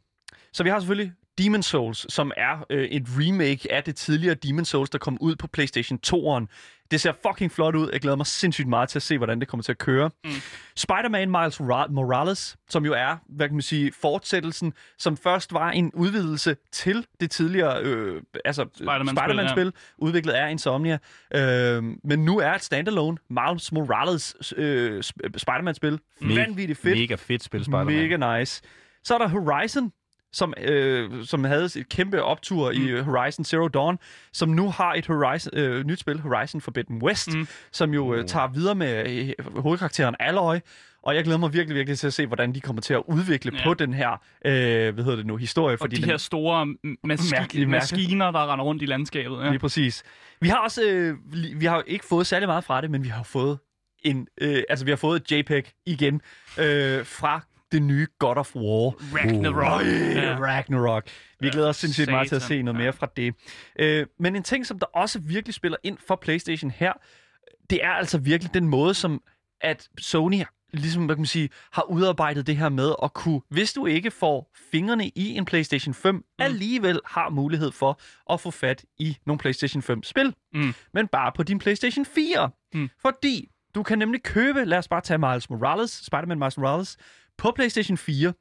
Så 0.52 0.62
vi 0.62 0.68
har 0.68 0.78
selvfølgelig 0.80 1.12
Demon 1.44 1.62
Souls, 1.62 2.06
som 2.12 2.32
er 2.36 2.66
øh, 2.70 2.84
et 2.84 3.06
remake 3.18 3.72
af 3.72 3.82
det 3.84 3.96
tidligere 3.96 4.34
Demon 4.34 4.64
Souls, 4.64 4.90
der 4.90 4.98
kom 4.98 5.18
ud 5.20 5.36
på 5.36 5.46
PlayStation 5.46 5.98
2'eren. 6.06 6.46
Det 6.90 7.00
ser 7.00 7.12
fucking 7.26 7.52
flot 7.52 7.74
ud. 7.76 7.90
Jeg 7.92 8.00
glæder 8.00 8.16
mig 8.16 8.26
sindssygt 8.26 8.68
meget 8.68 8.88
til 8.88 8.98
at 8.98 9.02
se, 9.02 9.18
hvordan 9.18 9.40
det 9.40 9.48
kommer 9.48 9.62
til 9.62 9.72
at 9.72 9.78
køre. 9.78 10.10
Mm. 10.24 10.30
Spider-Man 10.76 11.30
Miles 11.30 11.60
Ra- 11.60 11.90
Morales, 11.92 12.56
som 12.68 12.84
jo 12.84 12.92
er, 12.92 13.16
hvad 13.28 13.48
kan 13.48 13.54
man 13.56 13.62
sige, 13.62 13.92
fortsættelsen, 14.00 14.72
som 14.98 15.16
først 15.16 15.52
var 15.52 15.70
en 15.70 15.90
udvidelse 15.94 16.56
til 16.72 17.06
det 17.20 17.30
tidligere 17.30 17.82
øh, 17.82 18.22
altså, 18.44 18.66
Spider-Man-spil, 18.74 19.16
Spider-Man-spil, 19.18 19.64
ja. 19.64 19.70
udviklet 19.98 20.32
af 20.32 20.50
Insomnia. 20.50 20.98
Øh, 21.34 21.82
men 22.04 22.24
nu 22.24 22.38
er 22.38 22.52
et 22.54 22.62
standalone 22.62 23.16
Miles 23.30 23.72
Morales 23.72 24.34
øh, 24.56 24.98
sp- 24.98 25.38
Spider-Man-spil. 25.38 25.98
Me- 26.22 26.38
Vanvittigt 26.38 26.78
fedt. 26.78 26.98
Mega 26.98 27.14
fedt 27.14 27.42
spil, 27.42 27.64
Spider-Man. 27.64 27.94
Mega 28.18 28.38
nice. 28.38 28.62
Så 29.04 29.14
er 29.14 29.18
der 29.18 29.28
Horizon, 29.28 29.92
som, 30.32 30.54
øh, 30.58 31.24
som 31.24 31.44
havde 31.44 31.64
et 31.64 31.88
kæmpe 31.88 32.22
optur 32.22 32.72
mm. 32.72 32.82
i 32.82 32.88
øh, 32.88 33.04
Horizon 33.04 33.44
Zero 33.44 33.68
Dawn, 33.68 33.98
som 34.32 34.48
nu 34.48 34.70
har 34.70 34.92
et 34.94 35.06
Horizon, 35.06 35.50
øh, 35.58 35.84
nyt 35.86 36.00
spil, 36.00 36.20
Horizon 36.20 36.60
Forbidden 36.60 37.02
West, 37.02 37.34
mm. 37.34 37.48
som 37.72 37.94
jo 37.94 38.14
øh, 38.14 38.26
tager 38.26 38.48
videre 38.48 38.74
med 38.74 39.10
øh, 39.38 39.60
hovedkarakteren 39.60 40.14
Aloy. 40.20 40.56
Og 41.02 41.14
jeg 41.14 41.24
glæder 41.24 41.38
mig 41.38 41.52
virkelig, 41.52 41.76
virkelig 41.76 41.98
til 41.98 42.06
at 42.06 42.12
se, 42.12 42.26
hvordan 42.26 42.54
de 42.54 42.60
kommer 42.60 42.82
til 42.82 42.94
at 42.94 43.02
udvikle 43.08 43.52
Ja. 43.58 43.64
på 43.64 43.74
den 43.74 43.94
her, 43.94 44.10
øh, 44.44 44.94
hvad 44.94 45.04
hedder 45.04 45.16
det 45.16 45.26
nu, 45.26 45.36
historie. 45.36 45.74
Og 45.74 45.78
fordi 45.78 45.96
de 45.96 46.02
den, 46.02 46.10
her 46.10 46.16
store 46.16 46.66
maski- 46.84 47.30
Mærkelige 47.34 47.66
mærke. 47.66 47.80
maskiner, 47.82 48.30
der 48.30 48.52
render 48.52 48.64
rundt 48.64 48.82
i 48.82 48.86
landskabet. 48.86 49.38
Ja. 49.42 49.48
Lige 49.48 49.58
præcis. 49.58 50.02
Vi 50.40 50.48
har 50.48 50.56
også, 50.58 50.82
øh, 50.82 51.14
vi 51.60 51.66
har 51.66 51.82
ikke 51.86 52.04
fået 52.04 52.26
særlig 52.26 52.48
meget 52.48 52.64
fra 52.64 52.80
det, 52.80 52.90
men 52.90 53.04
vi 53.04 53.08
har 53.08 53.22
fået 53.22 53.58
en, 54.02 54.26
øh, 54.40 54.62
altså 54.68 54.84
vi 54.84 54.90
har 54.90 54.96
fået 54.96 55.32
et 55.32 55.38
JPEG 55.38 55.72
igen 55.86 56.14
øh, 56.58 57.04
fra 57.04 57.40
det 57.72 57.82
nye 57.82 58.06
God 58.18 58.36
of 58.36 58.56
War. 58.56 58.94
Ragnarok. 59.16 59.82
Ja. 60.16 60.36
Ragnarok. 60.40 61.04
Vi 61.40 61.46
Ja, 61.46 61.52
glæder 61.52 61.68
os 61.68 61.76
sindssygt 61.76 62.10
meget 62.10 62.28
til 62.28 62.36
at 62.36 62.42
satan. 62.42 62.58
se 62.58 62.62
noget 62.62 62.80
mere 62.80 62.92
fra 62.92 63.08
det. 63.16 63.34
Øh, 63.78 64.06
men 64.18 64.36
en 64.36 64.42
ting, 64.42 64.66
som 64.66 64.78
der 64.78 64.86
også 64.86 65.18
virkelig 65.18 65.54
spiller 65.54 65.78
ind 65.82 65.98
for 66.06 66.16
PlayStation 66.16 66.70
her, 66.70 66.92
det 67.70 67.84
er 67.84 67.90
altså 67.90 68.18
virkelig 68.18 68.54
den 68.54 68.68
måde, 68.68 68.94
som 68.94 69.22
at 69.60 69.88
Sony 69.98 70.42
ligesom, 70.72 71.04
hvad 71.06 71.16
kan 71.16 71.20
man 71.20 71.26
sige, 71.26 71.48
har 71.72 71.82
udarbejdet 71.82 72.46
det 72.46 72.56
her 72.56 72.68
med 72.68 72.94
at 73.02 73.12
kunne, 73.14 73.40
hvis 73.48 73.72
du 73.72 73.86
ikke 73.86 74.10
får 74.10 74.50
fingrene 74.70 75.08
i 75.08 75.36
en 75.36 75.44
PlayStation 75.44 75.94
5, 75.94 76.14
mm. 76.14 76.22
alligevel 76.38 77.00
har 77.06 77.28
mulighed 77.30 77.72
for 77.72 78.00
at 78.32 78.40
få 78.40 78.50
fat 78.50 78.84
i 78.98 79.16
nogle 79.26 79.38
PlayStation 79.38 79.82
5-spil. 79.82 80.34
Mm. 80.54 80.74
Men 80.94 81.08
bare 81.08 81.32
på 81.36 81.42
din 81.42 81.58
PlayStation 81.58 82.04
4. 82.06 82.50
Mm. 82.74 82.88
Fordi 83.02 83.48
du 83.74 83.82
kan 83.82 83.98
nemlig 83.98 84.22
købe, 84.22 84.64
lad 84.64 84.78
os 84.78 84.88
bare 84.88 85.00
tage 85.00 85.18
Miles 85.18 85.50
Morales, 85.50 85.90
Spider-Man 85.90 86.38
Miles 86.38 86.58
Morales, 86.58 86.96
på 87.40 87.50
PlayStation 87.56 87.96
4, 87.96 88.32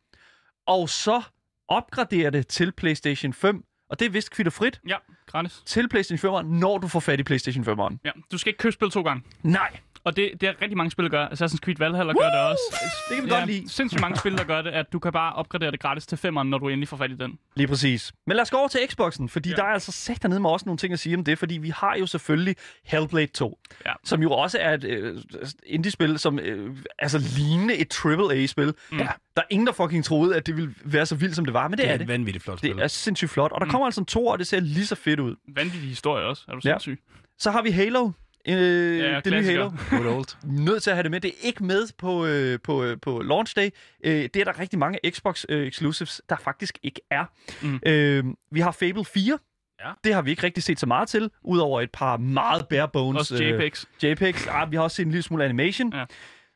og 0.67 0.89
så 0.89 1.21
opgradere 1.67 2.31
det 2.31 2.47
til 2.47 2.71
PlayStation 2.71 3.33
5, 3.33 3.63
og 3.89 3.99
det 3.99 4.05
er 4.05 4.09
vist 4.09 4.31
kvitterfrit, 4.31 4.81
Ja, 4.87 4.97
gratis. 5.27 5.61
til 5.65 5.89
PlayStation 5.89 6.31
5'eren, 6.35 6.43
når 6.45 6.77
du 6.77 6.87
får 6.87 6.99
fat 6.99 7.19
i 7.19 7.23
PlayStation 7.23 7.63
5'eren. 7.63 7.97
Ja, 8.05 8.11
du 8.31 8.37
skal 8.37 8.49
ikke 8.49 8.57
købe 8.57 8.71
spil 8.73 8.89
to 8.91 9.01
gange. 9.01 9.23
Nej, 9.43 9.79
Og 10.03 10.15
det, 10.15 10.31
det 10.41 10.49
er 10.49 10.53
rigtig 10.61 10.77
mange 10.77 10.91
spil, 10.91 11.03
der 11.05 11.09
gør. 11.09 11.27
Assassin's 11.27 11.57
Creed 11.57 11.75
Valhalla 11.79 12.13
gør 12.13 12.29
det 12.29 12.39
også. 12.51 12.61
det 13.09 13.15
kan 13.15 13.25
vi 13.25 13.29
godt 13.29 13.45
lide. 13.47 13.69
sindssygt 13.69 14.01
mange 14.01 14.17
spil, 14.17 14.37
der 14.37 14.43
gør 14.43 14.61
det, 14.61 14.69
at 14.71 14.85
du 14.93 14.99
kan 14.99 15.11
bare 15.11 15.33
opgradere 15.33 15.71
det 15.71 15.79
gratis 15.79 16.07
til 16.07 16.17
femmeren, 16.17 16.49
når 16.49 16.57
du 16.57 16.67
endelig 16.67 16.87
får 16.87 16.97
fat 16.97 17.11
i 17.11 17.15
den. 17.15 17.39
Lige 17.55 17.67
præcis. 17.67 18.13
Men 18.27 18.35
lad 18.35 18.41
os 18.41 18.51
gå 18.51 18.57
over 18.57 18.67
til 18.67 18.79
Xboxen, 18.89 19.29
fordi 19.29 19.49
ja. 19.49 19.55
Ja. 19.55 19.61
der 19.61 19.67
er 19.67 19.73
altså 19.73 19.91
sæt 19.91 20.21
dernede 20.23 20.39
med 20.39 20.49
også 20.49 20.65
nogle 20.65 20.77
ting 20.77 20.93
at 20.93 20.99
sige 20.99 21.15
om 21.17 21.23
det, 21.23 21.37
fordi 21.39 21.57
vi 21.57 21.69
har 21.69 21.95
jo 21.99 22.05
selvfølgelig 22.05 22.55
Hellblade 22.83 23.27
2, 23.27 23.59
Ja. 23.85 23.93
som 24.03 24.21
jo 24.21 24.31
også 24.31 24.57
er 24.61 24.73
et 24.73 24.83
øh, 24.83 25.21
indie-spil, 25.65 26.19
som 26.19 26.39
øh, 26.39 26.75
altså 26.99 27.17
lignende 27.37 27.75
et 27.77 28.05
AAA-spil. 28.05 28.73
Mm. 28.91 28.97
Ja. 28.97 29.07
Der 29.35 29.41
er 29.41 29.45
ingen, 29.49 29.67
der 29.67 29.73
fucking 29.73 30.05
troede, 30.05 30.35
at 30.35 30.47
det 30.47 30.55
ville 30.57 30.73
være 30.83 31.05
så 31.05 31.15
vildt, 31.15 31.35
som 31.35 31.45
det 31.45 31.53
var, 31.53 31.67
men 31.67 31.71
det, 31.71 31.77
Det 31.77 31.89
er 31.89 31.93
er 31.93 31.97
det. 31.97 32.03
et 32.03 32.07
vanvittigt 32.07 32.43
flot 32.43 32.57
spil. 32.57 32.75
Det 32.75 32.83
er 32.83 32.87
sindssygt 32.87 33.31
flot, 33.31 33.51
og 33.51 33.61
der 33.61 33.67
kommer 33.67 33.85
altså 33.85 34.01
en 34.01 34.05
to, 34.05 34.25
og 34.27 34.39
det 34.39 34.47
ser 34.47 34.59
lige 34.59 34.85
så 34.85 34.95
fedt 34.95 35.19
ud. 35.19 35.35
Vanvittig 35.55 35.89
historie 35.89 36.25
også. 36.25 36.43
Er 36.47 36.51
du 36.51 36.59
Ja. 36.65 36.69
sindssyg? 36.71 36.99
Så 37.39 37.51
har 37.51 37.61
vi 37.61 37.69
Halo. 37.71 38.11
Øh, 38.47 38.55
det 38.55 39.01
nye 39.01 39.21
klassiker. 39.21 39.71
Halo. 39.89 40.03
Good 40.03 40.15
old. 40.15 40.25
Nødt 40.43 40.83
til 40.83 40.89
at 40.89 40.95
have 40.95 41.03
det 41.03 41.11
med. 41.11 41.21
Det 41.21 41.29
er 41.29 41.47
ikke 41.47 41.63
med 41.63 41.87
på, 41.97 42.25
øh, 42.25 42.59
på, 42.63 42.83
øh, 42.83 42.97
på 43.01 43.21
launch 43.21 43.55
day. 43.55 43.69
Øh, 44.03 44.13
det 44.13 44.35
er 44.35 44.43
der 44.43 44.59
rigtig 44.59 44.79
mange 44.79 44.99
Xbox 45.09 45.45
øh, 45.49 45.67
exclusives, 45.67 46.21
der 46.29 46.35
faktisk 46.35 46.79
ikke 46.83 47.01
er. 47.11 47.25
Mm. 47.61 47.79
Øh, 47.85 48.23
vi 48.51 48.59
har 48.59 48.71
Fable 48.71 49.05
4. 49.05 49.37
Ja. 49.85 49.91
Det 50.03 50.13
har 50.13 50.21
vi 50.21 50.31
ikke 50.31 50.43
rigtig 50.43 50.63
set 50.63 50.79
så 50.79 50.85
meget 50.85 51.09
til, 51.09 51.29
udover 51.43 51.81
et 51.81 51.91
par 51.91 52.17
meget 52.17 52.67
bare 52.67 52.87
bones 52.87 53.19
Også 53.19 53.43
JPEGs. 53.43 53.85
Øh, 54.03 54.11
JPEGs. 54.11 54.47
Ah, 54.47 54.71
vi 54.71 54.75
har 54.75 54.83
også 54.83 54.95
set 54.95 55.05
en 55.05 55.11
lille 55.11 55.23
smule 55.23 55.43
animation. 55.43 55.93
Ja. 55.93 56.05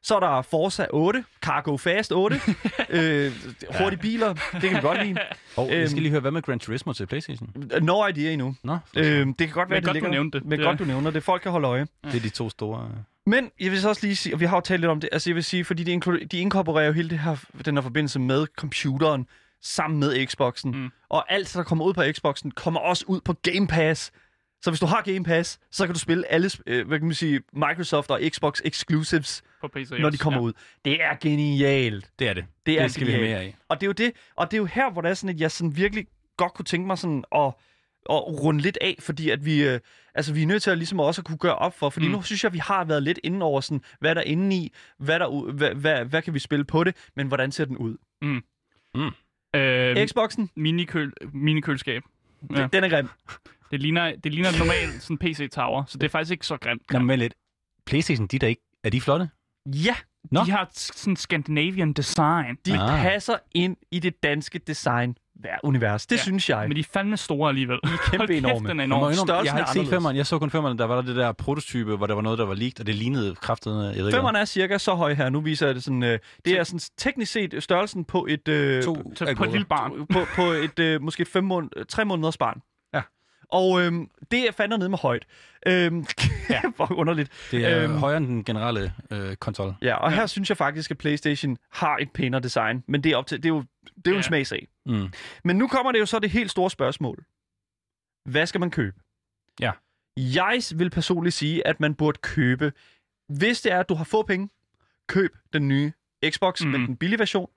Så 0.03 0.15
er 0.15 0.19
der 0.19 0.41
Forza 0.41 0.85
8, 0.89 1.23
Cargo 1.41 1.77
Fast 1.77 2.11
8, 2.11 2.39
øh, 2.89 3.31
hurtige 3.79 3.99
biler, 3.99 4.33
det 4.33 4.61
kan 4.61 4.75
vi 4.75 4.81
godt 4.81 5.05
lide. 5.05 5.19
Og 5.57 5.69
jeg 5.69 5.77
Øhm, 5.77 5.87
skal 5.87 6.01
lige 6.01 6.09
høre, 6.11 6.21
hvad 6.21 6.31
med 6.31 6.41
Gran 6.41 6.59
Turismo 6.59 6.93
til 6.93 7.05
Playstation? 7.05 7.49
No 7.81 8.07
idea 8.07 8.31
endnu. 8.31 8.55
Nå, 8.63 8.77
Øh, 8.95 9.03
det 9.27 9.37
kan 9.37 9.49
godt 9.49 9.69
være, 9.69 9.75
Men 9.75 9.75
det 9.75 9.83
godt, 9.85 9.93
ligger 9.93 10.07
du 10.09 10.13
nævnte 10.13 10.39
det. 10.39 10.47
Men 10.47 10.59
Det 10.59 10.65
godt, 10.65 10.79
du 10.79 10.85
nævner 10.85 11.11
det. 11.11 11.23
Folk 11.23 11.41
kan 11.41 11.51
holde 11.51 11.67
øje. 11.67 11.87
det 12.03 12.15
er 12.15 12.19
de 12.19 12.29
to 12.29 12.49
store... 12.49 12.83
øh, 12.91 12.97
Men 13.25 13.51
jeg 13.59 13.71
vil 13.71 13.81
så 13.81 13.89
også 13.89 14.05
lige 14.05 14.15
sige, 14.15 14.35
og 14.35 14.39
vi 14.39 14.45
har 14.45 14.57
jo 14.57 14.61
talt 14.61 14.81
lidt 14.81 14.89
om 14.91 14.99
det, 14.99 15.09
altså 15.11 15.29
jeg 15.29 15.35
vil 15.35 15.43
sige, 15.43 15.65
fordi 15.65 15.83
de, 15.83 16.01
de 16.31 16.37
inkorporerer 16.39 16.85
jo 16.87 16.91
hele 16.93 17.09
det 17.09 17.19
her, 17.19 17.35
den 17.65 17.75
her 17.77 17.81
forbindelse 17.81 18.19
med 18.19 18.45
computeren 18.57 19.27
sammen 19.61 19.99
med 19.99 20.27
Xboxen. 20.27 20.71
Mm. 20.71 20.89
Og 21.09 21.31
alt, 21.33 21.53
der 21.53 21.63
kommer 21.63 21.85
ud 21.85 21.93
på 21.93 22.03
Xboxen, 22.11 22.51
kommer 22.51 22.79
også 22.79 23.05
ud 23.07 23.21
på 23.21 23.33
Game 23.33 23.67
Pass. 23.67 24.11
Så 24.61 24.71
hvis 24.71 24.79
du 24.79 24.85
har 24.85 25.01
Game 25.01 25.23
Pass, 25.23 25.59
så 25.71 25.85
kan 25.85 25.93
du 25.93 25.99
spille 25.99 26.31
alle, 26.31 26.49
øh, 26.67 26.87
hvad 26.87 26.99
kan 26.99 27.07
man 27.07 27.15
sige, 27.15 27.41
Microsoft 27.53 28.11
og 28.11 28.19
Xbox 28.29 28.59
exclusives, 28.65 29.43
På 29.63 29.67
PC 29.67 29.91
når 29.99 30.09
de 30.09 30.17
kommer 30.17 30.39
ja. 30.39 30.45
ud. 30.45 30.53
Det 30.85 31.03
er 31.03 31.15
genialt. 31.21 32.11
Det 32.19 32.27
er 32.27 32.33
det. 32.33 32.45
Det 32.65 32.79
er 32.79 32.81
det 32.81 32.91
skal 32.91 33.07
vi 33.07 33.11
have 33.11 33.21
genialt. 33.23 33.39
mere 33.39 33.47
af. 33.47 33.55
Og 33.69 33.81
det 33.81 33.85
er 33.85 33.87
jo 33.87 33.93
det, 33.93 34.11
og 34.35 34.51
det 34.51 34.57
er 34.57 34.61
jo 34.61 34.65
her, 34.65 34.91
hvor 34.91 35.01
det 35.01 35.09
er 35.09 35.13
sådan, 35.13 35.35
at 35.35 35.41
jeg 35.41 35.51
sådan 35.51 35.77
virkelig 35.77 36.07
godt 36.37 36.53
kunne 36.53 36.65
tænke 36.65 36.87
mig 36.87 36.97
sådan 36.97 37.23
at, 37.35 37.45
at 38.09 38.43
runde 38.43 38.61
lidt 38.61 38.77
af, 38.81 38.95
fordi 38.99 39.29
at 39.29 39.45
vi, 39.45 39.63
øh, 39.63 39.79
altså, 40.15 40.33
vi 40.33 40.41
er 40.43 40.47
nødt 40.47 40.63
til 40.63 40.71
at 40.71 40.77
ligesom 40.77 40.99
også 40.99 41.21
at 41.21 41.25
kunne 41.25 41.37
gøre 41.37 41.55
op 41.55 41.77
for, 41.77 41.89
fordi 41.89 42.05
mm. 42.05 42.11
Mm. 42.11 42.15
nu 42.17 42.21
synes 42.21 42.43
jeg, 42.43 42.49
at 42.49 42.53
vi 42.53 42.59
har 42.59 42.83
været 42.83 43.03
lidt 43.03 43.19
inde 43.23 43.45
over 43.45 43.61
sådan, 43.61 43.81
hvad 43.99 44.15
der 44.15 44.21
er 44.21 44.25
inde 44.25 44.55
i, 44.55 44.73
hvad, 44.97 45.19
der, 45.19 45.51
hvad, 45.51 45.75
hvad, 45.75 46.05
hvad 46.05 46.21
kan 46.21 46.33
vi 46.33 46.39
spille 46.39 46.65
på 46.65 46.83
det, 46.83 46.95
men 47.15 47.27
hvordan 47.27 47.51
ser 47.51 47.65
den 47.65 47.77
ud? 47.77 47.97
Øh, 49.55 50.07
Xboxen, 50.07 50.49
minikøl, 50.55 51.13
minikøleskab. 51.33 52.03
ja. 52.51 52.61
Ja. 52.61 52.67
den 52.73 52.83
er 52.83 52.89
grim. 52.89 53.09
Det 53.71 53.81
ligner, 53.81 54.15
det 54.15 54.33
ligner 54.33 54.49
normalt 54.59 55.01
sådan 55.01 55.17
PC-tower, 55.17 55.83
så 55.87 55.97
det 55.97 56.03
er 56.05 56.09
faktisk 56.09 56.31
ikke 56.31 56.45
så 56.45 56.57
grimt. 56.57 56.91
Nå, 56.91 56.99
men 56.99 57.19
lidt. 57.19 57.33
Playstation, 57.85 58.27
de 58.27 58.39
der 58.39 58.47
ikke... 58.47 58.61
Er 58.83 58.89
de 58.89 59.01
flotte? 59.01 59.29
Ja, 59.65 59.95
Nå. 60.31 60.43
De 60.45 60.51
har 60.51 60.69
sådan 60.73 61.15
Scandinavian 61.15 61.93
design, 61.93 62.55
de 62.65 62.79
Ah. 62.79 63.01
passer 63.01 63.35
ind 63.55 63.77
i 63.91 63.99
det 63.99 64.23
danske 64.23 64.59
design 64.67 65.17
univers. 65.63 66.05
Det 66.05 66.15
ja. 66.15 66.21
Synes 66.21 66.49
jeg. 66.49 66.67
men 66.67 66.75
de 66.75 66.79
er 66.79 66.83
fandme 66.93 67.17
store 67.17 67.49
alligevel. 67.49 67.79
De 67.83 67.89
er 67.93 68.09
kæmpe 68.17 68.37
enorme. 68.37 68.69
Den 68.69 68.79
er 68.79 68.83
enorm. 68.83 68.99
indrømme, 68.99 69.15
Størrelsen 69.15 69.45
jeg 69.57 69.65
har 69.65 69.73
ikke 69.73 69.85
set 69.85 69.95
femmeren. 69.95 70.15
Jeg 70.15 70.25
så 70.25 70.39
kun 70.39 70.49
femmeren. 70.51 70.77
Der 70.79 70.85
var 70.85 70.95
der 70.95 71.01
det 71.01 71.15
der 71.15 71.31
prototype, 71.31 71.95
hvor 71.95 72.07
der 72.07 72.13
var 72.13 72.21
noget, 72.21 72.39
der 72.39 72.45
var 72.45 72.53
leaked, 72.53 72.79
og 72.79 72.85
det 72.85 72.95
lignede 72.95 73.35
kraftet. 73.35 73.71
Jeg 73.85 73.95
ved 73.97 74.07
ikke, 74.07 74.17
Femmeren 74.17 74.35
er 74.35 74.45
cirka 74.45 74.77
så 74.77 74.93
høj 74.95 75.13
her. 75.13 75.29
Nu 75.29 75.41
viser 75.41 75.65
jeg 75.65 75.75
det 75.75 75.83
sådan. 75.83 76.03
Øh, 76.03 76.19
det 76.45 76.59
er 76.59 76.63
sådan 76.63 76.79
teknisk 76.97 77.31
set 77.31 77.63
størrelsen 77.63 78.05
på 78.05 78.25
et... 78.29 78.47
Øh, 78.47 78.83
to 78.83 79.11
Så 79.15 79.33
på 79.37 79.43
et 79.43 79.51
lille 79.51 79.65
barn. 79.65 80.07
på, 80.13 80.25
på 80.35 80.41
et 80.51 80.79
øh, 80.79 81.01
måske 81.01 81.21
et 81.21 81.27
fem 81.27 81.43
måned, 81.43 81.69
øh, 81.77 81.85
tre 81.89 82.05
måneders 82.05 82.37
barn. 82.37 82.61
Ja. 82.93 83.01
Og 83.51 83.81
øhm, 83.81 84.07
det 84.31 84.39
er 84.47 84.51
fandme 84.51 84.77
nede 84.77 84.89
med 84.89 84.97
højt. 84.97 85.25
Øhm, 85.67 86.05
ja. 86.49 86.61
Hvor 86.75 86.91
underligt. 86.93 87.31
Det 87.51 87.65
er 87.65 87.83
Øhm. 87.83 87.93
højere 87.97 88.17
end 88.17 88.27
den 88.27 88.43
generelle 88.43 88.93
øh, 89.11 89.35
konsol. 89.35 89.75
Ja, 89.81 89.95
og 89.95 90.11
Ja. 90.11 90.15
her 90.15 90.25
synes 90.25 90.49
jeg 90.49 90.57
faktisk, 90.57 90.91
at 90.91 90.97
PlayStation 90.97 91.57
har 91.71 91.97
et 91.97 92.11
pænere 92.11 92.41
design. 92.41 92.83
Men 92.87 93.03
det 93.03 93.11
er, 93.11 93.15
op 93.17 93.27
til, 93.27 93.37
det 93.37 93.45
er 93.45 93.53
jo, 93.53 93.59
det 93.85 94.07
er 94.07 94.11
jo 94.11 94.11
Ja. 94.11 94.17
en 94.17 94.23
smagsag. 94.23 94.67
Mm. 94.85 95.13
Men 95.43 95.55
nu 95.57 95.67
kommer 95.67 95.91
det 95.91 95.99
jo 95.99 96.05
så 96.05 96.19
det 96.19 96.29
helt 96.29 96.51
store 96.51 96.69
spørgsmål. 96.69 97.23
Hvad 98.29 98.45
skal 98.45 98.59
man 98.59 98.71
købe? 98.71 98.95
Ja. 99.59 99.71
Jeg 100.17 100.61
vil 100.75 100.89
personligt 100.89 101.35
sige, 101.35 101.67
at 101.67 101.79
man 101.79 101.95
burde 101.95 102.19
købe, 102.21 102.73
hvis 103.29 103.61
det 103.61 103.71
er, 103.71 103.79
at 103.79 103.89
du 103.89 103.93
har 103.95 104.03
få 104.03 104.23
penge, 104.23 104.49
køb 105.07 105.31
den 105.53 105.67
nye 105.67 105.91
Xbox 106.29 106.61
mm. 106.61 106.67
med 106.71 106.79
den 106.79 106.97
billige 106.97 107.19
version. 107.19 107.49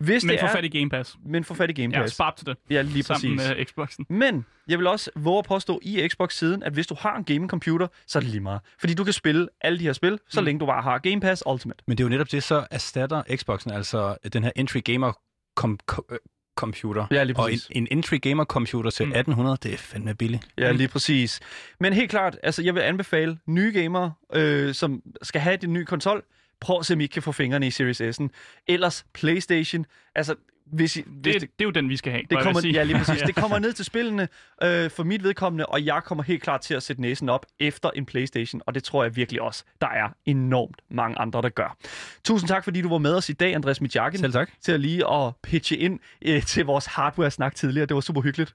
Hvis 0.00 0.24
Men 0.24 0.32
det 0.32 0.40
få 0.40 0.46
er, 0.46 0.50
fat 0.52 0.64
i 0.64 0.68
Game 0.78 0.90
Pass. 0.90 1.16
men 1.26 1.44
få 1.44 1.54
fat 1.54 1.70
i 1.70 1.72
Game 1.82 1.94
Ja, 1.96 2.00
Pass. 2.02 2.14
spar 2.14 2.34
til 2.38 2.46
det. 2.46 2.56
Ja, 2.70 2.82
lige 2.82 3.02
Sammen 3.02 3.36
præcis. 3.38 3.56
med 3.56 3.64
Xboxen. 3.66 4.06
Men 4.08 4.44
jeg 4.68 4.78
vil 4.78 4.86
også 4.86 5.10
våge 5.16 5.38
at 5.38 5.44
påstå 5.44 5.80
i 5.82 6.08
Xbox-siden, 6.08 6.62
at 6.62 6.72
hvis 6.72 6.86
du 6.86 6.96
har 6.98 7.16
en 7.16 7.24
gaming-computer, 7.24 7.86
så 8.06 8.18
er 8.18 8.20
det 8.20 8.30
lige 8.30 8.40
meget. 8.40 8.60
Fordi 8.80 8.94
du 8.94 9.04
kan 9.04 9.12
spille 9.12 9.48
alle 9.60 9.78
de 9.78 9.84
her 9.84 9.92
spil, 9.92 10.18
så 10.28 10.40
Mm. 10.40 10.44
længe 10.44 10.60
du 10.60 10.66
bare 10.66 10.82
har 10.82 10.98
Game 10.98 11.20
Pass 11.20 11.42
Ultimate. 11.46 11.82
Men 11.86 11.98
det 11.98 12.04
er 12.04 12.06
jo 12.06 12.10
netop 12.10 12.32
det, 12.32 12.42
så 12.42 12.66
erstatter 12.70 13.22
Xboxen, 13.36 13.70
altså 13.72 14.16
den 14.32 14.44
her 14.44 14.50
entry 14.56 14.80
gamer 14.84 15.12
com- 15.60 15.76
co- 15.92 16.06
øh, 16.12 16.18
computer. 16.56 17.06
Ja, 17.10 17.22
lige 17.24 17.36
Og 17.36 17.44
en, 17.52 17.56
præcis. 17.56 17.68
en 17.70 17.88
entry 17.90 18.18
gamer 18.22 18.44
computer 18.44 18.90
til 18.90 19.06
Mm. 19.06 19.12
1800, 19.12 19.58
det 19.62 19.72
er 19.74 19.76
fandme 19.78 20.14
billigt. 20.14 20.48
Ja, 20.58 20.72
lige 20.72 20.88
præcis. 20.88 21.40
Men 21.80 21.92
helt 21.92 22.10
klart, 22.10 22.38
altså 22.42 22.62
jeg 22.62 22.74
vil 22.74 22.80
anbefale 22.80 23.38
nye 23.46 23.72
gamere, 23.72 24.12
øh, 24.34 24.74
som 24.74 25.02
skal 25.22 25.40
have 25.40 25.56
den 25.56 25.72
nye 25.72 25.84
konsol, 25.84 26.22
prøv 26.60 26.78
at 26.78 26.86
se, 26.86 26.94
om 26.94 27.00
I 27.00 27.02
ikke 27.02 27.12
kan 27.12 27.22
få 27.22 27.32
fingrene 27.32 27.66
i 27.66 27.70
Series 27.70 28.00
S'en. 28.00 28.28
Ellers 28.66 29.04
PlayStation, 29.14 29.86
altså 30.14 30.34
hvis, 30.72 30.96
I, 30.96 31.02
hvis 31.06 31.34
Det, 31.34 31.40
det, 31.40 31.50
det 31.58 31.64
er 31.64 31.64
jo 31.64 31.70
den, 31.70 31.88
vi 31.88 31.96
skal 31.96 32.12
have. 32.12 32.22
det 32.30 32.42
kommer, 32.42 32.70
ja, 32.74 32.82
lige 32.82 32.98
præcis. 32.98 33.22
Det 33.26 33.34
kommer 33.34 33.58
ned 33.58 33.72
til 33.72 33.84
spillene 33.84 34.28
øh, 34.62 34.90
for 34.90 35.04
mit 35.04 35.24
vedkommende, 35.24 35.66
og 35.66 35.84
jeg 35.84 36.02
kommer 36.04 36.24
helt 36.24 36.42
klart 36.42 36.60
til 36.60 36.74
at 36.74 36.82
sætte 36.82 37.02
næsen 37.02 37.28
op 37.28 37.46
efter 37.60 37.90
en 37.90 38.06
Playstation, 38.06 38.62
og 38.66 38.74
det 38.74 38.84
tror 38.84 39.02
jeg 39.02 39.16
virkelig 39.16 39.42
også, 39.42 39.64
der 39.80 39.86
er 39.88 40.08
enormt 40.26 40.76
mange 40.90 41.18
andre, 41.18 41.42
der 41.42 41.48
gør. 41.48 41.76
Tusind 42.24 42.48
tak, 42.48 42.64
fordi 42.64 42.82
du 42.82 42.88
var 42.88 42.98
med 42.98 43.14
os 43.14 43.28
i 43.28 43.32
dag, 43.32 43.54
Andreas 43.54 43.80
Mijakin, 43.80 44.20
Selv 44.20 44.32
tak. 44.32 44.50
til 44.62 44.72
at 44.72 44.80
lige 44.80 45.12
at 45.12 45.32
pitche 45.42 45.76
ind 45.76 46.00
øh, 46.22 46.42
til 46.42 46.64
vores 46.64 46.86
hardware-snak 46.86 47.54
tidligere. 47.54 47.86
Det 47.86 47.94
var 47.94 48.00
super 48.00 48.20
hyggeligt. 48.20 48.54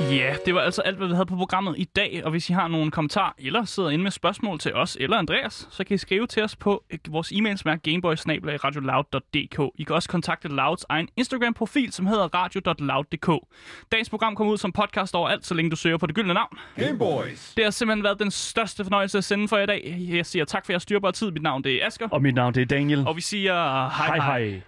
Ja, 0.00 0.34
det 0.46 0.54
var 0.54 0.60
altså 0.60 0.82
alt, 0.82 0.96
hvad 0.96 1.08
vi 1.08 1.14
havde 1.14 1.26
på 1.26 1.36
programmet 1.36 1.74
i 1.78 1.84
dag. 1.84 2.22
Og 2.24 2.30
hvis 2.30 2.50
I 2.50 2.52
har 2.52 2.68
nogle 2.68 2.90
kommentarer, 2.90 3.32
eller 3.38 3.64
sidder 3.64 3.90
inde 3.90 4.02
med 4.02 4.10
spørgsmål 4.10 4.58
til 4.58 4.74
os 4.74 4.96
eller 5.00 5.16
Andreas, 5.16 5.68
så 5.70 5.84
kan 5.84 5.94
I 5.94 5.98
skrive 5.98 6.26
til 6.26 6.42
os 6.42 6.56
på 6.56 6.84
øh, 6.90 6.98
vores 7.08 7.32
e-mail, 7.32 7.58
som 7.58 7.70
er 7.70 7.76
gameboysnabelagradioloud.dk. 7.76 9.74
I 9.78 9.82
kan 9.82 9.94
også 9.94 10.08
kontakte 10.08 10.48
Louds 10.48 10.84
egen 10.88 11.08
Instagram-profil, 11.16 11.92
som 11.92 12.06
hedder 12.06 12.34
radio.loud.dk. 12.34 13.46
Dagens 13.92 14.10
program 14.10 14.36
kommer 14.36 14.52
ud 14.52 14.58
som 14.58 14.72
podcast 14.72 15.14
overalt, 15.14 15.46
så 15.46 15.54
længe 15.54 15.70
du 15.70 15.76
søger 15.76 15.98
på 15.98 16.06
det 16.06 16.14
gyldne 16.14 16.34
navn. 16.34 16.58
Gameboys. 16.76 17.52
Det 17.56 17.64
har 17.64 17.70
simpelthen 17.70 18.04
været 18.04 18.18
den 18.18 18.30
største 18.30 18.84
fornøjelse 18.84 19.18
at 19.18 19.24
sende 19.24 19.48
for 19.48 19.58
i 19.58 19.66
dag. 19.66 20.06
Jeg 20.10 20.26
siger 20.26 20.44
tak 20.44 20.66
for 20.66 20.72
jeres 20.72 20.82
styrbare 20.82 21.12
tid. 21.12 21.30
Mit 21.30 21.42
navn 21.42 21.64
det 21.64 21.82
er 21.82 21.86
Asger. 21.86 22.08
Og 22.08 22.22
mit 22.22 22.34
navn 22.34 22.54
det 22.54 22.62
er 22.62 22.66
Daniel. 22.66 23.06
Og 23.06 23.16
vi 23.16 23.20
siger 23.20 23.88
hej. 23.88 24.06
hej. 24.06 24.38
hej. 24.38 24.60